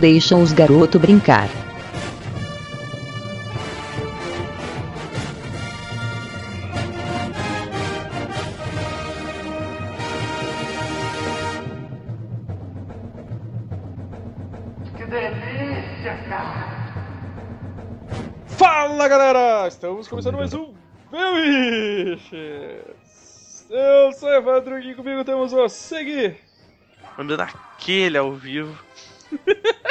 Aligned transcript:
Deixam 0.00 0.42
os 0.42 0.52
garotos 0.52 1.00
brincar. 1.00 1.48
Fala 18.48 19.08
galera! 19.08 19.66
Estamos 19.66 20.06
começando 20.08 20.36
mais 20.36 20.52
um 20.52 20.74
Beliches! 21.10 22.36
Eu 23.70 24.12
sou 24.12 24.28
Evandro 24.28 24.78
e 24.78 24.94
comigo 24.94 25.24
temos 25.24 25.54
o 25.54 25.68
Segui! 25.70 26.36
Mandando 27.16 27.42
aquele 27.42 28.18
ao 28.18 28.32
vivo. 28.34 28.78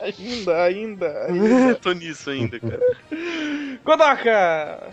Ainda, 0.00 0.62
ainda, 0.62 1.26
ainda. 1.26 1.74
Tô 1.82 1.92
nisso 1.92 2.30
ainda, 2.30 2.58
cara. 2.60 2.80
Kodaka! 3.84 4.90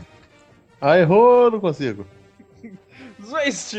Ah, 0.82 0.98
errou, 0.98 1.52
não 1.52 1.60
consigo. 1.60 2.06
Zwist! 3.22 3.76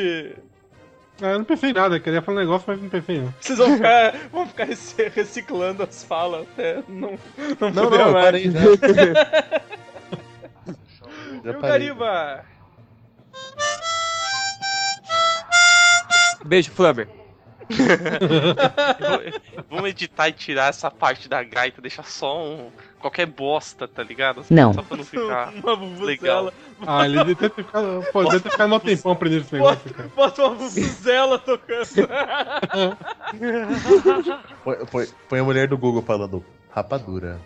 Ah, 1.23 1.29
eu 1.31 1.39
não 1.39 1.45
pensei 1.47 1.71
em 1.71 1.73
nada, 1.73 1.97
eu 1.97 2.01
queria 2.01 2.21
falar 2.21 2.37
um 2.39 2.41
negócio, 2.41 2.65
mas 2.69 2.81
não 2.83 2.89
pensei 2.91 3.21
não. 3.21 3.33
Vocês 3.41 3.59
vão 3.59 3.75
ficar, 3.77 4.15
vão 4.31 4.47
ficar 4.47 4.65
rec- 4.65 5.15
reciclando 5.15 5.83
as 5.83 6.05
falas 6.05 6.43
até 6.53 6.83
não, 6.89 7.19
não, 7.61 7.71
Não, 7.71 7.85
poder 7.85 7.99
não, 7.99 8.07
eu 8.07 8.13
mais. 8.13 8.25
parei 8.25 8.51
já. 8.51 8.61
E 8.61 8.65
já 11.45 11.51
o 11.51 11.61
parei. 11.61 11.89
Gariba? 11.89 12.45
Beijo, 16.45 16.71
Flubber. 16.71 17.09
Vamos 19.69 19.91
editar 19.91 20.29
e 20.29 20.33
tirar 20.33 20.69
essa 20.69 20.91
parte 20.91 21.29
da 21.29 21.43
gaita, 21.43 21.81
deixar 21.83 22.05
só 22.05 22.43
um. 22.45 22.71
qualquer 23.01 23.27
bosta, 23.27 23.87
tá 23.89 24.03
ligado? 24.03 24.45
Não. 24.51 24.73
Só 24.73 24.83
pra 24.83 24.97
não 24.97 25.05
ficar. 25.05 25.53
Legal. 26.01 26.53
Ah, 26.87 27.05
ele 27.07 27.17
deve 27.19 27.35
ter 27.35 27.51
ficado. 27.51 28.05
Pô, 28.13 28.25
deve 28.25 28.41
ter 28.41 28.51
ficado 28.51 28.69
mó 28.69 28.79
tempão 28.79 29.13
aprendendo 29.13 29.43
esse 29.43 29.55
negócio, 29.55 29.93
cara. 29.95 30.11
Bota 30.15 30.43
uma 30.47 30.55
vuvuzela 30.55 31.39
tocando. 31.39 31.87
Põe, 34.65 34.77
põe- 34.87 35.09
põe 35.29 35.39
a 35.41 35.45
mulher 35.45 35.69
do 35.69 35.77
Google 35.79 36.03
falando 36.03 36.45
rapadura. 36.71 37.39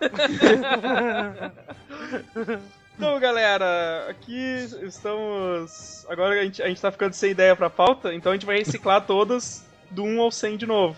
Então, 3.02 3.18
galera, 3.20 4.06
aqui 4.08 4.36
estamos. 4.82 6.06
Agora 6.08 6.40
a 6.40 6.44
gente, 6.44 6.62
a 6.62 6.68
gente 6.68 6.80
tá 6.80 6.90
ficando 6.92 7.12
sem 7.14 7.30
ideia 7.32 7.56
pra 7.56 7.68
pauta, 7.68 8.14
então 8.14 8.30
a 8.30 8.34
gente 8.34 8.46
vai 8.46 8.58
reciclar 8.58 9.04
todas 9.04 9.64
do 9.90 10.04
1 10.04 10.20
ao 10.22 10.30
100 10.30 10.56
de 10.56 10.66
novo. 10.66 10.96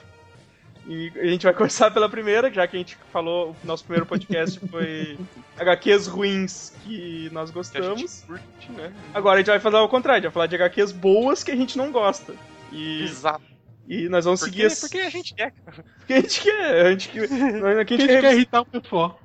E 0.87 1.11
a 1.17 1.25
gente 1.27 1.45
vai 1.45 1.55
começar 1.55 1.91
pela 1.91 2.11
primeira, 2.11 2.53
já 2.53 2.67
que 2.67 2.77
a 2.77 2.79
gente 2.79 2.99
falou, 3.11 3.57
o 3.65 3.67
nosso 3.67 3.85
primeiro 3.85 4.05
podcast 4.05 4.61
foi 4.69 5.19
HQs 5.57 6.07
ruins 6.07 6.75
que 6.85 7.31
nós 7.33 7.51
Que 7.51 7.59
a 7.59 7.63
gente 7.63 8.03
gostamos. 8.03 8.25
curte, 8.27 8.73
né? 8.73 8.93
Agora 9.15 9.37
a 9.37 9.39
gente 9.39 9.47
vai 9.47 9.61
fazer 9.61 9.77
ao 9.77 9.89
contrário, 9.89 10.19
a 10.19 10.21
gente 10.21 10.25
vai 10.25 10.33
falar 10.33 10.47
de 10.47 10.57
HQs 10.57 10.93
boas 10.93 11.43
que 11.43 11.51
a 11.51 11.57
gente 11.57 11.79
não 11.79 11.91
gosta. 11.91 12.35
E, 12.71 13.03
Exato. 13.05 13.43
e 13.89 14.11
nós 14.11 14.27
vamos 14.27 14.41
Porque, 14.41 14.69
seguir 14.69 14.81
porque 14.81 14.99
a 15.07 15.11
gente 15.11 15.35
quer, 15.35 15.53
cara. 15.65 15.85
porque 15.97 16.13
a 16.13 16.21
gente 16.21 16.41
quer. 16.43 16.87
A 16.87 16.91
gente, 16.91 17.09
que- 17.09 17.21
nós- 17.29 17.65
a 17.65 17.81
A 17.81 17.85
gente, 17.85 17.97
gente 17.97 18.07
quer. 18.09 18.21
quer 18.21 18.35
irritar 18.35 18.61
o 18.61 18.67
pessoal. 18.67 19.19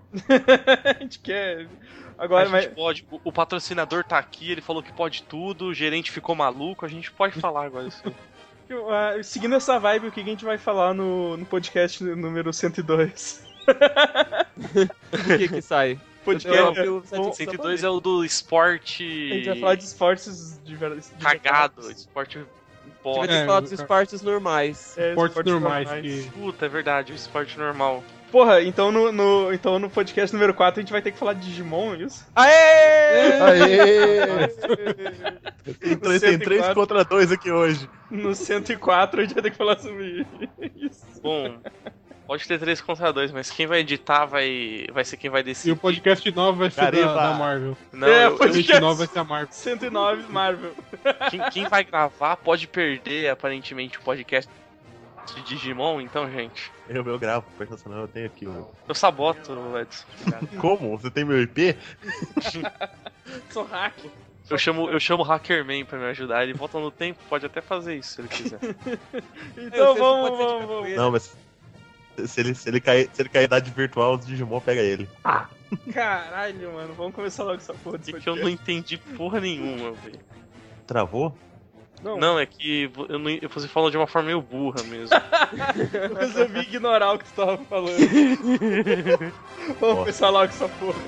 a 0.86 1.04
gente 1.04 1.20
quer. 1.20 1.68
Agora, 2.20 2.48
a 2.48 2.50
mas. 2.52 2.64
gente 2.66 2.76
pode. 2.76 3.06
O, 3.10 3.20
o 3.24 3.32
patrocinador 3.32 4.04
tá 4.04 4.18
aqui, 4.20 4.52
ele 4.52 4.62
falou 4.62 4.84
que 4.84 4.92
pode 4.92 5.24
tudo, 5.24 5.68
o 5.68 5.74
gerente 5.74 6.12
ficou 6.12 6.36
maluco, 6.36 6.86
a 6.86 6.90
gente 6.90 7.10
pode 7.12 7.40
falar 7.40 7.66
agora 7.66 7.88
isso. 7.88 8.04
Ah, 8.88 9.18
seguindo 9.24 9.56
essa 9.56 9.80
vibe, 9.80 10.10
o 10.10 10.12
que 10.12 10.20
a 10.22 10.24
gente 10.24 10.46
vai 10.46 10.56
falar 10.56 10.94
no, 10.94 11.36
no 11.36 11.44
podcast 11.44 12.04
número 12.04 12.54
102? 12.54 13.44
O 15.12 15.38
que 15.38 15.48
que 15.48 15.60
sai? 15.60 16.00
Podcast, 16.24 16.80
Eu 16.80 17.04
Bom, 17.10 17.34
102 17.34 17.84
é 17.84 17.90
o 17.90 18.00
do 18.00 18.24
esporte. 18.24 19.04
a 19.04 19.36
gente 19.36 19.50
vai 19.50 19.60
falar 19.60 19.76
de 19.76 19.84
esportes 19.86 20.62
de 20.64 20.76
verdade. 20.76 21.02
de 21.18 21.24
cagado, 21.26 21.90
esporte 21.90 22.38
A 22.38 22.42
gente 22.42 22.50
vai 23.04 23.14
bosta. 23.16 23.46
falar 23.48 23.60
dos 23.62 23.72
esportes 23.72 24.22
normais. 24.22 24.96
É, 25.00 25.10
Esportes 25.10 25.44
normais 25.52 25.90
que. 25.90 26.30
Puta, 26.32 26.66
é 26.68 26.70
verdade, 26.70 27.12
o 27.12 27.16
esporte 27.16 27.58
normal. 27.58 28.04
Porra, 28.32 28.62
então 28.62 28.92
no, 28.92 29.12
no- 29.12 29.52
então 29.54 29.80
no 29.80 29.90
podcast 29.90 30.34
número 30.36 30.54
4 30.54 30.80
a 30.80 30.84
gente 30.84 30.92
vai 30.92 31.02
ter 31.02 31.12
que 31.12 31.18
falar 31.18 31.34
de 31.34 31.42
Digimon, 31.42 31.96
é 31.96 31.98
isso? 32.04 32.26
Aê! 32.36 33.42
Aê! 33.42 34.48
Tem 35.80 35.92
No 35.92 35.98
três, 36.00 36.22
tem 36.22 36.38
três 36.40 36.62
104. 36.62 36.76
contra 36.76 37.04
dois 37.04 37.32
aqui 37.32 37.52
hoje. 37.52 37.90
No 38.12 38.36
104 38.36 39.20
a 39.20 39.24
gente 39.24 39.34
vai 39.34 39.44
ter 39.44 39.52
que 39.52 39.58
falar 39.58 39.80
sobre 39.80 40.26
isso. 40.76 41.06
Bom, 41.22 41.58
pode 42.28 42.48
ter 42.48 42.60
três 42.60 42.80
contra 42.82 43.12
dois, 43.12 43.32
mas 43.32 43.50
quem 43.50 43.66
vai 43.66 43.80
editar 43.80 44.26
vai, 44.26 44.86
vai 44.94 45.04
ser 45.04 45.18
quem 45.18 45.30
vai 45.32 45.42
E 45.42 45.46
decidir. 45.46 45.72
o 45.72 45.78
podcast 45.78 46.32
9 46.32 46.58
vai 46.60 46.70
ser 46.70 46.82
da, 46.82 46.92
Gariba. 46.92 47.14
da 47.16 47.34
Marvel. 47.34 47.78
Não, 47.92 48.08
É, 48.08 48.26
eu- 48.26 48.34
O 48.36 48.38
podcast. 48.38 48.68
29 48.74 48.98
vai 49.00 49.08
ser 49.08 49.20
a 49.20 49.24
Marvel. 49.24 49.48
109 49.52 50.24
Marvel. 50.32 50.72
quem, 51.32 51.42
quem 51.52 51.68
vai 51.68 51.84
gravar 51.84 52.36
pode 52.38 52.68
perder, 52.68 53.30
aparentemente, 53.30 53.98
o 53.98 54.02
podcast 54.02 54.50
de 55.26 55.42
Digimon, 55.44 56.02
então, 56.02 56.30
gente. 56.30 56.72
Eu, 56.88 57.06
eu 57.06 57.20
gravo, 57.20 57.46
personal, 57.58 58.02
eu 58.02 58.08
tenho 58.08 58.26
aqui 58.26 58.48
o. 58.48 58.68
Eu 58.88 58.96
saboto, 58.96 59.54
Edson. 59.78 60.06
Como? 60.60 60.98
Você 60.98 61.12
tem 61.12 61.24
meu 61.24 61.42
IP? 61.42 61.76
Sou 63.50 63.64
hack. 63.66 63.96
Eu 64.50 64.58
chamo, 64.58 64.90
eu 64.90 65.00
chamo 65.00 65.22
o 65.22 65.26
Hackerman 65.26 65.86
pra 65.86 66.00
me 66.00 66.06
ajudar. 66.06 66.42
Ele 66.44 66.54
volta 66.54 66.80
no 66.80 66.90
tempo, 66.90 67.20
pode 67.30 67.46
até 67.46 67.62
fazer 67.62 67.96
isso 67.96 68.16
se 68.16 68.22
ele 68.22 68.28
quiser. 68.28 68.60
Então 69.56 69.96
vamos, 69.96 70.32
de 70.32 70.38
vamos, 70.38 70.68
vamos. 70.68 70.96
Não, 70.96 71.12
mas. 71.12 71.38
Se 72.26 72.42
ele, 72.42 72.54
se, 72.56 72.68
ele 72.68 72.82
cair, 72.82 73.10
se 73.14 73.22
ele 73.22 73.30
cair 73.30 73.46
idade 73.46 73.72
virtual, 73.72 74.16
o 74.16 74.18
Digimon 74.18 74.60
pega 74.60 74.82
ele. 74.82 75.08
Caralho, 75.94 76.74
mano, 76.74 76.94
vamos 76.96 77.14
começar 77.14 77.44
logo 77.44 77.58
essa 77.58 77.74
porra 77.76 77.98
desse 77.98 78.12
E 78.12 78.20
que 78.20 78.28
eu 78.28 78.36
não 78.36 78.50
entendi 78.50 78.98
porra 78.98 79.40
nenhuma, 79.40 79.92
velho. 79.92 80.20
Travou? 80.86 81.38
Não, 82.02 82.18
Não, 82.18 82.40
é 82.40 82.46
que 82.46 82.90
eu 83.10 83.20
não, 83.20 83.30
você 83.50 83.68
falou 83.68 83.92
de 83.92 83.98
uma 83.98 84.08
forma 84.08 84.28
meio 84.28 84.42
burra 84.42 84.82
mesmo. 84.84 85.10
Mas 86.14 86.36
eu 86.36 86.48
vi 86.48 86.60
ignorar 86.62 87.14
o 87.14 87.20
que 87.20 87.26
tu 87.26 87.34
tava 87.36 87.58
falando. 87.58 87.98
Vamos 89.80 90.00
começar 90.00 90.30
logo 90.30 90.46
essa 90.46 90.70
porra. 90.70 91.00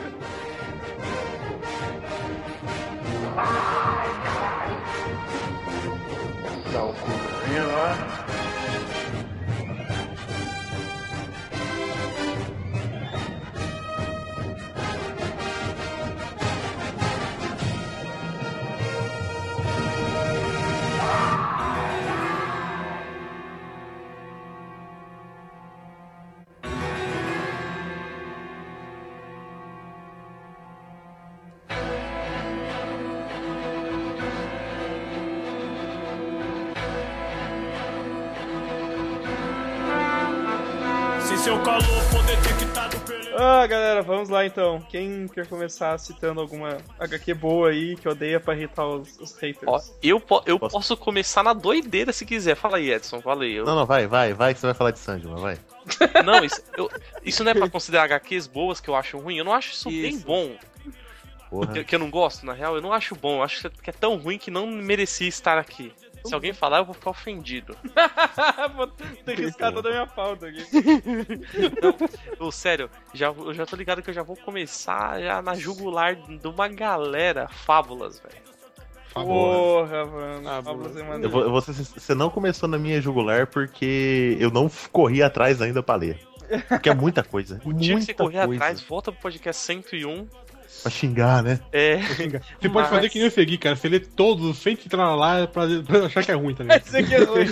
Se 8.25 8.30
vamos 44.11 44.29
lá 44.29 44.45
então. 44.45 44.81
Quem 44.89 45.27
quer 45.27 45.47
começar 45.47 45.97
citando 45.97 46.39
alguma 46.41 46.77
HQ 46.99 47.33
boa 47.33 47.69
aí 47.69 47.95
que 47.95 48.07
odeia 48.07 48.39
pra 48.39 48.53
irritar 48.55 48.85
os, 48.87 49.19
os 49.19 49.35
haters? 49.37 49.63
Ó, 49.67 49.79
eu, 50.03 50.19
po- 50.19 50.43
eu 50.45 50.59
Posso- 50.59 50.73
posso 50.75 50.97
começar 50.97 51.43
na 51.43 51.53
doideira 51.53 52.11
se 52.13 52.25
quiser. 52.25 52.55
Fala 52.55 52.77
aí, 52.77 52.91
Edson, 52.91 53.19
valeu. 53.19 53.65
Não, 53.65 53.75
não, 53.75 53.85
vai, 53.85 54.07
vai, 54.07 54.33
vai, 54.33 54.53
que 54.53 54.59
você 54.59 54.67
vai 54.67 54.75
falar 54.75 54.91
de 54.91 54.99
Sandman, 54.99 55.35
vai. 55.41 55.57
Não, 56.23 56.43
isso, 56.45 56.61
eu- 56.77 56.91
isso 57.23 57.43
não 57.43 57.51
é 57.51 57.55
pra 57.55 57.67
considerar 57.69 58.03
HQs 58.03 58.45
boas 58.47 58.79
que 58.79 58.87
eu 58.89 58.95
acho 58.95 59.17
ruim. 59.17 59.37
Eu 59.37 59.43
não 59.45 59.51
acho 59.53 59.71
isso, 59.71 59.89
bem 59.89 60.09
Isso. 60.09 60.25
bom. 60.25 60.55
Porra. 61.49 61.73
Que, 61.73 61.83
que 61.83 61.95
eu 61.95 61.99
não 61.99 62.09
gosto, 62.09 62.45
na 62.45 62.53
real. 62.53 62.75
Eu 62.75 62.81
não 62.81 62.93
acho 62.93 63.15
bom. 63.15 63.37
Eu 63.37 63.43
acho 63.43 63.69
que 63.69 63.89
é 63.89 63.93
tão 63.93 64.15
ruim 64.17 64.37
que 64.37 64.51
não 64.51 64.67
merecia 64.67 65.27
estar 65.27 65.57
aqui. 65.57 65.91
Se 66.23 66.33
alguém 66.33 66.53
falar, 66.53 66.79
eu 66.79 66.85
vou 66.85 66.93
ficar 66.93 67.09
ofendido. 67.11 67.75
Vou 68.75 68.87
ter 68.87 69.35
que 69.35 69.41
riscar 69.43 69.73
toda 69.73 69.89
a 69.89 69.91
minha 69.91 70.07
pauta 70.07 70.47
aqui. 70.47 70.63
Ô, 72.39 72.51
sério, 72.51 72.89
já, 73.13 73.27
eu 73.27 73.53
já 73.53 73.65
tô 73.65 73.75
ligado 73.75 74.01
que 74.01 74.09
eu 74.09 74.13
já 74.13 74.23
vou 74.23 74.35
começar 74.37 75.19
já 75.21 75.41
na 75.41 75.55
jugular 75.55 76.15
de 76.15 76.47
uma 76.47 76.67
galera. 76.67 77.47
Fábulas, 77.49 78.19
velho. 78.19 78.41
Porra, 79.13 80.05
mano. 80.05 80.49
Ah, 80.49 80.61
Fábulas 80.63 80.95
é 80.95 81.01
Eu 81.01 81.05
maneiro. 81.05 81.39
eu 81.39 81.61
ser- 81.61 81.73
você 81.73 82.15
não 82.15 82.29
começou 82.29 82.69
na 82.69 82.77
minha 82.77 83.01
jugular 83.01 83.47
porque 83.47 84.37
eu 84.39 84.49
não 84.49 84.69
corri 84.91 85.21
atrás 85.21 85.61
ainda 85.61 85.83
pra 85.83 85.95
ler. 85.95 86.19
Porque 86.67 86.89
é 86.89 86.93
muita 86.93 87.23
coisa. 87.23 87.59
O 87.65 87.73
dia 87.73 87.95
que 87.95 88.01
você 88.03 88.11
muita 88.11 88.23
correr 88.23 88.45
coisa. 88.45 88.63
atrás, 88.63 88.81
volta 88.81 89.11
pro 89.11 89.21
podcast 89.21 89.61
101. 89.63 90.27
Pra 90.81 90.89
xingar, 90.91 91.43
né? 91.43 91.59
É. 91.71 91.97
Você 91.97 92.69
pode 92.69 92.89
fazer 92.89 93.01
Mas- 93.03 93.11
que 93.11 93.19
nem 93.19 93.27
eu 93.27 93.31
segui, 93.31 93.57
cara. 93.57 93.75
Você 93.75 93.87
lê 93.87 93.99
todos 93.99 94.57
sem 94.57 94.73
entrar 94.73 95.13
lá 95.15 95.45
pra, 95.45 95.63
pra 95.85 96.05
achar 96.07 96.23
que 96.23 96.31
é 96.31 96.33
ruim, 96.35 96.55
tá 96.55 96.63
ligado? 96.63 96.81
Esse 96.87 96.97
aqui 96.97 97.13
é 97.13 97.23
ruim. 97.23 97.45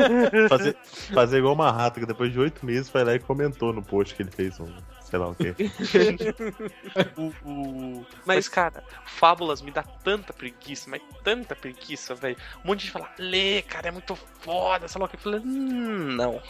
Fazer, 0.48 0.76
fazer 1.12 1.38
igual 1.38 1.52
uma 1.54 1.70
rata, 1.70 2.00
que 2.00 2.06
depois 2.06 2.32
de 2.32 2.38
oito 2.40 2.64
meses 2.64 2.88
foi 2.88 3.04
lá 3.04 3.14
e 3.14 3.18
comentou 3.18 3.72
no 3.72 3.82
post 3.82 4.14
que 4.14 4.22
ele 4.22 4.30
fez 4.30 4.58
um. 4.60 4.68
Sei 5.02 5.18
lá 5.18 5.28
o 5.28 5.34
quê. 5.34 5.54
O, 7.16 7.32
o- 7.48 8.06
Mas, 8.24 8.48
cara, 8.48 8.82
Fábulas 9.04 9.60
me 9.62 9.70
dá 9.70 9.82
tanta 9.82 10.32
preguiça, 10.32 10.88
mas 10.88 11.00
tanta 11.22 11.54
preguiça, 11.54 12.14
velho. 12.14 12.36
Um 12.64 12.68
monte 12.68 12.78
de 12.80 12.84
gente 12.86 12.92
fala, 12.92 13.08
lê, 13.18 13.62
cara, 13.62 13.88
é 13.88 13.90
muito 13.90 14.16
foda, 14.40 14.88
sei 14.88 14.98
lá 14.98 15.06
o 15.06 15.08
que. 15.08 15.16
Eu 15.16 15.20
falei, 15.20 15.40
hum, 15.40 16.14
não. 16.16 16.40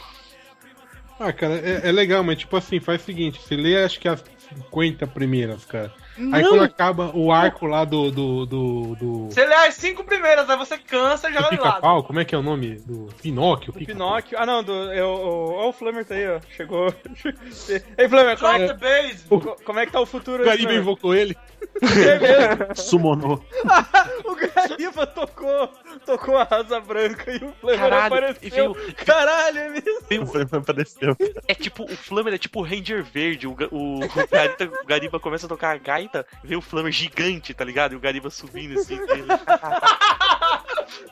Ah, 1.19 1.32
cara, 1.32 1.55
é, 1.55 1.88
é 1.88 1.93
legal, 1.93 2.22
mas 2.22 2.38
tipo 2.38 2.56
assim, 2.56 2.81
faz 2.81 3.02
o 3.02 3.05
seguinte, 3.05 3.40
você 3.40 3.55
lê 3.56 3.82
acho 3.82 3.99
que 4.00 4.08
as 4.08 4.25
50 4.70 5.06
primeiras, 5.06 5.64
cara. 5.64 5.93
Aí 6.32 6.43
quando 6.44 6.62
acaba 6.64 7.11
o 7.14 7.32
arco 7.32 7.67
lá 7.67 7.84
do. 7.84 8.11
do. 8.11 8.46
do. 8.46 8.96
do... 8.96 9.25
Você 9.31 9.44
lê 9.44 9.55
as 9.55 9.75
cinco 9.75 10.05
primeiras, 10.05 10.49
aí 10.50 10.56
você 10.56 10.76
cansa 10.78 11.28
e 11.28 11.32
do 11.32 11.38
joga 11.38 11.50
de 11.56 11.61
lado. 11.62 11.75
pica-pau, 11.75 12.02
como 12.05 12.20
é 12.20 12.25
que 12.25 12.34
é 12.34 12.38
o 12.38 12.43
nome? 12.43 12.76
Do 12.81 13.08
Pinóquio? 13.22 13.72
Do 13.72 13.78
Pica- 13.78 13.93
Pinóquio. 13.93 14.38
Ah, 14.40 14.46
não, 14.46 14.62
do. 14.62 14.72
Eu, 14.93 15.08
o, 15.08 15.52
ó, 15.55 15.69
o 15.69 15.72
Flamer 15.72 16.05
tá 16.05 16.14
aí, 16.14 16.28
ó. 16.28 16.40
Chegou. 16.56 16.93
Ei, 17.99 18.08
Flamer, 18.08 18.38
como 18.38 18.52
é, 18.52 18.67
the 18.69 18.75
base. 18.75 19.25
co- 19.28 19.56
como 19.64 19.78
é 19.78 19.87
que 19.87 19.93
tá 19.93 20.00
o 20.00 20.06
futuro 20.06 20.38
O 20.38 20.43
aí? 20.43 20.50
Gariba 20.50 20.69
Flamer? 20.69 20.82
invocou 20.82 21.14
ele. 21.14 21.37
É 21.82 22.19
mesmo. 22.19 22.75
Sumonou. 22.76 23.44
O 24.25 24.34
Gariba 24.34 25.06
tocou, 25.06 25.69
tocou 26.05 26.37
a 26.37 26.46
asa 26.50 26.81
branca 26.81 27.31
e 27.32 27.37
o 27.44 27.52
Flamer 27.61 27.78
Caralho, 27.81 28.06
apareceu. 28.06 28.72
veio- 28.75 28.94
Caralho, 29.05 29.58
é 29.58 29.69
mesmo. 29.70 30.00
Veio- 30.08 30.26
Foi, 30.26 30.46
foi, 30.46 30.58
apareceu. 30.58 31.17
É 31.49 31.55
tipo, 31.55 31.84
o 31.84 31.96
Flammer 31.96 32.34
é 32.34 32.38
tipo 32.38 32.61
o 32.61 32.62
Ranger 32.62 33.02
Verde. 33.05 33.46
O, 33.46 33.52
o, 33.70 33.96
o, 34.05 34.28
Gariba, 34.31 34.78
o 34.82 34.87
Gariba 34.87 35.20
começa 35.20 35.46
a 35.46 35.49
tocar 35.49 35.75
a 35.75 35.78
gaita, 36.10 36.26
vê 36.42 36.56
o 36.56 36.60
Flammer 36.60 36.92
gigante, 36.92 37.54
tá 37.54 37.64
ligado? 37.64 37.92
E 37.92 37.96
o 37.96 38.00
Gariba 38.00 38.28
subindo 38.30 38.78
assim. 38.78 38.98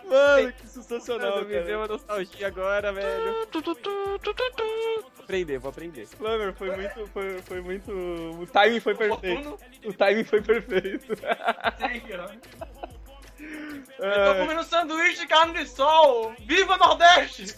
Mano, 0.08 0.52
que 0.52 0.66
sensacional, 0.66 1.38
me 1.42 1.46
deu 1.46 1.62
cara. 1.62 1.78
uma 1.78 1.86
nostalgia 1.86 2.46
agora, 2.48 2.92
velho. 2.92 3.46
Tu, 3.46 3.62
tu, 3.62 3.74
tu, 3.76 4.18
tu, 4.18 4.34
tu, 4.34 4.52
tu. 4.56 4.64
Vou 5.14 5.24
aprender, 5.24 5.58
vou 5.58 5.70
aprender. 5.70 6.06
Flamer, 6.06 6.52
foi 6.54 6.74
muito, 6.74 7.06
foi, 7.08 7.42
foi 7.42 7.60
muito... 7.60 7.92
O 7.92 8.46
timing 8.46 8.80
foi 8.80 8.94
perfeito. 8.94 9.58
O 9.84 9.92
timing 9.92 10.24
foi 10.24 10.42
perfeito. 10.42 11.14
Eu 13.98 14.04
tô 14.12 14.30
É, 14.30 14.40
comendo 14.40 14.62
sanduíche 14.64 15.20
de 15.20 15.26
carne 15.26 15.54
de 15.54 15.68
sol. 15.68 16.32
Viva 16.46 16.76
Nordeste! 16.76 17.54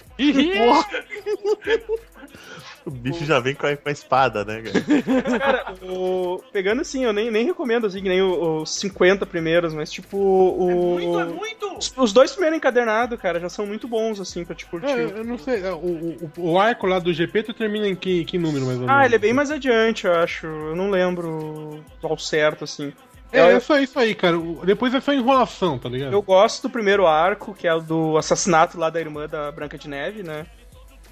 O 2.84 2.90
bicho 2.90 3.25
já 3.26 3.38
vem 3.40 3.54
com 3.54 3.66
a, 3.66 3.76
com 3.76 3.88
a 3.88 3.92
espada, 3.92 4.44
né, 4.44 4.62
cara? 4.62 5.38
Cara, 5.38 5.75
o... 5.82 6.42
pegando 6.50 6.81
assim, 6.81 7.04
eu 7.04 7.12
nem, 7.12 7.31
nem 7.31 7.44
recomendo 7.44 7.87
assim, 7.87 8.02
que 8.02 8.08
nem 8.08 8.22
os 8.22 8.75
50 8.76 9.26
primeiros, 9.26 9.75
mas 9.75 9.90
tipo, 9.92 10.16
o... 10.16 10.94
Muito, 10.94 11.20
é 11.20 11.25
muito! 11.26 11.76
Os, 11.78 11.92
os 11.96 12.12
dois 12.12 12.32
primeiros 12.32 12.56
encadernados, 12.56 13.20
cara, 13.20 13.38
já 13.38 13.48
são 13.48 13.66
muito 13.66 13.87
bons, 13.87 14.19
assim, 14.19 14.44
pra 14.44 14.54
te 14.54 14.64
curtir. 14.66 14.88
É, 14.88 15.02
eu 15.02 15.25
não 15.25 15.38
sei, 15.38 15.62
é, 15.62 15.72
o, 15.72 15.76
o, 15.76 16.31
o 16.38 16.58
arco 16.58 16.87
lá 16.87 16.98
do 16.98 17.12
GP 17.12 17.42
tu 17.42 17.54
termina 17.54 17.87
em 17.87 17.94
que, 17.94 18.25
que 18.25 18.38
número 18.38 18.64
mais 18.64 18.78
ou 18.78 18.87
menos? 18.87 18.96
Ah, 18.96 19.04
ele 19.04 19.14
é 19.14 19.19
bem 19.19 19.32
mais 19.34 19.50
adiante, 19.50 20.06
eu 20.06 20.14
acho. 20.14 20.46
Eu 20.46 20.75
não 20.75 20.90
lembro 20.90 21.84
ao 22.02 22.19
certo, 22.19 22.64
assim. 22.64 22.92
É, 23.32 23.41
Eu- 23.41 23.47
é 23.56 23.61
só 23.61 23.79
isso 23.79 23.99
aí, 23.99 24.15
cara. 24.15 24.37
Depois 24.65 24.93
é 24.94 25.00
só 25.00 25.12
enrolação, 25.12 25.79
tá 25.79 25.88
ligado? 25.88 26.12
Eu 26.12 26.23
gosto 26.23 26.62
do 26.62 26.71
primeiro 26.71 27.06
arco, 27.06 27.55
que 27.55 27.67
é 27.69 27.75
o 27.75 27.81
do 27.81 28.17
assassinato 28.19 28.79
lá 28.79 28.91
da 28.91 29.00
irmã 29.00 29.27
da 29.29 29.50
Branca 29.53 29.79
de 29.79 29.88
Neve, 29.88 30.23
né? 30.23 30.47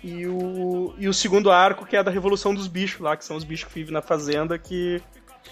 E 0.02 0.26
o, 0.26 0.94
e 0.98 1.08
o 1.08 1.14
segundo 1.14 1.50
arco, 1.50 1.84
que 1.86 1.96
é 1.96 2.02
da 2.02 2.10
revolução 2.10 2.54
dos 2.54 2.66
bichos 2.68 3.00
lá, 3.00 3.16
que 3.16 3.24
são 3.24 3.36
os 3.36 3.44
bichos 3.44 3.68
que 3.68 3.74
vivem 3.78 3.92
na 3.92 4.02
fazenda 4.02 4.56
que, 4.58 5.02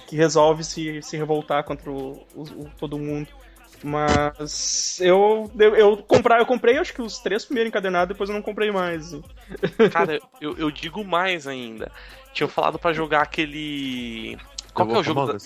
que 0.06 0.14
resolve 0.16 0.62
se, 0.64 1.02
se 1.02 1.16
revoltar 1.16 1.64
contra 1.64 1.90
o, 1.90 2.24
o- 2.34 2.42
o- 2.42 2.70
todo 2.78 2.98
mundo. 2.98 3.28
Mas 3.82 4.98
eu, 5.00 5.50
eu, 5.58 5.76
eu, 5.76 5.96
comprar, 5.98 6.38
eu 6.38 6.46
comprei 6.46 6.78
acho 6.78 6.92
que 6.94 7.02
os 7.02 7.18
três 7.18 7.44
primeiros 7.44 7.68
encadernados, 7.68 8.08
depois 8.08 8.28
eu 8.30 8.34
não 8.34 8.42
comprei 8.42 8.70
mais. 8.70 9.12
Cara, 9.92 10.18
eu, 10.40 10.56
eu 10.56 10.70
digo 10.70 11.04
mais 11.04 11.46
ainda. 11.46 11.90
Tinham 12.32 12.48
falado 12.48 12.78
pra 12.78 12.92
jogar 12.92 13.22
aquele. 13.22 14.38
Qual 14.72 14.86
que 14.88 14.94
é 14.94 14.98
o 14.98 15.02
jogo? 15.04 15.26
Da... 15.26 15.38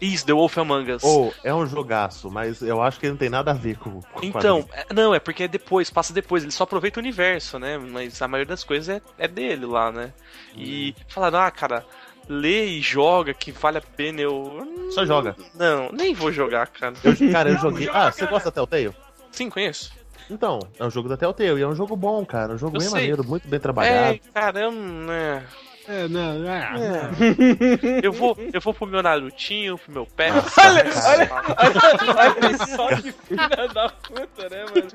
Isso, 0.00 0.24
The 0.26 0.32
Wolf 0.32 0.56
Among 0.58 0.92
Us. 0.92 1.02
Ou 1.02 1.34
é 1.42 1.52
um 1.54 1.66
jogaço, 1.66 2.30
mas 2.30 2.62
eu 2.62 2.80
acho 2.82 3.00
que 3.00 3.06
ele 3.06 3.12
não 3.12 3.18
tem 3.18 3.28
nada 3.28 3.50
a 3.50 3.54
ver 3.54 3.76
com, 3.78 4.00
com 4.00 4.20
o 4.20 4.24
Então, 4.24 4.68
é- 4.72 4.92
não, 4.94 5.14
é 5.14 5.18
porque 5.18 5.44
é 5.44 5.48
depois, 5.48 5.90
passa 5.90 6.12
depois, 6.12 6.42
ele 6.42 6.52
só 6.52 6.64
aproveita 6.64 7.00
o 7.00 7.02
universo, 7.02 7.58
né? 7.58 7.76
Mas 7.78 8.20
a 8.22 8.28
maioria 8.28 8.48
das 8.48 8.62
coisas 8.64 8.88
é, 8.88 9.02
é 9.18 9.26
dele 9.28 9.66
lá, 9.66 9.90
né? 9.90 10.12
E 10.56 10.94
falaram, 11.08 11.40
ah, 11.40 11.50
cara, 11.50 11.84
lê 12.28 12.66
e 12.66 12.80
joga 12.80 13.32
que 13.34 13.50
vale 13.52 13.78
a 13.78 13.82
pena, 13.82 14.20
eu. 14.20 14.34
"Hum, 14.36 14.90
Só 14.92 15.04
joga. 15.04 15.36
Não, 15.54 15.90
nem 15.92 16.14
vou 16.14 16.30
jogar, 16.32 16.66
cara. 16.68 16.94
Eu, 17.02 17.12
cara, 17.32 17.50
eu 17.50 17.54
Não, 17.54 17.60
joguei. 17.60 17.86
joga, 17.86 17.98
Ah, 17.98 18.12
você 18.12 18.26
gosta 18.26 18.50
da 18.50 18.54
Telltale? 18.54 18.94
Sim, 19.32 19.50
conheço. 19.50 19.92
Então, 20.30 20.58
é 20.78 20.84
um 20.84 20.90
jogo 20.90 21.08
da 21.08 21.16
Telltale 21.16 21.58
e 21.58 21.62
é 21.62 21.66
um 21.66 21.74
jogo 21.74 21.96
bom, 21.96 22.24
cara. 22.26 22.52
Um 22.54 22.58
jogo 22.58 22.76
Eu 22.76 22.80
bem 22.80 22.88
sei. 22.88 23.00
maneiro, 23.00 23.24
muito 23.24 23.48
bem 23.48 23.58
trabalhado. 23.58 24.14
É, 24.16 24.20
caramba, 24.32 24.78
né? 24.78 25.46
É, 25.90 26.06
não, 26.06 26.36
ah, 26.46 26.74
Eu 28.04 28.12
vou, 28.12 28.36
eu 28.52 28.60
vou 28.60 28.74
pro 28.74 28.86
meu 28.86 29.02
Narutinho, 29.02 29.78
pro 29.78 29.90
meu 29.92 30.04
pé. 30.06 30.30
Olha, 30.30 30.84
cara. 30.84 31.08
olha, 31.08 32.36
olha 32.36 32.58
só 32.66 32.88
que 32.96 33.10
filha 33.26 33.68
da 33.72 33.88
puta, 33.88 34.48
né, 34.50 34.64
mano? 34.66 34.88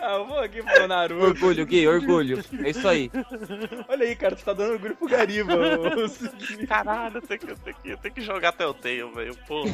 Ah, 0.00 0.14
eu 0.14 0.26
vou 0.26 0.38
aqui 0.38 0.62
pro 0.62 0.88
Naruto. 0.88 1.22
Orgulho, 1.24 1.66
Gui, 1.66 1.86
orgulho. 1.86 2.42
É 2.64 2.70
isso 2.70 2.88
aí. 2.88 3.10
Olha 3.86 4.06
aí, 4.06 4.16
cara, 4.16 4.34
tu 4.34 4.44
tá 4.44 4.54
dando 4.54 4.72
orgulho 4.72 4.96
pro 4.96 5.08
Gariba. 5.08 5.52
Caralho, 6.66 7.18
eu 7.18 7.22
tenho 7.22 7.40
que, 7.40 7.50
eu 7.50 7.56
tenho 7.56 7.76
que, 7.82 7.90
eu 7.90 7.96
tenho 7.98 8.14
que 8.14 8.20
jogar 8.22 8.52
Telltale, 8.52 9.04
velho. 9.14 9.36
Pô. 9.46 9.64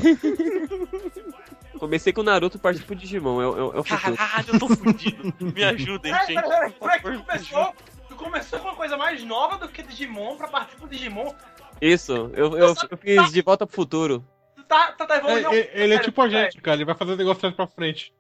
Comecei 1.79 2.13
com 2.13 2.23
o 2.23 2.25
Naruto, 2.25 2.59
parti 2.59 2.83
pro 2.83 2.97
Digimon. 2.97 3.41
É, 3.41 3.47
o- 3.47 3.57
é, 3.57 3.77
é 3.77 3.81
o 3.81 3.85
futuro. 3.85 4.17
Caralho, 4.17 4.47
eu 4.53 4.59
tô 4.59 4.69
fudido. 4.69 5.33
Me 5.41 5.63
ajudem, 5.65 6.13
Peraí, 6.13 6.27
gente. 6.27 6.43
peraí, 6.43 6.73
peraí, 6.73 7.01
peraí, 7.01 7.19
me 7.19 7.73
começou, 8.19 8.59
com 8.59 8.69
uma 8.69 8.77
coisa 8.77 8.97
mais 8.97 9.23
nova 9.25 9.57
do 9.57 9.69
que 9.69 9.83
Digimon 9.83 10.37
pra 10.37 10.49
partir 10.49 10.77
pro 10.77 10.89
Digimon. 10.89 11.33
Isso, 11.81 12.13
eu, 12.35 12.57
eu, 12.59 12.75
eu 12.91 12.97
fiz 12.99 13.33
de 13.33 13.41
volta 13.43 13.67
pro 13.67 13.75
futuro. 13.77 14.25
Tu 14.57 14.65
tá, 14.65 14.93
tá, 14.93 15.07
tá 15.07 15.15
É, 15.15 15.19
evoluindo. 15.19 15.55
é- 15.55 15.71
ele 15.75 15.95
é 15.95 15.99
tipo 16.01 16.21
a 16.21 16.29
gente, 16.29 16.61
cara. 16.61 16.77
Ele 16.77 16.85
vai 16.85 16.95
fazer 16.95 17.13
o 17.13 17.17
negócio 17.17 17.53
pra 17.53 17.67
frente. 17.67 18.13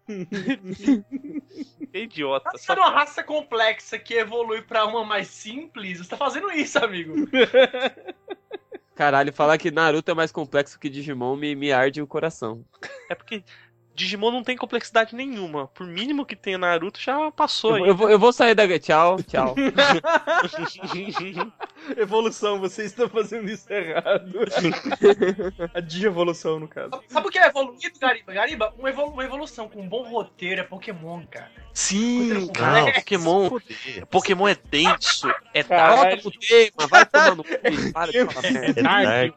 Que 1.92 1.98
idiota. 1.98 2.50
Tá 2.52 2.58
Só 2.58 2.74
sendo 2.74 2.80
uma 2.82 2.90
raça 2.90 3.22
complexa 3.22 3.98
que 3.98 4.14
evolui 4.14 4.62
pra 4.62 4.84
uma 4.86 5.04
mais 5.04 5.28
simples, 5.28 5.98
você 5.98 6.08
tá 6.08 6.16
fazendo 6.16 6.50
isso, 6.52 6.78
amigo. 6.78 7.14
Caralho, 8.94 9.32
falar 9.32 9.58
que 9.58 9.70
Naruto 9.70 10.10
é 10.10 10.14
mais 10.14 10.32
complexo 10.32 10.78
que 10.78 10.88
Digimon 10.88 11.36
me, 11.36 11.54
me 11.54 11.72
arde 11.72 12.02
o 12.02 12.06
coração. 12.06 12.64
É 13.08 13.14
porque 13.14 13.44
Digimon 13.98 14.30
não 14.30 14.42
tem 14.44 14.56
complexidade 14.56 15.14
nenhuma. 15.14 15.66
Por 15.68 15.86
mínimo 15.86 16.24
que 16.24 16.36
tenha 16.36 16.56
Naruto, 16.56 17.00
já 17.00 17.30
passou 17.32 17.76
Eu, 17.76 17.84
aí. 17.84 17.90
eu 17.90 17.96
vou, 17.96 18.08
eu 18.10 18.18
vou 18.18 18.32
sair 18.32 18.54
da. 18.54 18.68
Tchau, 18.78 19.20
tchau. 19.22 19.54
Evolução, 21.96 22.60
vocês 22.60 22.90
estão 22.90 23.08
fazendo 23.08 23.50
isso 23.50 23.70
errado. 23.72 24.30
A 25.74 25.80
de-evolução, 25.80 26.60
no 26.60 26.68
caso. 26.68 26.90
Sabe 27.08 27.26
o 27.26 27.30
que 27.30 27.38
é 27.38 27.46
evoluído, 27.46 27.98
Gariba? 27.98 28.32
Gariba, 28.32 28.74
uma, 28.78 28.88
evolu- 28.88 29.10
uma 29.12 29.24
evolução 29.24 29.68
com 29.68 29.80
um 29.80 29.88
bom 29.88 30.02
roteiro 30.08 30.60
é 30.60 30.64
Pokémon, 30.64 31.22
cara. 31.30 31.50
Sim, 31.72 32.46
cara, 32.48 32.90
é. 32.90 32.92
Pokémon. 32.92 33.50
Pokémon 34.10 34.48
é 34.48 34.56
denso, 34.70 35.28
é 35.54 35.62
dark. 35.62 35.96
Volta 35.96 36.16
pro 36.18 36.30
tema, 36.32 36.86
vai 36.88 37.06
tomar 37.06 37.34
no 37.36 37.44
cu. 37.44 37.50
Para 37.92 38.12
de 38.12 38.24
falar 38.26 38.50
merda. 38.52 38.80
É 38.80 38.82
dark. 38.82 39.34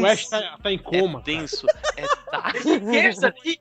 O 0.00 0.06
Ash 0.06 0.28
tá, 0.28 0.58
tá 0.62 0.72
em 0.72 0.78
coma. 0.78 1.20
É 1.20 1.22
denso, 1.22 1.66
é 1.96 2.02
dark. 2.30 2.56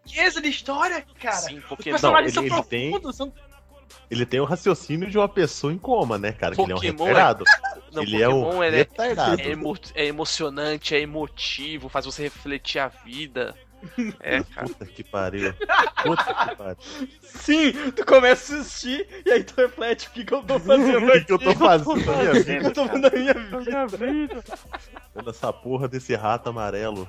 Riqueza, 0.07 0.39
riqueza 0.39 0.41
de 0.41 0.49
história, 0.49 1.05
cara. 1.19 1.35
Sim, 1.35 1.57
Os 1.59 1.65
Pokémon. 1.65 1.91
personagens 1.93 2.33
Não, 2.33 2.43
ele- 2.43 2.49
são 2.49 2.57
ele 2.59 2.67
tem- 3.01 3.13
são 3.13 3.33
Ele 4.09 4.25
tem 4.25 4.39
o 4.39 4.45
raciocínio 4.45 5.09
de 5.09 5.17
uma 5.17 5.27
pessoa 5.27 5.71
em 5.73 5.77
coma, 5.77 6.17
né, 6.17 6.31
cara? 6.31 6.55
Que 6.55 6.61
ele 6.61 6.71
é 6.71 6.75
um 6.75 6.77
Pokémon 6.77 7.03
é- 7.05 7.07
retardado. 7.09 7.43
Não, 7.91 8.03
ele 8.03 8.21
é 8.23 8.27
Pokémon 8.27 8.55
um 8.55 8.63
ele 8.63 8.75
é- 8.75 8.79
retardado. 8.79 9.41
É, 9.41 9.47
emo- 9.49 9.77
é 9.95 10.05
emocionante, 10.05 10.95
é 10.95 10.99
emotivo, 11.01 11.89
faz 11.89 12.05
você 12.05 12.23
refletir 12.23 12.79
a 12.79 12.87
vida. 12.87 13.53
É, 14.21 14.41
cara. 14.55 14.67
Puta 14.67 14.85
que 14.85 15.03
pariu. 15.03 15.53
Puta 16.03 16.23
que 16.23 16.55
pariu. 16.55 16.77
Sim, 17.21 17.73
tu 17.95 18.05
começa 18.05 18.55
a 18.55 18.59
assistir 18.61 19.07
e 19.25 19.31
aí 19.31 19.43
tu 19.43 19.53
reflete 19.55 20.07
o 20.07 20.11
que, 20.11 20.25
que 20.25 20.33
eu 20.33 20.41
tô 20.41 20.59
fazendo 20.59 20.97
O 21.07 21.11
que, 21.11 21.17
aqui. 21.17 21.25
que 21.25 21.33
eu 21.33 21.39
tô 21.39 21.53
fazendo 21.55 22.01
na 22.01 22.17
minha 22.17 22.31
O 22.31 22.33
que, 22.35 22.43
que 22.43 22.49
eu 22.51 22.57
vida? 22.61 22.71
tô 22.71 22.87
fazendo 22.87 23.01
na 23.03 23.09
minha 23.11 23.87
vida. 23.87 24.43
Vendo 25.15 25.29
essa 25.29 25.53
porra 25.53 25.87
desse 25.87 26.15
rato 26.15 26.49
amarelo. 26.49 27.07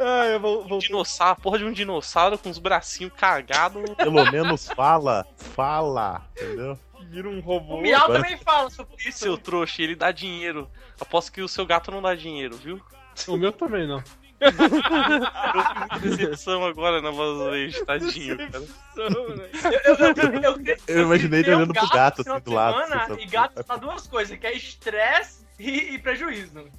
Ah, 0.00 0.26
eu 0.26 0.40
vou, 0.40 0.66
vou... 0.66 0.78
Dinossauro, 0.78 1.40
porra 1.40 1.58
de 1.58 1.64
um 1.64 1.72
dinossauro 1.72 2.38
com 2.38 2.48
os 2.48 2.58
bracinhos 2.58 3.12
cagados. 3.12 3.82
Pelo 3.96 4.30
menos 4.32 4.66
fala. 4.68 5.26
Fala. 5.36 6.26
Entendeu? 6.34 6.78
Vira 7.10 7.28
um 7.28 7.40
robô. 7.40 7.76
O 7.76 7.82
Miau 7.82 8.06
também 8.06 8.38
fala 8.38 8.70
sobre 8.70 8.94
isso. 9.06 9.18
Seu 9.18 9.36
trouxa, 9.36 9.82
ele 9.82 9.94
dá 9.94 10.10
dinheiro. 10.10 10.70
Aposto 10.98 11.32
que 11.32 11.42
o 11.42 11.48
seu 11.48 11.66
gato 11.66 11.90
não 11.90 12.00
dá 12.00 12.14
dinheiro, 12.14 12.56
viu? 12.56 12.80
O 13.28 13.36
meu 13.36 13.52
também 13.52 13.86
não. 13.86 14.02
Eu 14.40 14.52
fui 14.52 14.68
muita 14.68 15.98
decepção 16.00 16.64
agora 16.64 17.02
na 17.02 17.10
voz 17.10 17.36
do 17.36 17.44
leite, 17.50 17.84
tadinho, 17.84 18.38
cara. 18.38 18.48
Decepção, 18.60 19.36
né? 19.36 19.50
Eu, 19.84 19.96
eu, 19.96 20.14
eu, 20.14 20.56
eu, 20.56 20.76
Eu 20.86 21.02
imaginei 21.02 21.40
ele 21.40 21.50
um 21.52 21.56
olhando 21.58 21.74
pro 21.74 21.88
gato, 21.90 22.22
assim, 22.22 22.40
do 22.40 22.50
lado, 22.50 22.82
semana, 22.82 23.02
assim, 23.02 23.20
E 23.20 23.26
gato 23.26 23.62
tá 23.62 23.76
duas 23.76 24.06
coisas, 24.06 24.38
que 24.38 24.46
é 24.46 24.56
estresse 24.56 25.44
e, 25.58 25.94
e 25.94 25.98
prejuízo. 25.98 26.70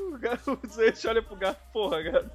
O 0.00 0.18
gato, 0.18 0.58
o 0.62 0.66
Zeste 0.68 1.06
olha 1.08 1.22
pro 1.22 1.36
gato, 1.36 1.58
porra, 1.72 2.02
gato. 2.02 2.30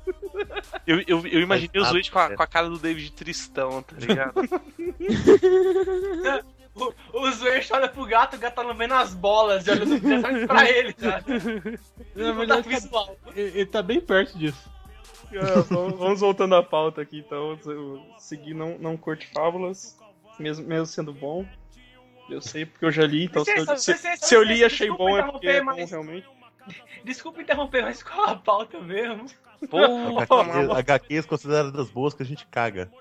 Eu, 0.85 1.01
eu, 1.07 1.25
eu 1.27 1.41
imaginei 1.41 1.81
o 1.81 1.85
Zuete 1.85 2.11
com, 2.11 2.19
a- 2.19 2.31
é. 2.31 2.35
com 2.35 2.43
a 2.43 2.47
cara 2.47 2.69
do 2.69 2.77
David 2.77 3.11
Tristão, 3.13 3.81
tá 3.81 3.95
ligado? 3.97 4.33
O, 6.79 6.93
o 7.21 7.31
Zueste 7.31 7.73
olha 7.73 7.89
pro 7.89 8.05
gato, 8.05 8.35
o 8.35 8.39
gato 8.39 8.53
tá 8.53 8.73
vendo 8.73 8.93
as 8.93 9.11
bolas 9.11 9.65
e 9.65 9.71
olhando 9.71 9.99
diretamente 9.99 10.45
pra 10.45 10.69
ele, 10.69 10.93
tá? 10.93 11.23
Na 12.15 12.31
verdade, 12.33 12.61
tá- 12.63 12.69
visual. 12.69 13.17
ele, 13.35 13.47
ele 13.61 13.65
tá 13.65 13.81
bem 13.81 13.99
perto 13.99 14.37
disso. 14.37 14.69
Ah, 15.35 15.61
vamos, 15.67 15.97
vamos 15.97 16.19
voltando 16.19 16.53
à 16.53 16.61
pauta 16.61 17.01
aqui, 17.01 17.17
então. 17.17 17.57
O 17.65 18.19
Segui 18.19 18.53
não, 18.53 18.77
não 18.77 18.95
curte 18.95 19.25
fábulas, 19.33 19.97
mesmo, 20.39 20.67
mesmo 20.67 20.85
sendo 20.85 21.11
bom. 21.11 21.47
Eu 22.29 22.41
sei 22.41 22.63
porque 22.63 22.85
eu 22.85 22.91
já 22.91 23.07
li, 23.07 23.23
então 23.23 23.43
se 23.43 23.49
eu, 23.49 23.55
Licença, 23.61 23.77
se, 23.77 23.91
licença, 23.93 24.25
se 24.27 24.35
eu 24.35 24.43
li 24.43 24.57
e 24.59 24.63
achei 24.65 24.91
bom 24.91 25.17
é 25.17 25.23
porque 25.23 25.47
é 25.47 25.59
bom 25.61 25.65
mas- 25.77 25.89
realmente. 25.89 26.27
Desculpa 27.03 27.41
interromper, 27.41 27.83
mas 27.83 28.03
qual 28.03 28.29
a 28.29 28.35
pauta 28.35 28.79
mesmo? 28.79 29.25
Porra, 29.69 30.23
HQs, 30.23 30.69
HQs 30.77 31.25
consideradas 31.25 31.89
boas 31.89 32.13
que 32.13 32.23
a 32.23 32.25
gente 32.25 32.45
caga. 32.47 32.91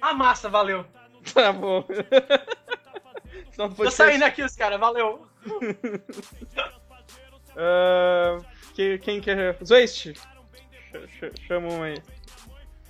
Ah, 0.00 0.14
massa, 0.14 0.48
valeu. 0.48 0.84
Tá 1.34 1.52
bom. 1.52 1.84
Senão 3.50 3.72
Tô 3.72 3.90
saindo 3.90 4.24
aqui, 4.24 4.42
os 4.42 4.54
caras, 4.54 4.78
valeu. 4.78 5.26
Que- 8.74 8.98
quem 8.98 9.20
quer. 9.20 9.56
Zwist! 9.64 10.12
Ch- 10.12 10.14
ch- 11.08 11.46
Chama 11.46 11.68
um 11.68 11.82
aí. 11.82 11.96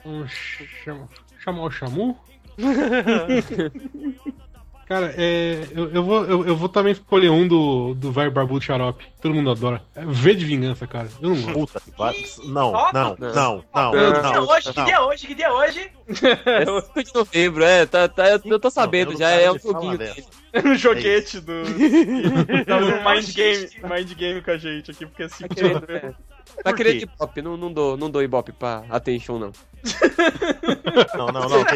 Um 0.05 0.27
chama, 0.27 1.09
chamar 1.39 1.63
o 1.63 1.71
Chamu? 1.71 2.19
Cara, 4.87 5.13
é, 5.17 5.67
eu, 5.73 5.91
eu, 5.93 6.03
vou, 6.05 6.25
eu, 6.25 6.47
eu 6.47 6.57
vou 6.57 6.69
também 6.69 6.93
escolher 6.93 7.29
um 7.29 7.47
do, 7.47 7.93
do 7.95 8.13
velho 8.13 8.31
barbudo 8.31 8.65
xarope. 8.65 9.05
Todo 9.21 9.35
mundo 9.35 9.51
adora. 9.51 9.83
É 9.97 10.05
V 10.05 10.35
de 10.35 10.45
vingança, 10.45 10.87
cara. 10.87 11.09
Eu 11.21 11.31
não 11.31 11.43
gosto. 11.43 11.53
Puta 11.55 11.81
que 11.81 11.91
pariu. 11.91 12.25
Não, 12.45 12.73
não, 12.73 13.17
não. 13.19 13.35
não, 13.35 13.65
não, 13.75 13.91
Que 13.91 13.99
dia 13.99 14.31
é 14.31 14.35
não. 14.35 14.49
hoje? 14.49 14.73
Que 14.73 14.79
não. 14.79 14.85
dia 14.85 14.95
é 14.95 15.01
hoje? 15.01 15.27
Que 15.27 15.35
dia 15.35 15.47
é 15.47 15.53
hoje? 15.53 15.91
É 16.47 16.65
5 16.65 17.03
de 17.03 17.15
novembro, 17.15 17.65
é, 17.65 17.85
tá, 17.85 18.09
tá, 18.09 18.31
eu, 18.31 18.41
eu 18.45 18.61
tô 18.61 18.71
sabendo, 18.71 19.13
eu 19.13 19.19
já 19.19 19.29
não 19.29 19.39
é 19.43 19.53
um 19.53 19.59
joguinho 19.59 19.99
dele. 19.99 20.25
um 20.65 20.75
joguete 20.77 21.41
do. 21.41 21.53
Tá 22.65 22.81
no 22.81 22.91
É 22.91 23.15
mind 23.15 23.35
game, 23.35 23.69
mind 23.83 24.13
game 24.15 24.41
com 24.41 24.51
a 24.53 24.57
gente 24.57 24.93
aqui, 24.93 25.05
porque 25.05 25.25
assim. 25.25 25.49
Tá 25.49 25.55
é, 25.93 26.15
tá 26.63 26.73
querendo 26.73 27.03
ibope, 27.03 27.43
não, 27.43 27.57
não, 27.57 27.73
dou, 27.73 27.97
não 27.97 28.11
dou 28.11 28.23
ibope 28.23 28.53
pra 28.53 28.85
attention, 28.91 29.39
não. 29.39 29.53
Não, 31.15 31.27
não, 31.27 31.49
não, 31.49 31.61
Uma 31.61 31.67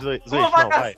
Zoe, 0.00 0.20
não, 0.26 0.50
vai. 0.68 0.94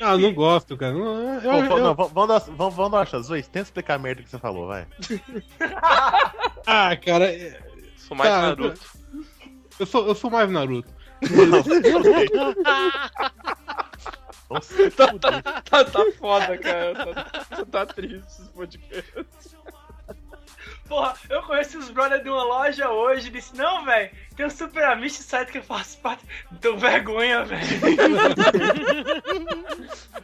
Ah, 0.00 0.16
não 0.18 0.34
gosto, 0.34 0.76
cara. 0.76 0.92
Não, 0.92 1.34
eu, 1.34 1.40
Vamos, 1.40 1.70
eu- 1.70 1.78
não, 1.78 1.94
vamos, 1.94 2.28
dar- 2.28 2.38
vamos, 2.40 2.74
vamos 2.74 2.90
dar 2.90 2.98
uma 2.98 3.06
chance. 3.06 3.28
Zoe, 3.28 3.42
tenta 3.42 3.60
explicar 3.60 3.94
a 3.94 3.98
merda 3.98 4.22
que 4.22 4.28
você 4.28 4.38
falou, 4.38 4.66
vai. 4.66 4.86
ah, 6.66 6.96
cara, 6.96 7.26
é- 7.32 7.60
sou 7.96 8.16
mais 8.16 8.30
Tá, 8.30 8.42
Naruto. 8.42 8.80
eu 9.78 9.86
sou, 9.86 10.06
eu 10.08 10.14
sou 10.14 10.30
mais 10.30 10.50
Naruto. 10.50 10.88
Nossa, 14.50 14.90
Tá, 14.90 15.06
tá, 15.18 15.42
tá, 15.62 15.84
tá 15.84 16.12
foda, 16.18 16.58
cara. 16.58 16.94
Tá, 17.14 17.64
tá 17.70 17.86
triste 17.86 18.26
esse 18.26 18.48
podcast. 18.50 19.26
Porra, 20.90 21.14
eu 21.30 21.40
conheci 21.44 21.76
os 21.78 21.88
brothers 21.88 22.24
de 22.24 22.28
uma 22.28 22.42
loja 22.42 22.90
hoje 22.90 23.28
e 23.28 23.30
disse, 23.30 23.56
não, 23.56 23.84
velho, 23.84 24.10
tem 24.34 24.44
um 24.44 24.50
Super 24.50 24.82
Amish 24.86 25.18
site 25.18 25.52
que 25.52 25.58
eu 25.58 25.62
faço 25.62 25.96
parte. 25.98 26.24
Tô 26.60 26.76
vergonha, 26.76 27.44
velho. 27.44 27.62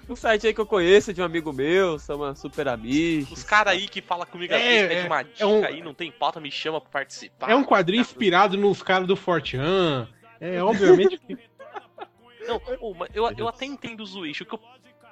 Um 0.08 0.14
site 0.16 0.46
aí 0.48 0.54
que 0.54 0.60
eu 0.60 0.66
conheço 0.66 1.12
de 1.12 1.20
um 1.20 1.24
amigo 1.24 1.52
meu, 1.52 1.98
chama 2.00 2.34
Super 2.34 2.66
Amish. 2.68 3.30
Os 3.30 3.42
caras 3.44 3.74
aí 3.74 3.86
que 3.88 4.00
falam 4.02 4.26
comigo 4.26 4.52
às 4.54 4.60
É, 4.60 4.64
vezes, 4.64 4.88
pede 4.88 5.00
é, 5.00 5.04
uma 5.06 5.20
é 5.20 5.24
dica 5.24 5.46
um- 5.46 5.64
aí, 5.64 5.82
não 5.82 5.94
tem 5.94 6.10
pauta, 6.12 6.40
me 6.40 6.50
chama 6.50 6.80
pra 6.80 6.90
participar. 6.90 7.48
É 7.50 7.54
um 7.56 7.62
quadrinho 7.64 8.00
inspirado 8.00 8.56
nos 8.56 8.82
caras 8.82 9.06
do 9.06 9.14
Fortean. 9.16 10.08
É, 10.40 10.60
obviamente 10.62 11.18
que. 11.18 11.36
Não, 12.46 12.60
eu, 13.12 13.28
eu 13.36 13.48
até 13.48 13.64
entendo 13.66 14.00
o 14.02 14.06
Zuicho. 14.06 14.44
O 14.44 14.46
que 14.46 14.54
eu 14.54 14.60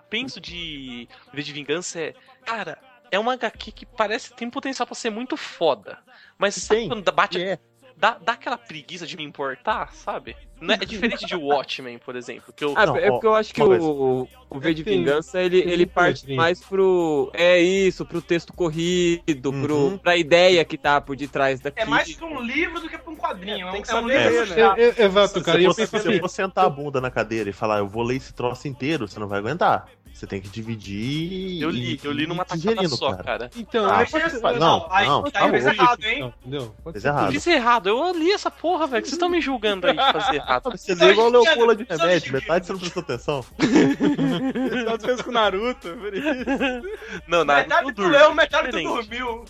penso 0.09 0.41
de 0.41 1.09
V 1.33 1.43
de 1.43 1.53
Vingança 1.53 1.99
é. 2.01 2.15
Cara, 2.45 2.79
é 3.15 3.19
uma 3.19 3.35
HQ 3.35 3.73
que 3.73 3.87
parece 3.87 4.33
tem 4.35 4.51
potencial 4.51 4.87
pra 4.87 4.95
ser 4.95 5.11
muito 5.11 5.37
foda. 5.37 5.99
Mas 6.39 6.55
sabe 6.57 6.89
quando 6.89 7.13
bate. 7.13 7.41
é. 7.41 7.59
Dá, 7.97 8.19
dá 8.19 8.33
aquela 8.33 8.59
preguiça 8.59 9.07
de 9.07 9.17
me 9.17 9.23
importar, 9.23 9.95
sabe? 9.95 10.37
Não 10.65 10.75
é, 10.75 10.79
é 10.81 10.85
diferente 10.87 11.27
de 11.27 11.37
Watchmen, 11.37 11.99
por 11.99 12.17
exemplo. 12.17 12.53
Que 12.55 12.65
eu. 12.65 12.73
Ah, 12.77 12.87
Não, 12.87 12.97
é 12.97 13.11
porque 13.11 13.27
eu 13.27 13.35
acho 13.35 13.53
que 13.55 13.63
o, 13.63 14.29
o 14.51 14.59
V 14.59 14.75
de 14.75 14.83
Tem- 14.85 14.99
Vingança, 14.99 15.41
ele, 15.41 15.63
tem 15.63 15.73
ele 15.73 15.87
parte 15.87 16.33
mais 16.35 16.61
pro... 16.61 17.31
É 17.35 17.59
isso, 17.61 18.05
pro 18.07 18.21
texto 18.23 18.53
corrido, 18.53 19.51
Uhum. 19.51 19.63
pro, 19.63 19.99
pra 19.99 20.17
ideia 20.17 20.65
que 20.65 20.77
tá 20.79 21.01
por 21.01 21.17
detrás 21.17 21.61
daqui. 21.61 21.81
É 21.81 21.85
mais 21.85 22.13
pra 22.15 22.27
um 22.27 22.41
livro 22.41 22.81
do 22.81 22.89
que 22.89 22.97
pra 22.99 23.13
um 23.13 23.17
quadrinho. 23.17 23.69
É, 23.69 23.71
tem 23.73 23.81
um, 23.81 23.83
que 23.83 23.91
é 23.91 23.95
um 23.95 24.01
saber 24.01 24.31
livro 24.31 24.55
né? 24.55 24.61
É, 24.79 25.03
é, 25.03 25.05
exato, 25.07 25.43
cara. 25.43 25.59
Se, 25.59 25.65
eu 25.65 25.73
você, 25.73 25.87
se 25.87 25.97
assim. 25.97 26.13
eu 26.13 26.21
for 26.21 26.29
sentar 26.29 26.65
a 26.65 26.71
bunda 26.71 27.01
na 27.01 27.11
cadeira 27.11 27.51
e 27.51 27.53
falar, 27.53 27.79
eu 27.79 27.89
vou 27.89 28.03
ler 28.03 28.17
esse 28.17 28.33
troço 28.33 28.67
inteiro, 28.69 29.07
você 29.09 29.19
não 29.21 29.29
vai 29.29 29.39
aguentar. 29.39 29.87
Você 30.13 30.29
tem 30.29 30.41
que 30.41 30.49
dividir. 30.49 31.61
Eu 31.61 31.71
li, 31.71 31.99
eu 32.05 32.13
li 32.13 32.25
numa 32.25 32.45
tacada 32.45 32.89
só, 32.89 33.15
cara. 33.15 33.51
Então, 33.57 33.85
Ah, 33.91 34.03
é 34.03 34.07
pra- 34.07 34.29
você- 34.29 34.59
não, 34.61 34.87
aí, 34.89 35.07
não, 35.09 35.25
tá 35.25 35.49
fez 35.51 35.65
louco. 35.65 35.81
errado, 35.81 36.05
hein? 36.05 36.21
Não, 36.21 36.29
entendeu? 36.41 36.75
Pode 36.85 37.05
errado. 37.05 37.33
Fiz 37.33 37.47
errado, 37.49 37.89
eu 37.89 38.13
li 38.17 38.31
essa 38.31 38.49
porra, 38.49 38.87
velho. 38.87 39.03
que 39.03 39.09
Vocês 39.09 39.15
estão 39.17 39.29
me 39.29 39.41
julgando 39.41 39.89
aí 39.89 39.93
de 39.97 40.13
fazer 40.13 40.37
errado. 40.37 40.54
Você 40.63 40.95
lê 40.95 41.11
igual 41.13 41.29
o 41.29 41.31
Leopoldo 41.31 41.77
de 41.77 41.87
Só 41.97 42.03
remédio, 42.03 42.27
de- 42.27 42.33
metade 42.33 42.67
você 42.67 42.73
não 42.73 42.81
prestou 42.81 43.03
atenção. 43.03 43.45
Tu 44.99 45.07
fez 45.07 45.23
com 45.23 45.31
o 45.31 45.33
Naruto, 45.33 45.89
por 45.97 46.15
isso. 46.15 46.27
Não, 47.27 47.45
Naruto 47.45 47.69
Metade 47.69 47.89
eu 47.89 47.95
tu 47.95 48.03
durmo. 48.03 48.11
leu, 48.13 48.35
metade 48.35 48.71
tu 48.71 48.77
diferente. 48.79 49.09
dormiu. 49.09 49.45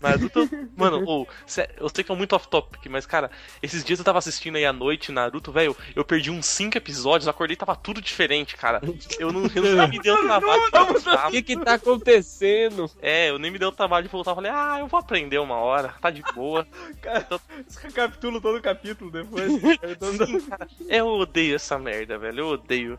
Naruto. 0.00 0.38
eu- 0.40 0.68
Mano, 0.76 1.26
sé- 1.46 1.70
eu 1.78 1.88
sei 1.88 2.02
que 2.04 2.10
é 2.12 2.14
muito 2.14 2.34
off-topic, 2.34 2.86
mas, 2.90 3.06
cara, 3.06 3.30
esses 3.62 3.84
dias 3.84 3.98
eu 3.98 4.04
tava 4.04 4.18
assistindo 4.18 4.56
aí 4.56 4.64
à 4.64 4.72
noite 4.72 5.12
Naruto, 5.12 5.52
velho. 5.52 5.76
Eu 5.94 6.04
perdi 6.04 6.30
uns 6.30 6.46
5 6.46 6.76
episódios, 6.76 7.28
acordei 7.28 7.56
tava 7.56 7.76
tudo 7.76 8.00
diferente, 8.00 8.56
cara. 8.56 8.80
Eu 9.18 9.32
não, 9.32 9.42
eu 9.54 9.76
não 9.76 9.88
me 9.88 9.98
deu 10.00 10.16
trabalho 10.26 10.62
de 10.64 10.70
voltar. 10.70 11.28
O 11.28 11.30
que 11.30 11.42
que 11.42 11.56
tá 11.56 11.74
acontecendo? 11.74 12.90
É, 13.00 13.30
eu 13.30 13.38
nem 13.38 13.50
me 13.50 13.58
deu 13.58 13.70
trabalho 13.72 14.04
de 14.06 14.10
voltar. 14.12 14.32
Eu 14.32 14.34
falei, 14.36 14.50
ah, 14.52 14.76
eu 14.80 14.86
vou 14.86 14.98
aprender 14.98 15.38
uma 15.38 15.56
hora, 15.56 15.94
tá 16.00 16.10
de 16.10 16.22
boa. 16.34 16.66
Cara, 17.00 17.26
recapitulo 17.82 18.40
todo 18.40 18.58
o 18.58 18.62
capítulo 18.62 19.10
depois. 19.10 19.50
Sim, 19.52 20.31
cara, 20.40 20.66
eu 20.88 21.06
odeio 21.06 21.56
essa 21.56 21.78
merda, 21.78 22.18
velho. 22.18 22.40
Eu 22.40 22.46
odeio. 22.48 22.98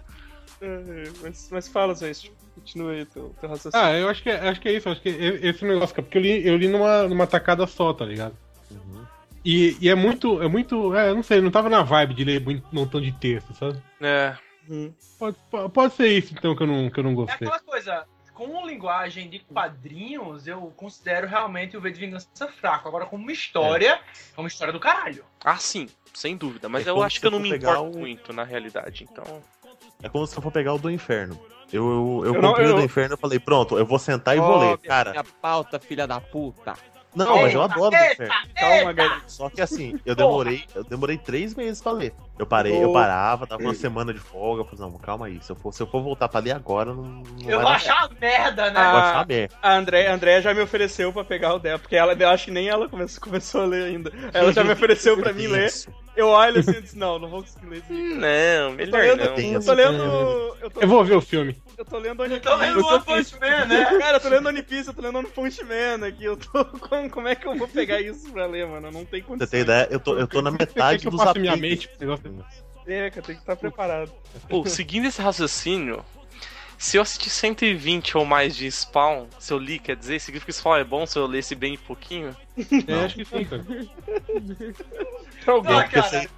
É, 0.62 1.04
mas, 1.22 1.50
mas 1.52 1.68
fala, 1.68 1.94
Zwist. 1.94 2.32
Continua 2.56 2.92
aí 2.92 3.06
teu, 3.06 3.36
teu 3.42 3.50
raciocínio. 3.50 3.86
Ah, 3.86 3.92
eu 3.98 4.08
acho 4.08 4.22
que, 4.22 4.30
é- 4.30 4.48
acho 4.48 4.62
que 4.62 4.70
é 4.70 4.74
isso. 4.74 4.88
Acho 4.88 5.02
que 5.02 5.10
é 5.10 5.48
esse 5.50 5.66
negócio, 5.66 5.96
porque 5.96 6.18
eu 6.18 6.22
li, 6.22 6.48
eu 6.48 6.56
li 6.56 6.68
numa, 6.68 7.08
numa 7.08 7.26
tacada 7.28 7.66
só, 7.66 7.92
tá 7.94 8.06
ligado? 8.06 8.38
E, 9.44 9.76
e 9.82 9.90
é 9.90 9.96
muito. 9.96 10.42
É 10.42 10.48
muito. 10.48 10.96
É, 10.96 11.10
eu 11.10 11.16
não 11.16 11.24
sei, 11.24 11.42
não 11.42 11.52
tava 11.52 11.68
na 11.70 11.84
vibe 11.84 12.14
de 12.14 12.24
ler 12.24 12.40
muito 12.42 12.64
um 12.72 12.76
montão 12.80 13.02
de 13.02 13.12
texto, 13.12 13.54
sabe? 13.56 13.82
É. 14.00 14.38
Hum. 14.70 14.94
Pode, 15.20 15.38
po- 15.52 15.70
pode 15.70 15.94
ser 15.96 16.08
isso, 16.08 16.34
então, 16.34 16.56
que 16.56 16.64
eu 16.64 16.68
não, 16.68 16.90
que 16.90 17.00
eu 17.00 17.04
não 17.04 17.12
É 17.12 17.16
gostei. 17.16 17.48
aquela 17.48 17.60
coisa, 17.60 18.06
com 18.34 18.66
linguagem 18.66 19.30
de 19.30 19.40
quadrinhos, 19.40 20.48
eu 20.48 20.72
considero 20.78 21.28
realmente 21.28 21.76
o 21.76 21.82
V 21.82 21.92
de 21.92 22.00
Vingança 22.00 22.30
fraco. 22.60 22.88
Agora, 22.88 23.06
como 23.06 23.24
uma 23.24 23.32
história, 23.34 24.00
é 24.36 24.40
uma 24.40 24.48
história 24.48 24.72
do 24.72 24.80
caralho. 24.80 25.26
Ah, 25.44 25.58
sim, 25.58 25.90
sem 26.14 26.36
dúvida. 26.38 26.70
Mas 26.70 26.86
É 26.86 26.90
eu 26.90 27.02
acho 27.02 27.20
que 27.20 27.28
eu 27.28 27.32
não 27.32 27.40
me 27.40 27.50
importo 27.56 27.84
o- 27.84 28.00
muito, 28.00 28.32
na 28.34 28.44
realidade. 28.44 29.08
Então. 29.12 29.42
É 30.02 30.10
como 30.10 30.26
se 30.28 30.38
eu 30.38 30.42
for 30.42 30.52
pegar 30.52 30.74
o 30.74 30.78
do 30.78 30.90
inferno. 30.92 31.40
Eu, 31.72 31.84
eu, 31.90 32.22
eu 32.26 32.36
Eu 32.36 32.42
não- 32.42 32.50
comprei 32.50 32.68
o 32.68 32.70
eu- 32.72 32.76
do 32.78 32.84
inferno 32.84 33.16
e 33.16 33.18
falei, 33.18 33.40
pronto, 33.40 33.78
eu 33.78 33.86
vou 33.86 33.98
sentar 33.98 34.38
e 34.38 34.40
vou 34.40 34.58
ler. 34.60 34.78
Cara, 34.80 35.12
Minha 35.12 35.24
pauta, 35.24 35.80
filha 35.80 36.06
da 36.06 36.20
puta. 36.22 36.76
Não, 37.16 37.42
mas 37.42 37.54
eu 37.54 37.62
adoro 37.62 37.96
eita, 37.96 38.14
inferno. 38.24 38.34
Calma, 38.56 38.94
galera. 38.94 39.22
Só 39.28 39.50
que 39.50 39.62
assim, 39.62 40.00
eu 40.06 40.16
demorei, 40.16 40.64
eu 40.76 40.84
demorei 40.84 41.18
três 41.18 41.54
meses 41.56 41.82
pra 41.82 41.92
ler. 41.92 42.14
Eu 42.38 42.46
parei, 42.46 42.84
eu 42.84 42.90
Oh. 42.90 42.94
parava, 42.94 43.46
dava 43.46 43.62
uma 43.62 43.74
semana 43.74 44.14
de 44.14 44.20
folga, 44.20 44.62
eu 44.62 44.66
falei, 44.66 44.92
não, 44.92 44.98
calma 45.00 45.28
aí, 45.28 45.40
se 45.42 45.52
eu 45.52 45.56
for, 45.56 45.72
se 45.74 45.82
eu 45.84 45.88
for 45.88 46.02
voltar 46.02 46.28
pra 46.28 46.40
ler 46.40 46.52
agora, 46.52 46.94
não, 46.94 47.04
não 47.04 47.24
Eu 47.46 47.58
vai 47.58 47.66
vou 47.66 47.68
achar 47.72 48.10
merda, 48.20 48.72
né? 48.72 48.80
Eu 48.80 48.92
vou 48.92 49.00
achar 49.00 49.28
merda. 49.28 49.56
A 49.62 49.74
André, 49.76 50.08
a 50.08 50.14
André 50.14 50.42
já 50.42 50.54
me 50.54 50.62
ofereceu 50.62 51.14
pra 51.14 51.24
pegar 51.24 51.54
o 51.54 51.60
dela, 51.60 51.80
porque 51.80 51.96
ela, 51.96 52.14
eu 52.14 52.30
acho 52.30 52.46
que 52.46 52.52
nem 52.52 52.68
ela 52.70 52.90
começou, 52.90 53.22
começou 53.22 53.62
a 53.62 53.66
ler 53.66 53.84
ainda. 53.86 54.12
Ela 54.34 54.52
já 54.52 54.64
me 54.64 54.72
ofereceu 54.74 55.16
pra 55.18 55.32
mim 55.34 55.48
ler. 55.48 55.72
Eu 56.16 56.28
olho 56.28 56.60
assim 56.60 56.72
e 56.78 56.82
disse, 56.82 56.98
não, 56.98 57.18
não 57.18 57.28
vou 57.28 57.42
conseguir 57.42 57.66
ler 57.68 57.78
isso. 57.78 57.94
Não, 58.20 58.72
Eu 58.80 58.92
tô 58.92 58.98
melhor 58.98 59.18
lendo, 59.18 59.20
não. 59.42 59.54
Eu 59.54 59.64
tô 59.66 59.74
lendo, 59.74 60.04
eu 60.62 60.70
tô, 60.72 60.82
Eu 60.82 60.88
vou 60.88 61.04
ver 61.04 61.16
o 61.16 61.22
filme. 61.22 61.56
Eu 61.78 61.86
tô 61.86 61.98
lendo 61.98 62.22
One 62.22 62.40
Tô 62.40 62.56
lendo 62.56 62.76
Piece. 62.76 62.94
One 62.94 63.04
Punch 63.04 63.40
Man, 63.40 63.66
né? 63.66 63.86
Cara, 64.00 64.18
eu 64.18 64.22
tô 64.22 64.30
lendo 64.30 64.48
One 64.48 64.64
Piece, 64.64 64.88
eu 64.88 64.94
tô 64.94 65.02
lendo 65.02 65.18
One 65.20 65.28
Punch 65.30 65.64
Man 65.64 66.08
aqui. 66.08 66.26
Eu 66.26 66.38
tô. 66.38 66.66
Como, 66.84 67.10
como 67.10 67.28
é 67.28 67.36
que 67.36 67.48
eu 67.48 67.56
vou 67.56 67.68
pegar 67.68 68.02
isso 68.02 68.32
pra 68.32 68.46
ler, 68.46 68.68
mano? 68.68 68.92
Não 68.92 69.06
tem 69.06 69.22
condição. 69.22 69.48
você 69.48 69.52
ter 69.52 69.62
ideia, 69.62 69.88
eu 69.90 70.00
tô, 70.00 70.18
eu 70.18 70.28
tô 70.28 70.42
na 70.42 70.52
metade 70.52 71.02
que 71.02 71.08
eu 71.08 71.12
dos 71.12 71.22
faça 71.22 71.40
minha 71.40 71.56
mente? 71.56 71.90
É, 72.86 73.10
cara, 73.10 73.26
tem 73.26 73.36
que 73.36 73.42
estar 73.42 73.56
preparado. 73.56 74.12
Pô, 74.50 74.66
seguindo 74.66 75.08
esse 75.08 75.22
raciocínio, 75.22 76.04
se 76.78 76.98
eu 76.98 77.02
assistir 77.02 77.30
120 77.30 78.18
ou 78.18 78.26
mais 78.26 78.56
de 78.56 78.70
Spawn, 78.70 79.28
se 79.40 79.54
eu 79.54 79.58
li, 79.58 79.80
quer 79.80 79.96
dizer, 79.96 80.20
significa 80.20 80.52
que 80.52 80.58
Spawn 80.58 80.76
é 80.76 80.84
bom 80.84 81.06
se 81.06 81.18
eu 81.18 81.26
lesse 81.26 81.56
bem 81.56 81.78
pouquinho? 81.78 82.36
É, 82.88 83.06
acho 83.06 83.16
que 83.16 83.26
sim, 83.26 83.46
cara. 83.46 83.64
Pra 85.46 85.54
alguém. 85.54 85.74
Não, 85.74 85.88
cara, 85.90 86.30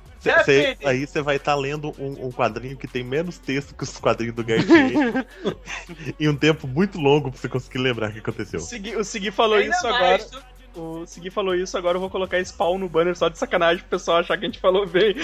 cê- 0.44 0.44
cê- 0.44 0.78
aí 0.86 1.06
você 1.06 1.22
vai 1.22 1.36
estar 1.38 1.56
lendo 1.56 1.94
um, 2.00 2.28
um 2.28 2.32
quadrinho 2.32 2.78
que 2.78 2.88
tem 2.88 3.04
menos 3.04 3.38
texto 3.38 3.74
que 3.76 3.84
os 3.84 3.98
quadrinhos 3.98 4.36
do 4.36 4.44
Gartier 4.44 5.26
em 6.20 6.28
um 6.28 6.36
tempo 6.36 6.68
muito 6.68 7.00
longo 7.00 7.32
pra 7.32 7.40
você 7.40 7.48
conseguir 7.50 7.78
lembrar 7.80 8.10
o 8.10 8.14
que 8.14 8.20
aconteceu. 8.20 8.60
O 8.60 8.64
Segui, 8.64 8.96
o 8.96 9.04
Segui 9.04 9.32
falou 9.32 9.58
Ainda 9.58 9.76
isso 9.76 9.84
mais, 9.90 10.24
agora. 10.26 10.42
tu- 10.42 10.55
o 10.76 11.06
Segui 11.06 11.30
falou 11.30 11.56
isso, 11.56 11.78
agora 11.78 11.96
eu 11.98 12.02
vou 12.02 12.10
colocar 12.10 12.40
spawn 12.44 12.78
no 12.78 12.90
banner 12.90 13.16
só 13.16 13.30
de 13.30 13.38
sacanagem 13.38 13.80
pro 13.82 13.90
pessoal 13.92 14.18
achar 14.20 14.38
que 14.38 14.46
a 14.46 14.48
gente 14.48 14.60
falou 14.60 14.86
bem. 14.86 15.16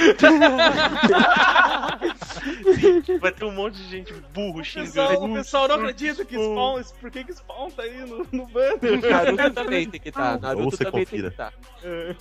Vai 3.19 3.31
ter 3.31 3.45
um 3.45 3.51
monte 3.51 3.75
de 3.77 3.89
gente 3.89 4.13
burro 4.33 4.61
O 4.61 4.63
xingando. 4.63 4.91
pessoal, 4.93 5.23
o 5.29 5.33
pessoal 5.33 5.67
não 5.67 5.75
acredita 5.75 6.25
que 6.25 6.35
spawn. 6.35 6.81
Por 6.99 7.11
que, 7.11 7.23
que 7.23 7.33
spawn 7.33 7.69
tá 7.71 7.83
aí 7.83 7.97
no, 8.05 8.27
no 8.31 8.45
banner? 8.47 9.01
Naruto 9.09 9.51
também 9.53 9.89
tem 9.89 9.99
que 9.99 10.09
estar. 10.09 10.35
Ou 10.35 10.41
Naruto 10.41 10.77
você 10.77 10.85
também 10.85 11.05
confira. 11.05 11.31
tem 11.31 11.39
que 11.39 11.43
estar. 11.43 11.53
É, 11.83 12.15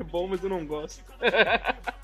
é 0.00 0.04
bom, 0.04 0.26
mas 0.28 0.42
eu 0.42 0.50
não 0.50 0.64
gosto. 0.66 1.02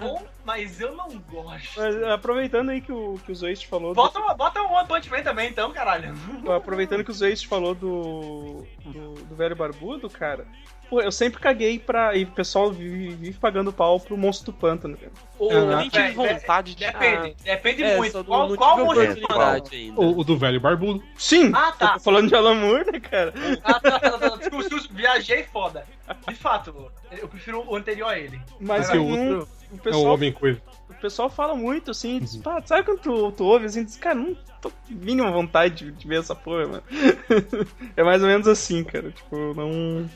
Bom, 0.00 0.22
mas 0.46 0.80
eu 0.80 0.96
não 0.96 1.10
gosto. 1.30 1.78
Mas 1.78 2.02
aproveitando 2.04 2.70
aí 2.70 2.80
que 2.80 2.90
o, 2.90 3.20
que 3.26 3.32
o 3.32 3.34
Zoist 3.34 3.66
falou. 3.68 3.90
do- 3.90 3.96
Bota, 3.96 4.18
uma- 4.18 4.32
bota 4.32 4.62
um 4.62 4.72
One 4.72 4.88
Punch 4.88 5.10
Man 5.10 5.22
também, 5.22 5.50
então, 5.50 5.70
caralho. 5.74 6.14
Aproveitando 6.56 7.04
que 7.04 7.10
o 7.10 7.14
Zoist 7.14 7.46
falou 7.46 7.74
do, 7.74 8.64
do, 8.84 9.14
do 9.14 9.34
velho 9.34 9.56
barbudo, 9.56 10.08
cara. 10.10 10.46
Pô, 10.90 11.00
eu 11.00 11.10
sempre 11.10 11.40
caguei 11.40 11.78
pra. 11.78 12.14
E 12.14 12.24
o 12.24 12.26
pessoal 12.30 12.70
vive, 12.70 13.14
vive 13.14 13.38
pagando 13.38 13.72
pau 13.72 13.98
pro 13.98 14.18
monstro 14.18 14.52
do 14.52 14.58
pântano, 14.58 14.96
cara. 14.98 15.12
O, 15.38 15.50
Eu 15.50 15.76
nem 15.78 15.88
tive 15.88 16.10
vontade 16.12 16.74
de- 16.74 16.84
Depende, 16.84 17.34
depende 17.42 17.82
É, 17.82 17.96
muito. 17.96 18.18
não, 18.18 18.24
qual 18.24 18.48
não 18.50 18.56
qual 18.56 18.76
monstro 18.84 19.14
do 19.14 19.26
pântano? 19.26 19.94
O, 19.96 20.20
o 20.20 20.24
do 20.24 20.36
velho 20.36 20.60
barbudo. 20.60 21.02
Sim! 21.16 21.50
Ah, 21.54 21.68
Eu 21.68 21.78
tá. 21.78 21.94
tô 21.94 22.00
falando 22.00 22.28
de 22.28 22.34
Alan 22.34 22.54
Moore, 22.56 22.92
né, 22.92 23.00
cara? 23.00 23.32
Ah, 23.64 23.80
tá, 23.80 23.98
tá, 23.98 23.98
tá, 23.98 24.18
tá. 24.18 24.36
Desculpa, 24.36 24.68
desculpa, 24.68 24.88
viajei 24.94 25.42
foda. 25.44 25.86
De 26.28 26.34
fato, 26.34 26.90
eu 27.12 27.28
prefiro 27.28 27.64
o 27.66 27.74
anterior 27.76 28.08
a 28.10 28.18
ele. 28.18 28.38
Mas 28.60 28.90
eu 28.90 29.02
o 29.02 29.08
outro 29.08 29.48
o 29.70 29.74
é 29.74 29.74
o 29.74 29.78
pessoal 29.78 30.04
homem 30.14 30.32
coisa. 30.32 30.60
O 31.04 31.06
pessoal 31.06 31.28
fala 31.28 31.54
muito 31.54 31.90
assim, 31.90 32.18
diz, 32.18 32.34
pá, 32.38 32.62
sabe 32.64 32.82
quando 32.82 33.00
tu, 33.00 33.30
tu 33.32 33.44
ouve 33.44 33.66
assim, 33.66 33.84
diz, 33.84 33.98
cara, 33.98 34.14
não 34.14 34.34
tô 34.62 34.70
com 34.70 34.76
mínima 34.88 35.30
vontade 35.30 35.84
de, 35.84 35.92
de 35.92 36.08
ver 36.08 36.20
essa 36.20 36.34
porra, 36.34 36.66
mano. 36.66 36.82
é 37.94 38.02
mais 38.02 38.22
ou 38.22 38.28
menos 38.28 38.48
assim, 38.48 38.82
cara. 38.82 39.10
Tipo, 39.10 39.52
não. 39.52 40.08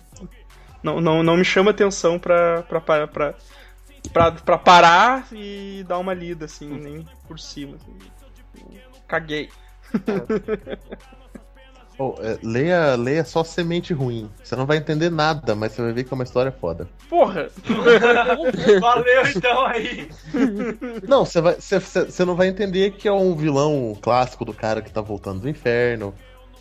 Não, 0.83 0.99
não, 0.99 1.23
não 1.23 1.37
me 1.37 1.45
chama 1.45 1.73
atenção 1.73 2.19
pra, 2.19 2.63
pra, 2.63 2.81
pra, 2.81 3.07
pra, 3.07 3.35
pra, 4.11 4.33
pra 4.33 4.57
parar 4.57 5.29
e 5.31 5.85
dar 5.87 5.99
uma 5.99 6.15
lida, 6.15 6.47
assim, 6.47 6.67
nem 6.71 7.07
por 7.27 7.39
cima. 7.39 7.77
assim. 7.77 8.81
Caguei. 9.07 9.51
Ô, 11.99 12.15
é, 12.21 12.39
leia, 12.43 12.95
leia 12.95 13.25
só 13.25 13.43
semente 13.43 13.93
ruim. 13.93 14.31
Você 14.43 14.55
não 14.55 14.67
vai 14.67 14.77
entender 14.77 15.11
nada, 15.11 15.55
mas 15.57 15.73
você 15.73 15.83
vai 15.83 15.93
ver 15.93 16.05
que 16.05 16.13
é 16.13 16.15
uma 16.15 16.23
história 16.25 16.53
foda. 16.53 16.89
Porra! 17.09 17.49
Valeu 18.81 19.27
então 19.35 19.67
aí. 19.67 20.09
Não, 21.09 21.25
você, 21.25 21.41
vai, 21.41 21.55
você, 21.55 21.79
você 21.81 22.25
não 22.25 22.37
vai 22.37 22.47
entender 22.49 22.93
que 22.93 23.09
é 23.09 23.13
um 23.13 23.35
vilão 23.35 23.97
clássico 24.01 24.45
do 24.45 24.53
cara 24.55 24.81
que 24.81 24.93
tá 24.93 25.01
voltando 25.01 25.41
do 25.41 25.49
inferno. 25.49 26.15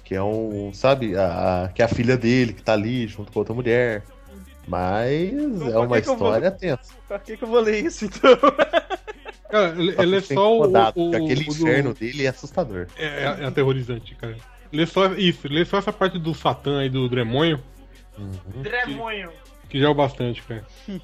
Que 0.03 0.15
é 0.15 0.23
um, 0.23 0.71
sabe, 0.73 1.17
a, 1.17 1.65
a- 1.65 1.67
que 1.67 1.81
é 1.81 1.85
a 1.85 1.89
filha 1.89 2.15
dele 2.17 2.53
que 2.53 2.63
tá 2.63 2.73
ali 2.73 3.05
junto 3.07 3.31
com 3.31 3.39
outra 3.39 3.53
mulher. 3.53 4.03
Mas 4.67 5.33
Então, 5.33 5.67
é 5.67 5.77
uma 5.77 5.81
eu 5.83 5.87
vou- 5.87 5.97
história 5.97 6.49
tensa. 6.51 6.93
Pra 7.07 7.19
que, 7.19 7.37
que 7.37 7.43
eu 7.43 7.47
vou 7.47 7.59
ler 7.59 7.85
isso 7.85 8.05
então? 8.05 8.37
Cara, 9.49 9.75
ele, 9.77 9.93
Só 9.93 10.01
ele 10.03 10.15
é 10.17 10.21
só 10.21 10.57
o. 10.59 10.71
o, 10.71 10.77
aquele 11.15 11.41
o 11.43 11.45
do- 11.45 11.51
inferno 11.51 11.93
dele 11.93 12.25
é 12.25 12.29
assustador. 12.29 12.87
É, 12.97 13.05
é- 13.05 13.37
é 13.41 13.45
aterrorizante, 13.45 14.15
cara. 14.15 14.35
Lê 14.71 14.85
só 14.85 15.07
isso, 15.13 15.47
lê 15.49 15.63
só 15.65 15.77
essa 15.77 15.93
parte 15.93 16.17
do 16.19 16.33
Satã 16.33 16.83
e 16.85 16.89
do 16.89 17.07
Dremonho, 17.09 17.61
Dremonho. 18.61 19.29
que 19.69 19.79
já 19.79 19.87
é 19.87 19.89
o 19.89 19.93
bastante, 19.93 20.41
cara. 20.43 20.65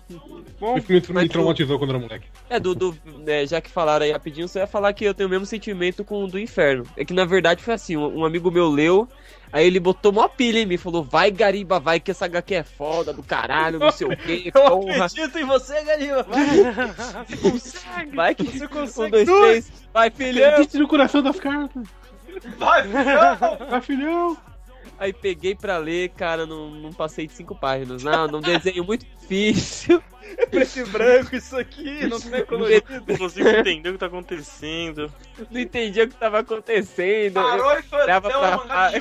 Bom, 0.60 0.78
Isso 0.78 0.92
me, 0.92 1.00
me 1.00 1.08
mas 1.14 1.28
tu- 1.28 1.32
traumatizou 1.34 1.78
quando 1.78 1.92
era 1.92 2.00
moleque. 2.00 2.28
É, 2.50 2.60
do, 2.60 2.74
do- 2.74 2.98
é, 3.28 3.46
já 3.46 3.60
que 3.62 3.70
falaram 3.70 4.06
aí 4.06 4.12
rapidinho, 4.12 4.48
só 4.48 4.60
ia 4.60 4.68
falar 4.68 4.94
que 4.94 5.04
eu 5.06 5.14
tenho 5.14 5.28
o 5.28 5.30
mesmo 5.32 5.46
sentimento 5.46 6.04
com 6.06 6.24
o 6.24 6.28
do 6.28 6.40
inferno. 6.40 6.86
É 6.98 7.04
que 7.06 7.14
na 7.14 7.26
verdade 7.26 7.62
foi 7.64 7.74
assim, 7.74 7.98
um, 7.98 8.20
um 8.20 8.26
amigo 8.26 8.50
meu 8.52 8.70
leu, 8.70 9.08
aí 9.52 9.66
ele 9.68 9.80
botou 9.80 10.12
mó 10.14 10.28
pilha 10.28 10.60
em 10.60 10.66
mim, 10.66 10.78
falou, 10.78 11.04
vai 11.04 11.30
Gariba, 11.32 11.80
vai 11.80 12.00
que 12.00 12.12
essa 12.12 12.26
HQ 12.26 12.56
é 12.56 12.64
foda 12.64 13.12
do 13.14 13.22
caralho, 13.24 13.80
não 13.80 13.92
sei 13.92 14.08
o 14.08 14.16
que, 14.18 14.48
eu 14.56 14.70
porra, 14.70 15.06
acredito 15.06 15.38
em 15.40 15.46
você, 15.46 15.84
Gariba! 15.84 16.26
vai 18.14 18.34
que 18.36 18.44
Você 18.46 18.66
um, 18.66 18.70
consegue 18.70 19.12
dois, 19.12 19.28
tudo. 19.28 19.42
três, 19.48 19.72
vai 19.94 20.10
filhão. 20.10 20.50
Acredite 20.52 20.78
no 20.78 20.88
coração 20.88 21.22
das 21.22 21.40
cartas. 21.40 21.84
Vai, 22.58 22.84
filhão. 22.84 23.58
Vai, 23.70 23.82
filhão. 23.82 24.38
Aí 25.00 25.12
peguei 25.12 25.56
pra 25.56 25.78
ler, 25.78 26.10
cara, 26.10 26.46
não, 26.46 26.70
não 26.70 26.94
passei 26.94 27.28
de 27.28 27.34
cinco 27.34 27.56
páginas. 27.56 28.04
Não, 28.04 28.28
não 28.28 28.42
desenho 28.42 28.84
muito 28.84 29.06
difícil. 29.06 30.02
Preto 30.50 30.80
e 30.80 30.86
branco, 30.86 31.36
isso 31.36 31.58
aqui, 31.58 32.08
não 32.08 32.20
tem 32.20 32.46
colorido. 32.46 32.86
Não 33.08 33.18
consigo 33.18 33.48
entender 33.48 33.90
o 33.90 33.94
que 33.94 34.00
tá 34.00 34.06
acontecendo. 34.06 35.12
Não 35.52 35.60
entendi 35.60 36.02
o 36.02 36.08
que 36.08 36.16
tava 36.16 36.40
acontecendo. 36.40 37.34
Parou 37.34 37.80
e 37.80 37.84
foi 37.84 38.06
pra 38.06 38.40
uma 38.40 38.58
mangá 38.58 38.92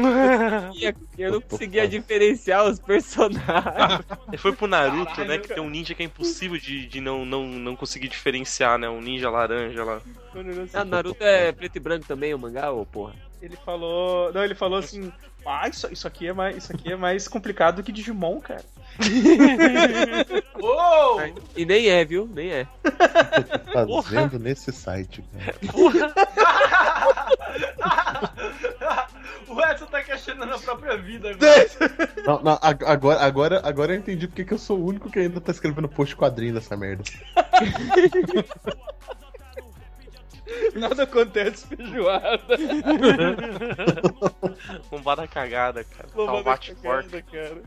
eu 1.18 1.32
não 1.32 1.40
conseguia 1.40 1.86
diferenciar 1.86 2.64
os 2.64 2.78
personagens. 2.78 4.04
Ele 4.28 4.36
foi 4.38 4.52
pro 4.52 4.66
Naruto, 4.66 5.06
Caralho, 5.06 5.28
né? 5.28 5.38
Que 5.38 5.48
tem 5.48 5.62
um 5.62 5.70
ninja 5.70 5.94
que 5.94 6.02
é 6.02 6.06
impossível 6.06 6.58
de, 6.58 6.86
de 6.86 7.00
não, 7.00 7.24
não, 7.24 7.46
não 7.46 7.76
conseguir 7.76 8.08
diferenciar, 8.08 8.78
né? 8.78 8.88
Um 8.88 9.00
ninja 9.00 9.30
laranja 9.30 9.84
lá. 9.84 10.00
Ah, 10.72 10.84
Naruto 10.84 11.22
é 11.22 11.52
preto 11.52 11.76
e 11.76 11.80
branco 11.80 12.06
também, 12.06 12.34
o 12.34 12.38
mangá, 12.38 12.70
ô 12.70 12.84
porra. 12.84 13.14
Ele 13.40 13.56
falou. 13.56 14.32
Não, 14.32 14.44
ele 14.44 14.54
falou 14.54 14.78
assim. 14.78 15.10
Ah, 15.46 15.66
isso, 15.68 15.88
isso, 15.90 16.06
aqui 16.06 16.28
é 16.28 16.32
mais, 16.34 16.56
isso 16.56 16.70
aqui 16.72 16.92
é 16.92 16.96
mais 16.96 17.26
complicado 17.26 17.76
do 17.76 17.82
que 17.82 17.90
Digimon, 17.90 18.40
cara. 18.40 18.62
Uou! 20.60 21.20
E 21.56 21.64
nem 21.64 21.88
é, 21.88 22.04
viu? 22.04 22.28
Nem 22.30 22.50
é. 22.50 22.66
Fazendo 23.72 24.38
nesse 24.38 24.70
site, 24.70 25.24
cara. 25.32 25.54
o 29.48 29.60
Edson 29.62 29.86
tá 29.86 30.02
questionando 30.02 30.52
a 30.54 30.58
própria 30.58 30.98
vida 30.98 31.30
agora. 31.30 31.70
Não, 32.26 32.42
não, 32.42 32.58
ag- 32.60 32.84
agora, 32.84 33.20
agora, 33.20 33.60
agora 33.64 33.94
eu 33.94 33.98
entendi 33.98 34.28
porque 34.28 34.44
que 34.44 34.52
eu 34.52 34.58
sou 34.58 34.78
o 34.78 34.84
único 34.84 35.10
que 35.10 35.18
ainda 35.18 35.40
tá 35.40 35.50
escrevendo 35.50 35.88
post 35.88 36.14
quadrinho 36.14 36.52
dessa 36.52 36.76
merda. 36.76 37.02
Nada 40.74 41.04
acontece 41.04 41.66
feijoada. 41.66 42.40
Dar 45.16 45.28
cagada, 45.28 45.84
cara. 45.84 46.08
Vou 46.14 46.26
mandar 46.26 46.36
Salvate 46.36 46.74
cagada, 46.74 47.22
cara. 47.22 47.62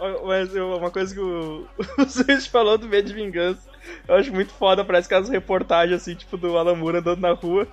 Mas 0.24 0.54
eu- 0.56 0.76
uma 0.76 0.90
coisa 0.90 1.14
que 1.14 1.20
o, 1.20 1.66
o 1.98 2.08
Suíço 2.08 2.48
falou 2.50 2.78
do 2.78 2.88
V 2.88 3.02
de 3.02 3.12
Vingança, 3.12 3.68
eu 4.08 4.14
acho 4.14 4.32
muito 4.32 4.50
foda, 4.52 4.82
parece 4.84 5.06
aquelas 5.06 5.28
reportagens 5.28 6.00
assim, 6.00 6.14
tipo, 6.14 6.36
do 6.38 6.56
Alan 6.56 6.74
Moore 6.74 6.96
andando 6.98 7.20
na 7.20 7.32
rua, 7.32 7.66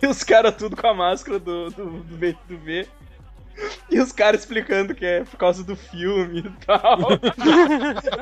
e 0.00 0.06
os 0.06 0.24
caras 0.24 0.56
tudo 0.56 0.76
com 0.76 0.86
a 0.86 0.94
máscara 0.94 1.38
do, 1.38 1.68
do, 1.70 1.84
do, 1.90 2.16
do 2.48 2.58
V. 2.58 2.86
E 3.90 4.00
os 4.00 4.12
caras 4.12 4.40
explicando 4.40 4.94
que 4.94 5.04
é 5.04 5.24
por 5.24 5.36
causa 5.36 5.62
do 5.62 5.76
filme 5.76 6.40
e 6.40 6.66
tal. 6.66 6.98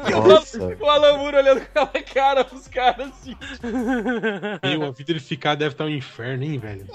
E 0.09 0.15
o 0.15 0.27
Nossa. 0.27 0.77
O 0.81 0.87
Alan 0.87 1.17
Moore 1.19 1.37
olhando 1.37 1.61
com 1.61 1.81
aquela 1.81 2.05
cara 2.05 2.45
pros 2.45 2.69
caras 2.69 3.09
assim. 3.09 3.37
Meu, 4.63 4.83
a 4.89 4.91
vida 4.91 5.05
dele 5.05 5.21
ficar 5.21 5.55
deve 5.55 5.75
estar 5.75 5.85
um 5.85 5.89
inferno, 5.89 6.45
hein, 6.45 6.59
velho. 6.59 6.87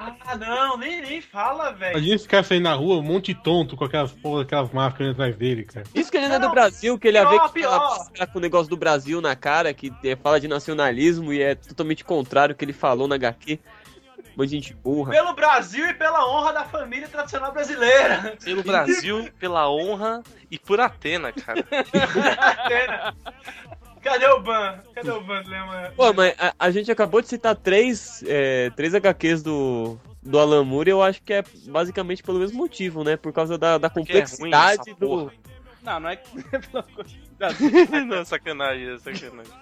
Ah, 0.00 0.36
não, 0.36 0.76
nem, 0.76 1.02
nem 1.02 1.20
fala, 1.20 1.72
velho. 1.72 1.92
Imagina 1.92 2.14
esse 2.14 2.28
cara 2.28 2.42
sair 2.44 2.60
na 2.60 2.74
rua, 2.74 2.98
um 2.98 3.02
monte 3.02 3.34
de 3.34 3.42
tonto 3.42 3.76
com 3.76 3.84
aquelas 3.84 4.12
porra, 4.12 4.42
aquelas 4.42 4.70
máscaras 4.70 5.12
atrás 5.12 5.36
dele, 5.36 5.64
cara. 5.64 5.86
Isso 5.94 6.10
que 6.10 6.16
ele 6.16 6.28
não 6.28 6.36
é 6.36 6.38
do 6.38 6.50
Brasil, 6.50 6.98
que 6.98 7.08
ele 7.08 7.18
ia 7.18 7.24
ver 7.24 7.40
que 7.52 7.62
ela 7.62 8.06
pior. 8.10 8.26
com 8.32 8.38
o 8.38 8.42
negócio 8.42 8.70
do 8.70 8.76
Brasil 8.76 9.20
na 9.20 9.34
cara, 9.34 9.74
que 9.74 9.92
é, 10.04 10.14
fala 10.16 10.38
de 10.38 10.46
nacionalismo 10.46 11.32
e 11.32 11.42
é 11.42 11.54
totalmente 11.54 12.04
contrário 12.04 12.52
ao 12.52 12.56
que 12.56 12.64
ele 12.64 12.72
falou 12.72 13.08
na 13.08 13.16
HQ. 13.16 13.58
Gente 14.46 14.72
burra. 14.74 15.10
Pelo 15.12 15.32
Brasil 15.34 15.86
e 15.88 15.94
pela 15.94 16.26
honra 16.28 16.52
da 16.52 16.64
família 16.64 17.08
tradicional 17.08 17.52
brasileira. 17.52 18.36
Pelo 18.44 18.62
Brasil, 18.62 19.28
pela 19.38 19.68
honra 19.70 20.22
e 20.50 20.58
por 20.58 20.80
Atena, 20.80 21.32
cara. 21.32 21.64
Atena. 22.40 23.14
Cadê 24.02 24.26
o 24.26 24.40
Ban? 24.40 24.78
Cadê 24.94 25.10
o 25.10 25.20
Ban? 25.20 25.42
Pô, 25.96 26.12
mas 26.12 26.34
a, 26.38 26.54
a 26.58 26.70
gente 26.70 26.90
acabou 26.90 27.20
de 27.20 27.28
citar 27.28 27.56
três, 27.56 28.22
é, 28.26 28.70
três 28.70 28.94
HQs 28.94 29.42
do, 29.42 29.98
do 30.22 30.38
Alan 30.38 30.64
Moore 30.64 30.88
e 30.88 30.92
eu 30.92 31.02
acho 31.02 31.20
que 31.22 31.32
é 31.32 31.42
basicamente 31.66 32.22
pelo 32.22 32.38
mesmo 32.38 32.58
motivo, 32.58 33.02
né? 33.02 33.16
Por 33.16 33.32
causa 33.32 33.58
da, 33.58 33.76
da 33.76 33.90
Porque 33.90 34.12
é 34.12 34.14
ruim 34.20 34.22
complexidade 34.22 34.90
essa 34.90 35.00
do. 35.00 35.06
porra. 35.08 35.32
Não, 35.82 36.00
não 36.00 36.08
é 36.10 36.16
que. 36.16 36.30
pela 36.68 36.82
coisa- 36.84 37.28
Não, 38.06 38.16
é 38.18 38.24
sacanagem, 38.24 38.88
é 38.94 38.98
sacanagem. 38.98 39.52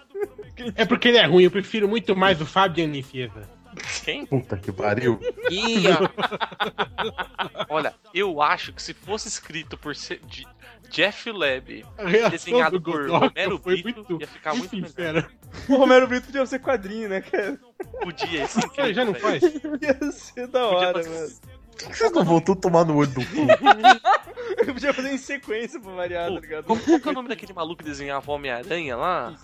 É 0.76 0.84
porque 0.84 1.08
ele 1.08 1.18
é 1.18 1.26
ruim, 1.26 1.44
eu 1.44 1.50
prefiro 1.50 1.86
muito 1.88 2.14
mais 2.16 2.40
o 2.40 2.46
Fabian 2.46 2.86
Nicieza. 2.86 3.55
Quem? 4.04 4.26
Puta 4.26 4.56
que 4.56 4.72
pariu. 4.72 5.18
Ih, 5.50 5.84
ó, 5.92 7.66
Olha, 7.68 7.94
eu 8.14 8.40
acho 8.40 8.72
que 8.72 8.82
se 8.82 8.94
fosse 8.94 9.28
escrito 9.28 9.76
por 9.76 9.94
ser 9.94 10.20
de 10.26 10.46
Jeff 10.90 11.30
Leb, 11.30 11.84
desenhado 12.30 12.78
do 12.78 12.90
por 12.92 13.08
Romero 13.10 13.58
Brito, 13.58 13.84
muito, 13.84 14.20
ia 14.20 14.26
ficar 14.26 14.54
muito 14.54 14.74
melhor. 14.74 14.88
sincera. 14.88 15.28
O 15.68 15.76
Romero 15.76 16.06
Brito 16.06 16.26
podia 16.26 16.46
ser 16.46 16.60
quadrinho, 16.60 17.08
né, 17.08 17.20
cara? 17.20 17.58
Podia, 18.00 18.44
isso 18.44 18.60
Ué, 18.78 18.94
já 18.94 19.04
não 19.04 19.14
faz? 19.14 19.42
Ia 19.42 20.12
ser 20.12 20.46
da 20.46 20.66
hora, 20.66 20.92
Podia 20.94 21.10
mano. 21.10 21.32
Por 21.76 21.88
que 21.90 21.94
vocês 21.96 22.12
não 22.12 22.24
vão 22.24 22.40
tudo 22.40 22.60
tomar 22.60 22.84
no 22.84 22.96
olho 22.96 23.10
do 23.10 23.20
cu? 23.20 23.46
Eu 24.66 24.72
podia 24.72 24.94
fazer 24.94 25.12
em 25.12 25.18
sequência 25.18 25.78
pra 25.78 25.92
variar, 25.92 26.32
tá 26.32 26.40
ligado? 26.40 26.64
Como, 26.64 26.80
qual 26.80 27.00
que 27.00 27.08
é 27.08 27.10
o 27.10 27.14
nome 27.14 27.28
daquele 27.28 27.52
maluco 27.52 27.82
que 27.82 27.84
desenhava 27.88 28.32
Homem-Aranha 28.32 28.96
lá? 28.96 29.36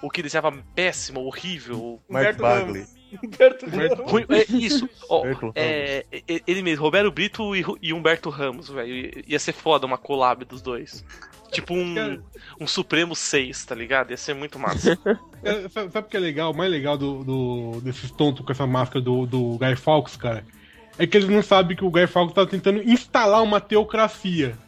O 0.00 0.10
que 0.10 0.22
desenhava 0.22 0.52
péssimo, 0.74 1.20
horrível. 1.24 2.00
Mark 2.08 2.36
Bagley. 2.36 2.86
Humberto 3.22 3.66
Ramos. 3.66 4.24
É, 4.30 4.52
isso, 4.52 4.88
ó, 5.08 5.24
é, 5.54 6.04
é, 6.10 6.22
ele 6.46 6.62
mesmo, 6.62 6.84
Roberto 6.84 7.10
Brito 7.10 7.54
e, 7.54 7.64
e 7.80 7.92
Humberto 7.92 8.30
Ramos, 8.30 8.68
velho. 8.68 9.22
Ia 9.26 9.38
ser 9.38 9.52
foda 9.52 9.86
uma 9.86 9.98
collab 9.98 10.44
dos 10.44 10.60
dois. 10.60 11.04
Tipo 11.52 11.74
um, 11.74 12.20
um 12.60 12.66
Supremo 12.66 13.14
6, 13.14 13.64
tá 13.64 13.74
ligado? 13.74 14.10
Ia 14.10 14.16
ser 14.16 14.34
muito 14.34 14.58
massa. 14.58 14.98
É, 15.44 15.68
sabe, 15.68 15.92
sabe 15.92 16.06
o 16.08 16.10
que 16.10 16.16
é 16.16 16.20
legal? 16.20 16.50
O 16.50 16.56
mais 16.56 16.68
legal 16.68 16.98
do, 16.98 17.22
do- 17.22 17.80
desses 17.80 18.10
tontos 18.10 18.44
com 18.44 18.50
essa 18.50 18.66
máscara 18.66 19.00
do, 19.00 19.26
do 19.26 19.56
Guy 19.58 19.76
Fawkes, 19.76 20.16
cara? 20.16 20.44
É 20.98 21.06
que 21.06 21.16
eles 21.16 21.28
não 21.28 21.40
sabem 21.40 21.76
que 21.76 21.84
o 21.84 21.90
Guy 21.90 22.08
Fawkes 22.08 22.34
tá 22.34 22.44
tentando 22.44 22.82
instalar 22.82 23.40
uma 23.44 23.60
teocracia. 23.60 24.58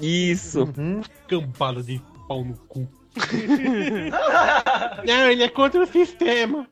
Isso. 0.00 0.62
Uhum. 0.74 1.02
Cambada 1.26 1.82
de 1.82 2.00
pau 2.26 2.42
no 2.42 2.56
cu. 2.56 2.88
não, 5.06 5.30
ele 5.30 5.42
é 5.42 5.48
contra 5.48 5.82
o 5.82 5.86
sistema. 5.86 6.66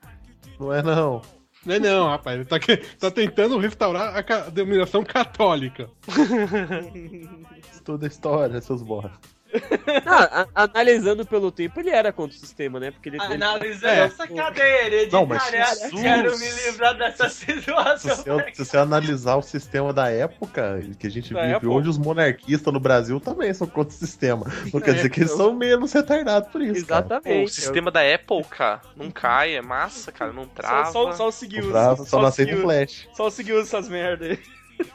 Não 0.59 0.73
é 0.73 0.83
não. 0.83 1.23
Não 1.65 1.75
é 1.75 1.79
não, 1.81 2.09
rapaz. 2.09 2.37
Ele 2.37 2.45
tá, 2.45 2.59
que- 2.61 2.77
tá 2.77 3.11
tentando 3.11 3.59
restaurar 3.59 4.17
a 4.17 4.23
ca- 4.23 4.49
denominação 4.51 5.03
católica. 5.05 5.89
Toda 7.85 8.07
a 8.07 8.09
história, 8.09 8.61
seus 8.61 8.83
borras. 8.83 9.13
Ah, 10.07 10.47
a- 10.55 10.63
analisando 10.65 11.25
pelo 11.27 11.51
tempo, 11.51 11.81
ele 11.81 11.91
era 11.91 12.13
contra 12.13 12.37
o 12.37 12.41
sistema, 12.41 12.79
né? 12.79 12.91
Porque 12.91 13.09
ele, 13.09 13.17
ele 13.23 13.35
Analisando 13.35 13.87
É. 13.93 13.99
essa 14.05 14.27
cadeira 14.27 15.07
de 15.07 15.13
Não, 15.13 15.27
mas 15.27 15.43
quero 15.91 16.39
me 16.39 16.49
livrar 16.51 16.97
dessa 16.97 17.29
Se 17.29 17.45
situação. 17.47 18.17
você, 18.17 18.53
se 18.55 18.65
você 18.65 18.77
analisar 18.79 19.37
o 19.37 19.43
sistema 19.43 19.93
da 19.93 20.11
época 20.11 20.81
que 20.99 21.07
a 21.07 21.11
gente 21.11 21.33
Da 21.35 21.41
vive 21.43 21.53
época. 21.55 21.69
hoje, 21.73 21.89
os 21.89 21.99
monarquistas 21.99 22.73
no 22.73 22.81
Brasil 22.81 23.19
também 23.21 23.53
são 23.53 23.67
contra 23.67 23.95
o 23.95 23.99
sistema. 23.99 24.47
Não 24.73 24.81
quer 24.81 24.95
dizer 24.95 25.11
que 25.11 25.21
eles 25.21 25.33
são 25.33 25.53
menos 25.55 25.93
retardados 25.93 26.51
por 26.51 26.61
isso. 26.63 26.87
cara. 26.87 27.03
Pô, 27.03 27.09
o 27.09 27.17
Exatamente. 27.17 27.51
sistema 27.53 27.91
da 27.91 28.01
Apple, 28.15 28.45
cara, 28.45 28.81
não 28.97 29.11
cai, 29.11 29.57
é 29.57 29.63
massa, 29.63 30.13
cara, 30.13 30.33
não 30.33 30.45
Só, 30.45 30.51
trava. 30.55 30.93
só, 30.93 31.13
só 31.13 31.31
seguir 31.31 31.61
Não 31.61 31.67
os. 31.67 31.73
trava, 31.73 32.05
só 32.05 32.19
não 32.21 32.27
aceita 32.27 32.55
o 32.57 32.61
flash. 32.63 33.09
Só 33.15 33.31
seguir 33.31 33.57
essas 33.61 33.89
merda 33.89 34.27
aí. 34.27 34.39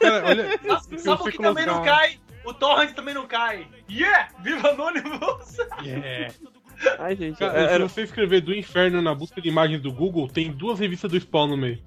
Cara, 0.00 0.26
olha, 0.28 0.60
eu 1.04 1.12
o 1.14 1.32
também 1.32 1.66
não 1.66 1.82
cai? 1.82 2.18
O 2.44 2.52
Torrent 2.52 2.94
também 2.94 3.14
não 3.14 3.26
cai. 3.26 3.66
Yeah! 3.90 4.28
Viva 4.40 4.70
Anonymous! 4.70 5.56
Yeah. 5.82 6.34
Ai, 6.98 7.14
gente, 7.14 7.38
Cara, 7.38 7.58
é- 7.58 7.68
se 7.68 7.74
era, 7.74 7.88
você 7.88 8.02
escrever 8.02 8.40
do 8.40 8.54
inferno 8.54 9.00
na 9.00 9.14
busca 9.14 9.40
de 9.40 9.48
imagens 9.48 9.80
do 9.80 9.92
Google, 9.92 10.28
tem 10.28 10.50
duas 10.50 10.78
revistas 10.78 11.10
do 11.10 11.20
Spawn 11.20 11.48
no 11.48 11.56
meio. 11.56 11.80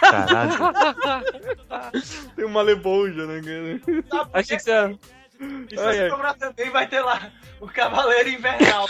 Caralho. 0.00 0.52
Tem 2.36 2.44
uma 2.44 2.62
lebolja, 2.62 3.26
né, 3.26 3.40
cara? 3.40 4.28
Achei 4.32 4.56
que 4.56 4.62
você 4.62 4.70
ia... 4.70 4.98
E 5.40 5.76
se 5.76 5.80
Ai, 5.80 5.94
você 5.96 6.10
cobrar 6.10 6.34
também, 6.34 6.70
vai 6.70 6.86
ter 6.86 7.00
lá 7.00 7.30
o 7.60 7.66
Cavaleiro 7.66 8.28
Invernal. 8.28 8.86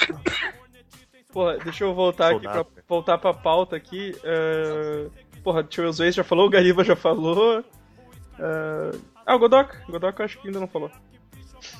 Porra, 1.32 1.58
deixa 1.58 1.84
eu 1.84 1.94
voltar 1.94 2.30
aqui 2.30 2.40
pra, 2.40 2.54
Soldado. 2.54 2.82
voltar 2.88 3.18
pra 3.18 3.34
pauta 3.34 3.76
aqui. 3.76 4.14
É... 4.22 5.08
Porra, 5.42 5.60
o 5.60 5.64
Tio 5.64 5.92
já 5.92 6.24
falou, 6.24 6.46
o 6.46 6.50
Gariba 6.50 6.84
já 6.84 6.96
falou. 6.96 7.64
É... 8.38 9.15
Ah, 9.26 9.34
o 9.34 9.38
Godok. 9.38 9.74
O 9.88 9.92
Godok 9.92 10.20
eu 10.20 10.24
acho 10.24 10.40
que 10.40 10.46
ainda 10.46 10.60
não 10.60 10.68
falou. 10.68 10.90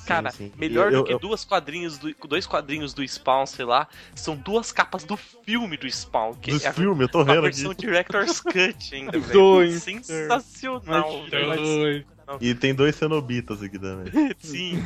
Cara, 0.07 0.31
Sim, 0.31 0.47
sim. 0.49 0.53
melhor 0.57 0.93
Eu- 0.93 1.01
do 1.03 1.05
que 1.07 1.13
eu- 1.13 1.19
duas 1.19 1.45
quadrinhos 1.45 1.97
do, 1.99 2.13
dois 2.27 2.47
quadrinhos 2.47 2.93
do 2.93 3.07
Spawn, 3.07 3.47
sei 3.47 3.65
lá, 3.65 3.87
são 4.15 4.35
duas 4.35 4.73
capas 4.73 5.05
do 5.05 5.17
filme 5.17 5.77
do 5.77 5.89
Spawn, 5.89 6.35
que 6.35 6.51
Dos 6.51 6.65
é 6.65 6.69
a, 6.69 6.73
filmes, 6.73 7.01
eu 7.03 7.09
tô 7.09 7.21
a 7.21 7.25
vendo 7.25 7.43
versão 7.43 7.71
aqui. 7.71 7.83
Director's 7.87 8.41
Cut 8.43 8.95
ainda, 8.95 9.13
velho. 9.19 9.33
Dois. 9.33 9.83
Sensacional, 9.83 11.25
velho. 11.29 11.57
Dois. 11.57 12.05
E 12.41 12.55
tem 12.55 12.75
dois 12.75 12.97
cenobitas 12.97 13.63
aqui 13.63 13.79
também. 13.79 14.11
Sim. 14.39 14.83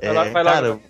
É, 0.00 0.10
lá, 0.12 0.24
vai 0.24 0.44
lá, 0.44 0.52
cara, 0.52 0.80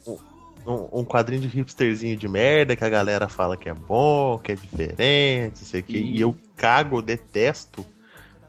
um, 0.66 1.00
um 1.00 1.05
quadrinho 1.05 1.42
de 1.42 1.48
hipsterzinho 1.48 2.16
de 2.16 2.26
merda 2.26 2.74
que 2.74 2.85
a 2.85 2.88
galera 2.88 3.29
fala 3.29 3.57
que 3.57 3.68
é 3.68 3.74
bom, 3.74 4.38
que 4.38 4.53
é 4.53 4.55
diferente, 4.57 5.59
não 5.61 5.66
sei 5.66 5.81
o 5.81 5.85
que. 5.85 5.98
E 5.98 6.20
eu 6.20 6.37
cago, 6.57 7.00
detesto. 7.03 7.85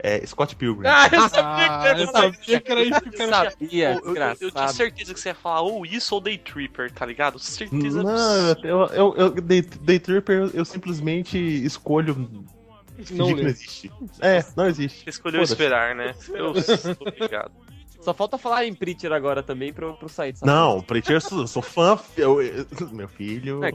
É 0.03 0.25
Scott 0.25 0.55
Pilgrim. 0.55 0.87
Ah, 0.87 1.07
eu 1.11 1.21
Ah, 1.21 1.95
eu 1.95 2.07
sabia 2.07 2.59
que 2.59 2.71
era 2.71 2.81
isso 2.81 3.01
que 3.01 3.21
Eu 3.21 3.29
sabia, 3.29 3.91
Eu, 4.03 4.15
eu- 4.15 4.35
eu 4.41 4.51
tinha 4.51 4.67
certeza 4.69 5.13
que 5.13 5.19
você 5.19 5.29
ia 5.29 5.35
falar 5.35 5.61
ou 5.61 5.85
isso 5.85 6.15
ou 6.15 6.19
Day 6.21 6.37
Tripper, 6.39 6.91
tá 6.91 7.05
ligado? 7.05 7.37
Certeza 7.37 8.01
Não, 8.01 8.47
eu, 8.63 8.87
eu, 8.87 9.15
eu 9.15 9.29
Day, 9.29 9.61
Day 9.61 9.99
Tripper 9.99 10.49
eu, 10.55 10.65
simplesmente 10.65 11.37
escolho 11.37 12.15
não 12.17 13.05
que 13.05 13.13
não 13.13 13.37
existe. 13.39 13.91
É, 14.19 14.43
não 14.55 14.65
existe. 14.67 15.07
Escolheu 15.07 15.41
esperar, 15.43 15.95
né? 15.95 16.15
Eu 16.29 16.53
sou 16.61 16.95
obrigado. 17.07 17.51
Só 17.99 18.13
falta 18.15 18.37
falar 18.39 18.65
em 18.65 18.73
Preacher 18.73 19.11
agora 19.13 19.43
também 19.43 19.71
pro, 19.71 19.93
pro 19.93 20.09
site. 20.09 20.39
sabe? 20.39 20.51
Não, 20.51 20.81
Preacher, 20.81 21.13
eu 21.17 21.21
sou, 21.21 21.45
sou 21.47 21.61
fã. 21.61 21.99
eu- 22.17 22.41
eu- 22.41 22.65
meu 22.91 23.07
filho. 23.07 23.63
É. 23.63 23.71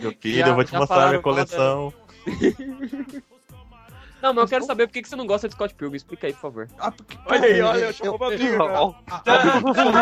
Meu 0.00 0.12
filho, 0.20 0.38
Já- 0.38 0.46
eu 0.48 0.54
vou 0.54 0.64
te 0.64 0.74
mostrar 0.74 1.08
minha 1.08 1.20
coleção. 1.20 1.92
Não, 4.22 4.32
mas 4.32 4.44
eu 4.44 4.48
quero 4.48 4.64
saber 4.64 4.86
por 4.86 4.92
que 4.92 5.02
que 5.02 5.08
você 5.08 5.16
não 5.16 5.26
gosta 5.26 5.48
de 5.48 5.54
Scott 5.54 5.74
Pilgrim. 5.74 5.96
Explica 5.96 6.28
aí, 6.28 6.32
por 6.32 6.40
favor. 6.40 6.68
Olha 7.26 7.44
aí, 7.44 7.60
olha, 7.60 7.92
chamou 7.92 8.18
pra 8.18 8.28
briga, 8.28 8.56
cara. 8.56 8.80
Ó, 8.80 8.94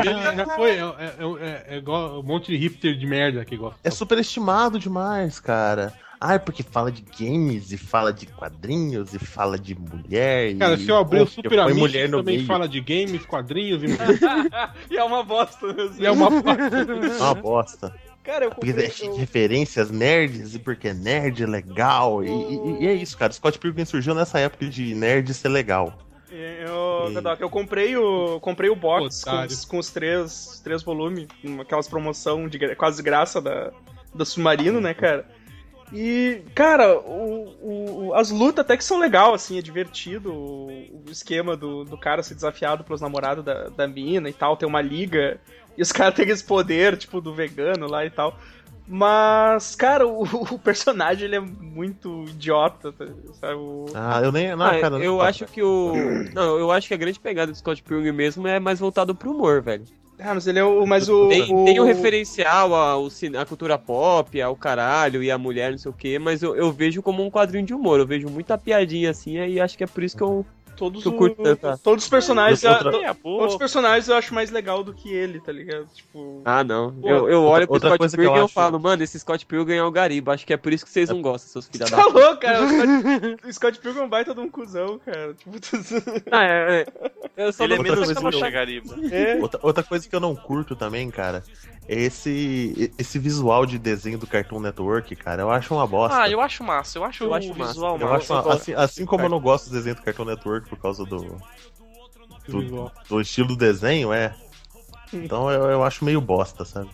Ele 0.04 0.36
já 0.36 0.46
foi, 0.54 0.70
é, 0.72 1.64
é, 1.68 1.76
igual 1.78 2.20
um 2.20 2.22
monte 2.22 2.48
de 2.52 2.56
hipster 2.56 2.96
de 2.96 3.06
merda 3.06 3.44
que 3.44 3.56
gosta. 3.56 3.80
É 3.82 3.90
superestimado 3.90 4.78
demais, 4.78 5.40
cara. 5.40 5.94
Ah, 6.20 6.34
é 6.34 6.38
porque 6.38 6.62
fala 6.62 6.92
de 6.92 7.02
games 7.18 7.72
e 7.72 7.78
fala 7.78 8.12
de 8.12 8.26
quadrinhos 8.26 9.14
e 9.14 9.18
fala 9.18 9.58
de 9.58 9.74
mulher. 9.74 10.54
Cara, 10.58 10.74
e, 10.74 10.84
se 10.84 10.90
eu 10.90 10.98
abrir 10.98 11.22
o 11.22 11.26
Super 11.26 11.66
no 11.66 12.18
também 12.18 12.36
meio. 12.36 12.46
fala 12.46 12.68
de 12.68 12.78
games, 12.78 13.24
quadrinhos 13.24 13.82
e 13.82 13.86
E 14.92 14.98
é 14.98 15.02
uma 15.02 15.22
bosta 15.22 15.72
mesmo. 15.72 15.96
e 15.98 16.04
é 16.04 16.10
uma 16.10 16.28
É 17.18 17.22
uma 17.22 17.34
bosta. 17.34 17.94
Cara, 18.22 18.44
eu 18.44 18.50
Porque 18.50 18.66
comprei. 18.68 18.86
é 18.86 18.90
cheio 18.90 19.10
de 19.12 19.16
Eu... 19.16 19.20
referências 19.20 19.90
nerds 19.90 20.54
e 20.54 20.58
porque 20.58 20.92
nerd 20.92 21.42
é 21.42 21.46
legal. 21.46 22.22
E, 22.22 22.28
e- 22.28 22.82
e 22.82 22.86
é 22.86 22.92
isso, 22.94 23.16
cara. 23.16 23.32
Scott 23.32 23.58
Pilgrim 23.58 23.84
surgiu 23.84 24.14
nessa 24.14 24.38
época 24.38 24.66
de 24.68 24.94
nerd 24.94 25.32
ser 25.32 25.48
legal. 25.48 25.98
Eu, 26.30 27.10
E- 27.10 27.14
Godok, 27.14 27.42
eu 27.42 27.50
comprei 27.50 27.96
o, 27.96 28.38
comprei 28.40 28.70
o 28.70 28.76
box 28.76 29.24
com, 29.24 29.40
os- 29.44 29.64
com 29.64 29.78
os 29.78 29.90
três, 29.90 30.30
os 30.52 30.60
três 30.60 30.82
volumes, 30.82 31.26
aquelas 31.60 31.88
promoção 31.88 32.46
de 32.46 32.74
quase 32.76 33.02
graça 33.02 33.40
da, 33.40 33.72
da 34.14 34.24
Submarino, 34.24 34.80
né, 34.80 34.94
cara? 34.94 35.26
E, 35.92 36.42
cara, 36.54 36.96
o, 37.00 38.08
o- 38.10 38.14
as 38.14 38.30
lutas 38.30 38.64
até 38.64 38.76
que 38.76 38.84
são 38.84 39.00
legal, 39.00 39.34
assim, 39.34 39.58
é 39.58 39.62
divertido 39.62 40.32
o, 40.32 40.66
o 41.04 41.10
esquema 41.10 41.56
do, 41.56 41.82
do 41.84 41.98
cara 41.98 42.22
ser 42.22 42.34
desafiado 42.36 42.84
pelos 42.84 43.00
namorados 43.00 43.44
da, 43.44 43.64
da 43.70 43.88
mina 43.88 44.28
e 44.28 44.32
tal, 44.32 44.56
tem 44.56 44.68
uma 44.68 44.80
liga, 44.80 45.40
e 45.76 45.82
os 45.82 45.92
caras 45.92 46.14
têm 46.14 46.28
esse 46.28 46.44
poder, 46.44 46.96
tipo, 46.96 47.20
do 47.20 47.34
vegano 47.34 47.86
lá 47.86 48.04
e 48.04 48.10
tal. 48.10 48.38
Mas, 48.92 49.76
cara, 49.76 50.04
o, 50.06 50.22
o 50.24 50.58
personagem 50.58 51.26
ele 51.26 51.36
é 51.36 51.40
muito 51.40 52.24
idiota, 52.28 52.92
tá- 52.92 53.06
sabe? 53.40 53.54
O- 53.54 53.86
Ah, 53.94 54.20
eu 54.22 54.32
nem. 54.32 54.54
Não, 54.56 54.66
Ah, 54.66 54.80
cara, 54.80 54.96
eu 54.98 55.12
não- 55.18 55.20
acho 55.20 55.46
que 55.46 55.62
o. 55.62 55.92
Não, 56.34 56.58
eu 56.58 56.72
acho 56.72 56.88
que 56.88 56.94
a 56.94 56.96
grande 56.96 57.20
pegada 57.20 57.52
do 57.52 57.56
Scott 57.58 57.82
Pilgrim 57.84 58.10
mesmo 58.12 58.48
é 58.48 58.58
mais 58.58 58.80
voltado 58.80 59.14
pro 59.14 59.30
humor, 59.30 59.62
velho. 59.62 59.84
Ah, 60.18 60.34
mas 60.34 60.46
ele 60.46 60.58
é 60.58 60.64
o. 60.64 60.84
Mas 60.86 61.08
o. 61.08 61.28
Tem, 61.28 61.54
o... 61.54 61.64
tem 61.64 61.80
um 61.80 61.84
referencial 61.84 62.74
ao, 62.74 63.06
à 63.38 63.46
cultura 63.46 63.78
pop, 63.78 64.42
ao 64.42 64.56
caralho 64.56 65.22
e 65.22 65.30
à 65.30 65.38
mulher, 65.38 65.70
não 65.70 65.78
sei 65.78 65.90
o 65.90 65.94
quê, 65.94 66.18
mas 66.18 66.42
eu, 66.42 66.56
eu 66.56 66.72
vejo 66.72 67.00
como 67.00 67.24
um 67.24 67.30
quadrinho 67.30 67.64
de 67.64 67.72
humor. 67.72 68.00
Eu 68.00 68.06
vejo 68.06 68.28
muita 68.28 68.58
piadinha 68.58 69.10
assim, 69.10 69.38
e 69.38 69.60
acho 69.60 69.78
que 69.78 69.84
é 69.84 69.86
por 69.86 70.02
isso 70.02 70.16
que 70.16 70.22
eu. 70.24 70.44
Todos, 70.80 71.04
eu 71.04 71.12
o- 71.12 71.30
tanto, 71.30 71.60
tá? 71.60 71.76
todos 71.76 72.04
os 72.04 72.10
personagens. 72.10 72.64
Outra- 72.64 72.90
to- 72.90 72.96
é. 72.98 73.14
Todos 73.14 73.52
os 73.52 73.58
personagens 73.58 74.08
eu 74.08 74.16
acho 74.16 74.34
mais 74.34 74.50
legal 74.50 74.82
do 74.82 74.92
que 74.94 75.12
ele, 75.12 75.38
tá 75.40 75.52
ligado? 75.52 75.86
Tipo. 75.94 76.40
Ah, 76.44 76.64
não. 76.64 76.92
Pô, 76.92 77.08
eu, 77.08 77.28
eu 77.28 77.42
olho 77.44 77.66
pro 77.66 77.74
outra 77.74 77.90
Scott 77.90 77.98
coisa 77.98 78.16
eu 78.16 78.18
Pilgrim 78.20 78.36
e 78.36 78.40
eu 78.40 78.44
acho- 78.46 78.54
falo, 78.54 78.80
mano, 78.80 79.02
esse 79.02 79.18
Scott 79.20 79.44
Pilgrim 79.46 79.76
é 79.76 79.82
o 79.84 79.90
Gariba. 79.90 80.32
Acho 80.32 80.46
que 80.46 80.52
é 80.52 80.56
por 80.56 80.72
isso 80.72 80.84
que 80.84 80.90
vocês 80.90 81.08
não 81.10 81.20
gostam, 81.22 81.50
seus 81.52 81.68
filha 81.68 81.84
da 81.84 81.96
Tá 81.96 82.06
louco, 82.06 82.38
cara? 82.40 82.60
O 82.64 82.68
Scott, 82.68 83.36
o 83.46 83.52
Scott 83.52 83.78
Pilgrim 83.80 84.00
é 84.00 84.04
um 84.04 84.08
baita 84.08 84.34
de 84.34 84.40
um 84.40 84.48
cuzão, 84.50 84.98
cara. 85.04 85.34
Tipo, 85.34 85.50
Ah, 86.32 86.44
é, 86.44 86.80
é. 86.80 87.10
Eu 87.36 87.52
só 87.52 87.64
Ele 87.64 87.74
é 87.74 87.76
não 87.76 87.82
menos 87.84 88.12
que 88.12 88.24
eu- 88.46 88.50
Gariba. 88.50 88.94
é. 89.12 89.36
Outra, 89.40 89.60
outra 89.62 89.82
coisa 89.84 90.08
que 90.08 90.14
eu 90.16 90.20
não 90.20 90.34
curto 90.34 90.74
também, 90.74 91.10
cara, 91.10 91.42
é 91.79 91.79
esse, 91.92 92.92
esse 92.96 93.18
visual 93.18 93.66
de 93.66 93.78
desenho 93.78 94.16
do 94.18 94.26
Cartoon 94.26 94.60
Network, 94.60 95.16
cara. 95.16 95.42
Eu 95.42 95.50
acho 95.50 95.74
uma 95.74 95.86
bosta. 95.86 96.22
Ah, 96.22 96.28
eu 96.30 96.40
acho 96.40 96.62
massa, 96.62 96.98
eu 96.98 97.04
acho 97.04 97.24
Eu 97.24 97.30
o 97.30 97.34
acho 97.34 97.48
massa. 97.54 97.72
visual 97.72 97.98
Eu 97.98 98.08
massa. 98.08 98.34
acho 98.38 98.46
uma- 98.48 98.54
assim, 98.54 98.74
assim 98.74 99.04
como 99.06 99.24
eu 99.24 99.28
não 99.28 99.40
gosto 99.40 99.68
do 99.68 99.72
desenho 99.72 99.96
do 99.96 100.02
Cartoon 100.02 100.24
Network 100.26 100.68
por 100.68 100.78
causa 100.78 101.04
do, 101.04 101.40
do, 102.46 102.92
do 103.08 103.20
estilo 103.20 103.48
do 103.48 103.56
desenho, 103.56 104.12
é. 104.12 104.34
Então 105.12 105.50
eu, 105.50 105.64
eu 105.64 105.82
acho 105.84 106.04
meio 106.04 106.20
bosta, 106.20 106.64
sabe? 106.64 106.88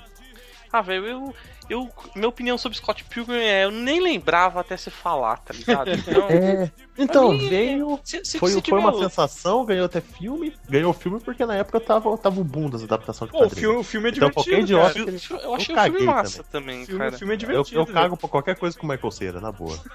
Ah, 0.73 0.81
velho, 0.81 1.07
eu, 1.07 1.35
eu. 1.69 1.89
Minha 2.15 2.29
opinião 2.29 2.57
sobre 2.59 2.79
Scott 2.79 3.05
Pilgrim 3.05 3.37
é. 3.39 3.65
Eu 3.65 3.71
nem 3.71 4.01
lembrava 4.01 4.61
até 4.61 4.77
você 4.77 4.91
falar, 4.91 5.39
tá 5.39 5.53
ligado? 5.55 5.91
Então. 5.97 6.29
É. 6.29 6.71
Então, 6.99 7.33
mim, 7.33 7.49
veio. 7.51 8.01
se, 8.03 8.25
se, 8.25 8.39
Foi, 8.39 8.51
se 8.51 8.63
foi 8.63 8.79
uma 8.79 8.91
o- 8.91 8.99
sensação, 9.03 9.67
ganhou 9.67 9.85
até 9.85 10.01
filme. 10.01 10.55
Ganhou 10.67 10.95
filme 10.95 11.21
porque 11.21 11.45
na 11.45 11.55
época 11.57 11.79
tava, 11.79 12.17
tava 12.17 12.41
o 12.41 12.45
boom 12.45 12.71
das 12.71 12.83
adaptações 12.83 13.31
de 13.31 13.37
Pô, 13.37 13.45
o 13.45 13.49
quadrinhos. 13.49 13.61
filme, 13.61 13.79
o 13.81 13.85
filme 13.85 14.09
é 14.09 14.13
Então, 14.13 14.29
divertido. 14.31 14.45
qualquer 14.57 14.63
idiota 14.63 14.95
cara. 14.95 15.11
Eu, 15.11 15.37
eu- 15.39 15.45
eu 15.51 15.55
achei 15.55 15.75
Eu 15.75 15.79
o 15.79 15.85
filme 15.85 16.07
massa 16.07 16.43
também, 16.45 16.83
O 16.83 16.87
filme, 16.87 16.99
cara. 17.01 17.15
o 17.15 17.19
filme 17.19 17.33
é 17.33 17.35
Eu, 17.35 17.39
divertido. 17.39 17.81
eu 17.81 17.87
cago 17.87 18.17
por 18.17 18.29
qualquer 18.31 18.57
coisa 18.57 18.79
com 18.79 18.87
o 18.87 18.89
Michael 18.91 19.11
Cera, 19.11 19.41
na 19.43 19.53
boa. 19.53 19.79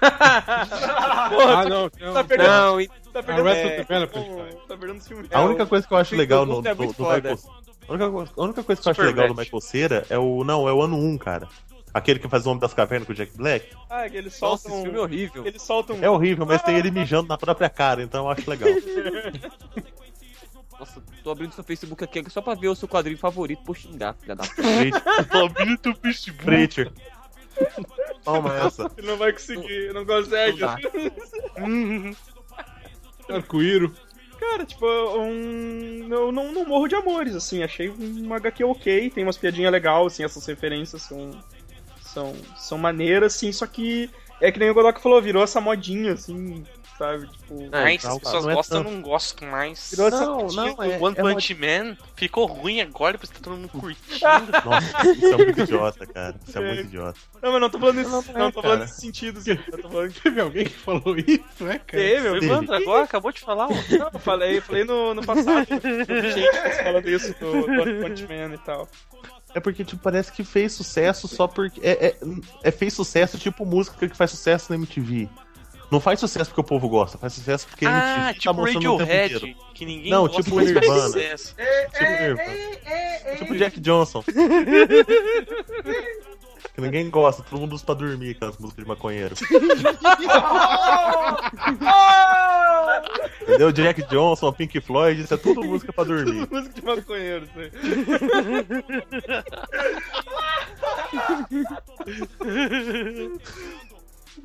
Ah, 0.62 1.64
não. 1.68 1.88
Tem 1.90 2.12
Tá 2.12 2.20
um- 2.20 2.24
perdendo. 2.24 2.48
Não, 2.48 2.86
Tá 3.12 3.22
perdendo. 3.22 3.48
Arrested 3.48 3.72
é, 3.72 3.76
Development, 3.76 4.22
pô, 4.24 4.36
cara. 4.36 4.54
Tá 4.68 4.76
perdendo 4.76 4.98
os 4.98 5.08
filmes. 5.08 5.28
A 5.32 5.42
única 5.42 5.66
coisa 5.66 5.86
que 5.86 5.92
eu 5.92 5.98
acho 5.98 6.10
filme 6.10 6.22
legal 6.22 6.46
do 6.46 6.62
no, 6.62 6.68
é 6.68 6.74
do, 6.74 6.86
do 6.86 6.94
foda. 6.94 7.16
Michael 7.16 7.61
A 7.88 7.92
única, 7.92 8.10
coisa- 8.10 8.32
a 8.36 8.42
única 8.42 8.62
coisa 8.62 8.80
que 8.82 8.88
eu 8.88 8.90
acho 8.92 9.02
legal 9.02 9.28
do. 9.28 9.34
Michael 9.34 9.60
Cera 9.60 10.06
é 10.08 10.18
o. 10.18 10.44
Não, 10.44 10.68
é 10.68 10.72
o 10.72 10.80
ano 10.82 10.96
1, 10.96 11.18
cara. 11.18 11.48
Aquele 11.94 12.18
que 12.18 12.28
faz 12.28 12.46
o 12.46 12.50
Homem 12.50 12.60
das 12.60 12.72
Cavernas 12.72 13.06
com 13.06 13.12
o 13.12 13.16
Jack 13.16 13.36
Black. 13.36 13.66
Ah, 13.90 14.08
que 14.08 14.16
eles 14.16 14.40
Nossa, 14.40 14.62
soltam. 14.62 14.72
esse 14.72 14.82
filme 14.84 14.98
é 14.98 15.02
horrível. 15.02 15.46
Eles 15.46 15.60
soltam. 15.62 15.98
É 16.00 16.08
horrível, 16.08 16.46
mas 16.46 16.62
tem 16.62 16.76
ele 16.76 16.90
mijando 16.90 17.28
na 17.28 17.36
própria 17.36 17.68
cara, 17.68 18.02
então 18.02 18.24
eu 18.24 18.30
acho 18.30 18.48
legal. 18.48 18.68
Nossa, 20.80 21.02
tô 21.22 21.30
abrindo 21.30 21.52
seu 21.52 21.62
Facebook 21.62 22.02
aqui 22.02 22.24
só 22.30 22.40
pra 22.40 22.54
ver 22.54 22.68
o 22.68 22.74
seu 22.74 22.88
quadrinho 22.88 23.18
favorito 23.18 23.62
por 23.62 23.76
xingar, 23.76 24.14
filha 24.14 24.34
da 24.34 24.42
puta. 24.44 24.62
Preacher. 26.00 26.34
Preacher. 26.36 26.92
Toma 28.24 28.56
essa. 28.56 28.90
Ele 28.96 29.06
não 29.06 29.16
vai 29.18 29.32
conseguir, 29.32 29.92
não 29.92 30.06
consegue. 30.06 30.60
Arco-íro. 33.28 33.94
Cara, 34.52 34.66
tipo, 34.66 34.86
um. 34.86 36.08
Eu 36.10 36.30
não, 36.30 36.52
não 36.52 36.66
morro 36.66 36.86
de 36.86 36.94
amores, 36.94 37.34
assim. 37.34 37.62
Achei 37.62 37.88
um 37.88 38.34
HQ 38.34 38.64
ok, 38.64 39.10
tem 39.10 39.24
umas 39.24 39.38
piadinhas 39.38 39.72
legais, 39.72 40.06
assim, 40.06 40.24
essas 40.24 40.44
referências 40.44 41.02
são. 41.02 41.30
São, 42.02 42.34
são 42.58 42.76
maneiras, 42.76 43.34
assim, 43.34 43.50
só 43.50 43.66
que. 43.66 44.10
É 44.40 44.52
que 44.52 44.58
nem 44.58 44.68
o 44.68 44.74
Godok 44.74 45.00
falou, 45.00 45.22
virou 45.22 45.42
essa 45.42 45.60
modinha, 45.60 46.12
assim, 46.12 46.64
sabe? 46.98 47.26
Tipo. 47.28 47.68
Mas 47.70 48.04
não, 48.04 48.12
as 48.12 48.18
pessoas 48.18 48.44
não 48.44 48.50
é 48.50 48.54
gostam, 48.54 48.78
eu 48.78 48.84
tanto. 48.84 48.94
não 48.94 49.02
gosto 49.02 49.44
mais. 49.44 49.94
Não, 49.96 50.10
não, 50.10 50.76
o 50.76 50.82
é, 50.84 50.98
One 50.98 51.16
é 51.18 51.22
Punch 51.22 51.54
Man 51.54 51.96
ficou 52.16 52.46
ruim 52.46 52.80
agora, 52.80 53.12
depois 53.12 53.30
tá 53.30 53.38
todo 53.42 53.56
mundo 53.56 53.68
curtindo. 53.68 54.52
Nossa, 54.64 55.10
isso 55.10 55.26
é 55.26 55.36
muito 55.36 55.60
idiota, 55.60 56.06
cara. 56.06 56.34
Isso 56.46 56.58
é 56.58 56.60
muito 56.60 56.80
idiota. 56.82 57.18
Não, 57.42 57.52
mas 57.52 57.60
não 57.60 57.70
tô 57.70 57.78
falando 57.78 57.96
nesse, 57.96 58.10
Não, 58.10 58.22
não, 58.22 58.32
não 58.32 58.46
é, 58.46 58.52
tô 58.52 58.62
falando 58.62 58.80
nesse 58.80 59.00
sentido, 59.00 59.38
assim. 59.38 59.50
Eu 59.50 59.82
tô 59.82 59.88
falando 59.88 60.12
que 60.12 60.22
Teve 60.22 60.40
alguém 60.40 60.64
que 60.64 60.78
falou 60.78 61.16
isso, 61.18 61.64
né, 61.64 61.78
cara? 61.78 62.02
teve, 62.02 62.28
eu, 62.28 62.36
Foi 62.36 62.40
o 62.40 62.44
Evandro 62.44 62.74
agora, 62.74 63.04
acabou 63.04 63.32
de 63.32 63.40
falar, 63.40 63.66
ó. 63.66 63.70
não, 63.70 64.10
eu 64.12 64.18
falei, 64.20 64.58
eu 64.58 64.62
falei 64.62 64.84
no, 64.84 65.14
no 65.14 65.24
passado. 65.24 65.66
Gente 65.68 66.82
falando 66.84 67.08
isso 67.08 67.34
do, 67.40 67.66
do 67.66 67.82
One 67.82 68.00
Punch 68.00 68.26
Man 68.26 68.54
e 68.54 68.58
tal. 68.58 68.88
É 69.54 69.60
porque, 69.60 69.84
tipo, 69.84 70.02
parece 70.02 70.32
que 70.32 70.44
fez 70.44 70.72
sucesso 70.72 71.28
só 71.28 71.46
porque. 71.46 71.80
É, 71.82 72.06
é, 72.06 72.16
é- 72.62 72.70
fez 72.70 72.94
sucesso 72.94 73.38
tipo 73.38 73.66
música 73.66 74.08
que 74.08 74.16
faz 74.16 74.30
sucesso 74.30 74.70
na 74.70 74.76
MTV. 74.76 75.28
Não 75.92 76.00
faz 76.00 76.18
sucesso 76.18 76.48
porque 76.48 76.62
o 76.62 76.64
povo 76.64 76.88
gosta, 76.88 77.18
faz 77.18 77.34
sucesso 77.34 77.66
porque 77.68 77.84
a 77.84 77.90
MTV 77.90 78.10
Ah, 78.10 78.26
tá 78.28 78.32
tipo 78.40 78.54
mostrando 78.54 78.94
o 78.94 78.96
tempo 78.96 79.02
inteiro. 79.12 79.34
Radiohead, 79.34 79.56
que 79.74 79.84
ninguém 79.84 80.10
Não, 80.10 80.22
gosta, 80.26 80.42
tipo 80.42 80.56
mas 80.56 80.66
Nirvana. 80.72 81.00
sucesso. 81.02 81.54
Tipo 81.54 82.10
Nirvana. 82.22 83.36
Tipo 83.36 83.54
Jack 83.56 83.78
Johnson. 83.80 84.22
que 86.74 86.80
ninguém 86.80 87.10
gosta, 87.10 87.42
todo 87.42 87.60
mundo 87.60 87.74
usa 87.74 87.84
pra 87.84 87.94
dormir 87.94 88.34
com 88.38 88.46
as 88.46 88.56
músicas 88.56 88.84
de 88.84 88.88
maconheiro. 88.88 89.34
Entendeu? 93.42 93.70
Jack 93.72 94.02
Johnson, 94.08 94.50
Pink 94.52 94.80
Floyd, 94.80 95.20
isso 95.20 95.34
é 95.34 95.36
tudo 95.36 95.62
música 95.62 95.92
pra 95.92 96.04
dormir. 96.04 96.48
Música 96.50 96.72
de 96.74 96.82
maconheiro, 96.86 97.44
isso 97.44 97.58
aí. 97.60 97.70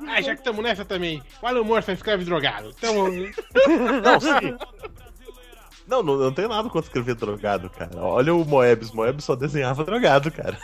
Ah, 0.06 0.20
já 0.20 0.34
que 0.34 0.40
estamos 0.40 0.62
nessa 0.62 0.84
também. 0.84 1.22
O 1.42 1.60
humor, 1.60 1.82
só 1.82 1.92
escreve 1.92 2.24
drogado. 2.24 2.72
Tamo... 2.74 3.08
Não, 3.08 4.20
sim. 4.20 4.56
Não, 5.86 6.02
não, 6.02 6.18
não 6.18 6.32
tem 6.32 6.46
nada 6.46 6.68
contra 6.68 6.86
escrever 6.86 7.14
drogado, 7.14 7.70
cara. 7.70 7.96
Olha 7.96 8.34
o 8.34 8.44
Moebius. 8.44 8.92
Moebius 8.92 9.24
só 9.24 9.34
desenhava 9.34 9.84
drogado, 9.84 10.30
cara. 10.30 10.58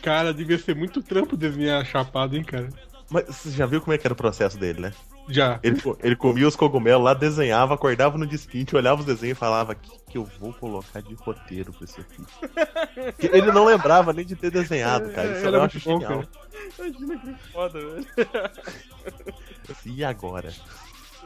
Cara, 0.00 0.32
devia 0.32 0.56
ser 0.56 0.76
muito 0.76 1.02
trampo 1.02 1.36
desenhar 1.36 1.84
chapado, 1.84 2.36
hein, 2.36 2.44
cara. 2.44 2.68
Mas 3.10 3.24
você 3.26 3.50
já 3.50 3.66
viu 3.66 3.80
como 3.80 3.92
é 3.92 3.98
que 3.98 4.06
era 4.06 4.14
o 4.14 4.16
processo 4.16 4.56
dele, 4.56 4.80
né? 4.80 4.92
Já. 5.28 5.60
Ele, 5.62 5.76
ele 6.02 6.16
comia 6.16 6.48
os 6.48 6.56
cogumelos 6.56 7.04
lá, 7.04 7.14
desenhava, 7.14 7.74
acordava 7.74 8.16
no 8.16 8.26
dia 8.26 8.38
seguinte, 8.38 8.74
olhava 8.74 9.00
os 9.00 9.06
desenhos 9.06 9.36
e 9.36 9.40
falava: 9.40 9.72
O 9.72 9.76
que, 9.76 9.98
que 10.10 10.18
eu 10.18 10.24
vou 10.24 10.52
colocar 10.52 11.02
de 11.02 11.14
roteiro 11.14 11.72
pra 11.72 11.84
isso 11.84 12.00
aqui? 12.00 13.28
Ele 13.30 13.52
não 13.52 13.64
lembrava 13.64 14.12
nem 14.12 14.24
de 14.24 14.34
ter 14.34 14.50
desenhado, 14.50 15.10
cara. 15.10 15.36
Isso 15.36 15.46
Era 15.46 15.56
eu 15.58 15.62
acho 15.62 15.80
bom, 15.80 16.00
genial. 16.00 16.24
Imagina 16.78 17.18
que 17.18 17.52
foda, 17.52 17.78
velho. 17.78 18.06
E 19.84 20.04
agora? 20.04 20.52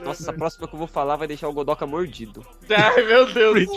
Nossa, 0.03 0.23
essa 0.23 0.33
próxima 0.33 0.67
que 0.67 0.75
eu 0.75 0.79
vou 0.79 0.89
falar 0.89 1.17
vai 1.17 1.29
deixar 1.29 1.49
o 1.49 1.53
Godoka 1.53 1.87
mordido. 1.87 2.45
Ai, 2.69 3.03
meu 3.05 3.33
Deus. 3.33 3.69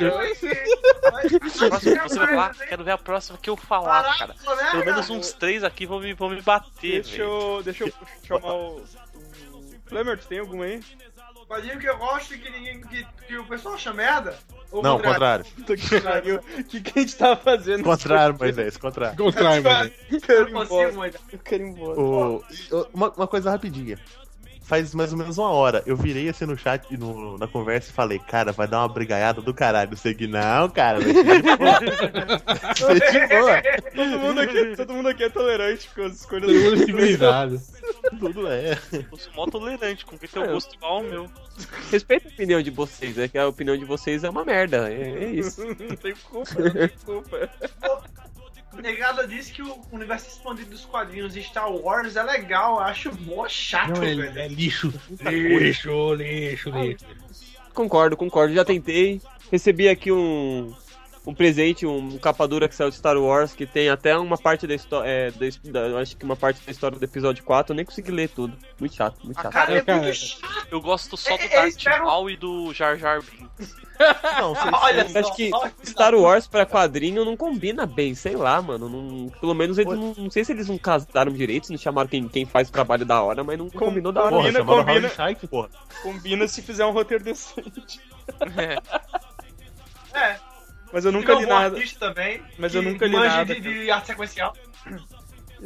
A 1.04 1.12
próxima 1.12 1.40
que 1.40 2.10
você 2.10 2.18
vai 2.18 2.28
falar, 2.28 2.56
quero 2.56 2.84
ver 2.84 2.92
a 2.92 2.98
próxima 2.98 3.38
que 3.38 3.50
eu 3.50 3.58
falar, 3.58 4.18
cara. 4.18 4.36
Pelo 4.72 4.86
menos 4.86 5.10
uns 5.10 5.34
três 5.34 5.64
aqui 5.64 5.86
vão 5.86 6.00
me, 6.00 6.14
vão 6.14 6.30
me 6.30 6.42
bater, 6.42 7.04
Deixa 7.04 7.22
eu, 7.22 7.62
deixa 7.64 7.84
eu 7.84 7.94
chamar 8.24 8.54
o. 8.54 8.84
Flamer, 9.86 10.18
tu 10.18 10.28
tem 10.28 10.40
algum 10.40 10.62
aí? 10.62 10.82
Quadrinho 11.48 11.78
que 11.80 11.88
eu 11.88 11.98
gosto 11.98 12.34
e 12.34 12.40
que, 12.40 12.50
ninguém, 12.50 12.82
que, 12.82 13.06
que 13.28 13.38
o 13.38 13.46
pessoal 13.46 13.76
acha 13.76 13.94
merda? 13.94 14.36
Ou 14.72 14.82
Não, 14.82 15.00
contrário? 15.00 15.46
Puta 15.56 15.78
que 15.78 16.02
pariu. 16.02 16.38
O 16.38 16.64
que, 16.64 16.82
que 16.82 17.00
a 17.00 17.02
gente 17.04 17.16
tava 17.16 17.36
fazendo? 17.36 17.84
Contrário, 17.84 18.36
Moisés, 18.38 18.78
contrário. 18.78 19.16
Contrário, 19.16 19.64
quero 20.26 20.50
ir 20.50 20.52
embora. 20.52 20.92
mano. 20.92 21.14
Eu 21.32 21.40
quero 21.40 21.64
ir 21.64 21.68
embora. 21.70 22.00
O- 22.00 22.44
uma, 22.94 23.10
uma 23.12 23.28
coisa 23.28 23.52
rapidinha. 23.52 24.00
Faz 24.64 24.96
mais 24.96 25.12
ou 25.12 25.20
menos 25.20 25.38
uma 25.38 25.52
hora. 25.52 25.84
Eu 25.86 25.96
virei 25.96 26.28
assim 26.28 26.48
no 26.48 26.58
chat, 26.58 26.98
no- 26.98 27.38
na 27.38 27.48
conversa 27.48 27.92
e 27.92 27.94
falei, 27.94 28.18
cara, 28.18 28.52
vai 28.52 28.68
dar 28.68 28.80
uma 28.80 28.90
brigaiada 28.90 29.40
do 29.40 29.54
caralho. 29.54 29.96
Segui, 29.96 30.26
não, 30.26 30.68
cara, 30.70 31.00
vai 31.00 31.14
ser 31.14 31.42
de 31.44 31.56
boa. 31.58 31.80
Vai 32.88 33.00
ser 33.00 33.28
de 33.28 33.28
boa. 33.28 33.62
Todo 33.96 34.20
mundo, 34.20 34.42
aqui, 34.42 34.76
todo 34.76 34.94
mundo 34.94 35.10
aqui 35.10 35.24
é 35.26 35.30
tolerante 35.30 35.88
com 35.94 36.02
as 36.06 36.16
escolhas 36.16 36.52
Todo 36.52 36.60
mundo 36.60 36.78
civilizado. 36.86 37.62
Tudo 38.20 38.48
é. 38.48 38.78
Eu 39.12 39.18
sou 39.18 39.34
mó 39.34 39.46
tolerante, 39.46 40.06
com 40.06 40.18
quem 40.18 40.28
tem 40.30 40.44
o 40.44 40.48
gosto 40.48 40.76
igual 40.76 40.98
ao 40.98 41.04
meu. 41.04 41.30
Respeita 41.92 42.28
a 42.28 42.32
opinião 42.32 42.62
de 42.62 42.72
vocês, 42.72 43.18
é 43.18 43.28
que 43.28 43.38
a 43.38 43.48
opinião 43.48 43.78
de 43.78 43.86
vocês 43.86 44.24
é 44.24 44.30
uma 44.30 44.44
merda. 44.46 44.92
É, 44.92 45.24
é 45.24 45.30
isso. 45.32 45.66
Não 45.66 45.96
tem 45.96 46.14
culpa, 46.16 46.54
não 46.60 46.72
tem 46.72 46.90
culpa. 47.06 47.50
Negada 48.82 49.26
disse 49.26 49.54
que 49.54 49.62
o 49.62 49.82
universo 49.92 50.28
expandido 50.28 50.72
dos 50.72 50.84
quadrinhos 50.86 51.34
de 51.34 51.42
Star 51.42 51.72
Wars 51.72 52.16
é 52.18 52.24
legal. 52.24 52.76
Eu 52.76 52.80
acho 52.82 53.22
mó 53.22 53.48
chato, 53.48 53.96
Não, 53.96 54.04
é, 54.04 54.16
velho. 54.16 54.40
é 54.40 54.48
lixo. 54.50 54.94
Lixo, 55.22 56.14
lixo, 56.14 56.70
lixo. 56.72 57.06
Concordo, 57.74 58.18
concordo. 58.18 58.54
Já 58.54 58.66
tentei. 58.66 59.22
Recebi 59.52 59.88
aqui 59.88 60.12
um, 60.12 60.74
um 61.26 61.34
presente, 61.34 61.86
um 61.86 62.18
capa 62.20 62.48
dura 62.48 62.68
que 62.70 62.76
saiu 62.76 62.90
de 62.90 62.96
Star 62.98 63.18
Wars, 63.18 63.54
que 63.54 63.66
tem 63.66 63.90
até 63.90 64.18
uma 64.18 64.38
parte 64.38 64.68
da 64.68 64.76
história. 64.76 65.08
É, 65.10 65.32
da, 65.32 66.00
acho 66.00 66.16
que 66.18 66.24
uma 66.26 66.36
parte 66.36 66.64
da 66.66 66.72
história 66.72 66.98
do 67.00 67.04
episódio 67.04 67.44
4, 67.44 67.74
eu 67.74 67.76
nem 67.76 67.86
consegui 67.86 68.12
ler 68.12 68.30
tudo. 68.30 68.56
Muito 68.80 68.96
chato, 68.96 69.18
muito 69.24 69.42
chato. 69.42 69.52
cara, 69.52 69.74
É, 69.78 69.84
É, 69.86 69.94
muito 69.96 70.14
chato. 70.16 70.68
eu 70.72 70.80
gosto 70.82 71.18
só 71.18 71.36
do 71.36 71.44
É, 71.44 71.48
Darth 71.50 72.00
Maul 72.04 72.30
e 72.30 72.38
do 72.38 72.74
Jar 72.74 72.98
Jar 72.98 73.22
Binks. 73.22 73.76
Não, 74.40 74.54
vocês 74.54 74.74
Olha 74.74 75.08
só. 75.10 75.20
acho 75.20 75.36
que 75.38 75.50
olha 75.54 75.72
Star 75.84 76.14
Wars 76.16 76.48
pra 76.48 76.66
quadrinho 76.66 77.24
não 77.24 77.38
combina 77.38 77.86
bem, 77.86 78.14
sei 78.14 78.36
lá, 78.36 78.62
mano. 78.62 78.90
Não- 78.90 79.30
pelo 79.40 79.54
menos 79.54 79.78
eles 79.78 79.98
não, 79.98 80.14
não 80.18 80.30
sei 80.30 80.44
se 80.44 80.52
eles 80.52 80.68
não 80.68 80.78
casaram 80.78 81.32
direito, 81.32 81.68
se 81.68 81.72
não 81.72 81.80
chamaram 81.80 82.10
quem, 82.10 82.28
quem 82.28 82.46
faz 82.46 82.68
o 82.68 82.74
trabalho 82.74 83.06
da 83.06 83.22
hora, 83.24 83.42
mas 83.42 83.58
não 83.58 83.70
Com- 83.70 83.80
combinou 83.80 84.12
da 84.12 84.24
hora. 84.24 84.36
Combina, 84.36 84.66
combina. 84.66 85.12
Porra. 85.50 85.70
Combina 86.04 86.46
se 86.48 86.62
fizer 86.62 86.86
um 86.86 86.92
roteiro 86.92 87.24
decente. 87.24 88.02
É, 90.14 90.38
Mas 90.96 91.04
eu 91.04 91.12
nunca 91.12 91.34
li 91.34 91.46
nada. 91.46 91.78
também. 92.00 92.42
Mas 92.58 92.74
eu 92.74 92.82
nunca 92.82 93.06
li 93.06 93.12
nada, 93.18 93.54
De, 93.54 93.60
de 93.62 93.92
arte 93.92 94.08
sequencial. 94.08 94.54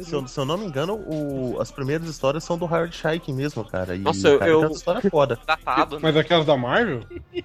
Se 0.00 0.12
eu, 0.12 0.26
se 0.26 0.38
eu 0.40 0.44
não 0.44 0.58
me 0.58 0.66
engano, 0.66 0.94
o- 1.06 1.60
as 1.60 1.70
primeiras 1.70 2.08
histórias 2.08 2.42
são 2.42 2.58
do 2.58 2.64
Howard 2.64 2.94
Shike 2.96 3.32
mesmo, 3.32 3.64
cara. 3.64 3.94
E 3.94 4.00
Nossa, 4.00 4.36
cara 4.38 4.50
eu- 4.50 4.68
história 4.72 5.08
foda. 5.08 5.38
Datado, 5.46 5.96
né? 5.96 6.00
Mas 6.02 6.16
aquelas 6.16 6.44
da 6.46 6.56
Marvel? 6.56 7.04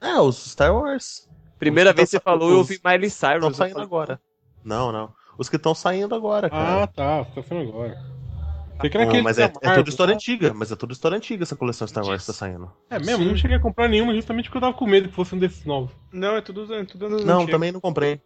É, 0.00 0.18
os 0.18 0.50
Star 0.50 0.74
Wars. 0.74 1.28
Primeira 1.60 1.90
Os 1.90 1.96
vez 1.96 2.08
que 2.10 2.16
você 2.16 2.20
falou, 2.20 2.48
eu 2.48 2.54
os- 2.54 2.70
ouvi 2.70 2.80
Miley 2.84 3.08
Cyrus. 3.10 3.34
Estão 3.36 3.48
eu 3.50 3.54
saindo 3.54 3.80
agora. 3.80 4.18
Não, 4.64 4.90
não. 4.90 5.12
Os 5.38 5.48
que 5.48 5.54
estão 5.56 5.74
saindo 5.76 6.12
agora, 6.14 6.50
cara. 6.50 6.82
Ah, 6.82 6.86
tá. 6.88 7.24
Tá 7.26 7.42
sendo 7.42 7.68
agora. 7.68 8.02
Não, 8.90 9.22
mas 9.22 9.36
da 9.36 9.42
é, 9.42 9.46
é 9.46 9.48
Marvel, 9.48 9.74
tudo 9.74 9.88
história 9.90 10.12
tá? 10.12 10.16
antiga, 10.16 10.54
mas 10.54 10.72
é 10.72 10.76
tudo 10.76 10.92
história 10.92 11.16
antiga 11.16 11.42
essa 11.42 11.56
coleção 11.56 11.86
Star 11.86 12.04
Wars 12.04 12.22
que 12.22 12.26
tá 12.26 12.32
saindo. 12.32 12.70
É 12.90 12.98
mesmo, 12.98 13.24
não 13.24 13.36
cheguei 13.36 13.56
a 13.56 13.60
comprar 13.60 13.88
nenhuma 13.88 14.14
justamente 14.14 14.44
porque 14.46 14.58
eu 14.58 14.62
tava 14.62 14.74
com 14.74 14.86
medo 14.86 15.08
que 15.08 15.14
fosse 15.14 15.34
um 15.34 15.38
desses 15.38 15.64
novos. 15.64 15.92
Não, 16.12 16.36
é 16.36 16.40
tudo, 16.40 16.72
é 16.74 16.84
tudo 16.84 17.08
Não, 17.08 17.36
antigos. 17.36 17.50
também 17.50 17.72
não 17.72 17.80
comprei. 17.80 18.20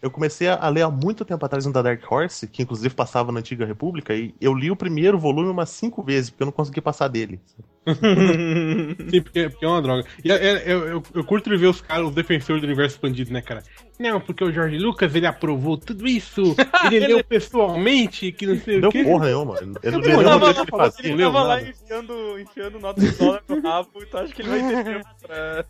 Eu 0.00 0.12
comecei 0.12 0.46
a 0.48 0.68
ler 0.68 0.82
há 0.82 0.90
muito 0.90 1.24
tempo 1.24 1.44
atrás 1.44 1.66
um 1.66 1.72
da 1.72 1.82
Dark 1.82 2.00
Horse, 2.10 2.46
que 2.46 2.62
inclusive 2.62 2.94
passava 2.94 3.32
na 3.32 3.40
Antiga 3.40 3.66
República, 3.66 4.14
e 4.14 4.32
eu 4.40 4.54
li 4.54 4.70
o 4.70 4.76
primeiro 4.76 5.18
volume 5.18 5.48
umas 5.48 5.70
cinco 5.70 6.04
vezes, 6.04 6.30
porque 6.30 6.44
eu 6.44 6.46
não 6.46 6.52
consegui 6.52 6.80
passar 6.80 7.08
dele. 7.08 7.40
Sim, 9.10 9.22
porque, 9.22 9.48
porque 9.48 9.64
é 9.64 9.68
uma 9.68 9.82
droga. 9.82 10.04
E 10.24 10.30
é- 10.30 10.36
é- 10.36 10.72
eu, 10.72 10.86
eu, 10.86 11.02
eu 11.14 11.24
curto 11.24 11.50
ver 11.58 11.66
os 11.66 11.80
caras, 11.80 12.06
os 12.06 12.14
defensores 12.14 12.60
do 12.62 12.66
universo 12.66 12.94
expandido, 12.94 13.32
né, 13.32 13.42
cara? 13.42 13.64
Não, 13.98 14.20
porque 14.20 14.44
o 14.44 14.52
Jorge 14.52 14.78
Lucas, 14.78 15.14
ele 15.14 15.26
aprovou 15.26 15.76
tudo 15.76 16.06
isso. 16.06 16.54
Ele 16.86 17.00
leu 17.06 17.24
pessoalmente, 17.24 18.30
que 18.32 18.46
não 18.46 18.56
sei 18.60 18.80
Não 18.80 18.88
o 18.88 18.92
quê. 18.92 19.02
porra 19.02 19.26
nenhuma. 19.26 19.56
Eu 19.56 19.66
não 19.66 19.74
Eu 19.82 19.98
li 19.98 20.08
tava 20.08 20.22
nenhum 20.22 20.22
lá, 20.22 20.34
livro 20.36 20.54
que 20.54 20.60
ele 20.60 20.70
fazia. 20.70 21.00
Ele 21.04 21.10
Não 21.10 21.16
leu 21.18 21.32
tava 21.32 21.44
lá 21.44 21.56
nada. 21.56 21.68
enfiando, 21.68 22.38
enfiando 22.40 22.78
nota 22.80 23.00
de 23.00 23.10
dólar 23.10 23.42
no 23.48 23.60
rabo, 23.62 23.90
então 23.96 24.20
acho 24.20 24.34
que 24.34 24.42
ele 24.42 24.48
vai 24.50 24.60
ter 24.60 24.84
tempo 24.84 25.08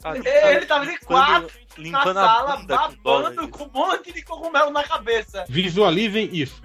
pra. 0.03 0.53
Ele 0.53 0.67
tava 0.67 0.87
de 0.87 0.99
quatro 1.01 1.51
na 1.79 2.03
sala, 2.15 2.57
bunda 2.59 2.77
com 2.79 2.95
dólar. 3.03 3.31
babando 3.35 3.49
com 3.49 3.65
um 3.65 3.71
monte 3.73 4.13
de 4.13 4.23
cogumelo 4.23 4.71
na 4.71 4.83
cabeça. 4.85 5.45
Visualizem 5.49 6.29
isso. 6.33 6.61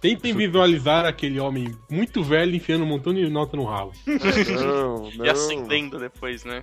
Tentem 0.00 0.34
visualizar 0.34 1.06
aquele 1.06 1.40
homem 1.40 1.74
muito 1.90 2.22
velho 2.22 2.54
enfiando 2.54 2.84
um 2.84 2.88
montão 2.88 3.14
de 3.14 3.26
nota 3.30 3.56
no 3.56 3.64
rabo. 3.64 3.92
Não, 4.06 5.10
não. 5.10 5.24
E 5.24 5.30
acendendo 5.30 5.98
depois, 5.98 6.44
né? 6.44 6.62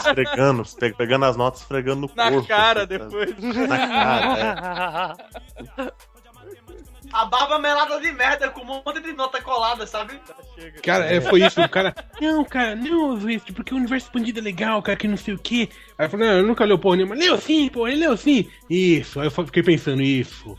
Esfregando, 0.00 0.64
pe- 0.78 0.92
pegando 0.94 1.24
as 1.24 1.36
notas, 1.36 1.60
esfregando 1.62 2.02
no 2.08 2.10
Na 2.14 2.30
corpo. 2.30 2.48
cara 2.48 2.84
assim, 2.84 2.98
sabe? 2.98 3.26
depois. 3.32 3.68
Na 3.68 3.78
cara, 3.78 5.16
é. 5.78 5.92
A 7.10 7.24
barba 7.24 7.58
melada 7.58 7.98
de 8.00 8.12
merda 8.12 8.50
com 8.50 8.60
um 8.60 8.64
monte 8.66 9.00
de 9.00 9.12
nota 9.14 9.40
colada, 9.40 9.86
sabe? 9.86 10.20
Cara, 10.82 11.06
é, 11.06 11.20
foi 11.22 11.42
isso. 11.42 11.60
O 11.60 11.68
cara, 11.68 11.94
não, 12.20 12.44
cara, 12.44 12.76
não, 12.76 13.14
Luiz, 13.14 13.42
porque 13.44 13.72
o 13.72 13.78
universo 13.78 14.06
expandido 14.06 14.40
é 14.40 14.42
legal, 14.42 14.82
cara, 14.82 14.96
que 14.98 15.08
não 15.08 15.16
sei 15.16 15.32
o 15.34 15.38
quê. 15.38 15.70
Aí 15.96 16.04
eu 16.06 16.10
falei, 16.10 16.28
não, 16.28 16.36
eu 16.38 16.46
nunca 16.46 16.64
leu 16.66 16.78
porra 16.78 16.96
nenhuma. 16.96 17.14
Leu 17.14 17.38
sim, 17.38 17.68
pô, 17.70 17.88
ele 17.88 17.96
leu 18.00 18.14
sim. 18.16 18.50
Isso. 18.68 19.20
Aí 19.20 19.26
eu 19.26 19.30
fiquei 19.30 19.62
pensando, 19.62 20.02
isso. 20.02 20.54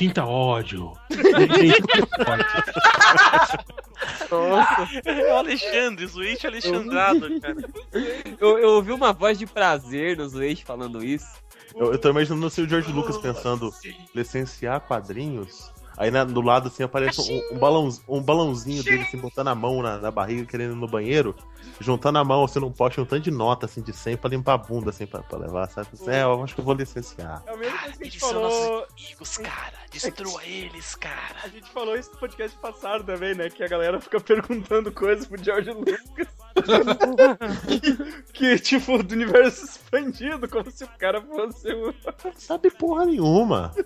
Sinta 0.00 0.24
ódio. 0.24 0.94
É 5.04 5.32
o 5.34 5.36
Alexandre, 5.36 6.08
Switch 6.08 6.42
Alexandrado, 6.46 7.38
cara. 7.38 7.56
Eu, 8.40 8.58
eu 8.58 8.68
ouvi 8.70 8.92
uma 8.92 9.12
voz 9.12 9.38
de 9.38 9.46
prazer 9.46 10.16
no 10.16 10.26
Zueix 10.26 10.60
falando 10.62 11.04
isso. 11.04 11.26
Eu, 11.76 11.92
eu 11.92 11.98
tô 11.98 12.08
imaginando 12.08 12.46
assim, 12.46 12.62
o 12.62 12.68
George 12.68 12.90
Lucas 12.90 13.18
pensando 13.18 13.70
licenciar 14.14 14.80
quadrinhos. 14.80 15.70
Aí 15.98 16.10
na- 16.10 16.24
do 16.24 16.40
lado 16.40 16.68
assim 16.68 16.82
aparece 16.82 17.20
um, 17.20 17.56
um, 17.56 17.58
balão, 17.58 17.90
um 18.08 18.22
balãozinho 18.22 18.82
dele 18.82 19.02
assim, 19.02 19.18
botando 19.18 19.48
a 19.48 19.54
mão 19.54 19.82
na, 19.82 19.98
na 19.98 20.10
barriga, 20.10 20.46
querendo 20.46 20.72
ir 20.72 20.76
no 20.76 20.88
banheiro, 20.88 21.36
juntando 21.80 22.18
a 22.18 22.24
mão 22.24 22.44
assim 22.44 22.60
num 22.60 22.70
poste, 22.70 23.00
um 23.00 23.04
tanto 23.04 23.22
de 23.22 23.30
nota 23.30 23.66
assim 23.66 23.80
de 23.82 23.92
100 23.92 24.16
pra 24.16 24.30
limpar 24.30 24.54
a 24.54 24.58
bunda 24.58 24.90
assim 24.90 25.06
pra, 25.06 25.22
pra 25.22 25.38
levar, 25.38 25.68
sabe? 25.70 25.88
É, 26.06 26.22
eu 26.22 26.42
acho 26.44 26.54
que 26.54 26.60
eu 26.60 26.64
vou 26.64 26.74
licenciar. 26.74 27.42
É 27.46 27.52
a 27.52 27.56
mesma 27.56 27.78
coisa 27.78 27.96
que 27.96 28.02
a 28.02 28.04
gente 28.04 28.14
Eles 28.16 28.20
são 28.20 28.40
nossos 28.40 28.58
falou. 28.58 28.86
inimigos, 28.96 29.38
cara. 29.38 29.72
Destrua 29.90 30.44
eles, 30.46 30.94
cara. 30.94 31.36
A 31.44 31.48
gente 31.48 31.70
falou 31.70 31.96
isso 31.96 32.10
no 32.12 32.18
podcast 32.18 32.56
passado 32.58 33.04
também, 33.04 33.34
né? 33.34 33.48
Que 33.50 33.62
a 33.62 33.68
galera 33.68 34.00
fica 34.00 34.20
perguntando 34.20 34.92
coisas 34.92 35.26
pro 35.26 35.42
George 35.42 35.70
Lucas. 35.70 36.28
que, 38.32 38.58
tipo, 38.58 39.02
do 39.02 39.14
universo 39.14 39.64
expandido, 39.64 40.48
como 40.48 40.70
se 40.70 40.84
o 40.84 40.88
cara 40.98 41.20
fosse 41.22 41.72
um. 41.72 41.86
Não 42.24 42.32
sabe 42.36 42.70
porra 42.70 43.06
nenhuma. 43.06 43.72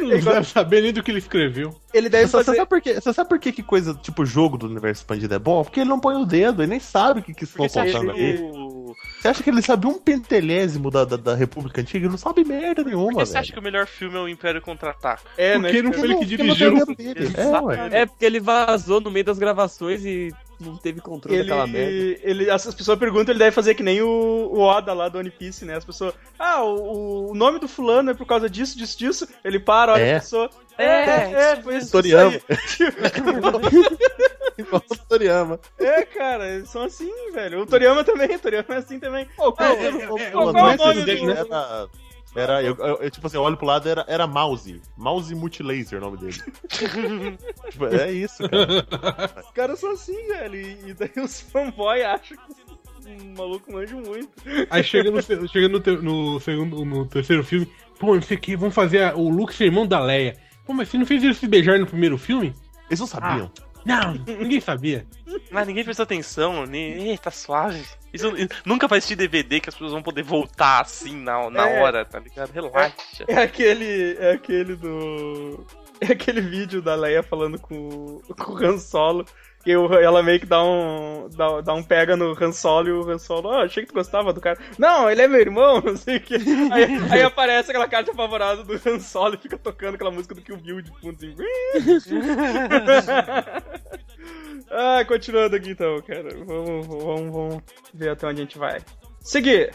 Não 0.00 0.18
deve 0.18 0.44
saber 0.44 0.82
nem 0.82 0.92
do 0.92 1.02
que 1.02 1.10
ele 1.10 1.18
escreveu. 1.18 1.74
Ele 1.94 2.08
deve 2.08 2.26
Você, 2.26 2.38
você 2.38 2.44
fazer. 2.44 2.56
sabe 2.58 2.68
por 2.68 2.80
quê? 2.80 2.94
Você 2.94 3.12
sabe 3.12 3.28
por 3.28 3.38
quê 3.38 3.52
que 3.52 3.62
coisa, 3.62 3.94
tipo, 3.94 4.26
jogo 4.26 4.58
do 4.58 4.66
universo 4.66 5.02
expandido 5.02 5.34
é 5.34 5.38
bom? 5.38 5.62
Porque 5.62 5.80
ele 5.80 5.88
não 5.88 6.00
põe 6.00 6.16
o 6.16 6.24
dedo, 6.24 6.62
ele 6.62 6.70
nem 6.70 6.75
sabe 6.80 7.20
o 7.20 7.22
que 7.22 7.34
que 7.34 7.44
estão 7.44 7.66
Porque 7.66 7.72
você 7.72 7.80
acha 7.80 7.92
contando 7.98 8.14
que 8.14 8.20
ali. 8.20 8.38
o... 8.42 8.94
Você 9.20 9.28
acha 9.28 9.42
que 9.42 9.50
ele 9.50 9.62
sabe 9.62 9.86
um 9.86 9.98
pentelésimo 9.98 10.90
da, 10.90 11.04
da, 11.04 11.16
da 11.16 11.34
República 11.34 11.80
Antiga? 11.80 12.04
Ele 12.06 12.10
não 12.10 12.18
sabe 12.18 12.44
merda 12.44 12.84
nenhuma, 12.84 13.12
Por 13.12 13.18
que 13.18 13.26
você 13.26 13.32
velho. 13.32 13.42
acha 13.42 13.52
que 13.52 13.58
o 13.58 13.62
melhor 13.62 13.86
filme 13.86 14.16
é 14.16 14.20
o 14.20 14.28
Império 14.28 14.60
Contra-Ataca? 14.62 15.22
É, 15.36 15.58
né? 15.58 15.68
Porque 15.68 15.82
não 15.82 15.90
cara? 15.90 16.00
foi 16.02 16.08
ele 16.10 16.14
que 16.26 16.36
Porque 16.36 16.42
não 16.44 16.54
dirigiu. 16.54 17.70
É. 17.70 18.02
É 18.02 18.06
porque 18.06 18.24
ele 18.24 18.40
vazou 18.40 19.00
no 19.00 19.10
meio 19.10 19.24
das 19.24 19.38
gravações 19.38 20.04
e 20.04 20.32
não 20.60 20.76
teve 20.76 21.00
controle 21.00 21.38
Ele, 21.38 21.48
daquela 21.48 21.66
merda. 21.66 22.20
ele, 22.22 22.50
as 22.50 22.74
pessoas 22.74 22.98
perguntam, 22.98 23.32
ele 23.32 23.38
deve 23.38 23.52
fazer 23.54 23.74
que 23.74 23.82
nem 23.82 24.00
o, 24.02 24.08
o 24.08 24.60
Oda 24.60 24.92
lá 24.92 25.08
do 25.08 25.18
One 25.18 25.30
Piece, 25.30 25.64
né? 25.64 25.76
As 25.76 25.84
pessoas, 25.84 26.14
ah, 26.38 26.62
o, 26.64 27.30
o 27.30 27.34
nome 27.34 27.58
do 27.58 27.68
fulano 27.68 28.10
é 28.10 28.14
por 28.14 28.26
causa 28.26 28.48
disso, 28.48 28.76
disso, 28.78 28.98
disso. 28.98 29.28
Ele 29.44 29.58
para, 29.58 29.92
olha 29.92 30.02
É. 30.02 30.16
a 30.16 30.20
pessoa. 30.20 30.50
É, 30.78 30.84
É, 30.84 31.32
é, 31.52 31.56
foi 31.62 31.76
isso. 31.76 31.92
Toriyama. 31.92 32.32
aí. 32.32 32.40
Igual 34.58 34.82
o 34.90 34.96
Toriyama. 35.08 35.60
É, 35.78 36.02
cara, 36.04 36.48
eles 36.48 36.70
são 36.70 36.82
assim, 36.82 37.10
velho. 37.32 37.60
O 37.62 37.66
Toriyama 37.66 38.02
também, 38.04 38.34
o 38.34 38.38
Toriyama 38.38 38.66
é 38.70 38.76
assim 38.78 38.98
também. 38.98 39.28
Ô, 39.38 39.48
Ah, 39.48 39.52
qual- 39.52 39.74
eu- 39.76 40.14
ô, 40.14 40.18
eu- 40.18 40.30
qual- 40.32 40.52
qual 40.52 40.66
o 40.66 40.70
é 40.70 40.76
nome 40.76 41.02
dele 41.04 41.26
né? 41.26 41.34
Era, 42.36 42.62
eu, 42.62 42.74
eu- 42.76 42.96
eu, 43.02 43.10
tipo 43.10 43.26
assim, 43.26 43.36
eu 43.36 43.42
olho 43.42 43.56
pro 43.56 43.66
lado, 43.66 43.88
era, 43.88 44.04
era 44.08 44.26
Mouse. 44.26 44.80
Mouse 44.96 45.34
Multilaser 45.34 45.98
o 45.98 46.00
nome 46.02 46.16
dele. 46.18 46.36
Tipo, 47.70 47.86
é 47.86 48.12
isso, 48.12 48.48
cara. 48.48 49.40
Os 49.44 49.50
caras 49.52 49.78
são 49.80 49.92
assim, 49.92 50.26
velho. 50.28 50.54
E, 50.56 50.90
e 50.90 50.94
daí 50.94 51.12
os 51.22 51.40
fanboy 51.40 52.02
acham 52.02 52.36
que 52.36 53.10
o 53.10 53.36
maluco 53.36 53.72
manja 53.72 53.96
muito. 53.96 54.28
Aí 54.70 54.82
chega 54.84 55.10
no, 55.10 55.22
chega 55.48 55.68
no, 55.68 55.80
te- 55.80 55.96
no 55.96 56.40
segundo, 56.40 56.84
no 56.84 57.06
terceiro 57.06 57.42
filme, 57.44 57.70
pô, 57.98 58.14
não 58.14 58.22
sei 58.22 58.36
o 58.36 58.40
que, 58.40 58.56
vamos 58.56 58.74
fazer 58.74 59.02
a- 59.02 59.16
o 59.16 59.28
Luke 59.28 59.54
ser 59.54 59.66
irmão 59.66 59.86
da 59.86 60.00
Leia. 60.00 60.36
Pô, 60.64 60.72
mas 60.72 60.88
você 60.88 60.98
não 60.98 61.06
fez 61.06 61.22
eles 61.22 61.36
se 61.36 61.46
beijar 61.46 61.78
no 61.78 61.86
primeiro 61.86 62.18
filme? 62.18 62.54
Eles 62.88 63.00
não 63.00 63.06
sabiam. 63.06 63.50
Não, 63.86 64.14
ninguém 64.26 64.60
sabia. 64.60 65.06
Mas 65.50 65.66
ninguém 65.66 65.84
prestou 65.84 66.02
atenção, 66.04 66.66
nem... 66.66 67.16
Tá 67.16 67.30
suave. 67.30 67.82
Isso 68.12 68.32
nunca 68.64 68.88
vai 68.88 68.98
assistir 68.98 69.14
DVD 69.16 69.60
que 69.60 69.68
as 69.68 69.74
pessoas 69.74 69.92
vão 69.92 70.02
poder 70.02 70.22
voltar 70.22 70.80
assim 70.80 71.14
na, 71.16 71.48
na 71.50 71.68
É. 71.68 71.80
hora, 71.82 72.04
tá 72.04 72.18
ligado? 72.18 72.50
Relaxa. 72.50 72.94
É 73.28 73.42
aquele. 73.42 74.16
É 74.18 74.32
aquele 74.32 74.74
do. 74.74 75.64
É 76.00 76.06
aquele 76.12 76.40
vídeo 76.40 76.82
da 76.82 76.94
Leia 76.94 77.22
falando 77.22 77.58
com, 77.58 78.20
com 78.38 78.52
o 78.52 78.64
Han 78.64 78.78
Solo. 78.78 79.24
E 79.66 79.72
ela 79.72 80.22
meio 80.22 80.38
que 80.38 80.46
dá 80.46 80.62
um. 80.62 81.28
Dá, 81.34 81.60
dá 81.60 81.74
um 81.74 81.82
pega 81.82 82.16
no 82.16 82.36
Han 82.40 82.52
Solo 82.52 82.88
e 82.88 82.92
o 82.92 83.10
Han 83.10 83.18
Solo, 83.18 83.50
ah, 83.50 83.64
achei 83.64 83.82
que 83.82 83.88
tu 83.88 83.94
gostava 83.94 84.32
do 84.32 84.40
cara. 84.40 84.56
Não, 84.78 85.10
ele 85.10 85.22
é 85.22 85.26
meu 85.26 85.40
irmão, 85.40 85.82
não 85.84 85.96
sei 85.96 86.18
o 86.18 86.20
que. 86.20 86.36
Aí, 86.36 86.84
aí 87.10 87.22
aparece 87.22 87.70
aquela 87.70 87.88
carta 87.88 88.12
apavorada 88.12 88.62
do 88.62 88.74
Han 88.74 89.00
Solo 89.00 89.34
e 89.34 89.38
fica 89.38 89.58
tocando 89.58 89.96
aquela 89.96 90.12
música 90.12 90.36
do 90.36 90.40
Kill 90.40 90.58
Bill 90.58 90.82
de 90.82 90.92
fundo 91.00 91.16
assim. 91.16 91.34
ah, 94.70 95.04
continuando 95.04 95.56
aqui 95.56 95.70
então, 95.70 96.00
cara. 96.02 96.28
Vamos, 96.44 96.86
vamos, 96.86 97.32
vamos 97.32 97.62
ver 97.92 98.10
até 98.10 98.28
onde 98.28 98.42
a 98.42 98.44
gente 98.44 98.58
vai. 98.58 98.80
Seguir. 99.20 99.74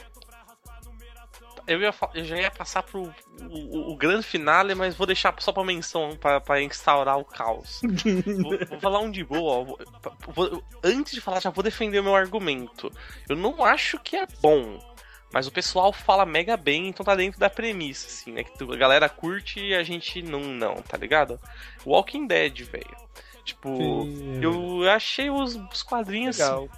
Eu, 1.67 1.81
ia, 1.81 1.93
eu 2.13 2.23
já 2.25 2.37
ia 2.37 2.51
passar 2.51 2.83
pro 2.83 3.03
o, 3.49 3.91
o- 3.91 3.95
grande 3.95 4.25
finale, 4.25 4.73
mas 4.75 4.95
vou 4.95 5.07
deixar 5.07 5.33
só 5.39 5.51
pra 5.51 5.63
menção, 5.63 6.15
pra, 6.19 6.39
pra 6.41 6.61
instaurar 6.61 7.17
o 7.17 7.25
caos. 7.25 7.81
vou, 8.41 8.57
vou 8.67 8.79
falar 8.79 8.99
um 8.99 9.11
de 9.11 9.23
boa. 9.23 9.51
ó, 9.59 9.63
vou- 9.63 9.79
vou- 10.27 10.63
antes 10.83 11.13
de 11.13 11.21
falar, 11.21 11.39
já 11.41 11.49
vou 11.49 11.63
defender 11.63 11.99
o 11.99 12.03
meu 12.03 12.15
argumento. 12.15 12.91
Eu 13.29 13.35
não 13.35 13.63
acho 13.63 13.99
que 13.99 14.15
é 14.15 14.27
bom. 14.41 14.79
Mas 15.33 15.47
o 15.47 15.51
pessoal 15.51 15.93
fala 15.93 16.25
mega 16.25 16.57
bem, 16.57 16.89
então 16.89 17.05
tá 17.05 17.15
dentro 17.15 17.39
da 17.39 17.49
premissa, 17.49 18.07
assim, 18.07 18.33
né? 18.33 18.43
Que 18.43 18.61
a 18.63 18.75
galera 18.75 19.07
curte 19.07 19.61
e 19.61 19.73
a 19.73 19.81
gente 19.81 20.21
não, 20.21 20.41
não, 20.41 20.75
tá 20.81 20.97
ligado? 20.97 21.39
Walking 21.85 22.27
Dead, 22.27 22.59
velho. 22.63 22.97
Tipo, 23.45 23.69
Sim, 24.03 24.39
eu 24.43 24.89
achei 24.89 25.29
os, 25.29 25.55
os 25.55 25.81
quadrinhos 25.83 26.37
Legal. 26.37 26.69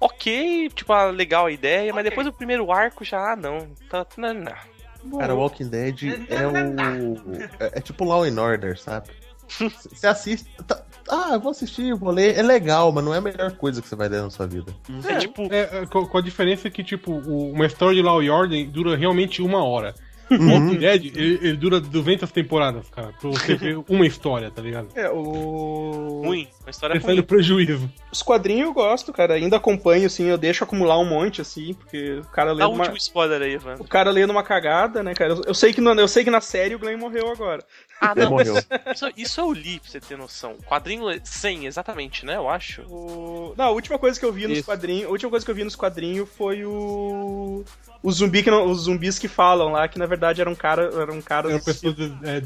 Ok, 0.00 0.68
tipo, 0.74 0.92
ah, 0.92 1.06
legal 1.10 1.46
a 1.46 1.50
ideia, 1.52 1.92
mas 1.92 2.04
depois 2.04 2.26
do 2.26 2.32
primeiro 2.32 2.70
arco 2.72 3.04
já, 3.04 3.32
ah, 3.32 3.36
não. 3.36 3.68
Tá, 3.90 4.06
não, 4.16 4.34
não. 4.34 5.18
Cara, 5.18 5.34
Walking 5.34 5.68
Dead 5.68 6.26
é 6.28 6.46
o. 6.46 7.14
É, 7.60 7.78
é 7.78 7.80
tipo 7.80 8.04
Law 8.04 8.24
and 8.24 8.40
Order, 8.40 8.78
sabe? 8.78 9.08
Você 9.48 10.06
assiste. 10.06 10.48
tá- 10.66 10.82
ah, 11.08 11.30
eu 11.34 11.40
vou 11.40 11.52
assistir, 11.52 11.94
vou 11.94 12.10
ler. 12.10 12.36
É 12.36 12.42
legal, 12.42 12.92
mas 12.92 13.02
não 13.02 13.14
é 13.14 13.18
a 13.18 13.20
melhor 13.22 13.52
coisa 13.52 13.80
que 13.80 13.88
você 13.88 13.96
vai 13.96 14.08
ler 14.08 14.20
na 14.20 14.28
sua 14.28 14.46
vida. 14.46 14.74
É, 15.08 15.16
tipo, 15.16 15.42
É, 15.50 15.60
é, 15.82 15.86
com, 15.86 16.18
a 16.18 16.20
diferença 16.20 16.68
que, 16.68 16.84
tipo, 16.84 17.12
o- 17.12 17.50
uma 17.52 17.64
história 17.64 17.94
de 17.96 18.02
Law 18.02 18.22
e 18.22 18.28
Ordem 18.28 18.68
dura 18.68 18.94
realmente 18.94 19.40
uma 19.40 19.64
hora. 19.64 19.94
O 20.30 20.34
Uhum. 20.34 20.52
Walking 20.66 20.76
Dead, 20.78 21.04
ele, 21.16 21.38
ele 21.42 21.56
dura 21.56 21.80
200 21.80 22.30
temporadas, 22.30 22.88
cara, 22.90 23.12
pra 23.20 23.30
você 23.30 23.54
ver 23.56 23.78
uma 23.88 24.06
história, 24.06 24.50
tá 24.50 24.60
ligado? 24.60 24.88
É, 24.94 25.08
o. 25.10 26.22
ruim. 26.24 26.46
Uma 26.62 26.70
história 26.70 27.00
Você 27.00 27.06
ruim. 27.06 27.16
no 27.16 27.22
prejuízo. 27.22 27.90
Os 28.12 28.22
quadrinhos 28.22 28.66
eu 28.68 28.74
gosto, 28.74 29.12
cara. 29.12 29.34
Ainda 29.34 29.56
acompanho, 29.56 30.06
assim, 30.06 30.24
eu 30.26 30.36
deixo 30.36 30.64
acumular 30.64 30.98
um 30.98 31.04
monte, 31.04 31.40
assim, 31.40 31.72
porque 31.74 32.18
o 32.20 32.24
cara 32.26 32.52
lê 32.52 32.58
Dá 32.58 32.68
último 32.68 32.96
spoiler 32.96 33.40
aí, 33.40 33.54
Ivan. 33.54 33.76
O 33.78 33.84
cara 33.84 34.10
lê 34.10 34.26
numa 34.26 34.42
cagada, 34.42 35.02
né, 35.02 35.14
cara? 35.14 35.32
Eu, 35.32 35.42
eu 35.46 35.54
sei 35.54 35.72
que 35.72 35.80
no- 35.80 35.92
eu 35.98 36.08
sei 36.08 36.24
que 36.24 36.30
na 36.30 36.40
série 36.40 36.74
o 36.74 36.78
Glenn 36.78 36.98
morreu 36.98 37.30
agora. 37.30 37.64
Ah, 38.00 38.14
não, 38.14 38.30
morreu. 38.30 38.54
isso, 38.94 39.10
isso 39.16 39.40
eu 39.40 39.52
li, 39.52 39.80
pra 39.80 39.90
você 39.90 40.00
ter 40.00 40.16
noção. 40.16 40.56
Quadrinho 40.66 41.06
100, 41.24 41.66
exatamente, 41.66 42.24
né? 42.24 42.36
Eu 42.36 42.48
acho. 42.48 42.82
O... 42.82 43.54
Não, 43.56 43.64
a 43.66 43.70
última 43.70 43.98
coisa 43.98 44.18
que 44.20 44.24
eu 44.24 44.32
vi 44.32 44.46
nos 44.46 44.58
Isso. 44.58 44.66
quadrinhos. 44.66 45.06
A 45.06 45.10
última 45.10 45.30
coisa 45.30 45.44
que 45.44 45.50
eu 45.50 45.54
vi 45.54 45.64
nos 45.64 45.74
quadrinhos 45.74 46.28
foi 46.36 46.64
o. 46.64 47.64
O 48.02 48.12
zumbi 48.12 48.42
que 48.42 48.50
não... 48.50 48.70
Os 48.70 48.82
zumbis 48.82 49.18
que 49.18 49.26
falam 49.28 49.72
lá, 49.72 49.88
que 49.88 49.98
na 49.98 50.06
verdade 50.06 50.40
eram 50.40 50.54
cara, 50.54 50.90
eram 51.00 51.20
caras. 51.20 51.50
Eram 51.52 51.60
pessoas 51.64 51.96
é, 52.22 52.40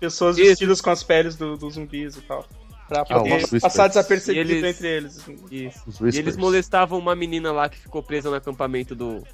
pessoas 0.00 0.38
Isso. 0.38 0.48
vestidas 0.48 0.80
com 0.80 0.90
as 0.90 1.02
peles 1.02 1.36
do- 1.36 1.56
dos 1.56 1.74
zumbis 1.74 2.16
e 2.16 2.22
tal. 2.22 2.46
Pra 2.88 3.02
Ah, 3.02 3.04
poder 3.04 3.36
os 3.36 3.42
Whispers. 3.42 3.62
passar 3.62 3.88
desapercebido 3.88 4.50
eles- 4.50 4.64
entre 4.76 4.88
eles. 4.88 5.18
assim. 5.18 5.36
Isso. 5.50 5.82
Os 5.86 6.14
E 6.14 6.18
eles 6.18 6.36
molestavam 6.36 6.98
uma 6.98 7.14
menina 7.14 7.52
lá 7.52 7.68
que 7.68 7.78
ficou 7.78 8.02
presa 8.02 8.30
no 8.30 8.36
acampamento 8.36 8.94
do, 8.96 9.18
do 9.20 9.26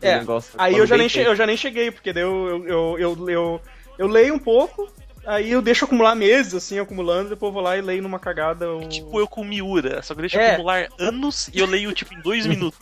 É, 0.00 0.18
negócio. 0.18 0.52
Aí 0.58 0.76
eu 0.76 0.86
já, 0.86 0.96
nem 0.96 1.08
che- 1.08 1.18
feio. 1.20 1.28
eu 1.28 1.36
já 1.36 1.46
nem 1.46 1.56
cheguei, 1.56 1.90
porque 1.92 2.12
daí 2.12 2.22
eu, 2.24 2.48
eu, 2.48 2.66
eu, 2.66 2.98
eu, 2.98 3.28
eu, 3.30 3.60
eu 3.98 4.06
leio 4.08 4.34
um 4.34 4.38
pouco, 4.38 4.88
aí 5.26 5.50
eu 5.52 5.62
deixo 5.62 5.84
acumular 5.84 6.14
meses, 6.14 6.54
assim, 6.54 6.78
acumulando, 6.78 7.30
depois 7.30 7.48
eu 7.50 7.52
vou 7.54 7.62
lá 7.62 7.76
e 7.76 7.80
leio 7.80 8.02
numa 8.02 8.18
cagada. 8.18 8.70
O... 8.72 8.88
Tipo 8.88 9.18
eu 9.20 9.26
com 9.26 9.44
Miura, 9.44 10.02
só 10.02 10.14
que 10.14 10.20
deixa 10.20 10.40
É. 10.40 10.52
acumular 10.52 10.88
anos 10.98 11.48
e 11.52 11.58
eu 11.58 11.66
leio, 11.66 11.92
tipo, 11.92 12.14
em 12.14 12.20
dois 12.20 12.46
minutos. 12.46 12.78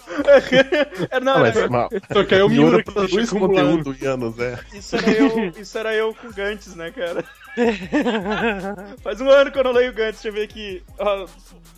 É, 1.11 1.21
não, 1.21 1.37
Ah, 1.37 1.39
mas, 1.41 1.57
era- 1.57 1.69
mas, 1.69 1.89
Só 2.13 2.25
que 2.25 2.35
aí 2.35 2.43
o 2.43 2.49
Miura 2.49 2.83
produz 2.83 3.29
acumulando. 3.29 3.79
conteúdo 3.83 4.05
em 4.05 4.07
anos, 4.09 4.39
é. 4.39 4.59
isso, 4.73 4.97
era 4.97 5.11
eu, 5.11 5.53
isso 5.61 5.79
era 5.79 5.95
eu 5.95 6.15
com 6.15 6.31
Gantz, 6.31 6.75
né, 6.75 6.91
cara? 6.91 7.25
Faz 9.03 9.21
um 9.21 9.29
ano 9.29 9.51
que 9.53 9.59
eu 9.59 9.65
não 9.65 9.73
leio 9.73 9.93
Gantz, 9.93 10.23
deixa 10.23 10.29
eu 10.29 10.33
ver 10.33 10.43
aqui. 10.45 10.83
Ó, 10.99 11.27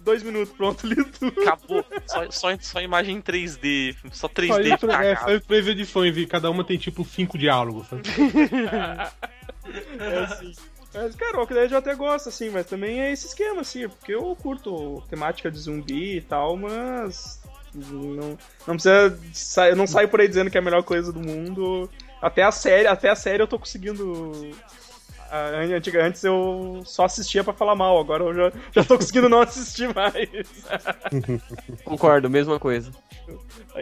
dois 0.04 0.22
minutos, 0.22 0.54
pronto, 0.56 0.86
li 0.86 0.94
tudo. 1.04 1.40
Acabou. 1.42 1.84
Só, 2.06 2.30
só, 2.30 2.48
só 2.60 2.80
imagem 2.80 3.20
3D. 3.20 3.96
Só 4.12 4.28
Só 4.28 4.28
3D 4.28 4.76
isso, 4.76 4.90
é, 4.90 5.16
só 5.16 5.40
três 5.46 5.66
edições 5.66 6.16
e 6.16 6.26
cada 6.26 6.48
uma 6.50 6.62
tem 6.64 6.78
tipo 6.78 7.04
cinco 7.04 7.36
diálogos. 7.36 7.86
É 9.98 10.18
assim. 10.24 10.52
Mas, 10.92 11.16
cara, 11.16 11.36
o 11.36 11.40
Walking 11.40 11.54
Dead 11.54 11.72
eu 11.72 11.78
até 11.78 11.94
gosto, 11.94 12.28
assim, 12.28 12.50
mas 12.50 12.66
também 12.66 13.00
é 13.00 13.10
esse 13.12 13.26
esquema, 13.26 13.62
assim, 13.62 13.88
porque 13.88 14.14
eu 14.14 14.36
curto 14.40 15.02
temática 15.10 15.50
de 15.50 15.58
zumbi 15.58 16.18
e 16.18 16.20
tal, 16.20 16.56
mas. 16.56 17.40
Não, 17.74 18.38
não 18.66 18.74
precisa. 18.74 19.18
sa- 19.32 19.68
Eu 19.68 19.74
não 19.74 19.86
saio 19.88 20.08
por 20.08 20.20
aí 20.20 20.28
dizendo 20.28 20.50
que 20.50 20.56
é 20.56 20.60
a 20.60 20.64
melhor 20.64 20.84
coisa 20.84 21.12
do 21.12 21.18
mundo. 21.18 21.90
Até 22.22 22.42
a 22.44 22.52
série, 22.52 22.86
até 22.86 23.10
a 23.10 23.16
série 23.16 23.42
eu 23.42 23.48
tô 23.48 23.58
conseguindo 23.58 24.32
antes 26.00 26.22
eu 26.22 26.82
só 26.84 27.04
assistia 27.06 27.42
pra 27.42 27.52
falar 27.52 27.74
mal, 27.74 27.98
agora 27.98 28.22
eu 28.22 28.32
já, 28.34 28.52
já 28.72 28.84
tô 28.84 28.96
conseguindo 28.96 29.28
não 29.28 29.40
assistir 29.40 29.92
mais. 29.92 30.28
Concordo, 31.84 32.30
mesma 32.30 32.60
coisa. 32.60 32.90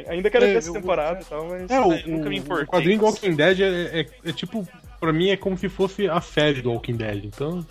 Ainda 0.09 0.30
quero 0.30 0.45
É, 0.47 0.49
ver 0.49 0.57
essa 0.59 0.72
temporada 0.72 1.20
e 1.20 1.24
tal, 1.24 1.47
mas. 1.49 1.70
É, 1.70 1.80
o, 1.80 1.89
nunca 2.09 2.28
me 2.30 2.39
importei 2.39 2.64
o 2.64 2.68
quadrinho 2.68 3.03
Walking 3.03 3.35
Dead 3.35 3.61
é, 3.61 4.01
é- 4.01 4.07
é 4.24 4.33
tipo, 4.33 4.66
pra 5.03 5.12
mim 5.12 5.30
é 5.30 5.36
como 5.36 5.59
se 5.59 5.68
fosse 5.68 6.09
a 6.09 6.20
série 6.20 6.62
do 6.62 6.70
Walking 6.70 6.94
Dead. 6.94 7.24
Então, 7.24 7.66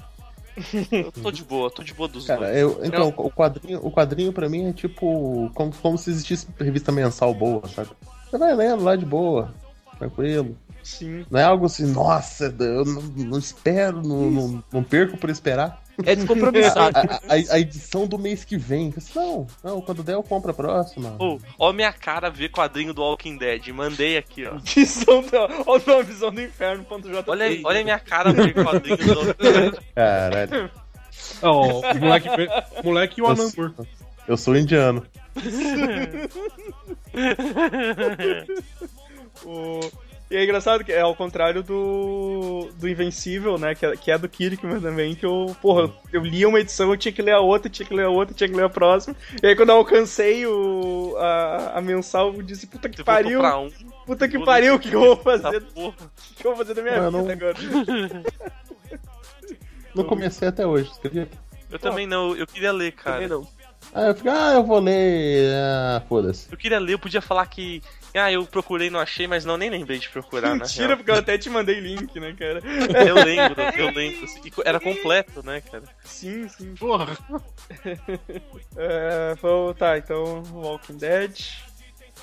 Eu 0.91 1.11
tô 1.13 1.31
de 1.31 1.43
boa, 1.45 1.71
tô 1.71 1.81
de 1.81 1.93
boa 1.93 2.09
dos 2.09 2.27
Cara, 2.27 2.41
dois. 2.47 2.57
eu, 2.57 2.81
então, 2.83 3.13
o 3.15 3.31
quadrinho, 3.31 3.79
o 3.81 3.89
quadrinho 3.89 4.33
pra 4.33 4.49
mim 4.49 4.67
é 4.67 4.73
tipo 4.73 5.49
como, 5.55 5.71
como 5.73 5.97
se 5.97 6.09
existisse 6.09 6.45
revista 6.59 6.91
mensal 6.91 7.33
boa, 7.33 7.65
sabe? 7.69 7.89
Você 8.29 8.37
vai 8.37 8.53
lendo 8.53 8.83
lá 8.83 8.97
de 8.97 9.05
boa, 9.05 9.53
tranquilo. 9.97 10.57
Sim. 10.83 11.25
Não 11.31 11.39
é 11.39 11.43
algo 11.43 11.67
assim, 11.67 11.85
nossa, 11.85 12.53
eu 12.59 12.83
não, 12.83 13.01
não 13.01 13.39
espero, 13.39 14.01
não, 14.05 14.29
não, 14.29 14.63
não 14.73 14.83
perco 14.83 15.17
por 15.17 15.29
esperar. 15.29 15.80
É 16.05 16.15
descompromissado. 16.15 16.97
A, 16.97 17.01
a- 17.01 17.53
a 17.55 17.59
edição 17.59 18.05
do 18.07 18.17
mês 18.17 18.43
que 18.43 18.57
vem. 18.57 18.93
Não, 19.15 19.47
não, 19.63 19.81
quando 19.81 20.03
der 20.03 20.13
eu 20.15 20.23
compro 20.23 20.51
a 20.51 20.53
próxima. 20.53 21.15
Ô, 21.19 21.37
ó 21.59 21.71
minha 21.73 21.91
cara 21.93 22.29
ver 22.29 22.49
quadrinho 22.49 22.93
do 22.93 23.01
Walking 23.01 23.37
Dead. 23.37 23.67
Mandei 23.69 24.17
aqui, 24.17 24.45
ó. 24.45 24.57
Visão 24.63 25.21
do, 25.21 25.29
olha 25.67 25.99
a 25.99 26.03
visão 26.03 26.31
do 26.31 26.41
inferno. 26.41 26.85
Olha, 27.27 27.45
aí- 27.45 27.61
olha 27.63 27.81
a 27.81 27.83
minha 27.83 27.99
cara 27.99 28.31
ver 28.33 28.53
quadrinho 28.53 28.97
do 28.97 29.13
Walking 29.13 29.33
Dead. 29.39 29.73
Caralho, 29.95 30.71
ó, 31.41 31.79
o 31.79 31.99
moleque, 31.99 32.27
o 32.29 32.83
moleque 32.83 33.19
e 33.19 33.23
o 33.23 33.25
Eu 33.27 33.31
Alan 33.31 33.51
Moore. 33.57 33.73
eu 34.27 34.37
sou 34.37 34.55
indiano. 34.55 35.05
O... 39.43 39.79
E 40.31 40.37
é 40.37 40.43
engraçado 40.45 40.81
que 40.85 40.93
é 40.93 41.01
ao 41.01 41.13
contrário 41.13 41.61
do, 41.61 42.69
do 42.79 42.87
Invencível, 42.87 43.57
né? 43.57 43.75
Que 43.75 43.85
é, 43.85 43.97
que 43.97 44.09
é 44.09 44.17
do 44.17 44.29
Kirkman 44.29 44.79
também, 44.79 45.13
que 45.13 45.25
eu, 45.25 45.53
porra, 45.61 45.91
eu 46.13 46.21
lia 46.21 46.47
uma 46.47 46.57
edição, 46.61 46.89
eu 46.89 46.95
tinha 46.95 47.11
que 47.11 47.21
ler 47.21 47.33
a 47.33 47.41
outra, 47.41 47.69
tinha 47.69 47.85
que 47.85 47.93
ler 47.93 48.05
a 48.05 48.09
outra, 48.09 48.33
tinha 48.33 48.47
que 48.47 48.55
ler 48.55 48.63
a 48.63 48.69
próxima. 48.69 49.13
E 49.43 49.47
aí 49.47 49.57
quando 49.57 49.71
eu 49.71 49.75
alcancei 49.75 50.47
o, 50.47 51.17
a, 51.17 51.79
a 51.79 51.81
mensal, 51.81 52.33
eu 52.33 52.41
disse, 52.41 52.65
puta 52.65 52.87
que 52.87 52.95
for 52.99 53.03
pariu, 53.03 53.41
um, 53.41 53.69
puta 54.05 54.25
que 54.29 54.39
pariu, 54.39 54.75
o 54.75 54.79
que, 54.79 54.89
que 54.89 54.95
eu 54.95 55.01
vou 55.01 55.17
fazer? 55.17 55.61
porra. 55.63 55.95
O 55.97 56.35
que 56.35 56.47
eu 56.47 56.55
vou 56.55 56.55
fazer 56.55 56.75
da 56.75 56.81
minha 56.81 57.01
Mano, 57.01 57.27
vida 57.27 57.33
agora? 57.33 57.57
Não 59.93 60.05
comecei 60.05 60.47
até 60.47 60.65
hoje, 60.65 60.89
você 60.89 61.07
acredita? 61.07 61.37
Eu 61.69 61.77
também 61.77 62.07
não, 62.07 62.35
eu 62.35 62.47
queria 62.47 62.71
ler, 62.71 62.93
Também 62.93 63.27
cara. 63.27 63.27
não. 63.27 63.47
Ah, 63.93 64.03
eu 64.07 64.15
fiquei, 64.15 64.31
ah, 64.31 64.53
eu 64.55 64.63
vou 64.63 64.79
ler. 64.79 65.53
Ah, 65.53 66.01
foda-se. 66.07 66.47
Eu 66.51 66.57
queria 66.57 66.79
ler, 66.79 66.93
eu 66.93 66.99
podia 66.99 67.21
falar 67.21 67.45
que. 67.47 67.81
Ah, 68.13 68.31
eu 68.31 68.45
procurei 68.45 68.87
e 68.87 68.89
não 68.89 68.99
achei, 68.99 69.25
mas 69.25 69.45
não, 69.45 69.57
nem 69.57 69.69
lembrei 69.69 69.97
de 69.97 70.09
procurar, 70.09 70.49
na 70.49 70.55
Mentira, 70.55 70.97
porque 70.97 71.11
eu 71.11 71.15
até 71.15 71.37
te 71.37 71.49
mandei 71.49 71.79
link, 71.79 72.19
né, 72.19 72.33
cara? 72.37 72.61
Eu 73.07 73.15
lembro, 73.15 73.61
eu 73.77 73.89
lembro. 73.91 74.25
assim, 74.25 74.41
Era 74.65 74.79
completo, 74.81 75.41
né, 75.45 75.61
cara? 75.61 75.83
Sim, 76.03 76.47
sim. 76.49 76.75
Porra. 76.75 77.07
É, 78.75 79.35
vou- 79.41 79.73
tá, 79.73 79.97
então 79.97 80.43
Walking 80.53 80.97
Dead. 80.97 81.37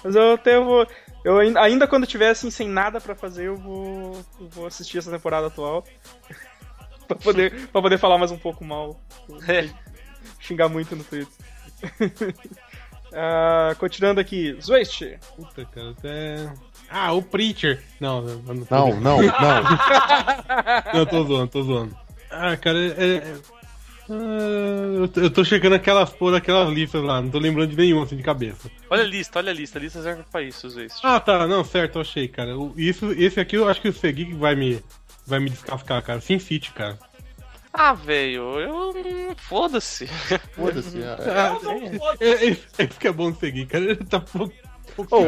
Mas 0.03 0.15
eu 0.15 0.33
até 0.35 0.59
vou. 0.59 0.87
Eu 1.25 1.39
ainda, 1.39 1.61
ainda 1.61 1.87
quando 1.87 2.07
tiver 2.07 2.31
assim, 2.31 2.51
sem 2.51 2.69
nada 2.69 3.01
pra 3.01 3.15
fazer, 3.15 3.49
eu 3.49 3.57
vou, 3.57 4.25
eu 4.41 4.49
vou 4.49 4.67
assistir 4.67 4.99
essa 4.99 5.11
temporada 5.11 5.49
atual. 5.49 5.85
pra, 7.07 7.17
poder, 7.17 7.69
pra 7.69 7.83
poder 7.83 7.99
falar 7.99 8.19
mais 8.19 8.31
um 8.31 8.39
pouco 8.39 8.65
mal. 8.65 9.01
É. 9.47 9.69
Xingar 10.41 10.69
muito 10.69 10.95
no 10.95 11.05
Twitter. 11.05 11.33
Ah, 13.11 13.75
continuando 13.79 14.21
aqui, 14.21 14.55
Zwist. 14.61 15.03
Puta, 15.35 15.65
cara, 15.65 15.91
até. 15.93 16.53
Ah, 16.91 17.13
o 17.13 17.23
Preacher. 17.23 17.83
Não, 17.99 18.21
não, 18.21 18.37
não. 18.43 18.55
Não, 18.71 19.01
não, 19.01 19.23
não. 19.23 19.63
Não, 20.95 21.07
tô 21.07 21.25
zoando, 21.25 21.49
tô 21.51 21.63
zoando. 21.63 21.97
Ah, 22.31 22.55
cara, 22.59 22.79
é. 22.79 23.35
Ah, 24.11 25.09
eu 25.17 25.31
tô- 25.31 25.43
checando 25.43 25.75
aquelas 25.75 26.11
porra, 26.11 26.37
aquelas 26.37 26.71
listas 26.73 27.03
lá, 27.03 27.21
não 27.23 27.31
tô 27.31 27.39
lembrando 27.39 27.71
de 27.71 27.77
nenhuma 27.77 28.05
assim 28.05 28.17
de 28.17 28.23
cabeça. 28.23 28.71
Olha 28.91 29.03
a 29.03 29.07
lista, 29.07 29.39
olha 29.39 29.53
a 29.53 29.55
lista. 29.55 29.79
A 29.79 29.83
lista 29.83 30.03
serve 30.03 30.23
pra 30.31 30.43
isso, 30.43 30.69
vezes. 30.71 30.99
Ah, 31.03 31.19
tá, 31.19 31.47
não, 31.47 31.65
certo, 31.65 31.97
eu 31.97 32.03
achei, 32.03 32.29
cara. 32.29 32.59
O- 32.59 32.75
Isso, 32.77 33.11
esse 33.13 33.41
aqui 33.41 33.57
eu 33.57 33.67
acho 33.69 33.81
que 33.81 33.89
o 33.89 33.93
Segui 33.93 34.35
vai 34.35 34.55
me, 34.55 34.83
vai 35.27 35.39
me 35.41 35.49
descascar, 35.49 36.03
cara. 36.03 36.21
Sin 36.21 36.39
City, 36.39 36.73
cara. 36.73 36.99
Ah, 37.73 37.93
velho, 37.93 38.61
eu. 38.61 38.91
hum, 38.91 39.35
Foda-se. 39.37 40.07
Foda-se. 40.53 40.99
é, 41.03 42.27
é, 42.27 42.49
é 42.49 42.85
isso 42.85 42.99
que 42.99 43.09
é 43.09 43.13
bom 43.13 43.33
seguir, 43.35 43.67
cara. 43.67 43.85
Ele 43.85 43.97
tá 44.05 44.21
pouco. 44.21 44.53
Ô, 45.11 45.19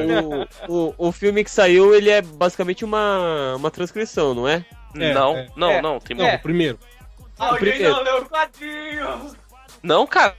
o, 0.68 0.88
o, 0.88 0.94
o 1.08 1.12
filme 1.12 1.44
que 1.44 1.50
saiu, 1.50 1.94
ele 1.94 2.10
é 2.10 2.20
basicamente 2.22 2.84
uma, 2.84 3.54
uma 3.56 3.70
transcrição, 3.70 4.34
não 4.34 4.48
é? 4.48 4.64
É, 4.96 5.14
não, 5.14 5.36
é. 5.36 5.48
não, 5.56 5.70
É. 5.70 5.82
não, 5.82 6.00
tem 6.00 6.16
Não, 6.16 6.34
o 6.34 6.38
primeiro. 6.40 6.78
Alguém 7.38 7.58
primeiro. 7.72 7.94
não 7.94 8.02
leu 8.02 8.22
o 8.22 8.26
quadrinho. 8.28 9.36
Não, 9.82 10.06
cara. 10.06 10.34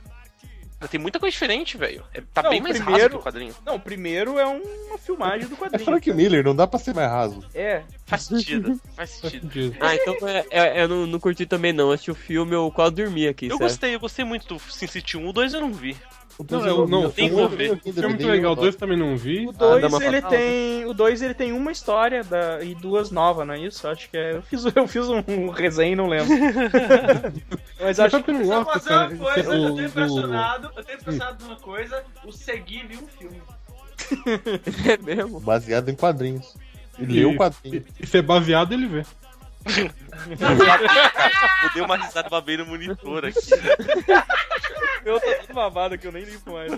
Tem 0.89 0.99
muita 0.99 1.19
coisa 1.19 1.31
diferente, 1.31 1.77
velho. 1.77 2.03
É- 2.13 2.21
Tá 2.33 2.41
Não, 2.43 2.49
bem 2.49 2.61
mais 2.61 2.77
raso 2.77 2.85
primeiro- 2.89 3.09
que 3.11 3.15
o 3.17 3.21
quadrinho. 3.21 3.55
Não, 3.65 3.75
o 3.75 3.79
primeiro 3.79 4.39
é 4.39 4.47
um- 4.47 4.61
uma 4.87 4.97
filmagem 4.97 5.47
do 5.47 5.53
É 5.53 5.57
quadrinho. 5.57 5.83
Frank 5.85 6.13
Miller, 6.13 6.43
não 6.43 6.55
dá 6.55 6.65
pra 6.65 6.79
ser 6.79 6.93
mais 6.95 7.09
raso. 7.09 7.43
É, 7.53 7.83
Faz 8.05 8.23
sentido, 8.23 8.79
faz 8.95 9.09
sentido. 9.11 9.75
Ah, 9.79 9.95
então 9.95 10.15
é, 10.27 10.45
é- 10.49 10.83
eu 10.83 10.87
não, 10.87 11.07
não 11.07 11.19
curti 11.19 11.45
também 11.45 11.71
não. 11.71 11.91
Assisti 11.91 12.11
o 12.11 12.15
filme, 12.15 12.53
eu 12.53 12.71
quase 12.71 12.95
dormi 12.95 13.27
aqui, 13.27 13.47
Eu 13.47 13.57
gostei, 13.59 13.95
eu 13.95 13.99
gostei 13.99 14.25
muito 14.25 14.47
do 14.53 14.59
Sin 14.59 14.87
City 14.87 15.17
1, 15.17 15.27
o 15.27 15.33
2 15.33 15.53
eu 15.53 15.61
não 15.61 15.71
vi. 15.73 15.95
O 16.39 16.43
Não, 16.43 16.45
dois 16.59 16.65
eu- 16.65 16.77
eu 16.81 16.87
não, 16.87 17.03
eu 17.03 17.11
que 17.11 17.21
vi, 17.21 17.29
ver. 17.29 17.67
eu 17.69 17.73
O 17.73 17.77
filme 17.77 17.99
é 18.03 18.07
muito 18.07 18.27
legal, 18.27 18.51
eu 18.53 18.55
dois 18.55 18.75
também 18.75 18.97
não 18.97 19.15
vi. 19.17 19.47
o 19.47 19.51
2 19.51 19.81
Dama 19.81 20.03
ele 20.03 20.21
Fatal. 20.21 20.29
tem. 20.37 20.85
O 20.85 20.93
2 20.93 21.21
ele 21.21 21.33
tem 21.33 21.51
uma 21.51 21.71
história 21.71 22.23
da, 22.23 22.63
e 22.63 22.73
duas 22.75 23.11
novas, 23.11 23.45
não 23.45 23.53
é 23.53 23.59
isso? 23.59 23.87
Acho 23.87 24.09
que 24.09 24.17
é. 24.17 24.35
Eu 24.37 24.41
fiz, 24.41 24.63
eu 24.75 24.87
fiz 24.87 25.07
um, 25.09 25.23
um 25.27 25.49
resenha 25.49 25.91
e 25.91 25.95
não 25.95 26.07
lembro. 26.07 26.27
Mas 27.79 27.97
Mas 27.97 27.99
acho 27.99 28.23
que 28.23 28.29
eu 28.31 28.35
não 28.35 28.45
Só 28.45 28.63
gosto, 28.63 28.79
fazer 28.79 28.89
uma 28.93 28.99
cara? 29.07 29.17
coisa, 29.17 29.49
O- 29.49 29.53
eu 29.53 29.67
tô 29.69 29.75
do- 29.75 29.81
impressionado. 29.83 30.71
Eu 30.75 30.83
tô 30.83 30.93
impressionado 30.93 31.43
numa 31.45 31.55
coisa. 31.57 32.03
O 32.25 32.31
Segui 32.31 32.83
viu 32.87 32.99
um 33.01 33.07
filme. 33.07 33.41
É 34.89 34.97
mesmo? 34.97 35.39
Baseado 35.39 35.89
em 35.89 35.95
quadrinhos. 35.95 36.55
E 36.99 37.03
E- 37.03 37.05
leu 37.07 37.31
o 37.31 37.35
quadrinho. 37.35 37.83
E 37.99 38.05
ser 38.07 38.21
baseado, 38.21 38.73
ele 38.73 38.87
vê. 38.87 39.03
Eu 41.63 41.73
dei 41.73 41.83
uma 41.83 41.97
risada 41.97 42.29
babei 42.29 42.57
no 42.57 42.65
monitor 42.65 43.25
aqui. 43.25 43.37
eu 45.05 45.19
tô 45.19 45.33
todo 45.35 45.53
babado 45.53 45.97
que 45.97 46.07
eu 46.07 46.11
nem 46.11 46.23
limpo 46.23 46.53
mais. 46.53 46.71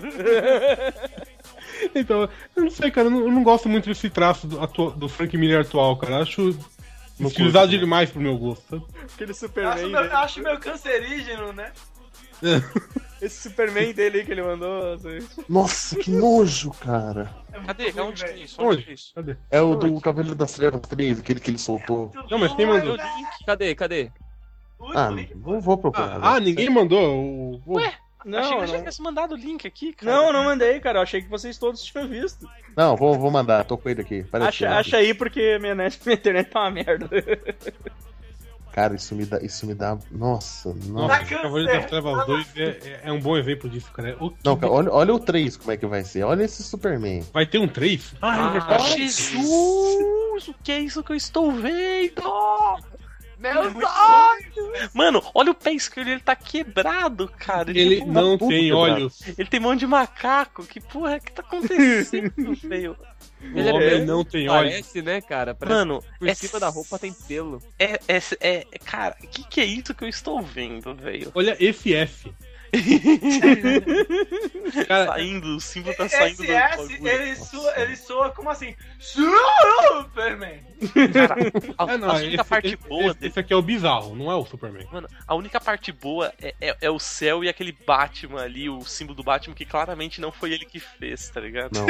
Então, 1.94 2.28
eu 2.54 2.62
não 2.62 2.70
sei, 2.70 2.90
cara, 2.90 3.06
eu 3.06 3.10
não, 3.10 3.20
eu 3.20 3.32
não 3.32 3.42
gosto 3.42 3.68
muito 3.68 3.88
desse 3.88 4.08
traço 4.10 4.46
do, 4.46 4.90
do 4.90 5.08
Frank 5.08 5.36
Miller 5.36 5.62
atual, 5.62 5.96
cara. 5.96 6.14
Eu 6.14 6.22
Acho 6.22 6.58
estilizado 7.20 7.68
curto, 7.68 7.80
demais 7.80 8.10
pro 8.10 8.20
meu 8.20 8.36
gosto. 8.36 8.86
Aquele 9.14 9.30
Eu 9.30 9.34
Superman 9.34 9.72
acho, 9.72 9.88
meu, 9.88 10.02
dele. 10.02 10.14
eu 10.14 10.18
acho 10.18 10.42
meio 10.42 10.60
cancerígeno, 10.60 11.52
né? 11.52 11.72
Esse 13.24 13.48
Superman 13.48 13.92
dele 13.92 14.18
aí 14.18 14.24
que 14.26 14.32
ele 14.32 14.42
mandou. 14.42 14.94
assim. 14.94 15.18
Nossa, 15.48 15.96
que 15.96 16.10
nojo, 16.10 16.70
cara. 16.72 17.34
É 17.52 17.58
Cadê? 17.60 17.90
ruim, 17.90 18.00
Onde 18.08 18.24
que 18.24 18.30
é 18.30 18.36
isso? 18.38 18.56
Onde 18.62 18.82
que 18.82 18.92
é? 18.92 18.94
Cadê? 19.14 19.36
É 19.50 19.60
o 19.60 19.74
do 19.76 20.00
Cavaleiro 20.00 20.34
das 20.34 20.52
Trevas 20.52 20.80
3, 20.82 21.20
aquele 21.20 21.40
que 21.40 21.50
ele 21.50 21.58
soltou. 21.58 22.10
Não, 22.30 22.38
mas 22.38 22.52
quem 22.54 22.66
mandou? 22.66 22.96
Meu 22.96 23.06
link. 23.06 23.44
Cadê, 23.46 23.74
cadê? 23.74 24.10
Ah, 24.94 25.08
Ui, 25.10 25.30
não 25.34 25.60
vou 25.60 25.78
procurar. 25.78 26.18
Ah, 26.22 26.34
ah, 26.34 26.40
ninguém 26.40 26.68
mandou. 26.68 27.60
O, 27.66 27.76
Ué? 27.76 27.94
Não, 28.24 28.38
Achei 28.38 28.52
que 28.54 28.60
não. 28.60 28.66
já 28.66 28.78
tivesse 28.78 29.02
mandado 29.02 29.34
o 29.34 29.38
link 29.38 29.66
aqui, 29.66 29.92
cara. 29.92 30.10
Não, 30.16 30.32
não 30.32 30.44
mandei, 30.44 30.80
cara. 30.80 30.98
Eu 30.98 31.02
achei 31.02 31.20
que 31.22 31.28
vocês 31.28 31.56
todos 31.58 31.82
tinham 31.82 32.08
visto. 32.08 32.46
Não, 32.76 32.96
vou, 32.96 33.18
vou 33.18 33.30
mandar, 33.30 33.64
tô 33.64 33.76
com 33.78 33.88
ele 33.88 34.00
aqui. 34.00 34.24
Acha, 34.32 34.58
que- 34.58 34.64
acha 34.66 34.96
aí 34.96 35.14
porque 35.14 35.58
minha, 35.58 35.74
net, 35.74 35.98
minha 36.04 36.14
internet 36.16 36.50
tá 36.50 36.60
uma 36.60 36.70
merda. 36.70 37.08
Cara, 38.74 38.96
isso 38.96 39.14
me 39.14 39.24
dá. 39.24 39.38
Isso 39.40 39.64
me 39.68 39.72
dá. 39.72 39.96
Nossa, 40.10 40.74
Nossa, 40.74 40.88
nossa. 40.90 41.24
Cavaleiro 41.26 41.72
das 41.72 41.86
Trevas 41.86 42.26
2 42.26 42.46
é, 42.56 42.62
é- 42.64 43.00
é 43.04 43.12
um 43.12 43.20
bom 43.20 43.36
exemplo 43.38 43.70
disso, 43.70 43.88
cara. 43.92 44.10
É 44.10 44.16
o 44.18 44.30
que- 44.30 44.38
Não, 44.44 44.56
cara, 44.56 44.72
olha, 44.72 44.90
olha 44.92 45.14
o 45.14 45.20
3 45.20 45.56
como 45.56 45.70
é 45.70 45.76
que 45.76 45.86
vai 45.86 46.02
ser. 46.02 46.24
Olha 46.24 46.42
esse 46.42 46.60
Superman. 46.64 47.22
Vai 47.32 47.46
ter 47.46 47.58
um 47.58 47.68
3? 47.68 48.14
Ah, 48.20 48.76
Jesus! 48.80 50.48
O 50.48 50.54
que 50.62 50.72
é 50.72 50.80
isso 50.80 51.04
que 51.04 51.12
eu 51.12 51.16
estou 51.16 51.52
vendo? 51.52 52.20
Meus 53.38 53.74
Mano, 54.94 55.22
olha 55.34 55.50
o 55.50 55.54
pé 55.54 55.72
esquerdo, 55.72 56.08
ele 56.08 56.20
tá 56.20 56.34
quebrado, 56.34 57.30
cara. 57.38 57.70
Ele 57.70 57.96
tem- 57.98 58.06
não 58.06 58.38
tem 58.38 58.48
quebrado. 58.48 58.76
olhos. 58.78 59.20
ele 59.38 59.48
tem 59.48 59.60
mão 59.60 59.76
de 59.76 59.86
macaco. 59.86 60.64
Que 60.64 60.80
porra 60.80 61.16
é 61.16 61.20
que 61.20 61.30
tá 61.30 61.42
acontecendo, 61.42 62.32
velho? 62.64 62.96
O 63.52 63.58
Ele 63.58 63.68
é 63.68 63.72
homem 63.72 64.04
não 64.04 64.24
tem 64.24 64.48
olhos. 64.48 64.72
Parece, 64.72 65.02
né, 65.02 65.20
cara? 65.20 65.54
Parece 65.54 65.76
Mano, 65.76 66.02
por 66.18 66.28
é 66.28 66.34
cima 66.34 66.60
da 66.60 66.68
roupa 66.68 66.98
tem 66.98 67.12
pelo. 67.12 67.62
É, 67.78 67.98
é, 68.08 68.20
é, 68.40 68.66
cara, 68.84 69.16
o 69.22 69.26
que, 69.26 69.44
que 69.46 69.60
é 69.60 69.64
isso 69.64 69.94
que 69.94 70.04
eu 70.04 70.08
estou 70.08 70.40
vendo, 70.40 70.94
velho? 70.94 71.30
Olha 71.34 71.56
esse 71.60 71.94
F. 71.94 72.32
Cara, 74.88 75.06
Saindo, 75.06 75.56
o 75.56 75.60
símbolo 75.60 75.94
tá 75.96 76.08
saindo 76.08 76.38
do 76.38 76.44
ele 77.08 77.36
soa, 77.36 77.72
ele 77.80 77.96
soa 77.96 78.30
como 78.30 78.50
assim? 78.50 78.74
Superman! 78.98 80.60
Cara, 81.12 81.36
a, 81.78 81.92
é, 81.92 81.96
não, 81.98 82.10
a 82.10 82.14
única 82.14 82.40
esse, 82.42 82.50
parte 82.50 82.66
esse- 82.68 82.76
boa 82.76 83.04
esse, 83.10 83.14
dele. 83.14 83.30
esse 83.30 83.40
aqui 83.40 83.52
é 83.52 83.56
o 83.56 83.62
bizarro, 83.62 84.14
não 84.14 84.30
é 84.30 84.34
o 84.34 84.44
Superman. 84.44 84.86
Mano, 84.92 85.08
a 85.26 85.34
única 85.34 85.60
parte 85.60 85.92
boa 85.92 86.32
é, 86.40 86.54
é, 86.60 86.76
é 86.82 86.90
o 86.90 86.98
céu 86.98 87.44
e 87.44 87.48
aquele 87.48 87.72
Batman 87.86 88.42
ali, 88.42 88.68
o 88.68 88.82
símbolo 88.84 89.16
do 89.16 89.22
Batman, 89.22 89.54
que 89.54 89.64
claramente 89.64 90.20
não 90.20 90.32
foi 90.32 90.52
ele 90.52 90.64
que 90.64 90.80
fez, 90.80 91.28
tá 91.30 91.40
ligado? 91.40 91.70
Não. 91.72 91.86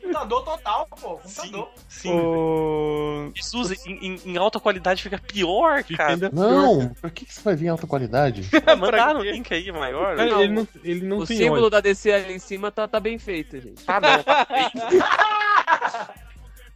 Computador 0.00 0.44
total, 0.44 0.88
pô. 1.00 1.20
Sim, 1.24 1.52
Computador. 1.52 1.70
sim. 1.88 2.10
O... 2.10 3.26
no. 3.26 3.32
Jesus, 3.34 3.86
em, 3.86 4.20
em- 4.24 4.36
alta 4.36 4.58
qualidade 4.58 5.02
fica 5.02 5.18
pior, 5.18 5.82
Fica 5.84 5.98
cara. 5.98 6.10
ainda 6.12 6.30
Não, 6.32 6.88
por 6.94 7.10
que, 7.10 7.24
que 7.24 7.32
você 7.34 7.42
vai 7.42 7.54
vir 7.54 7.66
em 7.66 7.68
alta 7.68 7.86
qualidade? 7.86 8.48
Mandaram 8.78 9.20
o 9.20 9.22
quê? 9.22 9.32
link 9.32 9.52
aí 9.52 9.70
maior. 9.70 9.99
Cara, 10.00 10.26
Não, 10.26 10.42
ele 10.42 10.52
não, 10.52 10.68
ele 10.84 11.06
não 11.06 11.18
o 11.18 11.26
tem 11.26 11.36
símbolo 11.36 11.70
da 11.70 11.80
DC 11.80 12.12
ali 12.12 12.34
em 12.34 12.38
cima 12.38 12.70
tá, 12.70 12.86
tá 12.88 12.98
bem 13.00 13.18
feito, 13.18 13.60
gente. 13.60 13.82
Ah, 13.86 14.00
não, 14.00 14.22
tá 14.22 14.44
feio. 14.46 15.02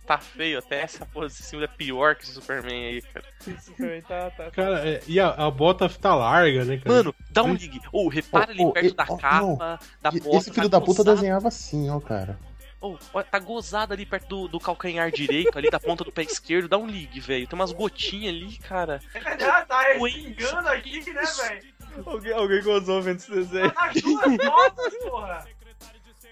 tá 0.07 0.19
feio, 0.19 0.59
até 0.59 0.83
essa 0.83 1.07
porra 1.07 1.27
desse 1.29 1.43
símbolo 1.43 1.65
é 1.65 1.69
pior 1.77 2.15
que 2.15 2.25
esse 2.25 2.33
Superman 2.35 2.87
aí, 2.87 3.03
cara. 3.03 3.25
Isso 3.47 3.73
também 3.73 4.03
tá, 4.03 4.31
tá. 4.31 4.51
Cara, 4.51 4.87
é, 4.89 5.01
e 5.07 5.19
a, 5.19 5.29
a 5.31 5.51
bota 5.51 5.89
tá 5.89 6.15
larga, 6.15 6.65
né, 6.65 6.77
cara? 6.77 6.97
Mano, 6.97 7.15
dá 7.31 7.43
um 7.43 7.55
ligue. 7.55 7.81
Ô, 7.91 8.09
repara 8.09 8.49
Ô, 8.49 8.51
ali 8.51 8.65
ô, 8.65 8.73
perto 8.73 8.91
e- 8.91 8.95
da 8.95 9.07
capa, 9.07 9.79
da 10.03 10.11
bota. 10.11 10.37
Esse 10.37 10.53
filho 10.53 10.69
tá 10.69 10.79
da 10.79 10.81
puta 10.85 10.99
gozado. 11.03 11.17
desenhava 11.17 11.49
assim, 11.49 11.89
ó, 11.89 11.99
cara. 12.01 12.39
Ô, 12.81 12.99
olha, 13.15 13.25
tá 13.25 13.39
gozado 13.39 13.95
ali 13.95 14.05
perto 14.05 14.29
do, 14.29 14.47
do 14.49 14.61
calcanhar 14.61 15.11
direito, 15.11 15.57
ali 15.57 15.71
da 15.71 15.81
ponta 15.81 16.05
do 16.05 16.13
pé 16.13 16.23
esquerdo. 16.23 16.69
Dá 16.69 16.77
um 16.77 16.87
ligue, 16.87 17.19
velho. 17.19 17.47
Tem 17.47 17.59
umas 17.59 17.73
gotinhas 17.73 18.35
ali, 18.35 18.59
cara. 18.59 19.01
Já 19.41 19.65
tá 19.65 19.87
Oi. 19.99 20.11
respingando 20.11 20.69
aqui, 20.69 20.99
né, 21.15 21.23
velho? 21.23 21.74
Alguém, 22.07 22.33
alguém 22.33 22.63
gozou 22.63 23.03
vendo 23.03 23.17
esse 23.17 23.31
desenho. 23.31 23.71
Tá 23.71 23.87
nas 23.87 24.03
duas 24.03 24.37
fotos, 24.37 24.95
porra. 25.03 25.47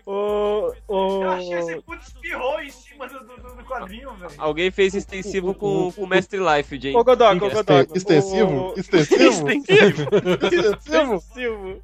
Ô. 0.04 0.72
Ô. 0.88 1.22
Eu 1.22 1.30
achei 1.30 1.58
esse 1.58 1.80
puto 1.82 2.02
espirrou 2.02 2.60
em 2.60 2.70
cima 2.70 3.08
do, 3.08 3.18
do, 3.20 3.56
do 3.56 3.64
quadrinho, 3.64 4.12
velho. 4.14 4.32
Alguém 4.36 4.70
fez 4.70 4.94
extensivo 4.94 5.54
com, 5.54 5.92
com 5.92 6.02
o 6.02 6.06
Mestre 6.06 6.40
Life, 6.40 6.80
Jay. 6.80 6.94
Ô, 6.96 7.04
Godoc, 7.04 7.40
ô, 7.40 7.50
Godoc. 7.50 7.90
Extensivo? 7.94 8.74
Extensivo? 8.76 9.48
Extensivo. 9.48 11.14
Extensivo? 11.20 11.82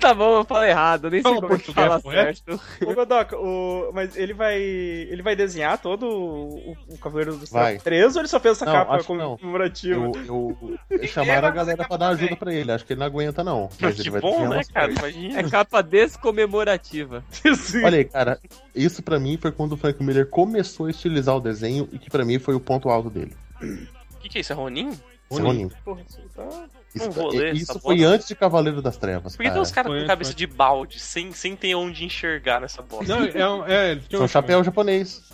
Tá 0.00 0.12
bom, 0.12 0.38
eu 0.38 0.44
falei 0.44 0.70
errado, 0.70 1.06
eu 1.06 1.10
nem 1.10 1.22
sei 1.22 1.30
Fala 1.30 1.40
como 1.40 1.54
é 1.54 1.58
que 1.58 1.64
português 1.64 1.88
fala 1.88 2.02
correto. 2.02 2.42
certo. 2.44 2.90
Ô, 2.90 2.94
Godoc, 2.94 3.32
o... 3.32 3.90
mas 3.92 4.16
ele 4.16 4.34
vai. 4.34 4.56
Ele 4.60 5.22
vai 5.22 5.36
desenhar 5.36 5.78
todo 5.78 6.06
o, 6.06 6.76
o 6.88 6.98
Cavaleiro 6.98 7.36
do. 7.36 7.46
Céu 7.46 7.80
3 7.80 8.16
ou 8.16 8.22
ele 8.22 8.28
só 8.28 8.40
fez 8.40 8.56
essa 8.56 8.66
Não, 8.66 8.72
capa 8.72 9.02
comemorativa? 9.04 10.10
Eu, 10.26 10.78
eu, 10.90 11.06
chamaram 11.08 11.48
a 11.48 11.50
galera 11.50 11.86
pra 11.86 11.96
dar 11.96 12.08
ajuda 12.08 12.36
pra 12.36 12.52
ele. 12.52 12.72
Acho 12.72 12.84
que 12.84 12.92
ele 12.92 13.00
não 13.00 13.06
aguenta, 13.06 13.44
não. 13.44 13.68
Mas 13.80 14.00
que 14.00 14.10
bom, 14.10 14.48
né, 14.48 14.62
cara? 14.72 14.92
Imagina. 14.92 15.40
É 15.40 15.50
capa 15.50 15.82
descomemorativa. 15.82 17.24
Olha 17.84 17.98
aí, 17.98 18.04
cara, 18.04 18.38
isso 18.74 19.02
pra 19.02 19.18
mim 19.18 19.38
foi 19.40 19.52
quando 19.52 19.72
o 19.72 19.76
Frank 19.76 20.02
Miller 20.02 20.28
começou 20.28 20.86
a 20.86 20.90
estilizar 20.90 21.36
o 21.36 21.40
desenho 21.40 21.88
e 21.92 21.98
que 21.98 22.10
pra 22.10 22.24
mim 22.24 22.38
foi 22.38 22.54
o 22.54 22.60
ponto 22.60 22.88
alto 22.88 23.10
dele. 23.10 23.34
O 23.62 24.20
que, 24.20 24.28
que 24.28 24.38
é 24.38 24.40
isso? 24.40 24.52
É 24.52 24.56
Ronin? 24.56 24.90
Esse 25.30 25.40
Ronin. 25.40 25.70
Porra, 25.84 26.02
isso 26.08 26.20
tá. 26.34 26.66
Isso, 26.94 27.04
Não 27.06 27.10
vou 27.12 27.28
ler 27.30 27.54
isso 27.54 27.72
essa 27.72 27.80
foi 27.80 27.96
bosta. 27.96 28.10
antes 28.14 28.28
de 28.28 28.34
Cavaleiro 28.36 28.80
das 28.80 28.96
Trevas, 28.96 29.32
Por 29.34 29.38
que 29.38 29.42
tem 29.44 29.50
cara. 29.50 29.62
uns 29.62 29.70
caras 29.72 29.90
Foi, 29.92 30.00
com 30.02 30.06
cabeça 30.06 30.30
foi. 30.30 30.36
de 30.36 30.46
balde, 30.46 31.00
sem, 31.00 31.32
sem 31.32 31.56
ter 31.56 31.74
onde 31.74 32.04
enxergar 32.04 32.60
nessa 32.60 32.82
bosta? 32.82 33.16
Não, 33.16 33.24
é, 33.26 33.48
um- 33.50 33.66
é, 33.66 33.90
eles 33.92 34.06
tinham- 34.08 34.20
São 34.20 34.28
chapéu 34.28 34.62
japonês. 34.62 35.32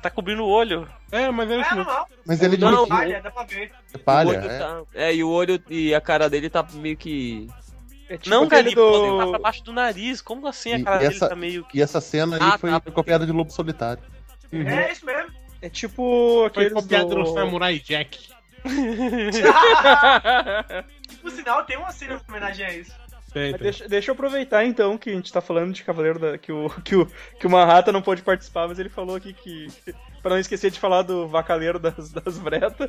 Tá 0.00 0.08
cobrindo 0.08 0.44
o 0.44 0.48
olho. 0.48 0.88
É, 1.10 1.28
mas 1.30 1.50
era 1.50 1.62
É 1.66 1.74
normal. 1.74 2.08
Mas 2.24 2.40
ele 2.40 2.54
é 2.54 2.58
Não, 2.58 2.68
direitinho, 2.70 2.88
Palha, 2.96 3.20
dá 3.22 3.30
pra 3.32 3.42
ver. 3.44 3.72
é 3.92 3.98
palha. 3.98 4.36
É. 4.36 4.58
tá- 4.58 4.82
é, 4.94 5.14
e 5.14 5.24
o 5.24 5.28
olho 5.28 5.60
e 5.68 5.92
a 5.94 6.00
cara 6.00 6.30
dele 6.30 6.48
tá 6.48 6.64
meio 6.74 6.96
que. 6.96 7.48
É 8.08 8.16
tipo 8.16 8.30
não, 8.30 8.44
aquele 8.44 8.74
Gariba, 8.74 8.80
do... 8.80 9.18
tá 9.18 9.26
pra 9.26 9.38
baixo 9.40 9.64
do 9.64 9.72
nariz. 9.72 10.22
Como 10.22 10.46
assim 10.46 10.72
a 10.74 10.78
E 10.78 10.84
cara 10.84 10.98
dele 10.98 11.14
essa- 11.16 11.28
tá 11.28 11.34
meio 11.34 11.64
que. 11.64 11.78
E 11.78 11.82
essa 11.82 12.00
cena 12.00 12.36
aí 12.36 12.42
Ah, 12.42 12.56
foi 12.58 12.70
tá. 12.70 12.80
copiada 12.92 13.26
de 13.26 13.32
Lobo 13.32 13.50
Solitário. 13.50 14.02
Uhum. 14.52 14.68
É 14.68 14.92
isso 14.92 15.04
mesmo. 15.04 15.30
É 15.60 15.68
tipo 15.68 16.38
Foi 16.38 16.46
aqueles 16.46 16.72
copiado 16.72 17.08
do... 17.10 17.18
no 17.18 17.26
Samurai 17.34 17.78
Jack. 17.80 18.30
Por 21.22 21.30
sinal, 21.30 21.64
tem 21.64 21.76
uma 21.76 21.92
cena 21.92 22.14
em 22.14 22.30
homenagem 22.30 22.66
a 22.66 22.74
isso. 22.74 23.01
Tem, 23.32 23.52
Mas 23.52 23.60
tem. 23.60 23.70
Deixa, 23.70 23.88
deixa 23.88 24.10
eu 24.10 24.14
aproveitar 24.14 24.64
então 24.64 24.98
que 24.98 25.10
a 25.10 25.14
gente 25.14 25.32
tá 25.32 25.40
falando 25.40 25.72
de 25.72 25.82
Cavaleiro 25.82 26.18
da. 26.18 26.36
que 26.36 26.52
o, 26.52 26.68
que 26.84 26.94
o, 26.94 27.06
que 27.38 27.46
o 27.46 27.50
Manhattan 27.50 27.92
não 27.92 28.02
pôde 28.02 28.22
participar, 28.22 28.68
mas 28.68 28.78
ele 28.78 28.88
falou 28.88 29.16
aqui 29.16 29.32
que. 29.32 29.68
pra 30.22 30.30
não 30.32 30.38
esquecer 30.38 30.70
de 30.70 30.78
falar 30.78 31.02
do 31.02 31.26
vacaleiro 31.26 31.80
das, 31.80 32.12
das 32.12 32.38
bretas. 32.38 32.88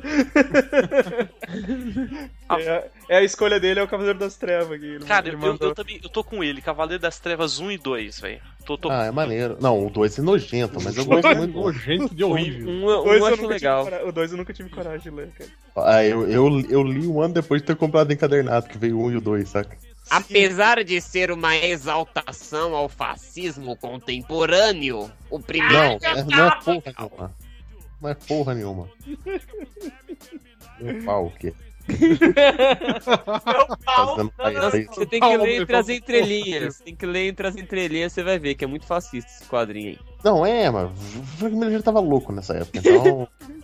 é, 2.58 2.90
é 3.08 3.16
a 3.16 3.22
escolha 3.24 3.58
dele, 3.58 3.80
é 3.80 3.82
o 3.82 3.88
Cavaleiro 3.88 4.18
das 4.18 4.36
Trevas 4.36 4.70
aqui. 4.72 4.86
Ele- 4.86 5.04
Cara, 5.04 5.28
eu, 5.28 5.40
eu, 5.40 5.56
eu 5.60 5.74
também 5.74 6.00
eu 6.02 6.08
tô 6.08 6.22
com 6.22 6.44
ele, 6.44 6.62
Cavaleiro 6.62 7.02
das 7.02 7.18
Trevas 7.18 7.58
1 7.58 7.72
e 7.72 7.78
2, 7.78 8.20
velho. 8.20 8.40
Tô, 8.64 8.78
tô... 8.78 8.88
Ah, 8.90 9.06
é 9.06 9.10
maneiro. 9.10 9.58
Não, 9.60 9.84
o 9.86 9.90
2 9.90 10.18
é 10.18 10.22
nojento, 10.22 10.80
mas 10.82 10.96
eu 10.96 11.04
gosto 11.04 11.34
muito. 11.36 11.58
nojento 11.58 12.14
de 12.14 12.22
horrível. 12.24 12.68
Um, 12.68 12.84
O 12.84 13.04
um 13.06 13.26
acho 13.26 13.46
legal. 13.46 13.84
tive 13.84 13.96
O 14.04 14.12
2 14.12 14.30
eu 14.30 14.38
nunca 14.38 14.52
tive 14.52 14.68
coragem 14.70 15.00
de 15.00 15.10
ler, 15.10 15.28
cara. 15.36 15.50
Ah, 15.76 16.04
eu, 16.04 16.30
eu, 16.30 16.60
eu 16.70 16.82
li 16.82 17.06
um 17.06 17.20
ano 17.20 17.34
depois 17.34 17.60
de 17.60 17.66
ter 17.66 17.74
comprado 17.76 18.12
encadernado, 18.12 18.68
que 18.68 18.78
veio 18.78 18.98
o 18.98 19.06
1 19.06 19.12
e 19.12 19.16
o 19.16 19.20
2, 19.20 19.48
saca? 19.48 19.76
Apesar 20.10 20.84
de 20.84 21.00
ser 21.00 21.30
uma 21.30 21.56
exaltação 21.56 22.74
ao 22.74 22.88
fascismo 22.88 23.76
contemporâneo, 23.76 25.10
o 25.30 25.40
primeiro. 25.40 25.74
Não, 25.74 25.98
é, 26.02 26.24
não 26.24 26.46
é 26.46 26.54
porra 26.62 26.92
nenhuma. 26.94 27.32
Não 28.00 28.10
é 28.10 28.14
porra 28.14 28.54
nenhuma. 28.54 28.90
Meu 30.80 31.04
pau, 31.04 31.26
o 31.26 31.30
quê? 31.30 31.54
Você 34.88 35.04
tem 35.06 35.20
que 35.20 35.36
ler 35.36 35.60
entre 35.60 35.76
as 35.76 35.88
entrelinhas. 35.88 36.80
Tem 36.80 36.96
que 36.96 37.06
ler 37.06 37.28
entre 37.28 37.46
as 37.46 37.56
entrelinhas, 37.56 38.12
você 38.12 38.22
vai 38.22 38.38
ver 38.38 38.54
que 38.54 38.64
é 38.64 38.66
muito 38.66 38.86
fascista 38.86 39.30
esse 39.30 39.44
quadrinho 39.46 39.90
aí. 39.90 39.98
Não, 40.24 40.46
é, 40.46 40.70
mas 40.70 40.90
o 40.90 41.22
Frank 41.38 41.54
Miller 41.54 41.72
já 41.72 41.82
tava 41.82 42.00
louco 42.00 42.32
nessa 42.32 42.54
época, 42.54 42.78
então. 42.78 43.28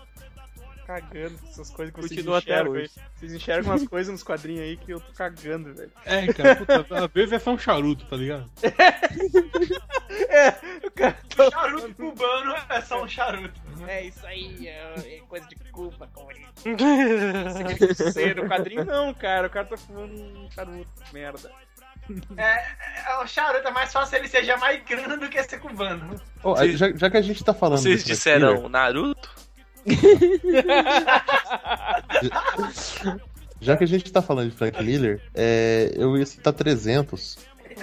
Cagando 0.90 1.38
com 1.38 1.46
essas 1.48 1.70
coisas 1.70 1.94
que 1.94 2.00
vocês 2.00 2.10
Continua 2.16 2.38
até 2.38 2.52
enxergam 2.54 2.72
hoje. 2.72 2.90
aí. 2.96 3.02
Vocês 3.14 3.32
enxergam 3.34 3.70
umas 3.72 3.86
coisas 3.88 4.12
nos 4.12 4.22
quadrinhos 4.24 4.62
aí 4.62 4.76
que 4.76 4.90
eu 4.92 5.00
tô 5.00 5.12
cagando, 5.12 5.72
velho. 5.72 5.92
É, 6.04 6.32
cara, 6.32 6.56
puta, 6.56 6.86
às 7.04 7.12
vezes 7.12 7.32
é 7.32 7.38
só 7.38 7.52
um 7.52 7.58
charuto, 7.58 8.04
tá 8.06 8.16
ligado? 8.16 8.50
É, 10.28 10.50
o 10.86 10.90
cara 10.90 11.16
tá. 11.36 11.50
Charuto 11.50 11.94
cubano 11.94 12.54
é 12.68 12.80
só 12.82 13.02
um 13.02 13.08
charuto. 13.08 13.60
É 13.86 14.04
isso 14.04 14.26
aí, 14.26 14.66
é, 14.68 15.20
coisa 15.28 15.46
de 15.46 15.56
Cuba, 15.70 16.08
comunista. 16.12 16.52
Ser 18.12 18.38
o 18.38 18.48
quadrinho 18.48 18.84
não, 18.84 19.14
cara. 19.14 19.46
O 19.46 19.50
cara 19.50 19.66
tá 19.66 19.76
fumando 19.76 20.12
um 20.12 20.50
charuto, 20.50 20.88
merda. 21.12 21.50
É, 22.36 23.16
o 23.22 23.26
charuto 23.26 23.66
é 23.66 23.70
mais 23.70 23.92
fácil 23.92 24.18
ele 24.18 24.28
ser 24.28 24.44
jamaicano 24.44 25.16
do 25.18 25.28
que 25.28 25.42
ser 25.44 25.58
cubano. 25.58 26.20
Vocês- 26.42 26.78
já, 26.78 26.92
já 26.92 27.10
que 27.10 27.16
a 27.16 27.22
gente 27.22 27.42
tá 27.44 27.54
falando. 27.54 27.78
Vocês 27.78 28.04
disseram 28.04 28.68
Naruto? 28.68 29.30
já 33.60 33.76
que 33.76 33.84
a 33.84 33.86
gente 33.86 34.10
tá 34.10 34.22
falando 34.22 34.50
de 34.50 34.56
Frank 34.56 34.82
Miller, 34.82 35.20
é, 35.34 35.92
eu 35.94 36.16
ia 36.16 36.26
citar 36.26 36.52
300. 36.52 37.38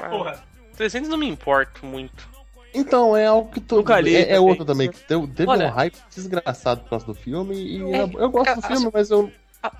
Porra. 0.09 0.43
300 0.75 1.09
não 1.09 1.17
me 1.17 1.27
importo 1.27 1.85
muito. 1.85 2.27
Então, 2.73 3.15
é 3.17 3.25
algo 3.25 3.49
que. 3.51 3.63
Nunca 3.75 3.99
li 3.99 4.15
é, 4.15 4.21
é 4.21 4.25
também. 4.25 4.39
outro 4.39 4.65
também, 4.65 4.89
que 4.91 4.99
teve 4.99 5.49
Olha- 5.49 5.67
um 5.67 5.71
hype 5.71 5.95
desgraçado 6.13 6.81
por 6.81 6.89
causa 6.91 7.05
do 7.05 7.15
filme. 7.15 7.55
E 7.55 7.81
É, 7.81 8.03
eu, 8.03 8.11
eu 8.19 8.29
gosto 8.29 8.55
do 8.55 8.61
filme, 8.61 8.89
mas 8.93 9.09
eu. 9.09 9.31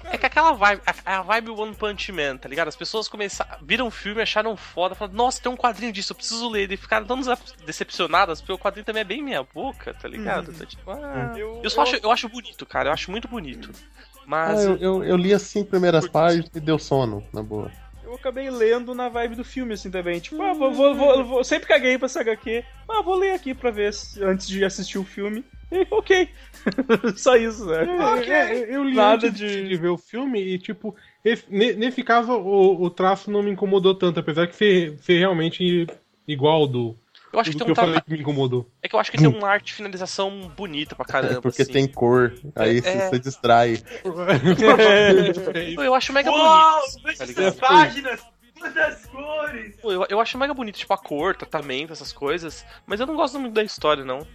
Ah, 0.03 0.09
É 0.11 0.17
que 0.17 0.25
aquela 0.25 0.51
vibe, 0.53 0.81
a, 1.05 1.17
a 1.17 1.21
vibe 1.21 1.49
One 1.51 1.75
Punch 1.75 2.11
Man, 2.11 2.37
tá 2.37 2.47
ligado? 2.49 2.67
As 2.67 2.75
pessoas 2.75 3.07
começaram, 3.07 3.57
viram 3.61 3.87
o 3.87 3.91
filme, 3.91 4.21
acharam 4.21 4.55
foda, 4.57 4.95
falaram, 4.95 5.15
nossa, 5.17 5.41
tem 5.41 5.51
um 5.51 5.57
quadrinho 5.57 5.91
disso, 5.91 6.11
eu 6.13 6.15
preciso 6.17 6.49
ler. 6.49 6.71
E 6.71 6.77
ficaram 6.77 7.05
tão 7.05 7.19
decepcionadas, 7.65 8.41
porque 8.41 8.53
o 8.53 8.57
quadrinho 8.59 8.85
também 8.85 9.01
é 9.01 9.05
bem 9.05 9.21
meia 9.23 9.43
boca, 9.43 9.93
tá 9.93 10.07
ligado? 10.07 10.51
Tá 10.53 10.65
tipo, 10.65 10.89
ah, 10.91 11.33
Eu, 11.37 11.61
eu 11.63 11.69
só 11.69 11.81
acho, 11.83 11.95
eu 12.01 12.11
acho 12.11 12.29
bonito, 12.29 12.65
cara, 12.65 12.89
eu 12.89 12.93
acho 12.93 13.11
muito 13.11 13.27
bonito. 13.27 13.71
Ah, 13.73 14.23
Mas 14.25 14.63
eu, 14.65 14.75
eu, 14.77 15.03
eu 15.03 15.15
li 15.17 15.33
as 15.33 15.41
cinco 15.43 15.69
primeiras 15.69 16.01
Curti. 16.01 16.13
páginas 16.13 16.49
e 16.53 16.59
deu 16.59 16.77
sono, 16.77 17.23
na 17.33 17.41
boa. 17.41 17.71
eu 18.03 18.13
acabei 18.15 18.49
lendo 18.49 18.93
na 18.95 19.07
vibe 19.09 19.35
do 19.35 19.43
filme, 19.43 19.73
assim, 19.73 19.89
também. 19.91 20.19
Tipo, 20.19 20.41
ah, 20.41 20.53
vou, 20.53 20.73
vou, 20.73 20.95
vou, 20.95 21.23
vou- 21.25 21.43
sempre 21.43 21.67
caguei 21.67 21.97
pra 21.97 22.07
essa 22.07 22.21
HQ. 22.21 22.63
Ah, 22.89 23.01
vou 23.01 23.15
ler 23.15 23.31
aqui 23.31 23.53
pra 23.53 23.71
ver 23.71 23.91
antes 24.21 24.47
de 24.47 24.63
assistir 24.65 24.97
o 24.97 25.03
filme. 25.05 25.45
E, 25.71 25.85
ok. 25.91 26.29
Só 27.17 27.35
isso, 27.35 27.65
né? 27.65 27.85
É, 28.27 28.75
eu 28.75 28.83
li 28.83 28.95
Nada 28.95 29.27
antes 29.27 29.39
de- 29.39 29.67
de... 29.69 29.75
ver 29.77 29.89
o 29.89 29.97
filme 29.97 30.41
e, 30.41 30.57
tipo, 30.59 30.95
esse- 31.23 31.45
ne- 31.49 31.73
nesse 31.73 32.03
caso 32.03 32.31
o, 32.33 32.83
o 32.83 32.89
traço 32.89 33.29
não 33.31 33.41
me 33.43 33.51
incomodou 33.51 33.93
tanto, 33.95 34.19
apesar 34.19 34.45
de 34.47 34.55
ser, 34.55 34.97
ser 34.99 35.19
realmente 35.19 35.87
igual 36.27 36.61
ao 36.61 36.67
do, 36.67 36.97
eu 37.31 37.39
acho 37.39 37.51
que 37.51 37.57
tem 37.57 37.65
que 37.65 37.71
um 37.71 37.73
eu 37.73 37.75
falei 37.75 37.93
tra... 37.93 38.01
que 38.01 38.11
me 38.11 38.19
incomodou. 38.19 38.69
É 38.81 38.87
que 38.87 38.95
eu 38.95 38.99
acho 38.99 39.11
que 39.11 39.17
tem 39.17 39.27
uma 39.27 39.47
arte 39.49 39.65
de 39.67 39.73
finalização 39.73 40.49
bonita 40.55 40.95
pra 40.95 41.05
caramba. 41.05 41.37
É 41.37 41.41
porque 41.41 41.61
assim. 41.61 41.71
tem 41.73 41.87
cor, 41.87 42.33
aí 42.55 42.77
É. 42.77 42.81
você 42.81 43.09
você 43.09 43.19
distrai. 43.19 43.77
Pô, 45.75 45.83
Eu 45.83 45.93
acho 45.93 46.13
mega 46.13 46.31
Uau, 46.31 46.81
bonito. 47.03 47.33
tá 47.33 47.51
páginas, 47.67 48.21
quantas 48.57 49.05
cores. 49.05 49.75
Pô, 49.77 49.91
eu, 49.91 50.05
eu 50.09 50.19
acho 50.19 50.37
mega 50.37 50.53
bonito, 50.53 50.77
tipo, 50.77 50.93
a 50.93 50.97
cor, 50.97 51.35
tratamento, 51.35 51.93
essas 51.93 52.11
coisas. 52.11 52.65
Mas 52.85 52.99
eu 52.99 53.07
não 53.07 53.15
gosto 53.15 53.39
muito 53.39 53.53
da 53.53 53.63
história, 53.63 54.03
não. 54.03 54.25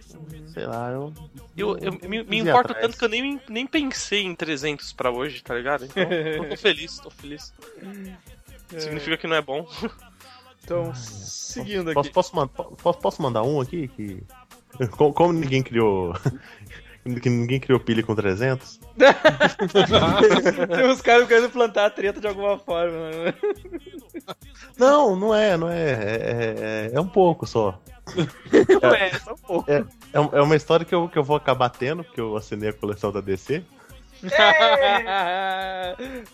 Sei 0.53 0.65
lá, 0.65 0.91
eu. 0.91 1.13
Eu, 1.55 1.77
eu 1.77 2.09
me, 2.09 2.23
me 2.23 2.39
importo 2.39 2.71
atrás. 2.71 2.81
tanto 2.81 2.97
que 2.97 3.05
eu 3.05 3.09
nem, 3.09 3.39
nem 3.47 3.67
pensei 3.67 4.23
em 4.23 4.35
300 4.35 4.93
pra 4.93 5.11
hoje, 5.11 5.43
tá 5.43 5.53
ligado? 5.53 5.85
Então, 5.85 6.03
eu 6.03 6.49
tô 6.49 6.57
feliz, 6.57 6.99
tô 6.99 7.09
feliz. 7.09 7.53
Significa 8.77 9.17
que 9.17 9.27
não 9.27 9.35
é 9.35 9.41
bom. 9.41 9.67
Então, 10.63 10.93
seguindo 10.95 11.89
aqui. 11.89 12.09
Posso, 12.09 12.31
posso, 12.31 12.75
posso, 12.77 12.99
posso 12.99 13.21
mandar 13.21 13.43
um 13.43 13.59
aqui? 13.59 13.87
Que... 13.89 14.23
Como, 14.97 15.13
como 15.13 15.33
ninguém 15.33 15.61
criou. 15.61 16.13
que 17.21 17.29
ninguém 17.29 17.59
criou 17.59 17.79
pilha 17.79 18.01
com 18.01 18.15
300? 18.15 18.79
Tem 20.75 20.85
uns 20.87 21.01
caras 21.01 21.27
querendo 21.27 21.49
plantar 21.49 21.85
a 21.87 21.89
treta 21.89 22.21
de 22.21 22.27
alguma 22.27 22.57
forma. 22.59 23.09
Né? 23.09 23.33
Não, 24.77 25.15
não 25.15 25.33
é, 25.33 25.57
não 25.57 25.69
é. 25.69 25.91
É, 25.91 26.89
é, 26.91 26.91
é 26.93 27.01
um 27.01 27.07
pouco 27.07 27.45
só. 27.47 27.79
Não 28.81 28.93
é, 28.93 29.11
só 29.19 29.33
um 29.33 29.37
pouco. 29.37 29.71
É, 29.71 30.19
um- 30.19 30.29
é 30.31 30.41
uma 30.41 30.55
história 30.55 30.85
que 30.85 30.93
eu, 30.93 31.09
que 31.09 31.17
eu 31.17 31.23
vou 31.23 31.35
acabar 31.35 31.69
tendo, 31.69 32.03
porque 32.03 32.21
eu 32.21 32.35
assinei 32.35 32.69
a 32.69 32.73
coleção 32.73 33.11
da 33.11 33.21
DC. 33.21 33.63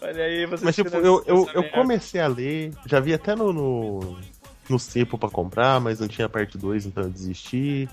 Olha 0.02 0.24
aí, 0.24 0.46
você 0.46 0.66
Mas, 0.66 0.76
tipo, 0.76 0.96
eu, 0.98 1.24
eu, 1.26 1.50
eu 1.54 1.64
comecei 1.72 2.22
a 2.22 2.28
ler, 2.28 2.72
já 2.86 3.00
vi 3.00 3.14
até 3.14 3.36
no, 3.36 3.52
no, 3.52 4.18
no 4.70 4.80
Cepo 4.80 5.18
pra 5.18 5.30
comprar, 5.30 5.80
mas 5.80 6.00
não 6.00 6.08
tinha 6.08 6.30
parte 6.30 6.58
2, 6.58 6.86
então 6.86 7.04
eu 7.04 7.10
desisti. 7.10 7.90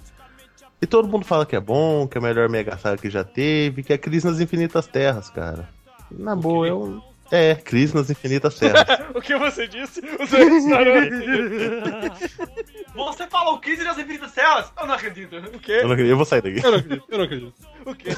E 0.80 0.86
todo 0.86 1.08
mundo 1.08 1.24
fala 1.24 1.46
que 1.46 1.56
é 1.56 1.60
bom, 1.60 2.06
que 2.06 2.18
é 2.18 2.20
a 2.20 2.24
melhor 2.24 2.48
Mega 2.48 2.76
Saga 2.76 2.98
que 2.98 3.08
já 3.08 3.24
teve, 3.24 3.82
que 3.82 3.92
é 3.92 3.98
Crise 3.98 4.26
nas 4.26 4.40
Infinitas 4.40 4.86
Terras, 4.86 5.30
cara. 5.30 5.68
Na 6.10 6.36
boa, 6.36 6.66
eu. 6.66 7.02
É, 7.30 7.54
Crise 7.56 7.94
nas 7.94 8.08
Infinitas 8.10 8.54
Terras. 8.58 8.84
O 9.14 9.20
que 9.20 9.36
você 9.36 9.66
disse? 9.66 10.00
O 10.20 10.26
seu 10.26 10.48
restaurante. 10.48 11.16
Você 12.94 13.26
falou 13.26 13.58
15 13.58 13.84
das 13.84 13.98
infinitas 13.98 14.32
telas? 14.32 14.72
Eu 14.80 14.86
não 14.86 14.94
acredito. 14.94 15.36
O 15.36 15.58
quê? 15.58 15.72
eu, 15.72 15.84
não 15.84 15.92
acredito, 15.92 16.12
eu 16.12 16.16
vou 16.16 16.24
sair 16.24 16.40
daqui. 16.40 16.64
Eu 16.64 16.70
não 16.70 16.78
acredito, 16.78 17.04
eu 17.10 17.18
não 17.18 17.24
acredito. 17.24 17.54
O 17.84 17.94
quê? 17.94 18.08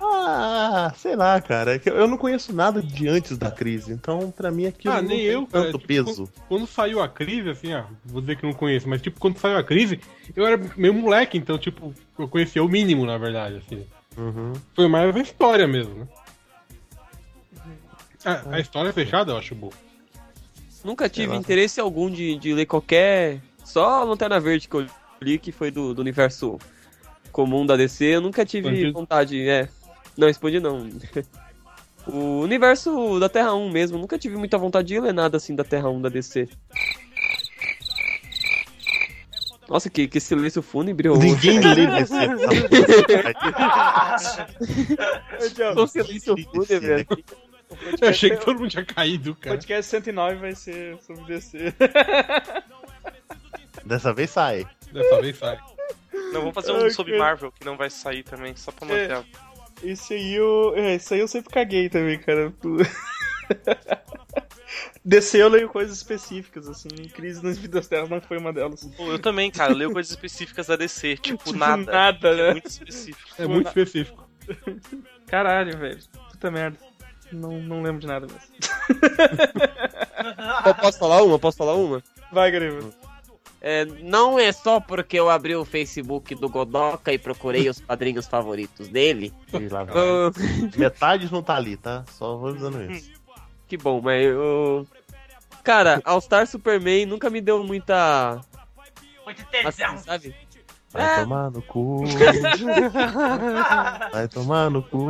Ah, 0.00 0.92
sei 0.96 1.14
lá, 1.14 1.40
cara. 1.40 1.76
é 1.76 1.80
Eu 1.84 2.08
não 2.08 2.16
conheço 2.16 2.54
nada 2.54 2.82
de 2.82 3.08
antes 3.08 3.36
da 3.36 3.50
crise, 3.50 3.92
então 3.92 4.30
pra 4.30 4.50
mim 4.50 4.66
aquilo 4.66 4.94
Ah, 4.94 5.02
não 5.02 5.08
nem 5.08 5.18
tem 5.18 5.26
eu, 5.26 5.46
cara. 5.46 5.64
tanto 5.66 5.78
Tipo, 5.78 5.86
peso. 5.88 6.26
Quando, 6.26 6.32
quando 6.48 6.66
saiu 6.66 7.02
a 7.02 7.08
crise, 7.08 7.50
assim, 7.50 7.72
ah, 7.74 7.86
vou 8.04 8.20
dizer 8.22 8.36
que 8.36 8.42
não 8.46 8.52
conheço, 8.54 8.88
mas 8.88 9.02
tipo, 9.02 9.20
quando 9.20 9.38
saiu 9.38 9.58
a 9.58 9.62
crise, 9.64 10.00
eu 10.34 10.46
era 10.46 10.58
meio 10.76 10.94
moleque, 10.94 11.36
então, 11.36 11.58
tipo, 11.58 11.94
eu 12.18 12.26
conhecia 12.28 12.62
o 12.64 12.68
mínimo, 12.68 13.04
na 13.04 13.18
verdade, 13.18 13.56
assim. 13.56 13.86
Uhum. 14.16 14.52
Foi 14.74 14.88
mais 14.88 15.14
a 15.14 15.20
história 15.20 15.68
mesmo, 15.68 15.94
né? 15.94 16.06
A, 18.24 18.56
a 18.56 18.60
história 18.60 18.92
fechada 18.92 19.32
eu 19.32 19.36
acho 19.36 19.54
boa. 19.54 19.72
Nunca 20.84 21.08
tive 21.08 21.34
interesse 21.36 21.80
algum 21.80 22.10
de, 22.10 22.36
de 22.36 22.52
ler 22.54 22.66
qualquer. 22.66 23.40
Só 23.64 24.00
a 24.00 24.04
Lanterna 24.04 24.40
Verde 24.40 24.68
que 24.68 24.76
eu 24.76 24.86
li, 25.20 25.38
que 25.38 25.52
foi 25.52 25.70
do, 25.70 25.94
do 25.94 26.00
universo 26.00 26.58
comum 27.30 27.64
da 27.64 27.76
DC. 27.76 28.04
Eu 28.04 28.20
nunca 28.20 28.44
tive 28.44 28.68
Expandido? 28.68 28.92
vontade. 28.92 29.48
É. 29.48 29.68
Não, 30.16 30.28
expandir 30.28 30.60
não. 30.60 30.88
o 32.06 32.40
universo 32.40 33.18
da 33.20 33.28
Terra 33.28 33.54
1 33.54 33.70
mesmo. 33.70 33.98
Nunca 33.98 34.18
tive 34.18 34.36
muita 34.36 34.58
vontade 34.58 34.88
de 34.88 35.00
ler 35.00 35.14
nada 35.14 35.36
assim 35.36 35.54
da 35.54 35.64
Terra 35.64 35.88
1 35.88 36.02
da 36.02 36.08
DC. 36.08 36.48
Nossa, 39.68 39.88
que, 39.88 40.06
que 40.06 40.20
silêncio 40.20 40.60
fúnebre. 40.60 41.08
Ninguém 41.08 41.60
lê 41.64 41.86
desse. 41.86 42.12
Ô, 45.76 45.86
silêncio 45.86 46.36
fúnebre. 46.44 46.94
aqui. 46.94 47.24
Eu 48.00 48.08
achei 48.08 48.30
que 48.30 48.44
todo 48.44 48.58
mundo 48.58 48.70
tinha 48.70 48.84
caído, 48.84 49.34
cara. 49.34 49.56
Podcast 49.56 49.90
109 49.90 50.36
vai 50.36 50.54
ser 50.54 50.98
sobre 51.02 51.24
DC. 51.24 51.58
Dessa 53.84 54.12
vez 54.12 54.30
sai. 54.30 54.66
Dessa 54.92 55.20
vez 55.20 55.36
sai. 55.38 55.58
Não, 56.32 56.40
vamos 56.40 56.54
fazer 56.54 56.72
um 56.72 56.90
sobre 56.90 57.12
cara. 57.12 57.24
Marvel 57.24 57.52
que 57.52 57.64
não 57.64 57.76
vai 57.76 57.90
sair 57.90 58.22
também, 58.22 58.54
só 58.56 58.70
pra 58.72 58.86
manter 58.86 59.12
a. 59.12 59.24
Esse 59.82 60.14
aí 60.14 60.34
eu. 60.34 60.72
É, 60.76 60.94
esse 60.94 61.14
aí 61.14 61.20
eu 61.20 61.28
sempre 61.28 61.52
caguei 61.52 61.88
também, 61.88 62.18
cara. 62.18 62.52
DC 65.04 65.42
eu 65.42 65.48
leio 65.48 65.68
coisas 65.68 65.96
específicas, 65.96 66.68
assim. 66.68 66.88
Crise 67.12 67.42
nas 67.42 67.58
Vidas 67.58 67.88
Terras 67.88 68.08
não 68.08 68.20
foi 68.20 68.38
uma 68.38 68.52
delas. 68.52 68.84
Pô, 68.96 69.10
eu 69.10 69.18
também, 69.18 69.50
cara, 69.50 69.72
eu 69.72 69.76
leio 69.76 69.92
coisas 69.92 70.10
específicas 70.12 70.68
da 70.68 70.76
DC, 70.76 71.16
tipo, 71.16 71.44
Tipo, 71.44 71.52
nada. 71.58 71.82
nada, 71.90 72.28
É 72.28 72.36
né? 72.36 72.50
muito 72.52 72.66
específico. 72.68 73.28
É 73.38 73.46
muito 73.46 73.66
específico. 73.68 74.28
Caralho, 75.26 75.76
velho. 75.76 75.98
Puta 76.30 76.50
merda. 76.50 76.78
Não, 77.32 77.52
não 77.60 77.82
lembro 77.82 78.00
de 78.00 78.06
nada 78.06 78.26
mesmo. 78.26 78.40
Eu 80.66 80.74
Posso 80.74 80.98
falar 80.98 81.22
uma? 81.22 81.38
Posso 81.38 81.56
falar 81.56 81.74
uma? 81.74 82.02
Vai, 82.30 82.50
Gariba. 82.50 82.90
É, 83.60 83.84
não 83.84 84.38
é 84.38 84.50
só 84.50 84.80
porque 84.80 85.16
eu 85.16 85.30
abri 85.30 85.54
o 85.54 85.64
Facebook 85.64 86.34
do 86.34 86.48
Godoka 86.48 87.12
e 87.12 87.18
procurei 87.18 87.68
os 87.68 87.80
padrinhos 87.80 88.26
favoritos 88.26 88.88
dele. 88.88 89.32
Metade 90.76 91.30
não 91.32 91.42
tá 91.44 91.54
ali, 91.56 91.76
tá? 91.76 92.04
Só 92.10 92.36
vou 92.36 92.52
dizendo 92.52 92.82
isso. 92.90 93.12
que 93.68 93.76
bom, 93.76 94.00
mas 94.00 94.24
eu. 94.24 94.84
Cara, 95.62 96.00
All 96.04 96.20
Star 96.20 96.44
Superman 96.46 97.06
nunca 97.06 97.30
me 97.30 97.40
deu 97.40 97.62
muita. 97.62 98.40
Muito 99.24 99.46
Assim, 99.64 99.96
sabe? 99.98 100.34
Vai 100.90 101.04
É. 101.04 101.20
tomar 101.20 101.50
no 101.52 101.62
cu. 101.62 102.02
Vai 104.12 104.26
tomar 104.28 104.70
no 104.70 104.82
cu. 104.82 105.08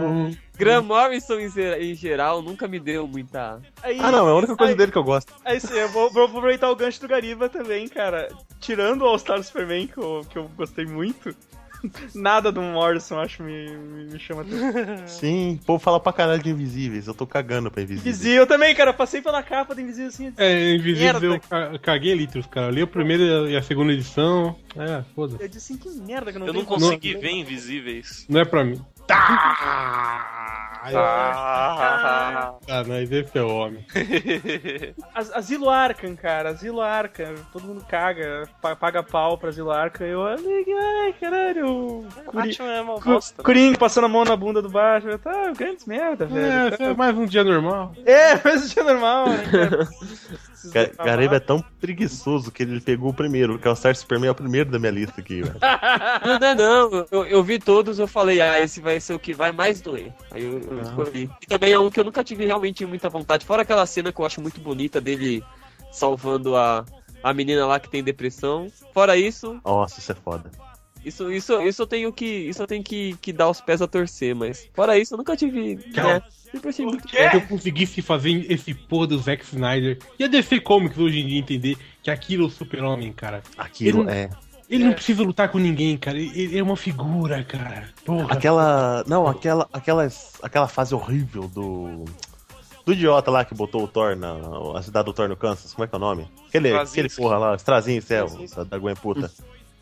Graham 0.65 0.83
Morrison 0.83 1.35
em, 1.39 1.51
em 1.91 1.95
geral 1.95 2.43
nunca 2.43 2.67
me 2.69 2.79
deu 2.81 3.07
muita. 3.07 3.61
Aí, 3.83 3.99
Ah, 4.01 4.11
não, 4.11 4.29
é 4.29 4.31
a 4.31 4.35
única 4.35 4.57
coisa 4.57 4.73
aí- 4.73 4.77
dele 4.79 4.93
que 4.93 4.99
eu 4.99 5.05
gosto. 5.05 5.33
Aí 5.45 5.61
sim, 5.61 5.75
eu 5.75 5.89
vou, 5.89 6.11
vou 6.13 6.25
aproveitar 6.25 6.71
o 6.71 6.77
gancho 6.77 7.01
do 7.01 7.09
Gariba 7.09 7.49
também, 7.49 7.89
cara. 7.89 8.29
Tirando 8.61 9.03
o 9.03 9.07
All-Star 9.07 9.43
Superman, 9.43 9.87
que 9.87 9.99
eu, 9.99 10.25
que 10.31 10.39
eu 10.39 10.49
gostei 10.57 10.87
muito, 10.87 11.35
nada 12.15 12.53
do 12.53 12.63
Morrison 12.63 13.19
acho 13.19 13.43
me, 13.43 13.77
me, 13.77 14.05
me 14.13 14.19
chama 14.21 14.43
atenção. 14.43 15.03
Sim, 15.09 15.59
o 15.61 15.65
povo 15.67 15.79
fala 15.83 15.99
pra 15.99 16.13
caralho 16.13 16.41
de 16.43 16.51
invisíveis. 16.51 17.09
Eu 17.09 17.15
tô 17.15 17.27
cagando 17.27 17.71
pra 17.73 17.83
invisíveis. 17.83 18.15
Invisível 18.17 18.47
também, 18.47 18.73
cara. 18.75 18.93
Passei 18.93 19.21
pela 19.21 19.43
capa 19.43 19.75
do 19.75 19.81
Invisível 19.81 20.09
assim. 20.09 20.33
É, 20.37 20.75
Invisível 20.77 21.13
Merda. 21.21 21.27
eu 21.27 21.41
ca- 21.41 21.79
caguei 21.81 22.15
litros, 22.15 22.47
cara. 22.47 22.69
Eu 22.69 22.71
li 22.71 22.83
a 22.83 22.87
primeira 22.87 23.51
e 23.51 23.57
a 23.57 23.63
segunda 23.63 23.93
edição. 23.93 24.57
É, 24.77 25.03
foda 25.15 25.37
Eu 25.41 25.49
disse 25.49 25.73
assim, 25.73 25.77
que 25.83 25.91
merda 26.01 26.31
que 26.31 26.37
eu 26.37 26.41
não 26.41 26.47
Eu 26.47 26.53
não 26.55 26.65
consegui 26.65 27.15
ver 27.17 27.31
Invisíveis. 27.33 28.25
Não 28.29 28.41
é 28.41 28.45
pra 28.45 28.63
mim. 28.65 28.81
Ah, 30.85 32.55
Ah, 32.69 32.85
mas 32.87 33.11
esse 33.13 33.39
é 33.39 33.43
o 33.43 33.49
homem. 33.49 33.85
As- 35.15 35.31
Asilo 35.33 35.69
Arkham, 35.71 36.17
cara. 36.17 36.51
Asilo 36.51 36.81
Arkham. 36.81 37.35
Todo 37.53 37.67
mundo 37.67 37.85
caga, 37.89 38.49
pa- 38.61 38.75
paga 38.75 39.03
pau 39.03 39.39
pra 39.39 39.51
Asilo 39.51 39.71
Arkham. 39.71 40.07
Eu, 40.07 40.25
ai, 40.27 41.15
caralho. 41.21 42.05
Curi... 42.27 42.49
Batman 42.49 42.73
é 42.73 42.81
uma 42.81 42.99
bosta. 42.99 43.43
Coringa 43.43 43.79
passando 43.79 44.05
a 44.05 44.09
mão 44.09 44.25
na 44.25 44.35
bunda 44.37 44.61
do 44.61 44.69
Batman. 44.69 45.19
Tá, 45.19 45.53
grandes 45.57 45.87
merda, 45.87 46.25
É, 46.25 46.71
velho. 46.71 46.91
é 46.91 46.95
mais 46.95 47.17
um 47.17 47.27
dia 47.27 47.45
normal. 47.45 47.93
É, 48.05 48.35
mas 48.45 48.65
isso 48.65 48.81
é 48.81 48.83
normal, 48.83 49.29
né, 49.29 49.45
cara? 49.51 49.89
Ga-. 50.71 50.91
Gariba 51.05 51.37
é 51.37 51.41
tão 51.41 51.65
preguiçoso 51.81 52.51
que 52.51 52.63
ele 52.63 52.81
pegou 52.81 53.11
o 53.11 53.15
primeiro, 53.15 53.59
que 53.59 53.67
é 53.67 53.71
o 53.71 53.77
Star 53.77 53.95
Superman 53.97 54.29
é 54.29 54.33
o 54.33 54.35
primeiro 54.35 54.71
da 54.71 54.79
minha 54.79 54.93
lista 54.93 55.21
aqui, 55.21 55.43
velho. 55.43 55.57
Não, 56.25 56.39
não, 56.39 56.47
é 56.47 56.55
não. 56.55 57.07
Eu, 57.11 57.25
eu 57.27 57.43
vi 57.43 57.59
todos, 57.59 57.99
eu 57.99 58.07
falei, 58.07 58.41
ah, 58.41 58.61
esse 58.61 58.81
vai 58.81 59.01
ser 59.01 59.15
o 59.15 59.19
que 59.19 59.33
vai 59.35 59.53
mais 59.53 59.81
doer. 59.81 60.13
Aí 60.31 60.45
eu, 60.45 60.61
eu 60.61 60.83
escolhi. 60.83 61.31
E 61.41 61.47
também 61.47 61.73
é 61.73 61.79
um 61.79 61.91
que 61.91 61.99
eu 61.99 62.05
nunca 62.05 62.23
tive 62.23 62.47
realmente 62.47 62.85
muita 62.87 63.09
vontade. 63.09 63.45
Fora 63.45 63.63
aquela 63.63 63.87
cena 63.87 64.13
que 64.13 64.21
eu 64.21 64.25
acho 64.25 64.41
muito 64.41 64.61
bonita 64.61 65.01
dele 65.01 65.43
salvando 65.91 66.57
a, 66.57 66.85
a 67.23 67.35
menina 67.35 67.67
lá 67.67 67.79
que 67.79 67.89
tem 67.91 68.03
depressão. 68.03 68.71
Fora 68.93 69.17
isso, 69.17 69.61
Nossa, 69.65 70.01
isso 70.01 70.13
é 70.13 70.15
foda. 70.15 70.51
isso, 71.05 71.31
isso, 71.31 71.61
isso 71.63 71.83
eu 71.83 71.87
tenho 71.87 72.13
que. 72.13 72.25
Isso 72.27 72.63
eu 72.63 72.67
tenho 72.67 72.83
que, 72.83 73.17
que 73.21 73.33
dar 73.33 73.49
os 73.49 73.61
pés 73.61 73.83
a 73.83 73.87
torcer, 73.87 74.35
mas. 74.35 74.69
Fora 74.75 74.99
isso, 74.99 75.15
eu 75.15 75.19
nunca 75.19 75.37
tive. 75.37 75.77
Né, 75.77 76.23
sempre 76.53 76.69
achei 76.69 76.87
muito. 76.87 77.09
quê? 77.09 77.31
Se 77.31 77.37
eu 77.37 77.41
conseguisse 77.43 78.03
fazer 78.03 78.47
esse 78.53 78.73
porra 78.75 79.09
do 79.09 79.19
Zack 79.19 79.45
Snyder 79.45 79.99
e 80.19 80.25
a 80.25 80.29
DC 80.29 80.61
Comics 80.61 80.99
hoje 80.99 81.19
em 81.21 81.27
dia 81.27 81.39
entender 81.39 81.77
que 82.03 82.11
aquilo 82.11 82.45
é 82.45 82.47
o 82.47 82.51
super-homem, 82.51 83.13
cara. 83.13 83.43
Aquilo 83.59 84.03
Ele- 84.03 84.11
é. 84.11 84.31
Ele 84.71 84.85
não 84.85 84.95
precisa 84.95 85.23
lutar 85.23 85.51
com 85.51 85.59
ninguém, 85.59 85.99
cara. 85.99 86.17
Ele, 86.19 86.57
é 86.59 86.63
uma 86.63 86.77
figura, 86.77 87.45
cara. 87.45 87.91
Porra. 88.07 88.33
Aquela. 88.33 89.05
Não, 89.07 89.27
aquela. 89.27 89.69
Aquelas, 89.71 90.35
aquela 90.43 90.67
fase 90.67 90.95
horrível 90.95 91.47
do. 91.49 92.05
Do 92.87 92.93
idiota 92.95 93.31
lá 93.31 93.45
que 93.45 93.55
botou 93.55 93.85
o 93.85 93.89
Thor 93.89 94.17
na. 94.17 94.35
A 94.77 94.83
cidade 94.83 95.05
do 95.05 95.13
Thor 95.13 95.29
no 95.29 95.37
Kansas. 95.37 95.75
Como 95.75 95.85
é 95.85 95.89
que 95.89 95.95
é 95.95 95.99
o 95.99 96.01
nome? 96.01 96.27
Aquele, 96.49 96.73
aquele 96.75 97.11
porra 97.11 97.37
lá, 97.37 97.55
Strazinho 97.57 98.01
Céu, 98.01 98.25
Straczynski. 98.27 98.57
da, 98.57 98.65
da 98.65 98.79
Gwen 98.79 98.97
puta. 98.97 99.31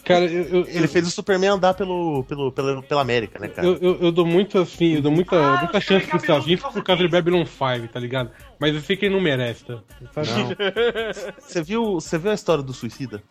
Cara, 0.05 0.25
eu, 0.25 0.45
eu, 0.61 0.67
Ele 0.69 0.89
fez 0.89 1.07
o 1.07 1.11
Superman 1.11 1.51
andar 1.51 1.75
pelo, 1.75 2.25
pelo, 2.25 2.51
pela, 2.51 2.83
pela 2.83 3.01
América, 3.03 3.39
né, 3.39 3.49
cara? 3.49 3.67
eu, 3.69 3.77
eu, 3.77 3.99
eu 4.01 4.13
dou 4.13 4.25
muito 4.27 4.59
assim, 4.59 4.95
eu 4.95 5.03
dou 5.03 5.13
muita, 5.13 5.37
Ah, 5.37 5.59
muita 5.59 5.77
eu 5.77 5.81
chance 5.81 6.07
pro 6.07 6.17
Strazinho 6.19 6.59
por 6.59 6.83
causa 6.83 7.03
de. 7.03 7.09
Babylon 7.09 7.45
5, 7.45 7.89
tá 7.93 8.01
ligado? 8.01 8.31
Mas 8.59 8.75
eu 8.75 8.81
sei 8.81 8.97
que 8.97 9.07
ele 9.07 9.15
não 9.15 9.21
merece, 9.23 9.65
tá? 9.65 9.79
Você 11.39 11.63
viu, 11.63 11.95
você 11.95 12.19
viu 12.19 12.31
a 12.31 12.35
história 12.35 12.63
do 12.63 12.73
suicida? 12.73 13.23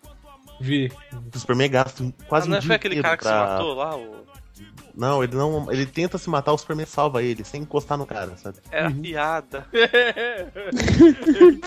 Vi. 0.60 0.92
O 1.34 1.40
Superman 1.40 1.70
gasta 1.70 2.04
um- 2.04 2.14
Ah, 2.20 2.24
quase 2.28 2.50
não 2.50 2.58
um 2.58 2.60
dia 2.60 2.68
foi 2.68 2.76
aquele 2.76 3.02
cara 3.02 3.18
que 3.18 3.24
se 3.24 3.30
pra- 3.30 3.46
matou 3.46 3.74
lá? 3.74 3.96
O... 3.96 4.26
Não, 5.00 5.24
ele 5.24 5.36
não. 5.36 5.72
Ele 5.72 5.86
tenta 5.86 6.18
se 6.18 6.30
matar, 6.30 6.52
o 6.54 6.58
Superman 6.58 6.86
salva 6.86 7.24
ele, 7.24 7.44
sem 7.44 7.62
encostar 7.62 7.98
no 7.98 8.06
cara, 8.06 8.36
sabe? 8.38 8.58
Era 8.72 8.92
piada. 8.92 9.66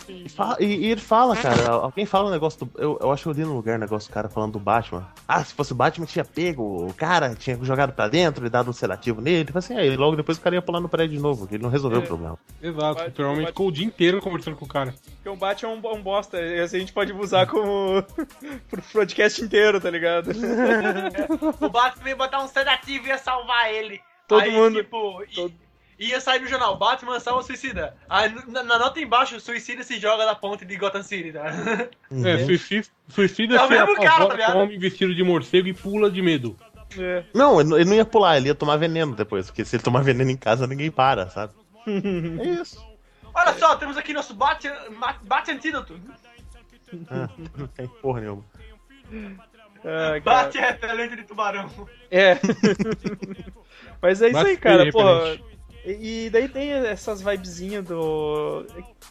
E, 0.09 0.29
fa- 0.29 0.57
e- 0.61 0.65
e 0.67 0.87
ele 0.91 1.01
fala, 1.01 1.37
cara, 1.37 1.71
alguém 1.71 2.05
fala 2.07 2.29
um 2.29 2.33
negócio 2.33 2.65
do. 2.67 2.81
Eu, 2.81 2.99
eu 3.01 3.13
acho 3.13 3.23
que 3.25 3.29
eu 3.29 3.33
li 3.33 3.45
no 3.45 3.55
lugar 3.55 3.77
um 3.77 3.81
negócio 3.81 4.11
do 4.11 4.13
cara 4.15 4.29
falando 4.29 4.53
do 4.53 4.59
Batman. 4.59 5.07
Ah, 5.27 5.43
se 5.45 5.55
fosse 5.55 5.73
o 5.73 5.75
Batman, 5.75 6.07
tinha 6.07 6.25
pego 6.25 6.87
o 6.89 6.95
cara, 6.95 7.35
tinha 7.35 7.59
jogado 7.63 7.93
pra 7.93 8.09
dentro 8.09 8.45
e 8.47 8.51
dado 8.51 8.71
um 8.71 8.73
sedativo 8.73 9.21
nele. 9.21 9.45
Tipo 9.45 9.59
assim, 9.59 9.77
aí 9.77 9.97
logo 9.97 10.17
depois 10.17 10.39
o 10.39 10.41
cara 10.41 10.55
ia 10.57 10.63
pular 10.63 10.81
no 10.81 10.89
prédio 10.89 11.17
de 11.17 11.23
novo, 11.23 11.47
que 11.47 11.55
ele 11.55 11.63
não 11.63 11.71
resolveu 11.71 12.01
É. 12.01 12.05
o 12.05 12.07
problema. 12.07 12.39
Exato. 12.63 13.03
O 13.03 13.05
Superman 13.07 13.37
vai- 13.37 13.47
ficou 13.47 13.69
o 13.69 13.73
dia 13.73 13.87
inteiro 13.87 14.21
conversando 14.21 14.57
com 14.57 14.65
o 14.65 14.69
cara. 14.69 14.95
Porque 15.17 15.29
um 15.29 15.37
Batman 15.37 15.71
é 15.71 15.75
um, 15.75 15.95
um 15.99 16.03
bosta. 16.03 16.41
Esse 16.41 16.77
a 16.77 16.79
gente 16.79 16.93
pode 16.93 17.13
usar 17.13 17.47
como. 17.47 18.03
pro 18.71 18.83
podcast 18.93 19.43
inteiro, 19.43 19.81
tá 19.81 19.91
ligado? 19.91 20.31
O 21.61 21.69
Batman 21.69 22.09
ia 22.11 22.17
botar 22.17 22.43
um 22.43 22.49
sedativo 22.49 23.07
e 23.07 23.09
ia 23.09 23.19
salvar 23.23 23.73
ele. 23.73 24.01
Todo 24.29 24.41
Aí, 24.43 24.51
mundo- 24.51 24.83
Tipo, 24.83 25.25
todo- 25.35 25.55
ia 25.99 26.21
sair 26.21 26.41
no 26.41 26.49
jornal 26.49 26.77
Batman 26.77 27.21
salva 27.21 27.43
suicida. 27.43 27.97
Aí 28.09 28.35
na, 28.49 28.63
na 28.63 28.79
nota 28.79 29.01
embaixo, 29.01 29.39
suicida 29.41 29.83
se 29.83 29.99
joga 30.01 30.25
da 30.27 30.35
ponte 30.35 30.65
de 30.65 30.77
Gotham 30.77 31.03
City, 31.03 31.33
tá? 31.33 31.47
É, 32.25 32.45
suicida, 32.45 32.87
suicida 33.09 33.57
É 33.57 33.63
o 33.63 33.69
se 33.69 33.73
mesmo 33.75 33.95
cara, 33.97 34.27
tá 34.27 34.35
ligado? 34.35 34.59
homem 34.59 34.79
vestido 34.79 35.15
de 35.15 35.23
morcego 35.23 35.69
e 35.69 35.73
pula 35.75 36.11
de 36.11 36.21
medo. 36.23 36.57
É. 36.99 37.25
Não, 37.33 37.61
ele 37.61 37.85
não- 37.85 37.95
ia 37.95 38.05
pular, 38.05 38.37
ele 38.37 38.49
ia 38.49 38.55
tomar 38.55 38.77
veneno 38.77 39.15
depois. 39.15 39.47
Porque 39.47 39.65
se 39.65 39.77
ele 39.77 39.83
tomar 39.83 40.03
veneno 40.03 40.31
em 40.31 40.37
casa, 40.37 40.67
ninguém 40.67 40.91
para, 40.91 41.29
sabe? 41.31 41.53
É 41.87 42.49
isso. 42.61 42.85
Olha 43.35 43.55
só, 43.55 43.77
temos 43.77 43.97
aqui 43.97 44.13
nosso 44.13 44.35
Bat, 44.35 44.69
Bat 45.23 45.51
Antídoto. 45.53 45.99
Ah, 47.11 47.29
não 47.57 47.67
tem 47.69 47.89
porra 47.89 48.21
nenhuma. 48.21 48.45
Ah, 49.85 50.21
cara. 50.21 50.21
Bate 50.21 50.59
repelente 50.59 51.17
de 51.17 51.23
tubarão. 51.25 51.69
É. 52.11 52.39
Mas 54.01 54.21
é 54.23 54.29
isso 54.29 54.37
aí, 54.39 54.45
Bate 54.45 54.57
cara. 54.59 54.85
repelente. 54.85 54.93
Porra. 55.39 55.53
E, 55.85 56.31
daí 56.31 56.47
tem 56.49 56.71
essas 56.71 57.21
vibezinhas 57.21 57.85
do. 57.85 58.65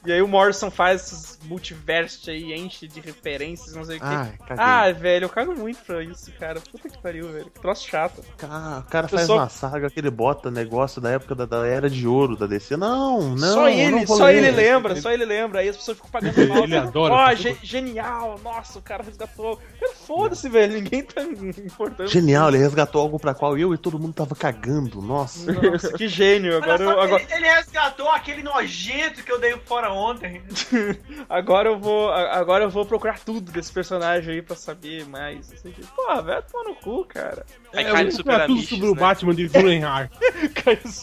E 0.05 0.11
aí 0.13 0.21
o 0.21 0.27
Morrison 0.27 0.71
faz 0.71 1.01
esses 1.01 1.39
multiversos 1.43 2.29
aí, 2.29 2.53
enche 2.53 2.87
de 2.87 3.01
referências, 3.01 3.75
não 3.75 3.83
sei 3.83 3.97
o 3.97 3.99
quê. 3.99 4.05
Ai, 4.07 4.33
caguei. 4.47 4.63
Ah, 4.65 4.89
velho, 4.93 5.25
eu 5.25 5.29
cago 5.29 5.53
muito 5.53 5.79
pra 5.83 6.01
isso, 6.01 6.31
cara. 6.39 6.61
Puta 6.61 6.87
que 6.89 6.97
pariu, 6.97 7.27
velho. 7.27 7.51
Que 7.51 7.59
troço 7.59 7.85
chato. 7.85 8.23
Cara, 8.37 8.79
o 8.79 8.83
cara 8.83 9.07
faz 9.09 9.27
só- 9.27 9.35
uma 9.35 9.49
saga 9.49 9.89
que 9.89 9.99
ele 9.99 10.09
bota 10.09 10.49
negócio 10.49 11.01
da 11.01 11.09
época 11.11 11.35
da, 11.35 11.45
da 11.45 11.67
Era 11.67 11.89
de 11.89 12.07
Ouro 12.07 12.37
da 12.37 12.47
DC. 12.47 12.77
Não, 12.77 13.35
não. 13.35 13.53
só 13.53 13.67
ele, 13.67 13.91
não 13.91 14.07
só 14.07 14.25
ler. 14.27 14.37
ele 14.37 14.51
lembra, 14.51 14.95
só 14.95 15.11
ele 15.11 15.25
lembra. 15.25 15.59
Aí 15.59 15.67
as 15.67 15.75
pessoas 15.75 15.97
ficam 15.97 16.09
pagando 16.09 16.47
mal. 16.47 16.63
Ele 16.63 16.77
adora 16.77 17.13
Ó, 17.13 17.23
essa 17.29 17.35
ge- 17.35 17.57
genial, 17.61 18.39
nossa, 18.41 18.79
o 18.79 18.81
cara 18.81 19.03
resgatou. 19.03 19.59
Cara, 19.77 19.91
Foda-se, 20.05 20.49
velho, 20.49 20.73
ninguém 20.73 21.03
tá 21.03 21.21
importando. 21.23 22.07
Genial, 22.09 22.49
ele 22.49 22.57
resgatou 22.57 23.01
algo 23.01 23.19
pra 23.19 23.33
qual 23.33 23.57
eu 23.57 23.73
e 23.73 23.77
todo 23.77 23.99
mundo 23.99 24.13
tava 24.13 24.35
cagando. 24.35 25.01
Nossa. 25.01 25.51
Nossa, 25.51 25.93
que 25.93 26.07
gênio. 26.07 26.57
Agora, 26.57 26.83
eu, 26.83 26.99
agora, 26.99 27.21
Ele, 27.23 27.33
ele 27.33 27.47
resgatou 27.47 28.09
aquele 28.09 28.43
nojento 28.43 29.23
que 29.23 29.31
eu 29.31 29.39
dei 29.39 29.55
fora 29.65 29.91
ontem. 29.91 30.41
agora 31.29 31.69
eu 31.69 31.79
vou. 31.79 32.09
a- 32.09 32.31
Agora 32.37 32.63
eu 32.63 32.69
vou 32.69 32.85
procurar 32.85 33.19
tudo 33.19 33.51
desse 33.51 33.71
personagem 33.71 34.33
aí 34.35 34.41
pra 34.41 34.55
saber 34.55 35.05
mais. 35.07 35.49
o 35.49 35.71
quê. 35.71 35.81
Porra, 35.95 36.21
vai 36.21 36.41
tomar 36.41 36.63
no 36.69 36.75
cu, 36.75 37.05
cara. 37.05 37.45
Aí 37.73 37.85
É, 37.85 37.91
cai 37.91 38.03
no 38.05 38.11
Super 38.11 38.45
tudo 38.47 38.61
sobre 38.63 38.87
o 38.87 38.95
né? 38.95 38.99
Batman 39.01 39.35
de 39.35 39.47
Durenhar. 39.47 40.09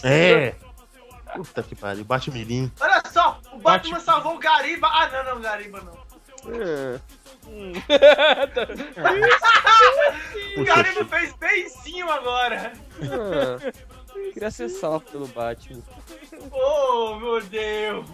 É. 0.04 0.54
Puta 1.34 1.62
que 1.62 1.74
pariu, 1.74 2.04
bate 2.04 2.30
mirim. 2.30 2.70
Olha 2.80 3.02
só, 3.12 3.38
o 3.52 3.58
Batman 3.58 4.00
salvou 4.00 4.34
o 4.36 4.38
Gariba. 4.38 4.86
Ah, 4.88 5.08
não, 5.24 5.34
não, 5.34 5.42
Gariba 5.42 5.80
não. 5.82 5.98
O 7.48 7.72
Puxa, 10.54 10.64
Gariba 10.64 11.04
fez 11.04 11.32
beicinho 11.34 12.10
agora. 12.10 12.72
Ah, 13.02 13.58
queria 14.32 14.50
ser 14.50 14.68
salvo 14.68 15.04
pelo 15.10 15.26
Batman. 15.28 15.82
Oh, 16.50 17.14
meu 17.16 17.40
Deus. 17.40 18.06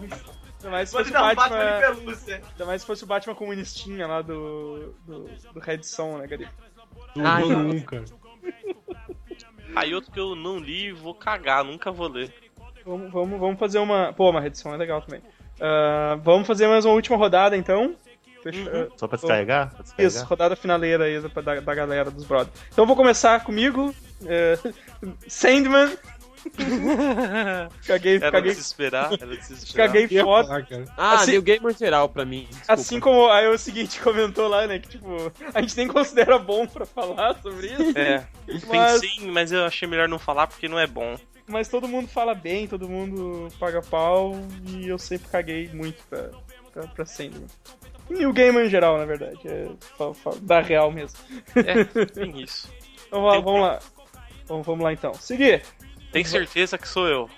Ainda 0.57 0.69
mais 0.69 0.89
se 0.89 0.97
fosse 0.97 1.09
um 1.09 1.13
Batman. 1.13 1.35
Batman 1.35 1.65
de 1.65 1.81
pelúcia. 1.81 2.41
Ainda 2.51 2.65
mais 2.65 2.81
se 2.81 2.87
fosse 2.87 3.03
o 3.03 3.07
Batman 3.07 3.35
comunistinha 3.35 4.07
lá 4.07 4.21
do. 4.21 4.95
do, 5.05 5.29
do 5.53 5.59
Red 5.59 5.83
Son, 5.83 6.17
né, 6.17 6.27
não. 7.15 7.69
1, 7.69 7.81
cara. 7.81 8.05
Aí 9.75 9.93
outro 9.93 10.11
que 10.11 10.19
eu 10.19 10.35
não 10.35 10.57
li, 10.57 10.91
vou 10.91 11.13
cagar, 11.13 11.63
nunca 11.63 11.91
vou 11.91 12.07
ler. 12.07 12.33
Vamos, 12.85 13.11
vamos, 13.11 13.39
vamos 13.39 13.59
fazer 13.59 13.79
uma. 13.79 14.13
Pô, 14.13 14.29
uma 14.29 14.41
Red 14.41 14.55
Son 14.55 14.73
é 14.73 14.77
legal 14.77 15.01
também. 15.01 15.21
Ah, 15.59 16.17
vamos 16.21 16.47
fazer 16.47 16.67
mais 16.67 16.85
uma 16.85 16.93
última 16.93 17.17
rodada 17.17 17.57
então. 17.57 17.95
Fechou. 18.45 18.71
Uhum. 18.71 18.87
Só 18.95 19.07
pra 19.07 19.17
descarregar? 19.17 19.69
Pra 19.73 19.81
descarregar? 19.83 20.07
Isso, 20.15 20.25
rodada 20.25 20.55
finaleira 20.55 21.05
aí 21.05 21.19
da, 21.19 21.41
da, 21.59 21.73
galera 21.75 22.11
dos 22.11 22.25
brothers. 22.25 22.55
Então 22.71 22.83
eu 22.83 22.87
vou 22.87 22.95
começar 22.95 23.43
comigo. 23.43 23.93
é, 24.25 24.57
Sandman. 25.27 25.91
caguei, 27.87 28.17
Era 28.17 28.25
de 28.27 28.31
caguei, 28.31 28.53
se 28.53 28.61
esperar, 28.61 29.11
era 29.13 29.35
de 29.35 29.43
se 29.43 29.53
esperar. 29.53 29.87
caguei 29.87 30.07
foda. 30.21 30.67
Ah, 30.95 31.15
Assim- 31.15 31.31
New 31.31 31.41
Gamer 31.41 31.75
geral 31.75 32.07
pra 32.07 32.23
mim. 32.23 32.43
Desculpa. 32.51 32.73
Assim 32.73 32.99
como 32.99 33.27
aí 33.31 33.47
o 33.47 33.57
seguinte 33.57 33.99
comentou 33.99 34.47
lá, 34.47 34.67
né? 34.67 34.77
Que 34.77 34.89
tipo, 34.89 35.31
a 35.53 35.61
gente 35.61 35.75
nem 35.75 35.87
considera 35.87 36.37
bom 36.37 36.67
pra 36.67 36.85
falar 36.85 37.35
sobre 37.41 37.65
isso. 37.67 37.97
É, 37.97 38.27
Mas- 38.67 39.01
pensei, 39.01 39.27
mas 39.31 39.51
eu 39.51 39.65
achei 39.65 39.87
melhor 39.87 40.07
não 40.07 40.19
falar 40.19 40.45
porque 40.45 40.67
não 40.67 40.77
é 40.79 40.85
bom. 40.85 41.15
Mas 41.47 41.67
todo 41.67 41.87
mundo 41.87 42.07
fala 42.07 42.35
bem, 42.35 42.67
todo 42.67 42.87
mundo 42.87 43.49
paga 43.59 43.81
pau 43.81 44.35
e 44.67 44.87
eu 44.87 44.97
sempre 44.99 45.27
caguei 45.29 45.67
muito 45.73 45.97
pra, 46.09 46.29
pra, 46.73 46.87
pra 46.87 47.05
Sandman. 47.05 47.45
E 48.09 48.13
New 48.13 48.33
Gamer 48.33 48.65
em 48.65 48.69
geral, 48.69 48.97
na 48.97 49.05
verdade. 49.05 49.39
É, 49.45 49.67
da 50.41 50.61
real 50.61 50.91
mesmo. 50.91 51.17
É, 51.55 51.83
tem 52.05 52.41
isso. 52.41 52.71
Então 53.07 53.21
vamos 53.21 53.31
lá, 53.31 53.33
Tem- 53.35 53.43
vamos 53.43 53.61
lá. 53.61 53.79
Vamos, 54.47 54.65
vamos 54.65 54.83
lá 54.83 54.93
então. 54.93 55.13
Seguir! 55.15 55.63
Tem 56.11 56.23
certeza 56.23 56.77
que 56.77 56.87
sou 56.87 57.07
eu. 57.07 57.29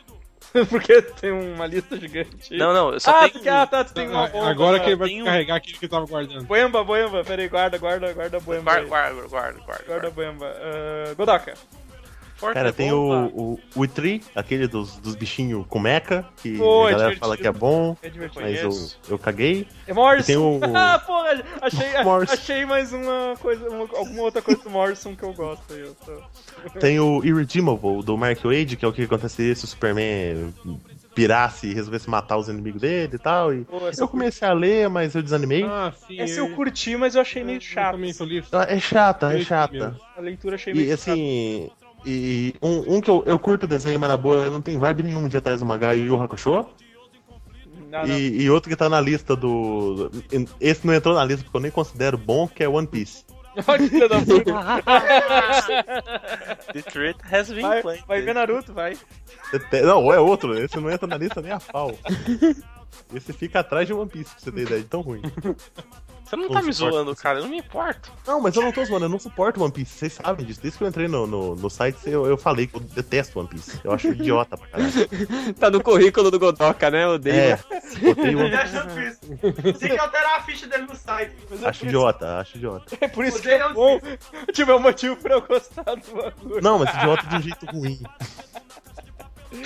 Porque 0.70 1.02
tem 1.02 1.32
uma 1.32 1.66
lista 1.66 1.98
gigante. 1.98 2.56
Não, 2.56 2.74
não, 2.74 2.94
eu 2.94 3.00
só 3.00 3.12
ah, 3.12 3.30
tenho. 3.30 3.54
ah, 3.54 3.68
tá, 3.68 3.84
tu 3.84 3.94
tem 3.94 4.08
uma 4.08 4.28
bomba. 4.28 4.50
Agora 4.50 4.78
tá. 4.78 4.84
que 4.84 4.90
ele 4.92 4.96
vai 4.96 5.22
um- 5.22 5.26
carregar 5.26 5.56
aquilo 5.56 5.80
que 5.80 5.86
eu 5.86 5.90
tava 5.90 6.06
guardando. 6.06 6.44
Boemba, 6.46 6.84
boemba, 6.84 7.24
peraí, 7.24 7.48
guarda, 7.48 7.78
guarda, 7.78 8.14
guarda 8.14 8.38
a 8.38 8.40
boemba. 8.40 8.64
Guarda, 8.64 8.88
guarda, 8.88 9.28
guarda, 9.28 9.60
guarda. 9.66 9.84
Guarda 9.86 10.08
a 10.08 10.12
boemba. 10.12 10.56
Ah, 10.56 11.14
Godaka. 11.16 11.54
Forte 12.38 12.54
Cara, 12.54 12.70
é 12.70 12.72
tem 12.72 12.92
bomba. 12.92 13.32
o, 13.34 13.54
o, 13.54 13.60
o 13.76 13.84
Itri, 13.86 14.22
aquele 14.36 14.68
dos, 14.68 14.98
dos 14.98 15.16
bichinhos 15.16 15.66
com 15.68 15.80
meca, 15.80 16.24
que 16.38 16.56
Pô, 16.58 16.86
a 16.86 16.90
é 16.90 16.92
galera 16.92 16.98
divertido. 17.10 17.20
fala 17.20 17.38
que 17.38 17.48
é 17.48 17.52
bom, 17.52 17.98
É 18.04 18.12
mas 18.36 18.62
eu, 18.62 19.14
eu 19.14 19.18
caguei. 19.20 19.68
É 19.88 19.94
Morrison. 19.94 20.24
E 20.24 20.26
tem 20.26 20.38
o- 20.38 20.60
ah, 20.78 21.00
porra, 21.00 21.44
achei, 21.62 21.88
Morrison. 22.06 22.34
achei 22.34 22.66
mais 22.66 22.94
uma 22.94 23.36
coisa, 23.40 23.68
uma- 23.70 23.88
alguma 23.98 24.22
outra 24.22 24.42
coisa 24.42 24.62
do 24.62 24.70
Morrison 24.70 25.16
que 25.16 25.24
eu 25.24 25.34
gosto. 25.34 25.74
aí, 25.74 25.80
Eu 25.82 25.96
tô... 25.96 26.22
Tem 26.80 27.00
o 27.00 27.24
Irredeemable, 27.26 28.04
do 28.04 28.16
Mark 28.18 28.40
Wade, 28.44 28.78
que 28.78 28.86
é 28.86 28.88
o 28.88 28.94
que 28.94 29.02
aconteceria 29.04 29.56
se 29.56 29.66
o 29.66 29.68
Superman 29.68 30.54
pirasse 31.16 31.68
e 31.68 31.74
resolvesse 31.74 32.08
matar 32.08 32.38
os 32.38 32.48
inimigos 32.48 32.82
dele 32.82 33.16
e 33.16 33.18
tal. 33.18 33.52
E 33.52 33.64
Pô, 33.66 33.80
eu 33.98 34.08
comecei 34.08 34.48
a 34.48 34.54
ler, 34.54 34.88
mas 34.90 35.16
eu 35.16 35.24
desanimei. 35.24 35.64
Ah, 35.64 35.92
sim. 36.08 36.20
Essa 36.20 36.40
eu 36.40 36.50
curti, 36.56 36.96
mas 36.96 37.16
eu 37.16 37.22
achei 37.22 37.44
meio 37.44 37.58
Eu 37.58 37.62
chato. 37.62 37.98
Ah, 38.52 38.66
É 38.70 38.80
chata, 38.80 39.34
é 39.34 39.44
chata. 39.44 40.00
A 40.16 40.22
leitura 40.22 40.54
achei 40.56 40.74
meio 40.74 40.88
E 40.88 40.92
assim. 40.92 41.70
E 42.06 42.54
um, 42.62 42.98
um 42.98 43.02
que 43.02 43.10
eu, 43.10 43.24
eu 43.26 43.40
curto 43.40 43.64
o 43.64 43.68
desenho, 43.68 44.00
mas 44.00 44.10
na 44.10 44.18
boa, 44.18 44.50
não 44.50 44.62
tem 44.62 44.78
vibe 44.78 45.04
nenhuma 45.04 45.28
de 45.28 45.38
atrás 45.38 45.60
do 45.60 45.66
mangá 45.66 45.94
e 45.96 46.10
o 46.10 46.22
Hakusho. 46.22 46.66
não. 47.90 48.06
E, 48.08 48.44
e 48.44 48.50
outro 48.50 48.70
que 48.70 48.76
tá 48.76 48.88
na 48.90 49.02
lista 49.02 49.36
do. 49.36 50.10
Esse 50.60 50.86
não 50.88 50.94
entrou 50.94 51.16
na 51.16 51.26
lista 51.26 51.44
porque 51.44 51.58
eu 51.58 51.62
nem 51.62 51.72
considero 51.72 52.18
bom, 52.18 52.48
que 52.48 52.64
é 52.64 52.70
One 52.70 52.88
Piece. 52.88 53.26
The 53.58 53.64
threat 56.92 57.16
has 57.24 57.50
been 57.50 57.64
Vai, 57.64 57.82
played. 57.82 58.04
vai 58.08 58.22
ver 58.22 58.36
Naruto, 58.36 58.72
vai. 58.72 58.96
Não, 59.84 60.14
é 60.14 60.20
outro, 60.20 60.56
esse 60.58 60.80
não 60.80 60.92
entra 60.92 61.08
na 61.08 61.18
lista 61.18 61.42
nem 61.42 61.52
a 61.52 61.60
pau. 61.60 61.92
Esse 63.14 63.32
fica 63.34 63.60
atrás 63.60 63.88
de 63.88 63.94
One 63.94 64.10
Piece, 64.10 64.32
pra 64.32 64.40
você 64.40 64.52
ter 64.52 64.62
ideia 64.62 64.82
de 64.82 64.88
tão 64.88 65.02
ruim. 65.02 65.22
Você 66.28 66.36
não 66.36 66.44
Não 66.44 66.52
tá 66.52 66.62
me 66.62 66.74
zoando, 66.74 67.16
cara, 67.16 67.40
eu 67.40 67.44
não 67.44 67.50
me 67.50 67.60
importo. 67.60 68.12
Não, 68.26 68.42
mas 68.42 68.54
eu 68.54 68.62
não 68.62 68.74
tô 68.74 68.84
zoando, 68.84 69.06
eu 69.06 69.10
não 69.10 69.18
suporto 69.18 69.64
One 69.64 69.72
Piece, 69.72 69.98
vocês 69.98 70.14
sabem 70.14 70.46
disso. 70.46 70.60
Desde 70.62 70.78
que 70.78 70.84
eu 70.84 70.88
entrei 70.90 71.08
no, 71.08 71.26
no, 71.26 71.56
no 71.56 71.70
site, 71.70 72.00
eu, 72.06 72.26
eu 72.26 72.38
falei 72.38 72.68
que 72.68 72.76
eu 72.76 72.82
detesto 72.82 73.40
One 73.40 73.48
Piece. 73.48 73.80
Eu 73.82 73.94
acho 73.94 74.10
idiota 74.10 74.58
pra 74.58 74.68
caralho. 74.68 74.92
Tá 75.58 75.70
no 75.72 75.82
currículo 75.82 76.30
do 76.30 76.38
Godoka, 76.38 76.92
né? 76.92 77.08
Odeio. 77.08 77.34
É, 77.36 77.60
botei 78.02 78.36
One 78.36 78.50
difícil. 78.50 79.80
Tem 79.80 79.90
que 79.92 79.98
alterar 79.98 80.40
a 80.40 80.42
ficha 80.42 80.68
dele 80.68 80.86
no 80.86 80.96
site. 80.98 81.32
Mas 81.50 81.64
é 81.64 81.68
Acho 81.70 81.86
idiota, 81.86 82.40
acho 82.40 82.58
idiota. 82.58 82.98
É 83.00 83.08
por 83.08 83.24
isso 83.24 83.42
que 83.42 83.48
Odeio 83.48 83.64
é 83.64 83.74
bom. 83.74 84.02
Tipo, 84.52 84.72
é 84.72 84.76
um 84.76 84.80
motivo 84.80 85.16
pra 85.16 85.36
eu 85.36 85.42
gostar 85.42 85.84
do 85.84 86.14
bagulho. 86.14 86.62
Não, 86.62 86.80
mas 86.80 86.94
idiota 86.94 87.26
de 87.26 87.36
um 87.38 87.42
jeito 87.42 87.66
ruim. 87.68 88.00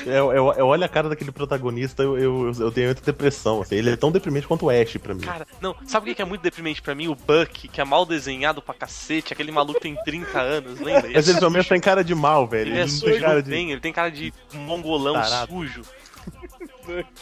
Eu, 0.05 0.32
eu, 0.32 0.53
eu 0.53 0.67
olho 0.67 0.84
a 0.84 0.88
cara 0.88 1.09
daquele 1.09 1.32
protagonista, 1.32 2.03
eu, 2.03 2.17
eu, 2.17 2.51
eu 2.59 2.71
tenho 2.71 2.88
muita 2.88 3.01
depressão. 3.01 3.61
Assim, 3.61 3.75
ele 3.75 3.89
é 3.91 3.95
tão 3.95 4.11
deprimente 4.11 4.47
quanto 4.47 4.65
o 4.65 4.69
Ash 4.69 4.97
pra 4.97 5.13
mim. 5.13 5.21
Cara, 5.21 5.47
não, 5.59 5.75
sabe 5.86 6.11
o 6.11 6.15
que 6.15 6.21
é 6.21 6.25
muito 6.25 6.41
deprimente 6.41 6.82
pra 6.82 6.93
mim? 6.93 7.07
O 7.07 7.15
Buck, 7.15 7.67
que 7.67 7.82
é 7.82 7.84
mal 7.84 8.05
desenhado 8.05 8.61
pra 8.61 8.73
cacete, 8.73 9.34
aquele 9.34 9.51
maluco 9.51 9.79
tem 9.79 9.95
30 9.95 10.39
anos, 10.39 10.79
lembra? 10.79 11.09
Mas 11.13 11.27
ele 11.27 11.38
é 11.38 11.39
pelo 11.39 11.51
menos 11.51 11.67
tem 11.67 11.79
cara 11.82 12.03
de 12.03 12.13
mal, 12.15 12.47
velho. 12.47 12.71
Ele 12.71 12.77
é 12.79 12.82
não 12.82 12.88
sujo, 12.89 13.11
tem 13.11 13.19
cara 13.21 13.41
de. 13.43 13.49
tem, 13.49 13.71
ele 13.71 13.82
tem 13.82 13.93
cara 13.93 14.09
de 14.11 14.34
mongolão 14.53 15.13
Tarado. 15.13 15.51
sujo. 15.51 15.82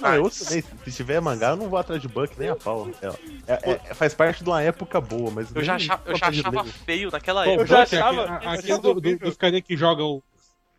Ah, 0.01 0.15
eu 0.15 0.29
também, 0.29 0.63
se 0.85 0.91
tiver 0.91 1.19
mangá, 1.21 1.49
eu 1.49 1.55
não 1.57 1.69
vou 1.69 1.77
atrás 1.77 2.01
de 2.01 2.07
Buck 2.07 2.33
nem 2.39 2.49
a 2.49 2.55
pau. 2.55 2.89
É, 3.01 3.07
é- 3.47 3.71
é- 3.89 3.93
faz 3.93 4.13
parte 4.13 4.43
de 4.43 4.49
uma 4.49 4.61
época 4.61 4.99
boa, 5.01 5.29
mas. 5.31 5.53
Eu 5.53 5.61
já, 5.63 5.75
achava, 5.75 6.01
eu 6.05 6.15
já 6.17 6.27
achava 6.27 6.63
feio 6.63 7.11
naquela 7.11 7.43
Pô, 7.43 7.49
Eu 7.49 7.53
época. 7.61 7.67
já 7.67 7.83
Buck 7.83 7.95
é 7.95 7.99
achava- 7.99 8.23
aquele- 8.53 8.71
eu 8.71 8.79
do- 8.79 8.93
do- 9.01 9.17
dos 9.19 9.37
carinha 9.37 9.61
que 9.61 9.75
jogam 9.77 10.23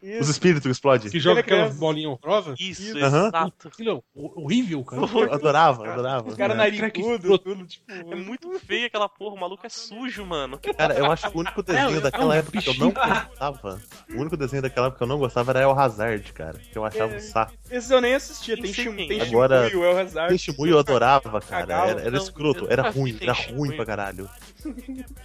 Os 0.02 0.08
Isso. 0.08 0.30
espíritos 0.30 0.70
explodem. 0.70 1.10
que 1.10 1.20
joga 1.20 1.40
é 1.40 1.42
aquelas 1.42 1.64
criança. 1.64 1.78
bolinhas 1.80 2.12
horrorosas. 2.12 2.58
Isso, 2.58 2.96
Aham. 2.98 3.28
exato. 3.28 3.68
Aquilo 3.68 4.02
é 4.16 4.20
horrível, 4.40 4.82
cara. 4.82 5.02
Eu 5.02 5.34
adorava, 5.34 5.92
adorava. 5.92 6.28
Os 6.30 6.34
caras 6.36 6.56
Crack 6.56 6.78
narigudo, 7.02 7.38
tudo, 7.38 7.66
tipo. 7.66 7.84
É 7.92 8.14
muito 8.14 8.50
feio 8.60 8.86
aquela 8.86 9.08
porra, 9.10 9.34
o 9.34 9.38
maluco 9.40 9.66
é 9.66 9.68
sujo, 9.68 10.24
mano. 10.24 10.58
Cara, 10.76 10.94
eu 10.94 11.12
acho 11.12 11.30
que 11.30 11.36
o 11.36 11.40
único 11.40 11.62
desenho 11.62 11.98
É, 11.98 12.00
daquela 12.00 12.34
é 12.34 12.38
um 12.38 12.40
época 12.40 12.62
que 12.62 12.68
eu 12.70 12.74
não 12.78 12.90
gostava. 12.92 13.82
O 14.08 14.20
único 14.20 14.36
desenho 14.38 14.62
daquela 14.62 14.86
época 14.86 14.98
que 14.98 15.04
eu 15.04 15.08
não 15.08 15.18
gostava 15.18 15.52
era 15.52 15.60
El 15.60 15.78
Hazard, 15.78 16.32
cara. 16.32 16.58
Que 16.58 16.78
eu 16.78 16.84
achava 16.84 17.12
É. 17.12 17.16
um 17.16 17.20
saco. 17.20 17.52
Esses 17.70 17.90
eu 17.90 18.00
nem 18.00 18.14
assistia. 18.14 18.56
Tem, 18.56 18.72
é. 19.20 19.22
Agora- 19.22 19.68
Shimuyo, 19.68 19.84
El 19.86 19.98
Hazard. 19.98 20.28
Tem 20.30 20.38
Shimuyo 20.38 20.72
eu 20.72 20.78
adorava, 20.78 21.40
cara. 21.42 21.88
Era, 21.90 22.00
era 22.00 22.10
Não, 22.10 22.18
escroto, 22.22 22.66
era 22.70 22.88
ruim, 22.90 23.18
era 23.20 23.32
ruim 23.34 23.76
pra 23.76 23.84
caralho. 23.84 24.30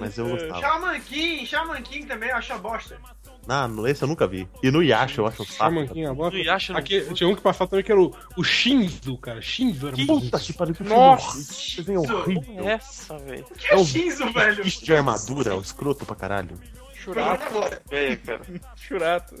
Mas 0.00 0.16
eu 0.16 0.28
gostava. 0.28 0.60
Shaman 0.60 1.00
King, 1.00 1.46
Shaman 1.46 1.82
King 1.82 2.06
também, 2.06 2.30
eu 2.30 2.36
acho 2.36 2.52
uma 2.52 2.58
bosta. 2.58 2.98
Ah, 3.46 3.66
no 3.68 3.86
esse 3.86 4.02
eu 4.02 4.08
nunca 4.08 4.26
vi. 4.26 4.48
E 4.62 4.70
no 4.70 4.82
Yasha 4.82 5.20
eu 5.20 5.26
acho 5.26 5.42
um 5.42 5.46
saco. 5.46 5.78
É 5.78 6.12
bosta. 6.12 6.36
No 6.36 6.44
Yasha 6.44 6.72
não- 6.72 6.80
Aqui, 6.80 7.00
tinha 7.14 7.28
um 7.28 7.34
que 7.34 7.40
passava 7.40 7.70
também 7.70 7.84
que 7.84 7.92
era 7.92 8.00
o, 8.00 8.14
o 8.36 8.44
Shinzo, 8.44 9.16
cara. 9.18 9.40
Shinzo 9.40 9.88
era 9.88 9.96
muito 9.96 10.20
Puta 10.20 10.38
que 10.38 10.52
pariu, 10.52 10.74
que 10.74 10.82
Nossa! 10.84 11.28
horrível. 11.28 11.76
Desenho 11.76 12.00
horrível. 12.02 12.68
Essa, 12.68 13.18
velho. 13.18 13.44
Que 13.56 13.74
é 13.74 13.84
Shinzo, 13.84 14.32
velho? 14.32 14.64
Bicho 14.64 14.84
de 14.84 14.94
armadura, 14.94 15.56
o 15.56 15.60
escroto 15.60 16.04
pra 16.04 16.14
caralho. 16.16 16.58
Churato, 17.02 17.44
É, 17.90 18.16
cara. 18.16 18.40
churato. 18.76 19.34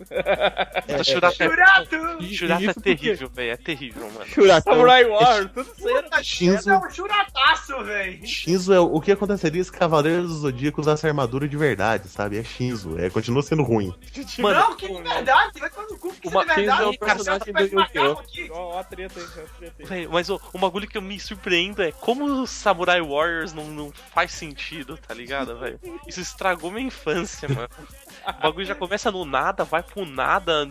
Essa 0.86 1.04
Shurata 1.04 1.44
é, 1.44 1.48
Churato! 1.48 1.90
Shurata 2.34 2.62
é 2.62 2.64
Isso 2.66 2.74
porque- 2.74 2.96
terrível, 2.96 3.30
velho. 3.30 3.50
É 3.52 3.56
terrível, 3.56 4.10
mano. 4.12 4.26
Churatão. 4.26 4.72
Samurai 4.72 5.04
War, 5.04 5.48
tudo 5.48 5.70
isso 5.76 5.88
aí 5.88 5.94
era 5.94 6.22
Shinzo, 6.22 6.70
É 6.70 6.78
um 6.78 6.90
churataço, 6.90 7.84
velho. 7.84 8.26
Shinzo 8.26 8.72
é 8.72 8.80
o 8.80 8.98
o 8.98 9.00
que 9.00 9.12
aconteceria 9.12 9.62
se 9.62 9.70
Cavaleiros 9.70 10.28
do 10.28 10.34
Zodíaco 10.38 10.80
usasse 10.80 11.06
armadura 11.06 11.46
de 11.48 11.56
verdade, 11.56 12.08
sabe? 12.08 12.38
É 12.38 12.42
Shinzo, 12.44 12.98
é, 12.98 13.08
continua 13.10 13.42
sendo 13.42 13.62
ruim. 13.62 13.94
Mano, 14.38 14.58
não, 14.60 14.76
que 14.76 14.88
de 14.88 15.02
verdade, 15.02 15.60
vai 15.60 15.70
tomar 15.70 15.86
no 15.88 15.98
cu, 15.98 16.12
que 16.14 16.28
Uma- 16.28 16.44
de 16.44 16.54
verdade. 16.54 16.78
Shinzo 16.78 16.82
é 16.82 16.86
um 16.88 16.96
cara, 16.96 17.14
personagem 17.14 17.52
do 17.52 17.60
Yu-Gi-Oh! 17.80 18.22
Ó, 18.50 18.74
ó 18.74 18.78
a 18.80 18.84
treta 18.84 19.20
aí, 19.20 19.26
ó 19.36 19.40
a 19.42 19.58
treta 19.58 19.94
aí. 19.94 20.08
Mas 20.08 20.28
o, 20.30 20.40
o 20.52 20.58
bagulho 20.58 20.88
que 20.88 20.96
eu 20.98 21.02
me 21.02 21.18
surpreendo 21.20 21.82
é 21.82 21.92
como 21.92 22.24
o 22.24 22.46
Samurai 22.46 23.00
Warriors 23.00 23.52
não, 23.52 23.64
não 23.66 23.92
faz 24.14 24.32
sentido, 24.32 24.96
tá 24.96 25.12
ligado, 25.14 25.58
velho? 25.58 25.78
Isso 26.06 26.20
estragou 26.20 26.70
minha 26.70 26.86
infância, 26.86 27.48
mano. 27.48 27.57
O 27.64 28.42
bagulho 28.42 28.66
já 28.66 28.74
começa 28.74 29.10
no 29.10 29.24
nada, 29.24 29.64
vai 29.64 29.82
pro 29.82 30.04
nada. 30.04 30.68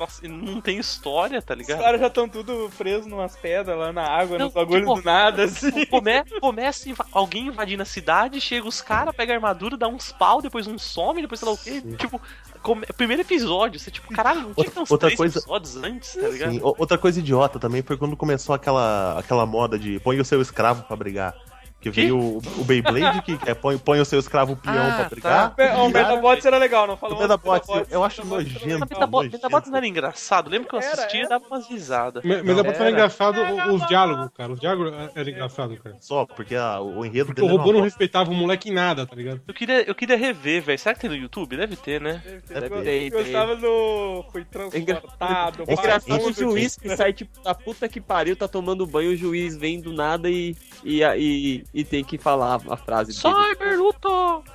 Nossa, 0.00 0.26
não 0.26 0.58
tem 0.60 0.78
história, 0.78 1.40
tá 1.42 1.52
Os 1.52 1.60
ligado? 1.60 1.78
caras 1.80 2.00
já 2.00 2.06
estão 2.06 2.26
tudo 2.28 2.70
presos 2.78 3.06
numas 3.06 3.36
pedras 3.36 3.78
lá 3.78 3.92
na 3.92 4.02
água, 4.02 4.38
Não, 4.38 4.46
nos 4.46 4.54
bagulhos 4.54 4.88
tipo, 4.88 4.94
do 5.00 5.04
nada, 5.04 5.44
assim. 5.44 5.84
Come, 5.86 6.24
começa 6.40 6.88
inva- 6.88 7.06
alguém 7.12 7.48
invadindo 7.48 7.82
a 7.82 7.86
cidade, 7.86 8.40
chega 8.40 8.66
os 8.66 8.80
caras, 8.80 9.14
pega 9.14 9.32
a 9.34 9.36
armadura, 9.36 9.76
dá 9.76 9.86
uns 9.86 10.12
pau, 10.12 10.40
depois 10.40 10.66
um 10.66 10.78
some, 10.78 11.20
depois 11.20 11.38
sei 11.40 11.48
lá 11.48 11.54
o 11.54 11.58
quê. 11.58 11.82
Tipo, 11.98 12.20
come- 12.62 12.86
primeiro 12.96 13.20
episódio, 13.22 13.78
você 13.78 13.90
tipo, 13.90 14.12
caralho, 14.12 14.40
não 14.40 14.54
tinha 14.54 14.64
que 14.66 14.70
ter 14.72 14.80
uns 14.80 14.90
Outra 14.90 15.08
três 15.08 15.18
coisa- 15.18 15.38
episódios 15.38 15.76
antes, 15.76 16.14
tá 16.14 16.26
ligado? 16.28 16.52
Sim, 16.52 16.60
outra 16.62 16.96
coisa 16.96 17.20
idiota 17.20 17.58
também 17.58 17.82
foi 17.82 17.98
quando 17.98 18.16
começou 18.16 18.54
aquela, 18.54 19.18
aquela 19.18 19.44
moda 19.44 19.78
de 19.78 20.00
põe 20.00 20.18
o 20.18 20.24
seu 20.24 20.40
escravo 20.40 20.82
pra 20.84 20.96
brigar. 20.96 21.34
Que 21.80 21.88
veio 21.88 22.18
o, 22.18 22.38
o 22.58 22.64
Beyblade, 22.64 23.22
que 23.22 23.38
é 23.46 23.54
põe, 23.54 23.78
põe 23.78 24.00
o 24.00 24.04
seu 24.04 24.18
escravo 24.18 24.54
peão 24.54 24.74
Ah, 24.76 24.94
pra 24.96 25.04
tá. 25.04 25.08
brigar. 25.08 25.54
Ó, 25.76 25.86
O 25.86 25.90
Metabots 25.90 26.44
era 26.44 26.58
legal, 26.58 26.86
não 26.86 26.92
O 26.94 26.96
falou? 26.98 27.18
Metabots, 27.18 27.68
eu, 27.68 27.74
Metabots, 27.76 27.92
eu 27.94 28.04
acho 28.04 28.22
Metabots 28.22 28.46
era 28.46 28.58
nojento. 28.60 28.66
legal. 28.66 28.88
Metabot-. 29.00 29.32
Metabots 29.32 29.70
não 29.70 29.76
era 29.78 29.86
engraçado, 29.86 30.50
lembra 30.50 30.68
que 30.68 30.74
eu 30.74 30.78
Era, 30.80 30.92
assistia 30.92 31.20
e 31.20 31.22
era. 31.22 31.28
dava 31.30 31.44
umas 31.46 31.66
risadas. 31.68 32.22
É 32.24 32.42
bastante 32.42 32.76
Era. 32.80 32.90
engraçado 32.90 33.40
o- 33.40 33.74
os 33.74 33.86
diálogos, 33.88 34.28
cara. 34.36 34.52
Os 34.52 34.60
diálogos 34.60 34.92
eram 35.14 35.30
engraçados, 35.30 35.78
cara. 35.78 35.96
Só, 36.00 36.26
porque 36.26 36.54
a- 36.54 36.80
o 36.82 37.02
enredo 37.04 37.26
Porque 37.26 37.40
dele 37.40 37.52
o 37.52 37.54
era 37.54 37.62
robô 37.62 37.72
não 37.72 37.80
respeitava 37.82 38.30
o 38.30 38.34
moleque 38.34 38.68
em 38.68 38.74
nada, 38.74 39.06
tá 39.06 39.16
ligado? 39.16 39.40
Eu 39.48 39.54
queria, 39.54 39.82
eu 39.88 39.94
queria 39.94 40.18
rever, 40.18 40.62
velho. 40.62 40.78
Será 40.78 40.94
que 40.94 41.00
tem 41.00 41.08
no 41.10 41.16
YouTube? 41.16 41.56
Deve 41.56 41.76
ter, 41.76 41.98
né? 41.98 42.22
Eu 42.26 42.60
Deve 42.60 42.80
ter, 42.82 43.12
eu 43.12 43.18
Gostava 43.22 43.56
do. 43.56 44.24
Foi 44.30 44.44
transportado. 44.44 45.64
É 45.66 45.72
engraçado 45.72 46.26
o 46.26 46.32
juiz 46.32 46.76
que 46.76 46.94
sai, 46.96 47.12
tipo, 47.12 47.40
da 47.42 47.54
puta 47.54 47.88
que 47.88 48.00
pariu, 48.00 48.36
tá 48.36 48.46
tomando 48.46 48.86
banho, 48.86 49.12
o 49.12 49.16
juiz 49.16 49.56
vem 49.56 49.80
do 49.80 49.92
nada 49.92 50.28
e, 50.28 50.54
e, 50.84 51.02
e, 51.02 51.64
e 51.72 51.84
tem 51.84 52.02
que 52.02 52.18
falar 52.18 52.60
a 52.68 52.76
frase 52.76 53.12
dele. 53.20 53.34
Cyber 53.34 53.78
luta! 53.78 54.08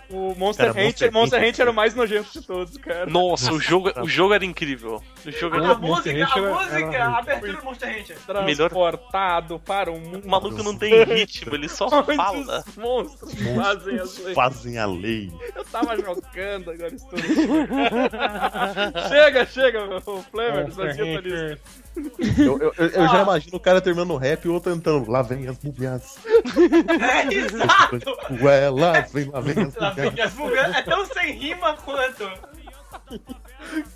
O 0.09 0.35
Monster 0.35 0.67
Cara, 0.67 0.71
Hunter, 0.71 0.85
Monster 0.85 1.11
Monster 1.13 1.39
Hunter- 1.39 1.61
era 1.61 1.71
o 1.71 1.73
mais 1.73 1.95
nojento 1.95 2.39
de 2.39 2.45
todos, 2.45 2.77
cara. 2.77 3.05
Nossa, 3.07 3.51
o 3.53 3.59
jogo, 3.59 3.91
o 4.01 4.07
jogo 4.07 4.33
era 4.33 4.45
incrível. 4.45 5.01
O 5.25 5.31
jogo 5.31 5.55
A 5.55 5.59
era... 5.63 5.75
Monster 5.75 6.13
música, 6.15 6.39
Hunter 6.39 6.53
a 6.53 6.63
música, 6.63 7.03
a 7.05 7.17
abertura 7.17 7.53
do 7.53 7.63
Monster 7.63 7.89
Hunter. 8.01 8.17
Melhor- 8.45 8.69
Transportado 8.69 9.59
para 9.59 9.91
o 9.91 9.99
mundo. 9.99 10.25
O 10.25 10.29
maluco 10.29 10.61
não 10.61 10.75
tem 10.77 11.03
ritmo, 11.03 11.55
ele 11.55 11.69
só 11.69 11.89
fala. 11.89 12.63
os 12.67 12.75
monstros 12.77 13.33
fazem 13.55 13.99
as 13.99 14.17
leis. 14.19 14.35
Fazem 14.35 14.77
a 14.77 14.85
lei. 14.85 15.31
Eu 15.55 15.63
tava 15.65 15.95
jogando 15.95 16.71
agora 16.71 16.91
tudo. 16.91 17.15
chega, 19.09 19.45
chega, 19.45 19.85
meu. 19.87 19.97
O 20.05 20.21
Flamer, 20.23 20.71
tá 20.73 20.83
Hunter. 20.83 21.59
Eu, 22.37 22.59
eu- 22.59 22.73
eu- 22.77 22.87
eu 22.89 23.07
já 23.07 23.21
imagino 23.21 23.55
o 23.57 23.59
cara 23.59 23.79
terminando 23.81 24.11
o 24.11 24.17
rap 24.17 24.45
e 24.45 24.49
o 24.49 24.53
outro 24.53 24.71
cantando. 24.73 25.09
Lá 25.09 25.21
vem 25.21 25.47
as 25.47 25.57
mulheres. 25.63 26.17
É, 27.01 27.27
exato. 27.33 27.99
Ué, 28.43 28.69
lá 28.69 29.01
vem, 29.01 29.29
lá 29.29 29.39
vem 29.39 29.63
as 29.63 29.75
Lá 29.75 29.89
vem 29.91 30.05
mulheres. 30.11 30.25
as 30.33 30.37
mulheres. 30.39 30.75
É 30.75 30.81
tão 30.81 31.05
sem 31.05 31.31
rima 31.33 31.73
quanto. 31.77 32.29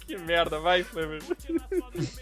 Que 0.05 0.17
merda, 0.17 0.59
vai, 0.59 0.83
Flamer. 0.83 1.21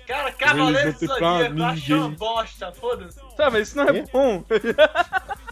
Cara, 0.06 0.32
Cavaleiro 0.34 0.94
do 0.94 1.06
não 1.08 1.16
Zodíaco, 1.16 1.64
achou 1.64 1.98
uma 1.98 2.10
bosta, 2.10 2.72
foda-se. 2.72 3.20
Tá, 3.36 3.50
mas 3.50 3.68
isso 3.70 3.78
não 3.78 3.86
é 3.86 3.94
bom. 4.12 4.44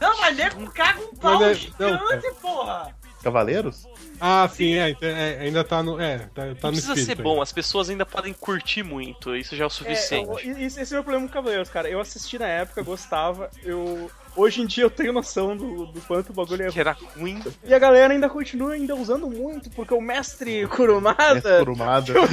Não, 0.02 0.18
mas 0.22 0.36
nego 0.38 0.70
caga 0.72 1.00
um 1.02 1.16
pau 1.16 1.40
Mas 1.40 1.52
é- 1.52 1.54
gigante, 1.56 2.32
porra. 2.42 2.96
Cavaleiros? 3.26 3.88
Ah, 4.22 4.48
sim, 4.48 4.76
é, 4.76 4.92
então, 4.92 5.10
é, 5.10 5.40
ainda 5.40 5.64
tá 5.64 5.82
no. 5.82 6.00
É, 6.00 6.20
tá, 6.20 6.28
tá 6.30 6.42
Não 6.44 6.46
no 6.46 6.56
precisa 6.60 6.94
espírito. 6.94 7.06
ser 7.06 7.12
aí. 7.18 7.24
bom, 7.24 7.42
as 7.42 7.52
pessoas 7.52 7.90
ainda 7.90 8.06
podem 8.06 8.32
curtir 8.34 8.84
muito, 8.84 9.36
isso 9.36 9.56
já 9.56 9.64
é 9.64 9.66
o 9.66 9.68
É, 9.68 9.70
suficiente. 9.72 10.30
eu- 10.48 10.58
esse, 10.62 10.80
esse 10.80 10.94
é 10.94 10.96
o 10.96 10.98
meu 11.00 11.04
problema 11.04 11.28
com 11.28 11.34
Cavaleiros, 11.34 11.70
cara. 11.70 11.90
Eu 11.90 12.00
assisti 12.00 12.38
na 12.38 12.48
época, 12.48 12.84
gostava. 12.84 13.50
Eu. 13.64 14.10
Hoje 14.36 14.62
em 14.62 14.66
dia 14.66 14.84
eu 14.84 14.90
tenho 14.90 15.14
noção 15.14 15.56
do, 15.56 15.86
do 15.88 16.02
quanto 16.02 16.30
o 16.32 16.34
bagulho 16.34 16.64
é 16.64 16.72
Que 16.72 16.80
era 16.80 16.92
ruim. 17.18 17.42
E 17.64 17.74
a 17.74 17.80
galera 17.80 18.14
ainda 18.14 18.30
continua 18.30 18.74
ainda 18.74 18.96
usando 18.96 19.28
muito, 19.30 19.70
porque 19.72 19.94
o 19.94 20.02
mestre 20.02 20.68
Kurumada. 20.68 21.38
Essa 21.38 21.58
curumada. 21.60 22.14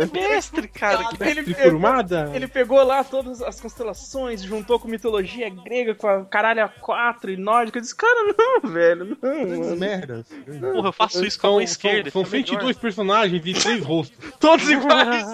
É 0.00 0.06
mestre, 0.06 0.68
cara. 0.68 1.04
que- 1.08 1.22
Ele, 1.22 1.42
De 1.42 1.54
pegou, 1.54 1.64
curumada? 1.72 2.30
ele 2.34 2.46
pegou 2.48 2.82
lá 2.82 3.02
todas 3.04 3.40
as 3.42 3.60
constelações, 3.60 4.42
juntou 4.42 4.78
com 4.78 4.88
mitologia 4.88 5.48
grega, 5.50 5.94
com 5.94 6.08
a 6.08 6.24
caralho 6.24 6.64
a 6.64 6.68
4 6.68 7.30
e 7.32 7.36
nórdica. 7.36 7.78
Eu 7.78 7.82
disse, 7.82 7.94
cara, 7.94 8.34
não, 8.36 8.70
velho, 8.70 9.16
não, 9.22 9.46
mano. 9.58 9.76
merdas. 9.76 10.26
Porra, 10.72 10.88
eu 10.88 10.92
faço 10.92 11.24
isso 11.24 11.38
com 11.40 11.46
a 11.46 11.50
mão 11.50 11.60
esquerda. 11.60 12.10
são, 12.10 12.22
são 12.22 12.30
fica 12.30 12.36
melhor. 12.52 12.60
102 12.60 12.76
personagens 12.78 13.42
e 13.46 13.52
3 13.54 13.84
rostos. 13.84 14.18
Todos 14.40 14.68
iguais. 14.68 15.24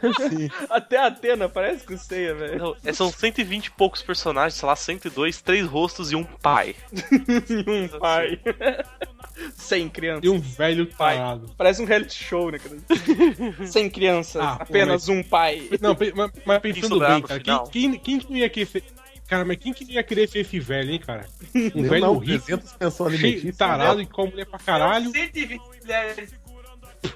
Até 0.70 0.96
a 0.98 1.06
Atena 1.06 1.48
parece 1.48 1.84
com 1.84 1.96
ceia, 1.96 2.34
velho. 2.34 2.58
Não, 2.58 2.76
é, 2.84 2.92
são 2.92 3.10
120 3.10 3.66
e 3.66 3.70
poucos 3.72 4.02
personagens, 4.02 4.54
sei 4.54 4.66
lá, 4.66 4.76
102, 4.88 5.42
três 5.42 5.66
rostos 5.66 6.10
e 6.12 6.16
um 6.16 6.24
pai. 6.24 6.74
E 7.48 7.70
um 7.70 7.88
pai. 7.98 8.40
Sem 9.54 9.88
criança. 9.88 10.26
E 10.26 10.28
um 10.28 10.40
velho 10.40 10.86
Pai. 10.86 11.16
tarado. 11.16 11.54
Parece 11.56 11.80
um 11.80 11.84
reality 11.84 12.24
show, 12.24 12.50
né, 12.50 12.58
cara? 12.58 12.76
Sem 13.68 13.88
crianças, 13.88 14.42
Ah, 14.42 14.56
pô, 14.56 14.62
apenas 14.64 15.08
um 15.08 15.22
pai. 15.22 15.68
Não, 15.80 15.96
mas, 16.16 16.30
mas 16.44 16.58
pensando 16.60 16.98
bem, 16.98 17.22
cara, 17.22 17.38
quem, 17.40 17.66
quem, 17.70 17.98
quem 17.98 18.18
que 18.18 18.30
não 18.30 18.36
ia 18.36 18.48
querer 18.48 18.66
ser. 18.66 18.84
Cara, 19.28 19.44
mas 19.44 19.58
quem 19.58 19.72
que 19.72 19.84
não 19.84 19.92
ia 19.92 20.02
querer 20.02 20.28
ser 20.28 20.40
esse 20.40 20.58
velho, 20.58 20.90
hein, 20.90 20.98
cara? 20.98 21.26
Um 21.54 21.82
Eu 21.84 21.88
velho 21.90 22.00
não, 22.00 22.18
rico, 22.18 22.44
300 22.46 22.72
pensão 22.72 23.10
cheio, 23.10 23.18
alimentícia. 23.20 23.52
tarado 23.58 24.00
e 24.00 24.06
com 24.06 24.26
mulher 24.26 24.46
pra 24.46 24.58
caralho. 24.58 25.10
120 25.12 25.60
mulheres. 25.82 26.34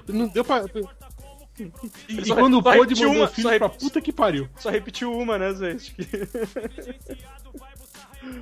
Não 0.07 0.27
deu 0.27 0.45
pra. 0.45 0.63
E, 1.59 1.71
e 2.09 2.25
Só- 2.25 2.35
quando 2.35 2.55
só 2.63 2.73
pôde, 2.75 2.95
mandou 2.95 3.13
uma, 3.21 3.27
filho 3.27 3.49
só 3.49 3.57
pra 3.57 3.69
puta 3.69 4.01
que 4.01 4.11
pariu. 4.11 4.49
Só 4.57 4.69
repetiu 4.71 5.11
uma, 5.15 5.37
né, 5.37 5.53
Zé? 5.53 5.71
Acho 5.73 5.93
que- 5.93 6.09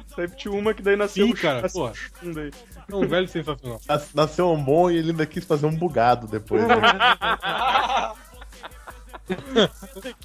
Só 0.08 0.22
repetiu 0.22 0.54
uma 0.54 0.74
que 0.74 0.82
daí 0.82 0.96
nasceu 0.96 1.26
Sim, 1.28 1.34
o 1.34 1.38
cara, 1.38 1.62
nasceu 1.64 1.82
porra. 1.82 1.92
o 1.92 1.96
Shun 1.96 2.32
daí. 2.32 2.52
É 2.90 2.96
um 2.96 3.08
velho 3.08 3.28
sensacional. 3.28 3.82
Nas- 3.88 4.14
Nasceu 4.14 4.50
um 4.52 4.64
bom 4.64 4.90
e 4.90 4.98
ele 4.98 5.12
ainda 5.12 5.26
quis 5.26 5.44
fazer 5.44 5.66
um 5.66 5.76
bugado 5.76 6.28
depois. 6.28 6.66
Né? 6.68 6.76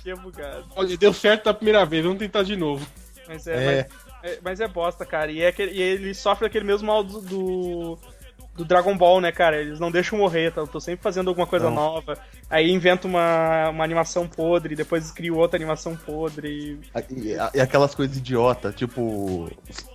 que 0.03 0.11
é 0.11 0.15
bugado. 0.17 0.65
Olha, 0.77 0.97
deu 0.97 1.13
certo 1.13 1.45
da 1.45 1.55
primeira 1.55 1.85
vez, 1.85 2.05
vamos 2.05 2.19
tentar 2.19 2.43
de 2.43 2.57
novo. 2.57 2.87
Mas 3.29 3.47
é, 3.47 3.81
É. 3.81 3.89
Mas, 4.23 4.33
é, 4.33 4.39
mas 4.43 4.61
é 4.61 4.69
bosta, 4.69 5.05
cara. 5.05 5.31
E, 5.31 5.41
é 5.41 5.49
aquele- 5.49 5.73
e 5.73 5.83
ele 5.83 6.15
sofre 6.15 6.47
aquele 6.47 6.65
mesmo 6.65 6.87
mal 6.87 7.05
do, 7.05 7.21
do, 7.21 7.99
do 8.57 8.65
Dragon 8.65 8.97
Ball, 8.97 9.21
né, 9.21 9.31
cara? 9.33 9.61
Eles 9.61 9.79
não 9.79 9.91
deixam 9.91 10.19
morrer, 10.19 10.51
tá? 10.53 10.61
Eu 10.63 10.67
tô 10.67 10.81
sempre 10.81 11.03
fazendo 11.03 11.29
alguma 11.29 11.47
coisa 11.47 11.67
Não. 11.67 11.75
nova. 11.75 12.19
Aí 12.49 12.71
inventa 12.71 13.07
uma, 13.07 13.69
uma 13.71 13.85
animação 13.85 14.27
podre, 14.27 14.75
depois 14.75 15.11
cria 15.11 15.35
outra 15.35 15.57
animação 15.59 15.95
podre. 15.97 16.79
E, 17.11 17.37
e 17.55 17.61
aquelas 17.61 17.95
coisas 17.95 18.17
idiota, 18.17 18.73
tipo. 18.73 19.51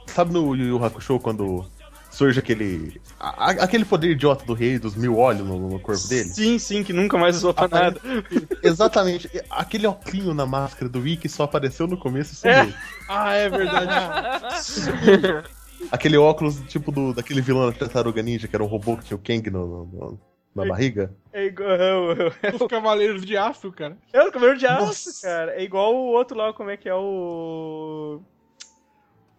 Sabe 0.08 0.34
no 0.34 0.56
Yu 0.56 0.66
Yu 0.68 0.84
Hakusho 0.86 1.20
quando 1.20 1.66
surge 2.10 2.40
aquele. 2.40 3.02
a- 3.20 3.52
aquele 3.52 3.86
poder 3.86 4.12
idiota 4.12 4.44
do 4.46 4.54
rei 4.54 4.78
dos 4.78 4.96
mil 4.96 5.18
olhos 5.18 5.48
no, 5.48 5.70
no 5.70 5.80
corpo 5.80 6.06
dele? 6.08 6.28
Sim, 6.30 6.60
sim, 6.60 6.84
que 6.84 6.92
nunca 6.92 7.18
mais 7.18 7.38
usou 7.38 7.54
pra 7.54 7.68
nada. 7.70 8.00
Exatamente. 8.62 9.30
Aquele 9.50 9.88
oclinho 9.88 10.34
na 10.34 10.46
máscara 10.46 10.90
do 10.90 11.00
Wiki 11.00 11.30
só 11.30 11.44
apareceu 11.44 11.88
no 11.88 11.98
começo 11.98 12.34
e 12.34 12.36
sumiu. 12.36 12.56
É. 12.56 12.74
Ah, 13.08 13.34
é 13.34 13.50
verdade. 13.50 15.46
Aquele 15.90 16.18
óculos 16.18 16.62
tipo 16.68 16.92
do, 16.92 17.14
daquele 17.14 17.42
vilão 17.42 17.70
da 17.72 17.78
Tartaruga 17.78 18.22
Ninja, 18.22 18.48
que 18.48 18.56
era 18.56 18.64
um 18.64 18.68
robô 18.68 18.98
que 18.98 19.06
tinha 19.06 19.18
o 19.18 19.22
Kang 19.22 19.50
no, 19.50 19.66
no- 19.68 19.86
no- 19.86 20.20
na 20.54 20.66
barriga. 20.66 21.14
É 21.32 21.46
igual. 21.46 21.70
Os 22.60 22.68
Cavaleiros 22.68 23.26
de 23.26 23.38
Aço, 23.38 23.72
cara. 23.72 23.98
É 24.12 24.22
o 24.22 24.32
cabelo 24.32 24.58
de 24.58 24.68
aço, 24.68 24.86
Nossa. 24.86 25.22
cara. 25.28 25.54
É 25.56 25.64
igual 25.64 25.96
o 25.96 26.08
outro 26.08 26.38
lá, 26.38 26.52
como 26.54 26.70
é 26.70 26.76
que 26.78 26.90
é 26.90 26.94
o. 26.96 28.20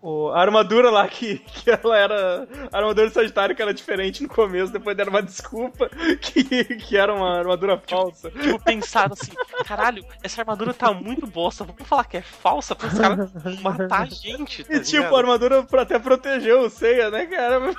o 0.03 0.30
a 0.30 0.40
armadura 0.40 0.90
lá 0.90 1.07
que, 1.09 1.38
que 1.38 1.70
ela 1.70 1.96
era. 1.96 2.48
A 2.72 2.76
armadura 2.78 3.07
de 3.09 3.14
Sagitário 3.14 3.55
que 3.55 3.62
era 3.62 3.72
diferente 3.72 4.22
no 4.22 4.28
começo, 4.28 4.72
depois 4.72 4.96
deram 4.96 5.11
uma 5.11 5.22
desculpa 5.22 5.88
que, 6.20 6.64
que 6.64 6.96
era 6.96 7.14
uma 7.14 7.38
armadura 7.38 7.80
falsa. 7.88 8.30
Tipo, 8.30 8.59
pensaram 8.62 9.12
assim, 9.12 9.32
caralho, 9.64 10.05
essa 10.22 10.40
armadura 10.42 10.74
tá 10.74 10.92
muito 10.92 11.26
bosta, 11.26 11.64
vamos 11.64 11.86
falar 11.86 12.05
que 12.05 12.16
é 12.16 12.22
falsa 12.22 12.74
pra 12.74 12.88
os 12.88 12.98
caras 12.98 13.30
matar 13.62 14.03
a 14.03 14.07
gente, 14.07 14.64
tá 14.64 14.74
E 14.74 14.80
tipo, 14.80 14.96
ligado? 14.98 15.14
a 15.14 15.18
armadura 15.18 15.62
pra 15.62 15.82
até 15.82 15.98
protegeu 15.98 16.62
o 16.62 16.68
Seiya, 16.70 17.09
né, 17.11 17.26
cara? 17.26 17.61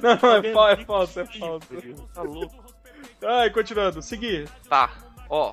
Não, 0.00 0.18
não, 0.22 0.36
é, 0.36 0.52
fa- 0.52 0.70
é 0.70 0.76
falso, 0.84 1.18
é 1.20 1.26
falso. 1.26 1.66
Tá 2.14 2.22
louco. 2.22 2.54
Ai, 3.20 3.50
continuando. 3.50 4.00
Seguir. 4.00 4.48
Tá, 4.68 4.90
ó. 5.28 5.52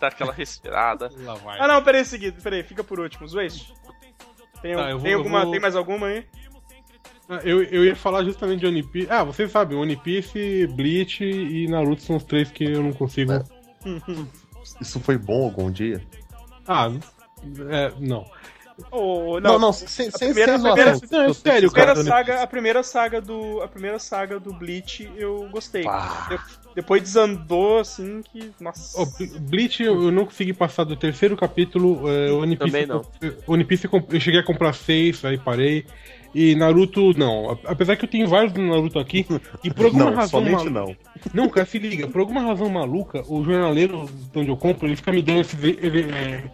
Dá 0.00 0.08
aquela 0.08 0.32
respirada. 0.32 1.10
Ah, 1.58 1.66
não, 1.68 1.82
peraí, 1.82 2.04
seguir. 2.04 2.32
Peraí, 2.32 2.62
fica 2.62 2.82
por 2.84 3.00
último. 3.00 3.26
Waste. 3.28 3.72
Tem, 4.62 4.74
Tá, 4.74 4.90
eu 4.90 4.98
vou- 4.98 5.02
tem, 5.04 5.12
eu 5.12 5.18
alguma, 5.18 5.42
vou- 5.42 5.50
tem 5.52 5.60
mais 5.60 5.76
alguma 5.76 6.06
aí? 6.08 6.24
Ah, 7.28 7.40
Eu, 7.42 7.62
eu 7.64 7.84
ia 7.84 7.96
falar 7.96 8.24
justamente 8.24 8.60
de 8.60 8.66
One 8.66 8.82
Piece. 8.82 9.08
Ah, 9.10 9.24
vocês 9.24 9.50
sabem, 9.50 9.76
One 9.76 9.96
Piece, 9.96 10.66
Bleach 10.68 11.24
e 11.24 11.66
Naruto 11.68 12.02
são 12.02 12.16
os 12.16 12.24
três 12.24 12.50
que 12.50 12.64
eu 12.64 12.82
não 12.82 12.92
consigo. 12.92 13.32
É. 13.32 13.42
Isso 14.80 15.00
foi 15.00 15.16
bom 15.18 15.44
algum 15.44 15.70
dia? 15.70 16.02
Ah, 16.66 16.90
é, 17.70 17.92
não. 17.98 18.24
Ou, 18.90 19.40
Não, 19.40 19.52
não, 19.52 19.58
não, 19.58 19.72
sem, 19.72 20.10
sem, 20.10 20.10
primeira- 20.32 20.58
sem 20.58 20.70
a 20.70 20.74
primeira-. 20.74 21.00
Não, 21.10 21.20
é 21.22 21.26
Eu 21.28 21.34
sério, 21.34 21.68
a 21.68 21.72
primeira 21.72 21.94
caras 21.94 22.04
do 22.04 22.08
saga, 22.08 22.42
a 22.42 22.46
primeira 22.46 22.82
saga 22.82 23.20
do, 23.22 23.62
a 23.62 23.68
primeira 23.68 23.98
saga 23.98 24.38
do 24.40 24.52
Bleach 24.52 25.10
eu 25.16 25.48
gostei. 25.50 25.82
Pá. 25.84 26.28
De- 26.76 26.82
depois 26.82 27.02
desandou 27.02 27.78
assim 27.80 28.20
que, 28.22 28.50
nossa. 28.60 29.04
Ble- 29.18 29.38
Bleach 29.40 29.82
eu, 29.82 30.10
não 30.12 30.24
consegui 30.24 30.52
passar 30.52 30.84
do 30.84 30.94
terceiro 30.96 31.36
capítulo. 31.36 32.08
É, 32.10 32.30
One 32.32 32.56
Piece, 32.56 32.70
Também 32.72 32.86
não. 32.86 33.02
eu- 33.20 33.34
One 33.46 33.64
Piece 33.64 33.88
eu 34.12 34.20
cheguei 34.20 34.40
a 34.40 34.44
comprar 34.44 34.72
seis, 34.72 35.24
aí 35.24 35.38
parei. 35.38 35.84
E 36.34 36.54
Naruto, 36.54 37.16
não. 37.18 37.58
Apesar 37.64 37.96
que 37.96 38.04
eu 38.04 38.08
tenho 38.08 38.28
vários 38.28 38.52
do 38.52 38.60
Naruto 38.60 38.98
aqui, 38.98 39.24
e 39.64 39.70
por 39.70 39.86
alguma 39.86 40.10
Não, 40.10 40.14
razão. 40.14 40.44
somente 40.44 40.68
não. 40.70 40.94
Não, 41.32 41.48
cara, 41.48 41.66
se 41.66 41.78
liga. 41.78 42.06
Por 42.08 42.20
alguma 42.20 42.42
razão 42.42 42.68
maluca, 42.68 43.22
o 43.26 43.42
jornaleiro 43.42 44.06
de 44.32 44.38
onde 44.38 44.50
eu 44.50 44.56
compro, 44.56 44.86
ele 44.86 44.96
fica 44.96 45.10
me 45.12 45.22
dando 45.22 45.40
esse. 45.40 45.56
Ele, 45.66 46.10
é, 46.12 46.50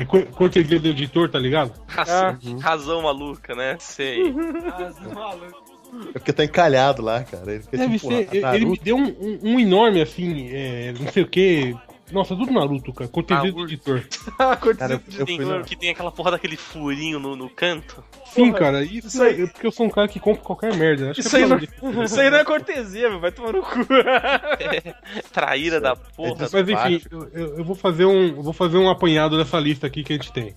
é, 0.00 0.04
co- 0.06 0.26
cortesia 0.26 0.80
do 0.80 0.88
editor, 0.88 1.30
tá 1.30 1.38
ligado? 1.38 1.72
Razão, 1.86 2.58
razão 2.60 3.02
maluca, 3.02 3.54
né? 3.54 3.76
Sei. 3.78 4.22
Ah, 4.66 5.14
maluco. 5.14 5.65
É 6.10 6.18
porque 6.18 6.32
tá 6.32 6.44
encalhado 6.44 7.02
lá, 7.02 7.22
cara. 7.24 7.52
Ele 7.52 7.62
fica 7.62 7.76
Deve 7.76 7.96
assim, 7.96 8.08
ser. 8.08 8.28
ele- 8.36 8.66
me 8.66 8.78
deu 8.78 8.96
um, 8.96 9.04
um- 9.06 9.38
um 9.42 9.60
enorme, 9.60 10.00
assim, 10.02 10.48
é, 10.52 10.92
não 10.98 11.10
sei 11.12 11.22
o 11.22 11.28
que. 11.28 11.74
Nossa, 12.12 12.36
tudo 12.36 12.52
Naruto, 12.52 12.92
cara. 12.92 13.10
Cortesia 13.10 13.50
do 13.50 13.64
editor. 13.64 14.00
Tem, 15.26 15.36
fui 15.36 15.44
na... 15.44 15.62
que 15.62 15.74
tem 15.74 15.90
aquela 15.90 16.12
porra 16.12 16.30
daquele 16.30 16.56
furinho 16.56 17.18
no, 17.18 17.34
no 17.34 17.50
canto. 17.50 18.02
Sim, 18.26 18.46
Porra, 18.52 18.58
cara, 18.60 18.84
isso, 18.84 19.08
isso 19.08 19.22
aí- 19.22 19.42
é 19.42 19.46
porque 19.48 19.66
eu 19.66 19.72
sou 19.72 19.86
um 19.86 19.90
cara 19.90 20.06
que 20.06 20.20
compra 20.20 20.40
qualquer 20.42 20.72
merda. 20.76 21.10
Acho 21.10 21.18
Isso 21.20 21.30
que 21.30 21.36
é 21.36 21.42
aí, 21.42 21.48
não, 21.48 21.58
isso 22.04 22.20
aí 22.20 22.30
não 22.30 22.38
é 22.38 22.44
cortesia, 22.44 23.10
meu. 23.10 23.18
Vai 23.18 23.32
tomar 23.32 23.52
no 23.52 23.60
cu. 23.62 23.70
Traíra 25.32 25.80
da 25.80 25.96
porra. 25.96 26.44
É 26.44 26.48
Mas 26.52 26.68
enfim, 26.68 27.06
eu, 27.10 27.56
eu- 27.58 27.64
vou 27.64 27.74
fazer 27.74 28.04
um. 28.04 28.28
eu 28.36 28.42
vou 28.42 28.52
fazer 28.52 28.76
um 28.78 28.88
apanhado 28.88 29.36
dessa 29.36 29.58
lista 29.58 29.86
aqui 29.86 30.04
que 30.04 30.12
a 30.12 30.16
gente 30.16 30.32
tem. 30.32 30.54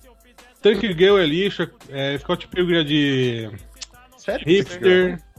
Tank 0.62 0.80
Girl 0.96 1.18
é 1.18 1.24
lixo, 1.26 1.68
é, 1.88 2.18
Scott 2.18 2.46
Pilgrim 2.48 2.80
é 2.80 2.84
de 2.84 3.50
Sério? 4.20 4.46
hipster. 4.46 5.20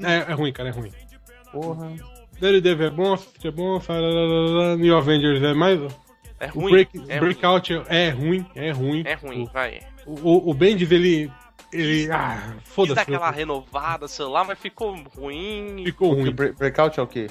É, 0.00 0.30
é 0.30 0.32
ruim, 0.34 0.52
cara, 0.52 0.68
é 0.68 0.72
ruim. 0.72 0.92
Porra. 1.50 1.90
Daredevil 2.38 2.86
é 2.88 2.90
bom, 2.90 3.14
é 3.42 3.50
bom, 3.50 3.80
New 4.78 4.94
Avengers 4.94 5.42
é 5.42 5.54
mais. 5.54 5.80
É 6.38 6.48
O 6.48 6.60
ruim. 6.60 6.72
Break, 6.72 6.98
é, 7.08 7.18
ruim. 7.18 7.20
Breakout 7.32 7.72
é, 7.88 8.06
é 8.06 8.10
ruim, 8.10 8.46
é 8.54 8.70
ruim. 8.70 9.02
é 9.06 9.14
ruim, 9.14 9.48
vai. 9.50 9.80
O, 10.04 10.12
o, 10.28 10.50
o 10.50 10.54
Bendis, 10.54 10.90
ele. 10.92 11.32
Ele. 11.72 12.10
Ah, 12.12 12.54
foda-se. 12.64 13.00
aquela 13.00 13.30
renovada, 13.30 14.06
sei 14.06 14.26
lá, 14.26 14.44
mas 14.44 14.58
ficou 14.58 14.94
ruim. 15.16 15.84
Ficou 15.86 16.12
ruim. 16.12 16.30
Bre- 16.32 16.52
Breakout 16.52 17.00
é 17.00 17.02
o 17.02 17.06
quê? 17.06 17.28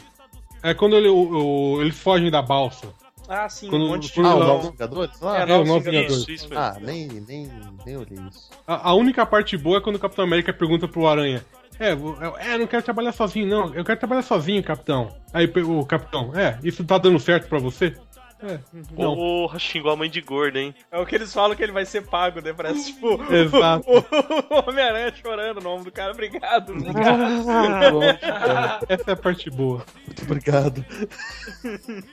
É 0.64 0.74
quando 0.74 0.96
ele, 0.96 1.10
o- 1.10 1.76
o- 1.76 1.82
eles 1.82 1.96
fogem 2.00 2.32
da 2.32 2.42
balsa. 2.42 2.88
Ah, 3.34 3.48
sim, 3.48 3.70
Quando- 3.70 3.86
um 3.86 3.88
monte 3.88 4.08
de 4.08 4.14
quando 4.14 4.28
Ah, 4.28 4.36
Novos 4.36 4.70
Vingadores? 4.72 5.12
Ah, 5.24 5.38
É, 5.38 5.42
É, 5.42 5.44
o 5.44 5.48
Novos 5.48 5.68
Novos 5.70 5.84
Vingadores. 5.86 6.18
Isso, 6.18 6.32
isso 6.32 6.48
ah 6.54 6.76
nem, 6.82 7.08
nem, 7.08 7.50
nem 7.86 7.96
olhei 7.96 8.18
isso. 8.30 8.50
A, 8.68 8.90
a 8.90 8.94
única 8.94 9.26
parte 9.26 9.56
boa 9.56 9.78
é 9.78 9.82
quando 9.82 9.96
o 9.96 10.00
Capitão 10.00 10.26
América 10.26 10.52
pergunta 10.52 10.86
pro 10.86 11.08
Aranha. 11.08 11.46
É, 11.80 11.94
eu, 11.94 12.18
é, 12.38 12.56
eu 12.56 12.60
não 12.60 12.68
quero 12.68 12.84
trabalhar 12.84 13.14
sozinho, 13.14 13.48
não. 13.48 13.74
Eu 13.74 13.86
quero 13.86 13.98
trabalhar 13.98 14.22
sozinho, 14.22 14.62
capitão. 14.62 15.16
Aí 15.34 15.50
o 15.66 15.86
capitão, 15.86 16.36
é, 16.36 16.60
isso 16.62 16.84
tá 16.84 16.98
dando 16.98 17.20
certo 17.20 17.48
pra 17.48 17.58
você? 17.58 17.96
É, 18.44 18.60
não. 18.98 19.16
Porra, 19.16 19.60
xingou 19.60 19.92
a 19.92 19.96
mãe 19.96 20.10
de 20.10 20.20
gorda, 20.22 20.60
hein? 20.60 20.74
É 20.92 20.98
o 20.98 21.06
que 21.06 21.16
eles 21.16 21.32
falam 21.32 21.56
que 21.56 21.62
ele 21.62 21.72
vai 21.72 21.86
ser 21.86 22.08
pago, 22.08 22.42
né? 22.42 22.54
Parece 22.54 22.94
tipo 22.94 23.22
Exato. 23.32 23.86
o, 23.88 23.98
o 24.00 24.70
Homem-Aranha 24.70 25.14
chorando 25.14 25.60
o 25.60 25.64
nome 25.64 25.84
do 25.84 25.92
cara. 25.92 26.12
Obrigado, 26.12 26.72
obrigado. 26.72 28.02
Essa 28.90 29.12
é 29.12 29.14
a 29.14 29.16
parte 29.16 29.50
boa. 29.50 29.86
Muito 30.06 30.24
obrigado. 30.24 30.86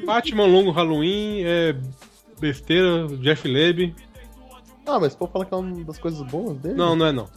Batman 0.05 0.47
Longo 0.47 0.70
Halloween 0.70 1.43
é 1.45 1.74
besteira, 2.39 3.07
Jeff 3.20 3.49
Leb. 3.49 3.95
Ah, 4.87 4.99
mas 5.01 5.14
pô, 5.14 5.26
fala 5.26 5.45
que 5.45 5.55
é 5.55 5.57
uma 5.57 5.85
das 5.85 5.99
coisas 5.99 6.22
boas 6.22 6.57
dele. 6.59 6.74
Não, 6.74 6.95
não 6.95 7.07
é 7.07 7.12
não. 7.12 7.29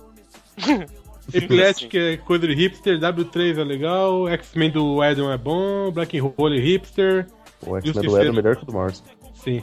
Epileptic 1.34 1.94
é 1.96 2.18
coisa 2.18 2.48
de 2.48 2.54
hipster, 2.54 3.00
W3 3.00 3.58
é 3.58 3.64
legal, 3.64 4.28
X-Men 4.28 4.72
do 4.72 5.04
Edon 5.04 5.32
é 5.32 5.38
bom, 5.38 5.92
Black 5.92 6.20
Hole 6.20 6.58
é 6.58 6.62
hipster, 6.62 7.28
O 7.66 7.78
X-Men 7.78 8.06
do. 8.08 8.18
Ed 8.20 8.28
é 8.28 8.32
melhor 8.32 8.56
que 8.56 8.64
o 8.64 8.66
do 8.66 8.74
Morrison. 8.74 9.04
sim. 9.34 9.62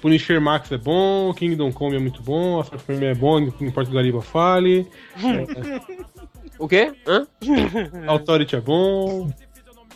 Punisher 0.00 0.38
Max 0.38 0.70
é 0.70 0.76
bom, 0.76 1.32
Kingdom 1.32 1.72
Come 1.72 1.96
é 1.96 1.98
muito 1.98 2.22
bom, 2.22 2.60
Assassino 2.60 2.78
Supreme 2.80 3.06
é 3.06 3.14
bom, 3.14 3.40
não 3.40 3.48
importa 3.60 3.84
que 3.88 3.90
o 3.90 3.98
Gariba 3.98 4.20
fale, 4.20 4.86
O 6.58 6.68
quê? 6.68 6.92
Hã? 7.06 7.26
Authority 8.06 8.54
é 8.56 8.60
bom, 8.60 9.30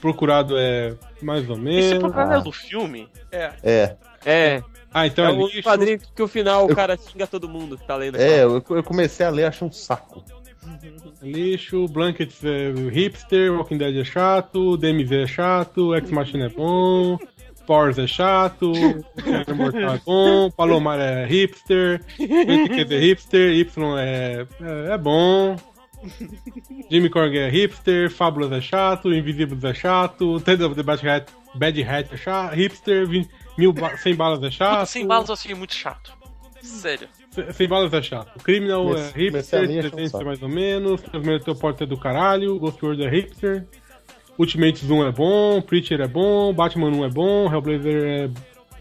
Procurado 0.00 0.56
é 0.56 0.94
mais 1.20 1.48
ou 1.50 1.56
Esse 1.56 1.62
menos. 1.64 1.98
programa 1.98 2.36
é 2.36 2.40
do 2.40 2.52
filme? 2.52 3.08
É. 3.30 3.52
É, 3.62 3.96
É. 4.24 4.62
Ah, 4.94 5.06
então 5.06 5.26
É 5.26 5.28
é, 5.28 5.32
o 5.32 5.46
lixo. 5.46 5.62
quadrinho 5.62 5.98
que 6.16 6.22
o 6.22 6.26
final 6.28 6.64
o 6.64 6.74
cara 6.74 6.96
xinga 6.96 7.26
todo 7.26 7.46
mundo 7.46 7.76
que 7.76 7.86
tá 7.86 7.94
lendo. 7.94 8.16
é, 8.16 8.42
eu, 8.44 8.64
eu 8.70 8.82
comecei 8.82 9.26
a 9.26 9.30
ler, 9.30 9.44
achei 9.44 9.68
um 9.68 9.70
saco. 9.72 10.24
Lixo, 11.22 11.86
Blankets 11.88 12.42
é 12.44 12.72
hipster, 12.90 13.52
Walking 13.52 13.78
Dead 13.78 13.96
é 13.96 14.04
chato, 14.04 14.76
DMZ 14.76 15.12
é 15.12 15.26
chato, 15.26 15.94
Ex 15.94 16.10
Machina 16.10 16.46
é 16.46 16.48
bom, 16.48 17.18
Powers 17.66 17.98
é 17.98 18.06
chato, 18.06 18.72
Mortal 19.54 19.94
é 19.94 20.00
bom, 20.04 20.50
Palomar 20.50 20.98
é 20.98 21.26
hipster, 21.26 22.02
Etiquette 22.18 22.94
é 22.94 22.98
hipster, 22.98 23.52
Y 23.52 23.98
é, 23.98 24.46
é, 24.60 24.92
é 24.92 24.98
bom, 24.98 25.56
Jimmy 26.90 27.10
Corgan 27.10 27.40
é 27.40 27.50
hipster, 27.50 28.10
Fábulas 28.10 28.52
é 28.52 28.60
chato, 28.60 29.12
Invisibles 29.12 29.64
é 29.64 29.74
chato, 29.74 30.40
Ted 30.40 30.62
of 30.62 30.74
the 30.74 30.82
Bad 30.82 31.08
Hat, 31.08 31.32
Bad 31.54 31.82
Hat 31.82 32.14
é 32.14 32.16
chato, 32.16 32.54
hipster, 32.54 33.06
20, 33.06 33.28
mil 33.58 33.72
ba 33.72 33.96
100 33.96 34.14
balas 34.14 34.42
é 34.42 34.50
chato. 34.50 34.74
Puta, 34.74 34.86
sem 34.86 35.06
balas 35.06 35.28
eu 35.28 35.34
achei 35.34 35.54
muito 35.54 35.74
chato. 35.74 36.16
Sério. 36.62 37.08
Se- 37.46 37.52
Sem 37.52 37.68
balas 37.68 37.92
é 37.92 38.02
chato. 38.02 38.42
Criminal 38.42 38.84
Comecei- 38.84 39.28
é 39.28 39.30
hipster, 39.30 39.60
300 39.66 40.14
é 40.20 40.24
mais 40.24 40.42
ou 40.42 40.48
menos, 40.48 41.00
Transmeter 41.02 41.54
Porta 41.54 41.84
é 41.84 41.86
do 41.86 41.96
caralho, 41.96 42.58
Ghost 42.58 42.84
World 42.84 43.04
é 43.04 43.08
hipster, 43.10 43.64
Ultimate 44.38 44.84
Zoom 44.86 45.06
é 45.06 45.12
bom, 45.12 45.60
Preacher 45.60 46.00
é 46.00 46.06
bom, 46.08 46.52
Batman 46.52 46.88
1 46.90 47.04
é 47.04 47.08
bom, 47.10 47.52
Hellblazer 47.52 48.04
é... 48.04 48.30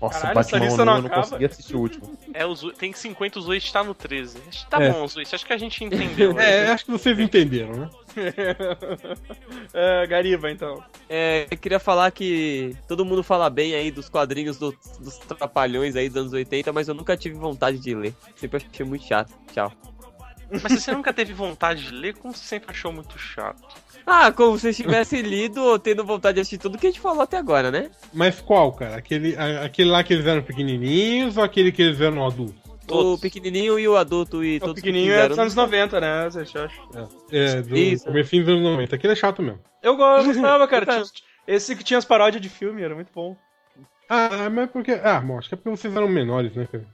Nossa, 0.01 0.19
Caralho, 0.21 0.39
essa 0.39 0.51
Batman 0.51 0.65
lista 0.67 0.81
um, 0.81 0.85
não 0.85 0.95
eu 0.95 1.01
não 1.01 1.07
acaba. 1.07 1.21
consegui 1.23 1.45
assistir 1.45 1.75
o 1.75 1.79
último. 1.79 2.17
É, 2.33 2.45
os, 2.45 2.61
tem 2.77 2.93
50, 2.93 3.39
os 3.39 3.47
8 3.47 3.73
tá 3.73 3.83
no 3.83 3.93
13. 3.95 4.37
Acho 4.47 4.63
que 4.65 4.69
tá 4.69 4.81
É. 4.83 4.91
bom, 4.91 5.03
os 5.03 5.15
8. 5.15 5.33
Acho 5.35 5.45
que 5.45 5.53
a 5.53 5.57
gente 5.57 5.83
entendeu. 5.83 6.33
né? 6.33 6.43
É, 6.67 6.71
acho 6.71 6.85
que 6.85 6.91
vocês 6.91 7.19
entenderam, 7.19 7.71
né? 7.73 7.89
é, 9.73 10.07
Gariba, 10.07 10.51
então. 10.51 10.83
É, 11.09 11.47
eu 11.49 11.57
queria 11.57 11.79
falar 11.79 12.11
que 12.11 12.75
todo 12.87 13.05
mundo 13.05 13.23
fala 13.23 13.49
bem 13.49 13.73
aí 13.73 13.91
dos 13.91 14.09
quadrinhos 14.09 14.57
do- 14.57 14.77
dos 14.99 15.17
trapalhões 15.19 15.95
aí 15.95 16.07
dos 16.09 16.17
anos 16.17 16.33
80, 16.33 16.71
mas 16.73 16.87
eu 16.87 16.93
nunca 16.95 17.15
tive 17.17 17.35
vontade 17.35 17.79
de 17.79 17.93
ler. 17.95 18.13
Sempre 18.35 18.63
achei 18.71 18.85
muito 18.85 19.05
chato. 19.05 19.33
Tchau. 19.53 19.71
Mas 20.49 20.71
se 20.73 20.81
você 20.81 20.91
nunca 20.93 21.11
teve 21.13 21.33
vontade 21.33 21.83
de 21.85 21.91
ler, 21.91 22.15
como 22.15 22.33
você 22.33 22.43
sempre 22.45 22.71
achou 22.71 22.91
muito 22.91 23.17
chato? 23.19 23.61
Ah, 24.09 24.31
como 24.31 24.57
se 24.57 24.73
tivesse 24.73 25.21
lido 25.21 25.61
ou 25.61 25.77
tendo 25.77 26.05
vontade 26.05 26.35
de 26.35 26.39
assistir 26.41 26.57
tudo 26.57 26.77
que 26.77 26.87
a 26.87 26.89
gente 26.89 27.01
falou 27.01 27.21
até 27.21 27.35
agora, 27.37 27.69
né? 27.69 27.91
Mas 28.13 28.39
qual, 28.39 28.71
cara? 28.71 28.95
Aquele, 28.95 29.35
a- 29.35 29.65
aquele 29.65 29.89
lá 29.89 30.01
que 30.01 30.13
eles 30.13 30.25
eram 30.25 30.41
pequenininhos 30.41 31.35
ou 31.35 31.43
aquele 31.43 31.73
que 31.73 31.81
eles 31.81 31.99
eram 31.99 32.25
adultos? 32.25 32.55
O 32.65 32.87
Todos. 32.87 33.19
pequenininho 33.19 33.77
e 33.77 33.85
o 33.85 33.97
adulto 33.97 34.41
e 34.45 34.55
O 34.57 34.59
todos 34.61 34.75
que 34.75 34.81
pequenininho 34.81 35.13
é 35.13 35.27
dos 35.27 35.37
anos 35.37 35.53
90, 35.53 35.99
né? 35.99 36.29
Você 36.29 36.39
acha? 36.57 36.69
É, 37.29 37.61
do 37.61 37.75
Isso. 37.77 38.05
comecinho 38.05 38.45
dos 38.45 38.53
anos 38.53 38.63
90. 38.63 38.95
Aquele 38.95 39.11
é 39.11 39.15
chato 39.17 39.41
mesmo. 39.43 39.59
Eu 39.83 39.97
go- 39.97 40.03
eu 40.05 40.23
gostava, 40.23 40.65
cara. 40.69 40.85
Tinha- 40.85 41.03
esse 41.45 41.75
que 41.75 41.83
tinha 41.83 41.97
as 41.97 42.05
paródias 42.05 42.41
de 42.41 42.47
filme, 42.47 42.81
era 42.81 42.95
muito 42.95 43.11
bom. 43.13 43.35
Ah, 44.09 44.49
mas 44.49 44.69
porque... 44.71 44.93
Ah, 45.03 45.19
bom, 45.19 45.37
acho 45.37 45.49
que 45.49 45.55
é 45.55 45.57
porque 45.57 45.69
vocês 45.69 45.93
eram 45.93 46.07
menores, 46.07 46.55
né, 46.55 46.65
cara? 46.71 46.85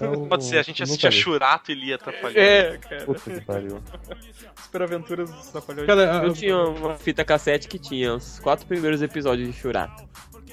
Eu- 0.00 0.26
Pode 0.26 0.44
ser, 0.44 0.58
a 0.58 0.62
gente 0.62 0.82
assistia. 0.82 1.10
Churato 1.10 1.70
e 1.70 1.74
lia 1.74 1.94
atrapalhando. 1.96 2.38
É, 2.38 2.76
cara. 2.78 3.04
Puta 3.04 3.30
que 3.30 3.40
pariu. 3.40 3.80
Super 4.62 4.82
Aventuras 4.82 5.30
dos 5.30 5.46
Trapalhões. 5.48 5.86
Cara, 5.86 6.02
Eu 6.24 6.30
a- 6.30 6.34
tinha 6.34 6.56
uma 6.58 6.96
fita 6.96 7.24
cassete 7.24 7.68
que 7.68 7.78
tinha 7.78 8.14
os 8.14 8.38
quatro 8.40 8.66
primeiros 8.66 9.02
episódios 9.02 9.46
de 9.52 9.58
Churato. 9.58 10.02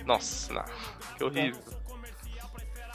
Nossa, 0.05 0.53
não. 0.53 0.65
Que 1.17 1.23
horrível. 1.23 1.61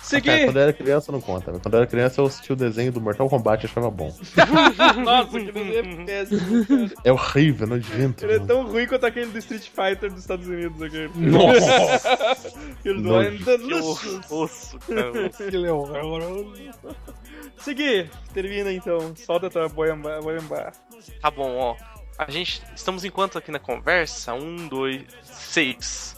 Cara, 0.08 0.22
Seguir! 0.22 0.44
quando 0.44 0.56
eu 0.56 0.62
era 0.62 0.72
criança 0.72 1.10
não 1.10 1.20
conta. 1.20 1.50
mas 1.52 1.60
Quando 1.62 1.74
eu 1.74 1.78
era 1.78 1.86
criança 1.86 2.20
eu 2.20 2.26
assistia 2.26 2.52
o 2.52 2.56
desenho 2.56 2.92
do 2.92 3.00
Mortal 3.00 3.28
Kombat 3.28 3.64
e 3.64 3.68
achava 3.68 3.90
bom. 3.90 4.14
Nossa, 5.04 5.30
que 5.40 5.50
desenho 5.52 5.78
é 6.02 6.04
péssimo, 6.04 6.66
cara. 6.66 6.92
É 7.04 7.12
horrível, 7.12 7.66
nojento. 7.66 8.24
Ele 8.24 8.34
é 8.34 8.36
mano. 8.36 8.46
tão 8.46 8.66
ruim 8.66 8.86
quanto 8.86 9.04
aquele 9.04 9.30
do 9.32 9.38
Street 9.38 9.64
Fighter 9.68 10.10
dos 10.10 10.20
Estados 10.20 10.46
Unidos. 10.46 10.80
Aquele. 10.80 11.10
Nossa! 11.16 12.36
Aquele 12.78 13.02
do. 13.02 13.20
I'm 13.22 13.38
the 13.44 13.58
Que 13.58 13.74
osso, 14.32 14.78
cara. 14.78 15.26
Aquele 15.26 15.66
é. 15.66 15.72
Seguir! 17.58 18.10
Termina 18.32 18.72
então. 18.72 19.14
Solta 19.16 19.50
tua 19.50 19.68
boiamba. 19.68 20.20
boiamba. 20.20 20.72
Tá 21.20 21.30
bom, 21.30 21.56
ó. 21.56 21.76
a 22.16 22.30
gente. 22.30 22.62
Estamos 22.76 23.04
em 23.04 23.10
quanto 23.10 23.38
aqui 23.38 23.50
na 23.50 23.58
conversa? 23.58 24.34
Um, 24.34 24.68
dois, 24.68 25.02
seis. 25.24 26.14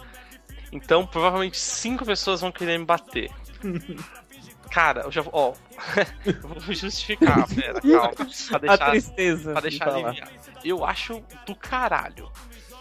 Então, 0.71 1.07
provavelmente 1.07 1.57
cinco 1.57 2.05
pessoas 2.05 2.43
vão 2.43 2.53
querer 2.53 2.79
me 2.79 2.85
bater. 2.85 3.31
Cara, 4.71 5.01
eu 5.03 5.11
já 5.13 5.23
vou. 5.23 5.33
Ó, 5.35 5.55
eu 6.27 6.35
vou 6.43 6.75
justificar, 6.75 7.47
pera, 7.49 7.81
calma. 7.81 8.11
Pra 8.11 8.25
A 8.57 8.59
deixar, 8.59 8.91
tristeza. 8.91 9.53
pra 9.53 9.61
deixar 9.63 9.89
aliviado. 9.89 10.31
Eu 10.65 10.85
acho 10.85 11.23
do 11.47 11.55
caralho. 11.55 12.31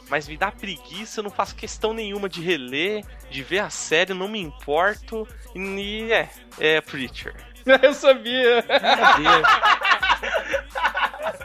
Mas 0.10 0.28
me 0.28 0.38
dá 0.38 0.52
preguiça, 0.52 1.20
eu 1.20 1.24
não 1.26 1.30
faço 1.32 1.56
questão 1.56 1.94
nenhuma 1.94 2.30
de 2.30 2.42
reler, 2.42 3.04
de 3.30 3.44
ver 3.44 3.60
a 3.60 3.70
série, 3.70 4.14
não 4.14 4.28
me 4.28 4.40
importo. 4.40 5.28
E 5.56 6.12
é, 6.12 6.30
é 6.60 6.82
Preacher. 6.82 7.36
Eu 7.84 7.94
sabia. 7.94 8.64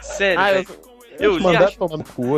Sério, 0.01 0.39
Ah, 0.39 0.51
eu, 0.53 0.63
velho. 0.63 0.79
eu, 1.19 1.37
li 1.37 1.57
a- 1.57 1.69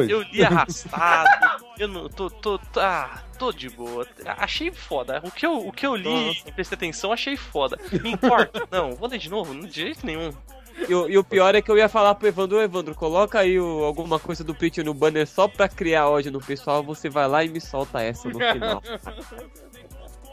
eu 0.10 0.22
li 0.24 0.44
arrastado. 0.44 1.30
eu 1.78 1.88
não. 1.88 2.10
Tô, 2.10 2.30
tô, 2.30 2.58
tô, 2.58 2.80
ah, 2.80 3.20
tô 3.38 3.52
de 3.52 3.70
boa. 3.70 4.06
Achei 4.26 4.72
foda. 4.72 5.22
O 5.24 5.32
que 5.32 5.46
eu, 5.46 5.68
o 5.68 5.72
que 5.72 5.86
eu 5.86 5.96
li 5.96 6.32
e 6.46 6.52
prestei 6.52 6.76
atenção, 6.76 7.12
achei 7.12 7.36
foda. 7.38 7.78
Me 7.92 8.12
importa? 8.12 8.68
Não, 8.72 8.92
vou 8.96 9.08
ler 9.10 9.18
de 9.20 9.30
novo? 9.30 9.54
De 9.68 9.82
jeito 9.82 10.06
nenhum. 10.06 10.32
e, 10.90 10.94
o- 10.94 11.10
e 11.10 11.18
o 11.18 11.24
pior 11.24 11.56
é 11.56 11.62
que 11.62 11.70
eu 11.72 11.78
ia 11.78 11.88
falar 11.88 12.16
pro 12.16 12.28
Evandro, 12.28 12.58
"Ô, 12.58 12.62
Evandro, 12.62 12.94
coloca 12.96 13.40
aí 13.40 13.60
o- 13.60 13.84
alguma 13.84 14.20
coisa 14.20 14.44
do 14.44 14.54
Preacher 14.54 14.84
no 14.84 14.94
banner 14.94 15.26
só 15.28 15.48
pra 15.48 15.70
criar 15.70 16.10
ódio 16.10 16.32
no 16.32 16.40
pessoal, 16.42 16.84
você 16.84 17.10
vai 17.10 17.28
lá 17.28 17.44
e 17.44 17.50
me 17.50 17.62
solta 17.62 18.02
essa 18.02 18.28
no 18.28 18.40
final. 18.40 18.82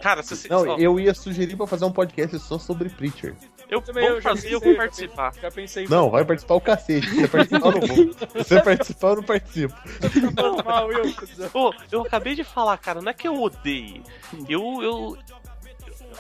Cara, 0.00 0.22
se 0.22 0.34
você. 0.36 0.48
Não, 0.48 0.78
eu 0.78 0.98
ia 0.98 1.14
sugerir 1.14 1.56
pra 1.56 1.66
fazer 1.66 1.84
um 1.84 1.92
podcast 1.92 2.36
só 2.40 2.58
sobre 2.58 2.88
Preacher. 2.88 3.36
Eu 3.72 3.80
Também 3.82 4.04
vou 4.06 4.16
eu 4.16 4.20
já 4.20 4.28
fazer, 4.30 4.52
eu 4.54 4.60
pensei, 4.60 4.60
vou 4.60 4.72
já 4.72 4.82
participar. 4.82 5.32
Já 5.40 5.50
pensei. 5.50 5.86
Não, 5.88 6.10
vai 6.10 6.24
participar 6.24 6.54
o 6.54 6.60
cacete. 6.60 7.08
Se 7.08 7.16
você 7.20 7.28
participar, 7.28 7.66
eu 7.66 7.72
não 7.72 7.80
vou. 7.80 7.96
Se 7.96 8.44
você 8.44 8.62
participar, 8.62 9.08
eu 9.08 9.16
não 9.16 9.22
participo. 9.22 9.74
normal, 10.36 10.92
eu. 10.92 11.14
Pô, 11.50 11.74
eu 11.90 12.02
acabei 12.02 12.34
de 12.34 12.44
falar, 12.44 12.76
cara, 12.78 13.00
não 13.00 13.10
é 13.10 13.14
que 13.14 13.26
eu 13.26 13.40
odeie. 13.40 14.02
Eu. 14.48 14.82
eu 14.82 15.18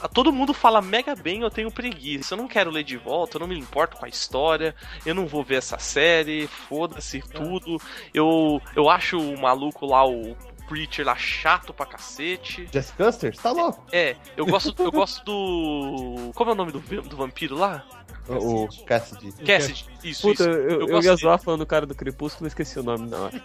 a- 0.00 0.08
Todo 0.08 0.32
mundo 0.32 0.54
fala 0.54 0.80
mega 0.80 1.14
bem, 1.14 1.42
eu 1.42 1.50
tenho 1.50 1.70
preguiça. 1.70 2.34
Eu 2.34 2.38
não 2.38 2.48
quero 2.48 2.70
ler 2.70 2.82
de 2.82 2.96
volta, 2.96 3.36
eu 3.36 3.40
não 3.40 3.46
me 3.46 3.58
importo 3.58 3.96
com 3.96 4.06
a 4.06 4.08
história, 4.08 4.74
eu 5.04 5.14
não 5.14 5.26
vou 5.26 5.44
ver 5.44 5.56
essa 5.56 5.78
série, 5.78 6.46
foda-se 6.46 7.20
tudo. 7.20 7.78
Eu, 8.14 8.60
eu 8.74 8.88
acho 8.88 9.18
o 9.18 9.38
maluco 9.40 9.84
lá, 9.86 10.04
o 10.06 10.34
Preacher 10.68 11.04
lá, 11.04 11.16
chato 11.16 11.72
pra 11.72 11.86
cacete. 11.86 12.68
Jess 12.72 12.92
Custer? 12.92 13.36
Tá 13.36 13.50
louco? 13.52 13.84
É, 13.92 14.16
eu 14.36 14.46
gosto, 14.46 14.74
eu 14.82 14.90
gosto 14.90 15.24
do. 15.24 16.32
Como 16.34 16.50
é 16.50 16.52
o 16.52 16.56
nome 16.56 16.72
do, 16.72 16.80
do 16.80 17.16
vampiro 17.16 17.56
lá? 17.56 17.84
O, 18.28 18.64
o 18.64 18.84
Cassidy. 18.84 19.32
Cassidy. 19.44 19.86
Isso, 20.04 20.22
Puta, 20.22 20.42
isso. 20.44 20.50
eu, 20.50 20.80
eu, 20.80 20.86
gosto 20.86 21.06
ia 21.06 21.16
zoar 21.16 21.38
falando 21.38 21.60
do 21.60 21.66
cara 21.66 21.84
do 21.86 21.94
Crepúsculo, 21.94 22.46
esqueci 22.46 22.78
o 22.78 22.82
nome 22.82 23.08
na 23.08 23.18
hora. 23.24 23.42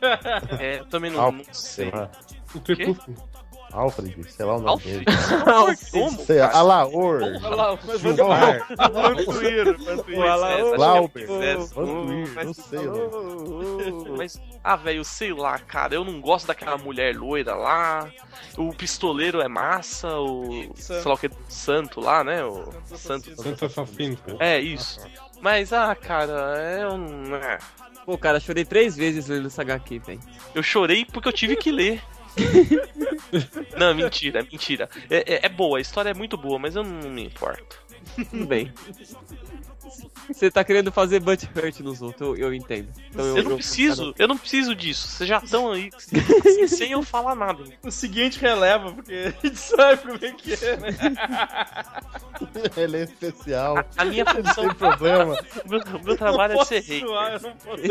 É, 0.59 0.79
eu 0.79 0.85
também 0.85 1.09
não, 1.09 1.19
Alfred, 1.19 1.47
não 1.47 1.53
sei 1.53 1.89
sei. 1.89 1.99
lá. 1.99 2.11
O 2.53 2.59
Crepúsculo. 2.59 3.17
Alfred, 3.77 4.31
sei 4.31 4.45
lá 4.45 4.55
o 4.55 4.59
nome 4.59 4.69
Alfred? 4.69 5.05
dele. 5.05 5.77
Como? 5.91 6.25
Sei? 6.25 6.39
Alaor. 6.39 7.19
Gilmar. 7.99 8.67
Moisés. 8.93 9.67
Vantuir, 11.71 12.29
Mas- 12.35 12.45
não 12.45 12.53
sei. 12.53 12.79
Mas, 14.17 14.41
ah, 14.63 14.75
velho, 14.75 15.03
sei 15.03 15.33
lá, 15.33 15.57
cara, 15.59 15.95
eu 15.95 16.03
não 16.03 16.19
gosto 16.19 16.47
daquela 16.47 16.77
mulher 16.77 17.15
loira 17.15 17.55
lá. 17.55 18.09
O 18.57 18.73
pistoleiro 18.73 19.41
é 19.41 19.47
massa, 19.47 20.17
o. 20.19 20.63
Santo. 20.75 21.01
sei 21.01 21.03
lá 21.05 21.13
o 21.13 21.17
que, 21.17 21.29
santo 21.47 21.99
lá, 21.99 22.23
né? 22.23 22.43
O 22.43 22.65
santo. 22.95 23.35
Santo 23.41 23.65
Assassino. 23.65 24.17
É, 24.39 24.59
isso. 24.59 24.99
Mas, 25.41 25.71
ah, 25.71 25.95
cara, 25.95 26.57
é 26.59 26.87
um. 26.89 27.35
é. 27.35 27.57
Pô, 28.05 28.17
cara, 28.17 28.39
chorei 28.39 28.65
três 28.65 28.95
vezes 28.95 29.27
lendo 29.27 29.47
essa 29.47 29.61
HQ, 29.61 29.99
velho. 29.99 30.19
Eu 30.55 30.63
chorei 30.63 31.05
porque 31.05 31.27
eu 31.27 31.33
tive 31.33 31.55
que 31.55 31.71
ler. 31.71 32.01
não, 33.77 33.93
mentira, 33.93 34.45
mentira. 34.51 34.89
É, 35.09 35.35
é- 35.35 35.39
é 35.45 35.49
boa, 35.49 35.77
a 35.77 35.81
história 35.81 36.09
é 36.09 36.13
muito 36.13 36.37
boa, 36.37 36.59
mas 36.59 36.75
eu 36.75 36.83
não 36.83 37.09
me 37.09 37.25
importo. 37.25 37.77
Tudo 38.29 38.45
bem. 38.45 38.71
Você 40.31 40.51
tá 40.51 40.63
querendo 40.63 40.91
fazer 40.91 41.19
butt 41.19 41.47
hurt 41.55 41.79
nos 41.79 42.01
outros, 42.01 42.21
eu, 42.21 42.47
eu 42.47 42.53
entendo. 42.53 42.89
Então 43.09 43.37
Eu 43.37 43.43
não 43.43 43.55
preciso, 43.55 44.13
eu 44.17 44.27
não 44.27 44.37
preciso 44.37 44.75
disso. 44.75 45.07
Vocês 45.07 45.27
já 45.29 45.37
estão 45.37 45.71
aí 45.71 45.89
assim, 45.95 46.67
sem 46.67 46.91
eu 46.91 47.01
falar 47.03 47.35
nada. 47.35 47.63
O 47.83 47.91
seguinte 47.91 48.39
releva, 48.39 48.91
porque 48.91 49.33
a 49.41 49.47
gente 49.47 49.57
sabe 49.57 50.01
como 50.01 50.15
é 50.21 50.31
que 50.31 50.53
é, 50.53 50.77
né? 50.77 50.89
Ele 52.77 52.97
é 52.97 53.03
especial. 53.03 53.83
A 53.97 54.05
minha 54.05 54.23
Não 54.23 54.35
função, 54.35 54.67
tem 54.67 54.75
problema. 54.75 55.33
o 55.65 55.69
meu, 55.69 55.81
meu 56.03 56.17
trabalho 56.17 56.53
não 56.55 56.61
é 56.61 56.65
ser 56.65 56.81
hater. 56.81 56.99
suar, 57.07 57.33
eu 57.33 57.39
não 57.41 57.51
posso 57.57 57.83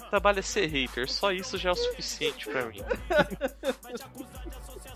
O 0.00 0.10
trabalho 0.10 0.38
é 0.38 0.42
ser 0.42 0.66
hater, 0.66 1.10
só 1.10 1.32
isso 1.32 1.56
já 1.58 1.70
é 1.70 1.72
o 1.72 1.76
suficiente 1.76 2.46
pra 2.48 2.66
mim. 2.66 2.80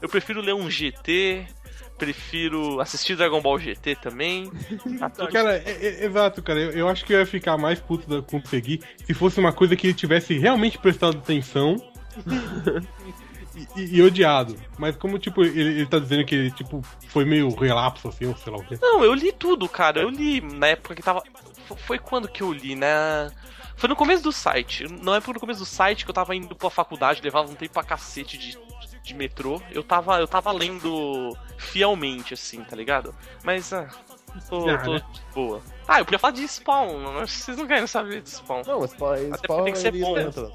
Eu 0.01 0.09
prefiro 0.09 0.41
ler 0.41 0.55
um 0.55 0.71
GT, 0.71 1.47
prefiro 1.99 2.81
assistir 2.81 3.17
Dragon 3.17 3.41
Ball 3.41 3.59
GT 3.59 3.97
também. 3.97 4.51
Tá 5.17 5.27
Cara, 5.29 5.57
é- 5.57 5.79
é- 5.87 6.05
exato, 6.07 6.43
cara. 6.43 6.59
Eu, 6.61 6.71
eu 6.71 6.89
acho 6.89 7.05
que 7.05 7.13
eu 7.13 7.19
ia 7.19 7.27
ficar 7.27 7.57
mais 7.59 7.79
puto 7.81 8.09
da- 8.09 8.23
com 8.23 8.39
o 8.39 8.47
Segui 8.47 8.81
se 9.05 9.13
fosse 9.15 9.39
uma 9.41 9.53
coisa 9.53 9.75
que 9.77 9.87
ele 9.89 9.95
tivesse 9.95 10.39
realmente 10.39 10.79
prestado 10.79 11.19
atenção 11.19 11.77
e, 13.55 13.81
e- 13.81 13.97
e 13.97 14.03
odiado. 14.03 14.57
Mas 14.79 14.97
como, 14.97 15.19
tipo, 15.19 15.43
ele, 15.45 15.61
ele 15.61 15.87
tá 15.87 15.99
dizendo 15.99 16.25
que 16.25 16.35
ele, 16.35 16.51
tipo, 16.51 16.83
foi 17.09 17.25
meio 17.25 17.49
relapso, 17.55 18.09
assim, 18.09 18.27
ou 18.27 18.37
sei 18.37 18.53
lá 18.53 18.59
o 18.59 18.65
quê. 18.65 18.79
Não, 18.81 19.05
eu 19.05 19.15
li 19.15 19.33
tudo, 19.33 19.69
cara. 19.69 20.01
Eu 20.01 20.09
li 20.11 20.41
na 20.41 20.69
época 20.69 20.95
que 20.95 21.03
tava. 21.03 21.23
Foi 21.87 21.99
quando 21.99 22.29
que 22.29 22.43
eu 22.43 22.53
li, 22.53 22.75
né? 22.75 23.31
Foi 23.77 23.89
no 23.89 23.95
começo 23.97 24.23
do 24.23 24.33
site. 24.33 24.85
Na 25.03 25.17
época 25.17 25.35
no 25.35 25.41
começo 25.41 25.61
do 25.61 25.67
site 25.67 26.05
que 26.05 26.11
eu 26.11 26.15
tava 26.15 26.35
indo 26.35 26.55
pra 26.57 26.71
faculdade, 26.71 27.21
levava 27.23 27.51
um 27.51 27.55
tempo 27.55 27.73
pra 27.75 27.85
cacete 27.85 28.37
de, 28.37 28.59
de 29.09 29.15
metrô. 29.15 29.61
Eu 29.73 29.83
tava, 29.83 30.19
eu 30.21 30.29
tava 30.29 30.53
lendo 30.53 31.37
fielmente, 31.57 32.35
assim, 32.35 32.63
tá 32.63 32.77
ligado? 32.77 33.15
Mas, 33.43 33.73
ah, 33.73 33.89
tô, 34.49 34.69
Ah, 34.69 34.79
tô 34.79 34.93
né? 34.95 35.03
de 35.13 35.21
boa. 35.35 35.61
Ah, 35.87 36.01
eu 36.01 36.05
podia 36.05 36.19
falar 36.19 36.35
de 36.35 36.47
Spawn, 36.47 37.01
mas 37.15 37.31
vocês 37.31 37.57
não 37.57 37.67
querem 37.67 37.87
saber 37.87 38.21
de 38.23 38.31
Spawn. 38.31 38.63
Não, 38.67 38.81
mas 38.81 38.91
Spawn, 38.91 39.13
Até 39.33 39.39
Spawn 39.39 39.57
porque 39.57 39.63
tem 39.65 39.73
que 39.73 39.79
ser 39.79 39.93
bom. 39.93 40.19
entra. 40.19 40.53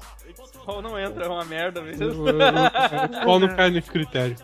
Spawn 0.52 0.80
não 0.82 0.98
entra, 0.98 1.24
é 1.24 1.28
uma 1.28 1.44
merda 1.44 1.82
mesmo. 1.82 2.24
Qual 3.24 3.38
não 3.40 3.54
cai 3.54 3.70
nesse 3.70 3.90
critério? 3.90 4.36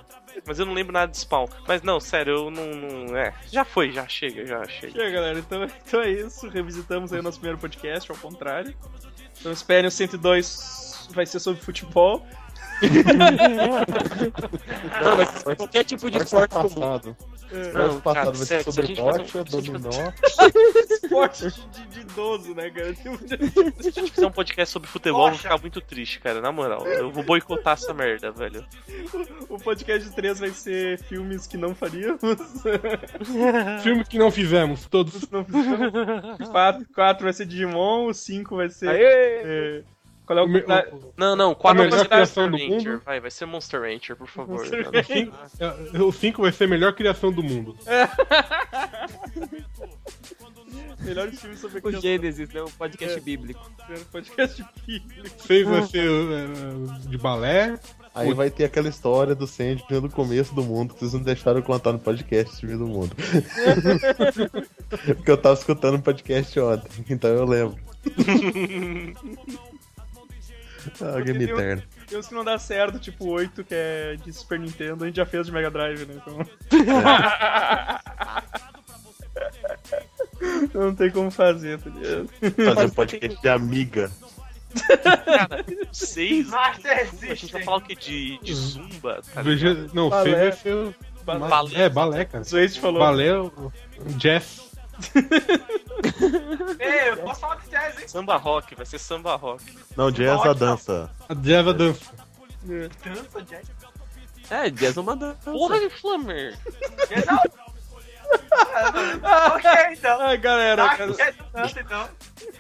Mas 0.47 0.59
eu 0.59 0.67
não 0.67 0.73
lembro 0.73 0.93
nada 0.93 1.11
de 1.11 1.19
Spawn. 1.19 1.47
Mas 1.67 1.83
não, 1.83 2.01
sério, 2.01 2.35
eu 2.35 2.51
não. 2.51 2.67
não 2.67 3.17
é, 3.17 3.35
já 3.51 3.65
foi, 3.65 3.93
já 3.93 4.07
chega, 4.09 4.47
já 4.47 4.65
chega. 4.67 4.93
Chega, 4.93 5.11
galera. 5.11 5.39
Então, 5.39 5.65
então 5.87 6.01
é 6.01 6.11
isso. 6.11 6.49
Revisitamos 6.49 7.13
aí 7.13 7.21
o 7.21 7.23
nosso 7.23 7.39
primeiro 7.39 7.59
podcast, 7.59 8.11
ao 8.11 8.17
contrário. 8.17 8.75
Então 9.39 9.53
esperem 9.53 9.89
o 9.89 9.91
102 9.91 11.09
vai 11.13 11.27
ser 11.27 11.41
sobre 11.41 11.61
futebol. 11.61 12.25
Não, 15.03 15.17
mas 15.17 15.43
qualquer 15.57 15.85
tipo 15.85 16.11
de 16.11 16.19
esporte 16.19 16.53
comum. 16.53 16.69
passado. 16.69 17.17
Não, 17.53 17.61
Esporte 17.63 18.03
passado 18.03 18.15
cara, 18.15 18.31
vai 18.33 18.47
ser 18.47 18.63
sobre 18.65 18.95
fazer 18.97 19.03
um- 19.03 19.13
gente 19.27 19.51
dominó. 19.51 20.13
Esporte 20.91 21.51
de, 21.73 21.87
de 21.89 22.01
idoso, 22.01 22.55
né, 22.55 22.71
cara? 22.71 22.95
Se 22.95 23.09
a 23.09 23.91
gente 23.91 24.13
fizer 24.13 24.27
um 24.27 24.31
podcast 24.31 24.73
sobre 24.73 24.89
futebol, 24.89 25.27
eu 25.27 25.31
vou 25.33 25.39
ficar 25.39 25.59
muito 25.59 25.81
triste, 25.81 26.21
cara. 26.21 26.41
Na 26.41 26.53
moral, 26.53 26.87
eu 26.87 27.11
vou 27.11 27.25
boicotar 27.25 27.75
essa 27.75 27.93
merda, 27.93 28.31
velho. 28.31 28.65
O 29.49 29.59
podcast 29.59 30.09
3 30.15 30.39
vai 30.41 30.51
ser 30.51 30.99
filmes 31.05 31.47
que 31.47 31.57
não 31.57 31.75
faríamos. 31.75 32.21
Filme 33.83 34.05
que 34.05 34.19
não 34.19 34.31
fizemos, 34.31 34.87
todos. 34.87 35.29
Não 35.31 35.45
fizemos. 35.45 36.49
4, 36.51 36.87
4 36.95 37.25
vai 37.25 37.33
ser 37.33 37.47
Digimon, 37.47 38.07
o 38.07 38.15
5 38.15 38.57
vai 38.57 38.69
ser. 38.69 38.89
Aê! 38.89 39.03
é, 39.03 39.83
qual 40.31 40.39
é 40.39 40.43
o. 40.43 40.45
O 40.45 40.49
me- 40.49 40.61
o- 40.61 41.13
Não, 41.17 41.35
não, 41.35 41.55
quatro 41.55 41.83
A 41.83 41.85
melhor 41.85 41.97
vai 41.97 42.05
ser 42.05 42.09
criação 42.09 42.49
Monster 42.51 42.69
do 42.69 42.75
mundo. 42.75 43.03
Vai, 43.05 43.21
vai 43.21 43.31
ser 43.31 43.47
Monster 43.47 43.81
Rancher, 43.81 44.17
por 44.17 44.29
favor. 44.29 44.59
Monster 44.61 44.85
cara. 44.85 44.99
Rancher. 45.01 45.29
é, 45.95 46.03
O 46.03 46.13
5 46.13 46.43
vai 46.43 46.53
ser 46.53 46.65
a 46.65 46.69
melhor 46.69 46.93
criação 46.95 47.33
do 47.33 47.43
mundo. 47.43 47.77
Melhores 51.01 51.41
filmes 51.41 51.59
sobre 51.59 51.81
O. 51.83 52.01
Gênesis, 52.01 52.49
né? 52.53 52.63
Um 52.63 52.71
podcast 52.71 53.17
É. 53.19 53.21
bíblico. 53.21 53.61
Podcast 54.13 54.65
bíblico. 54.87 55.43
6 55.47 55.67
vai 55.67 55.83
ser 55.87 56.07
é, 56.09 57.09
de 57.09 57.19
balé. 57.19 57.79
Aí 58.15 58.33
vai 58.35 58.51
ter 58.51 58.65
aquela 58.65 58.89
história 58.89 59.35
do 59.35 59.47
Sandman 59.47 60.01
do 60.03 60.11
começo 60.11 60.55
do 60.55 60.63
mundo 60.63 60.93
que 60.95 61.01
vocês 61.01 61.15
não 61.15 61.23
deixaram 61.23 61.63
contar 61.63 61.93
no 61.93 61.99
podcast 61.99 62.57
Time 62.59 62.77
do 62.77 62.87
Mundo. 62.87 63.17
Porque 65.17 65.31
eu 65.31 65.37
tava 65.39 65.55
escutando 65.55 65.97
o 65.97 66.03
podcast 66.03 66.59
ontem, 66.61 67.05
então 67.09 67.31
eu 67.31 67.45
lembro. 67.47 67.77
ah, 71.01 71.21
Game 71.21 71.39
Tem 71.47 71.55
Eterno. 71.55 71.83
Tem 72.07 72.19
uns 72.19 72.27
que 72.29 72.35
não 72.35 72.45
dá 72.45 72.59
certo, 72.59 72.99
tipo 72.99 73.29
8, 73.29 73.65
que 73.65 73.75
é 73.75 74.17
de 74.17 74.33
Super 74.33 74.59
Nintendo, 74.59 75.05
a 75.05 75.07
gente 75.07 75.17
já 75.17 75.27
fez 75.27 75.47
de 75.47 75.53
Mega 75.53 75.71
Drive, 75.71 76.07
né? 76.07 76.15
Então. 76.17 76.39
não 80.75 80.95
tem 80.95 81.11
como 81.11 81.31
fazer, 81.31 81.79
tá 81.79 81.91
ligado? 81.91 82.29
Fazer 82.75 82.87
um 82.87 82.91
podcast 82.91 83.41
de 83.41 83.49
amiga. 83.49 84.11
Cara, 85.05 85.65
seis. 85.93 86.53
A 86.55 86.73
gente 86.73 86.83
vai 87.27 87.37
System. 87.37 87.63
falar 87.65 87.79
o 87.79 87.81
que? 87.81 87.97
De, 87.97 88.39
de 88.39 88.55
zumba, 88.55 89.21
tá? 89.35 89.43
Veja, 89.43 89.89
não, 89.93 90.09
Balé. 90.09 90.31
6 90.31 90.39
vai 90.39 90.53
ser. 90.53 90.75
o- 90.75 90.95
Balé. 91.25 91.75
É, 91.75 91.89
balé, 91.89 92.25
cara. 92.25 92.45
Zwist 92.45 92.81
falou. 92.81 93.01
Balé, 93.01 93.29
jazz. 94.17 94.70
Ei, 96.79 97.11
eu 97.11 97.17
posso 97.19 97.41
falar 97.41 97.57
de 97.57 97.69
jazz, 97.71 97.99
hein? 98.01 98.09
Samba 98.09 98.37
rock, 98.37 98.75
vai 98.75 98.87
ser 98.87 98.99
samba 98.99 99.37
rock. 99.37 99.65
Não, 99.97 100.11
jazz 100.11 100.31
a 100.31 100.37
Ótimo. 100.37 100.55
dança. 100.55 101.11
A 101.29 101.35
jazz 101.35 101.67
a 101.69 101.73
dança. 101.73 102.01
Dança, 102.63 103.43
jazz. 103.43 103.67
É, 104.51 104.71
jazz 104.71 104.97
é 104.97 105.01
uma 105.01 105.17
dança. 105.17 105.51
Porra 105.51 105.79
de 105.79 105.91
Flamer! 105.91 106.59
Jazz 107.09 107.25
não. 107.27 107.39
ok, 109.55 109.71
então. 109.93 110.21
Ai, 110.21 110.37
galera, 110.39 110.85
Tá, 110.89 110.97
cara, 110.97 111.13
jazz 111.13 111.35
dança, 111.53 111.81
então. 111.81 112.09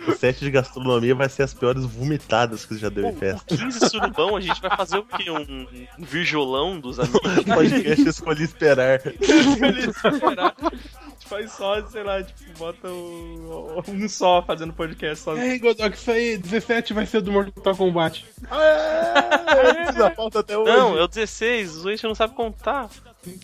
O 0.06 0.12
set 0.12 0.38
de 0.40 0.50
gastronomia 0.50 1.14
vai 1.14 1.28
ser 1.28 1.42
as 1.42 1.54
piores 1.54 1.84
vomitadas 1.84 2.64
que 2.64 2.74
você 2.74 2.80
já 2.80 2.88
deu 2.88 3.06
em 3.06 3.16
festa. 3.16 3.56
15 3.56 3.88
surubão, 3.88 4.36
a 4.36 4.40
gente 4.40 4.60
vai 4.60 4.76
fazer 4.76 4.98
o 4.98 5.04
quê? 5.04 5.30
Um, 5.30 5.40
um 5.98 6.04
virgolão 6.04 6.78
dos 6.80 6.98
amigos? 7.00 7.20
Podcast 7.44 8.08
escolhi 8.08 8.44
esperar. 8.44 8.98
de 9.00 9.90
esperar. 9.90 10.54
Faz 11.30 11.52
só, 11.52 11.86
sei 11.86 12.02
lá, 12.02 12.20
tipo, 12.22 12.58
bota 12.58 12.88
o- 12.88 13.82
um 13.88 14.08
só 14.08 14.42
fazendo 14.42 14.72
podcast 14.72 15.22
sozinho. 15.22 15.46
Ei, 15.46 15.58
Godok, 15.60 15.96
isso 15.96 16.10
aí, 16.10 16.36
17 16.36 16.92
vai 16.92 17.06
ser 17.06 17.20
do 17.20 17.30
Mortal 17.30 17.76
Kombat. 17.76 18.26
Essa 19.88 20.10
falta 20.10 20.40
até 20.40 20.58
hoje. 20.58 20.72
Não, 20.72 20.98
é 20.98 21.02
o 21.02 21.06
16, 21.08 21.70
o 21.76 21.80
Zuete 21.82 22.02
não 22.04 22.14
sabe 22.16 22.34
contar. 22.34 22.90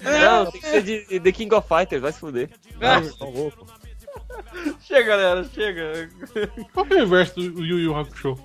Não, 0.03 0.51
tem 0.51 0.61
que 0.61 0.67
ser 0.69 0.83
de 0.83 1.21
The 1.21 1.31
King 1.33 1.55
of 1.55 1.69
Fighters, 1.69 2.03
vai 2.03 2.13
se 2.13 2.19
fuder. 2.21 2.51
Ah, 2.81 3.01
tá 3.19 3.25
louco. 3.25 3.65
Chega, 4.83 5.17
galera, 5.17 5.45
chega. 5.55 6.11
Qual 6.73 6.85
que 6.87 6.95
é 6.95 6.97
o 6.97 7.03
inverso 7.05 7.35
do 7.37 7.65
Yu 7.65 7.79
Yu 7.79 7.97
Hakusho? 7.97 8.37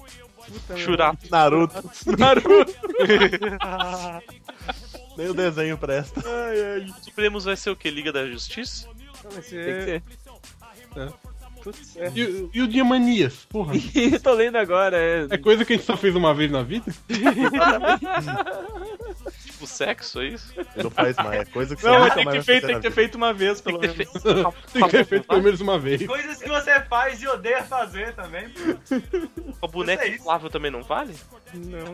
Churato. 0.76 1.26
Naruto. 1.32 1.82
Naruto. 2.18 2.74
Nem 5.18 5.28
o 5.30 5.34
desenho 5.34 5.78
presta. 5.78 6.22
Ai, 6.26 6.62
ai. 6.84 6.88
Supremos 7.02 7.46
vai 7.46 7.56
ser 7.56 7.70
o 7.70 7.76
quê? 7.76 7.90
Liga 7.90 8.12
da 8.12 8.26
Justiça? 8.28 8.90
Tem 9.30 9.42
que 9.42 9.44
ser. 9.44 10.04
Putz, 11.64 11.96
é. 11.96 12.12
E, 12.16 12.24
o- 12.26 12.50
e 12.56 12.62
o 12.64 12.68
Diamanias? 12.68 13.46
Porra. 13.48 13.74
Eu 13.94 14.20
tô 14.20 14.34
lendo 14.34 14.56
agora, 14.58 14.98
é. 14.98 15.28
É 15.30 15.38
coisa 15.38 15.64
que 15.64 15.74
a 15.74 15.76
gente 15.76 15.86
só 15.86 15.96
fez 15.96 16.16
uma 16.16 16.34
vez 16.34 16.50
na 16.50 16.64
vida? 16.64 16.92
Tipo 19.46 19.68
sexo, 19.68 20.22
é 20.22 20.28
isso? 20.30 20.54
Não 20.76 20.90
faz 20.90 21.16
mais. 21.18 21.42
É 21.42 21.46
coisa 21.46 21.76
que 21.76 21.82
você 21.84 21.88
Não, 21.88 22.00
mas 22.00 22.14
tem 22.16 22.26
que 22.28 22.42
feito, 22.42 22.66
tem 22.66 22.76
que 22.78 22.82
ter 22.82 22.92
feito 22.92 23.16
uma 23.16 23.32
vez, 23.34 23.62
pelo 23.62 23.80
menos. 23.80 23.98
Tem 24.74 24.84
que 24.84 24.90
ter 24.90 25.06
feito 25.06 25.28
pelo 25.28 25.44
menos 25.44 25.62
uma 25.62 25.78
vez. 25.78 26.06
Coisas 26.08 26.38
que 26.42 26.50
você 26.50 26.82
faz 26.82 27.22
e 27.22 27.28
odeia 27.28 27.64
fazer 27.64 28.16
também. 28.16 28.52
O 29.62 29.68
boneco 29.68 30.02
é 30.04 30.08
inflável 30.10 30.50
também 30.50 30.72
não 30.72 30.82
vale? 30.82 31.16
Não. 31.54 31.94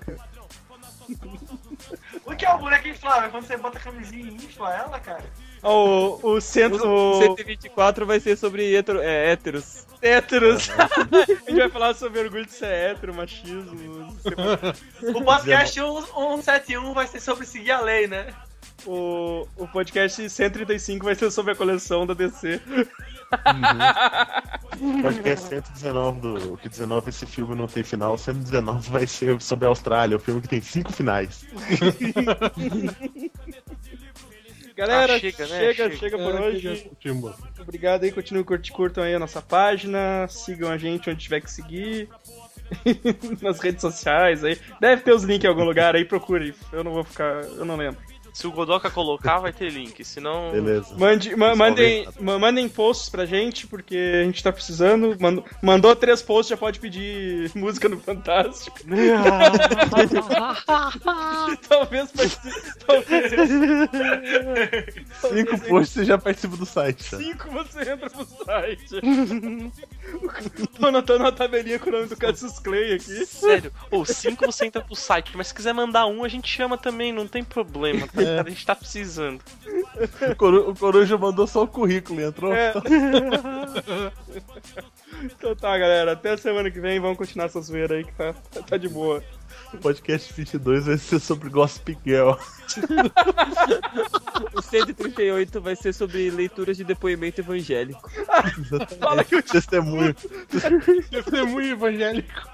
O 2.26 2.36
que 2.36 2.46
é 2.46 2.54
o 2.54 2.58
boneco 2.58 2.88
inflável? 2.88 3.30
Quando 3.32 3.46
você 3.46 3.58
bota 3.58 3.78
a 3.78 3.82
camisinha 3.82 4.24
e 4.32 4.36
infla 4.36 4.74
ela, 4.74 5.00
cara? 5.00 5.26
O, 5.64 6.20
o 6.36 6.42
centro. 6.42 6.88
O 6.88 7.18
O 7.18 7.22
124 7.22 8.06
vai 8.06 8.20
ser 8.20 8.38
sobre 8.38 8.76
hetero, 8.76 9.00
é, 9.02 9.32
héteros. 9.32 9.86
héteros. 10.02 10.70
a 10.70 11.50
gente 11.50 11.56
vai 11.56 11.70
falar 11.70 11.94
sobre 11.96 12.20
orgulho 12.20 12.46
de 12.46 12.54
ser 12.54 12.68
hétero, 12.68 13.14
machismo. 13.14 14.18
O 15.16 15.24
podcast 15.24 15.80
171 15.80 16.94
vai 16.94 17.08
ser 17.08 17.20
sobre 17.20 17.46
seguir 17.46 17.72
a 17.72 17.82
lei, 17.82 18.08
né? 18.08 18.28
O, 18.86 19.48
o 19.58 19.68
podcast 19.68 20.30
135 20.30 21.04
vai 21.04 21.16
ser 21.16 21.32
sobre 21.32 21.52
a 21.54 21.56
coleção 21.56 22.06
da 22.06 22.14
DC. 22.14 22.62
Podcast 25.02 25.50
119 25.50 26.22
do. 26.22 26.58
Que 26.58 26.70
19 26.70 27.10
esse 27.10 27.26
filme 27.26 27.56
não 27.56 27.68
tem 27.68 27.84
final. 27.84 28.18
119 28.18 28.90
vai 28.90 29.08
ser 29.08 29.42
sobre 29.42 29.66
a 29.66 29.70
Austrália, 29.70 30.16
o 30.16 30.20
filme 30.20 30.42
que 30.42 30.48
tem 30.48 30.62
cinco 30.62 30.94
finais. 30.94 31.46
Galera, 34.78 35.16
Ah, 35.16 35.20
chega, 35.20 35.46
chega, 35.46 35.48
né? 35.50 35.74
chega, 35.74 35.96
Chega. 35.98 36.18
por 36.20 36.36
É, 36.36 36.40
hoje. 36.42 36.92
Timbo. 37.00 37.34
Obrigado 37.60 38.04
aí, 38.04 38.12
continuem 38.12 38.46
curti- 38.46 38.72
curtam 38.72 39.04
aí 39.04 39.16
a 39.16 39.20
nossa 39.20 39.42
página, 39.42 40.28
sigam 40.30 40.70
a 40.70 40.78
gente 40.78 41.10
onde 41.10 41.20
tiver 41.20 41.42
que 41.42 41.50
seguir. 41.52 42.08
Nas 43.42 43.60
redes 43.60 43.82
sociais 43.82 44.44
aí. 44.44 44.58
Deve 44.80 45.02
ter 45.02 45.14
os 45.14 45.24
links 45.24 45.46
em 45.46 45.48
algum 45.48 45.64
lugar 45.64 45.96
aí, 45.96 46.06
procure. 46.06 46.54
Eu 46.72 46.84
não 46.84 46.94
vou 46.94 47.04
ficar. 47.04 47.44
Eu 47.44 47.66
não 47.66 47.76
lembro. 47.76 48.00
Se 48.38 48.46
o 48.46 48.52
Godoka 48.52 48.92
colocar, 48.92 49.40
vai 49.40 49.52
ter 49.52 49.72
link, 49.72 50.06
senão. 50.06 50.52
Beleza. 50.52 50.96
Mande, 50.96 51.36
ma- 51.36 51.56
mandem, 51.56 52.08
ma- 52.20 52.38
mandem 52.38 52.70
posts 52.70 53.10
pra 53.10 53.26
gente, 53.26 53.66
porque 53.66 53.98
a 54.22 54.26
gente 54.26 54.44
tá 54.44 54.52
precisando. 54.54 55.18
Mand- 55.20 55.42
mandou 55.60 55.96
três 55.96 56.22
posts, 56.22 56.50
já 56.52 56.56
pode 56.56 56.80
pedir 56.80 57.50
música 57.58 57.90
no 57.90 58.00
Fantástico. 58.00 58.78
talvez 61.68 62.12
participe. 62.12 62.62
Talvez 62.86 63.32
Cinco 65.34 65.58
posts 65.68 65.94
você 65.96 66.06
já 66.06 66.20
participa 66.20 66.58
do 66.58 66.66
site. 66.68 67.10
tá? 67.10 67.18
cinco 67.18 67.50
você 67.50 67.90
entra 67.92 68.08
pro 68.08 68.24
site. 68.24 69.02
Tô 70.80 70.86
anotando 70.88 71.24
uma 71.24 71.32
tabelinha 71.32 71.78
com 71.80 71.90
o 71.90 71.94
nome 71.94 72.06
do 72.08 72.16
Cassius 72.16 72.60
Clay 72.60 72.94
aqui. 72.94 73.26
Sério, 73.26 73.72
ou 73.92 74.06
cinco 74.06 74.46
você 74.46 74.66
entra 74.66 74.82
pro 74.82 74.96
site, 74.96 75.36
mas 75.36 75.48
se 75.48 75.54
quiser 75.54 75.74
mandar 75.74 76.06
um, 76.08 76.24
a 76.24 76.28
gente 76.28 76.48
chama 76.50 76.78
também, 76.78 77.12
não 77.12 77.28
tem 77.28 77.44
problema, 77.44 78.08
tá? 78.08 78.22
ligado? 78.22 78.48
A 78.48 78.50
gente 78.50 78.66
tá 78.66 78.76
precisando. 78.76 79.42
O, 80.32 80.36
Coru- 80.36 80.70
o 80.70 80.76
Coruja 80.76 81.18
mandou 81.18 81.46
só 81.48 81.64
o 81.64 81.68
currículo 81.68 82.22
e 82.22 82.24
entrou. 82.24 82.54
É. 82.54 82.74
Então 85.24 85.56
tá, 85.56 85.76
galera. 85.78 86.12
Até 86.12 86.38
semana 86.38 86.70
que 86.70 86.80
vem. 86.80 87.00
Vamos 87.00 87.18
continuar 87.18 87.46
essa 87.46 87.60
zoeira 87.62 87.96
aí 87.96 88.04
que 88.04 88.12
tá, 88.14 88.34
tá 88.68 88.78
de 88.78 88.88
boa. 88.88 89.24
O 89.74 89.78
podcast 89.78 90.34
22 90.34 90.86
vai 90.86 90.98
ser 90.98 91.20
sobre 91.20 91.50
Gossip 91.50 91.98
Girl. 92.06 92.32
O 94.54 94.62
138 94.62 95.60
vai 95.62 95.76
ser 95.76 95.94
sobre 95.94 96.30
leituras 96.30 96.78
de 96.78 96.84
depoimento 96.84 97.42
evangélico. 97.42 98.10
Fala 99.00 99.24
que 99.24 99.36
o 99.36 99.44
Testemunho. 99.44 100.16
Testemunho 101.10 101.72
evangélico. 101.72 102.48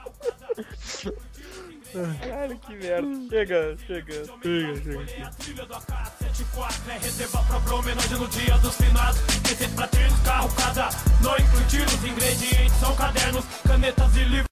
Caralho, 1.94 2.58
que 2.58 2.76
merda. 2.76 3.08
Chega, 3.30 3.78
chega. 3.86 4.26
Chega, 4.42 4.82
chega. 4.82 5.32
Trilha 5.38 5.66
do 5.66 5.76
AK-74 5.76 6.90
é 6.90 6.98
reserva 6.98 7.60
pra 7.62 7.76
homenagem 7.76 8.18
no 8.18 8.28
dia 8.28 8.58
dos 8.58 8.76
finados. 8.76 9.22
Receita 9.48 9.76
pra 9.76 9.88
trilhos, 9.88 10.20
carro, 10.22 10.50
cada 10.56 10.90
noite, 11.22 11.46
tiros, 11.70 12.04
ingredientes 12.04 12.74
são 12.80 12.96
cadernos, 12.96 13.46
canetas 13.68 14.16
e 14.16 14.24
livros. 14.24 14.48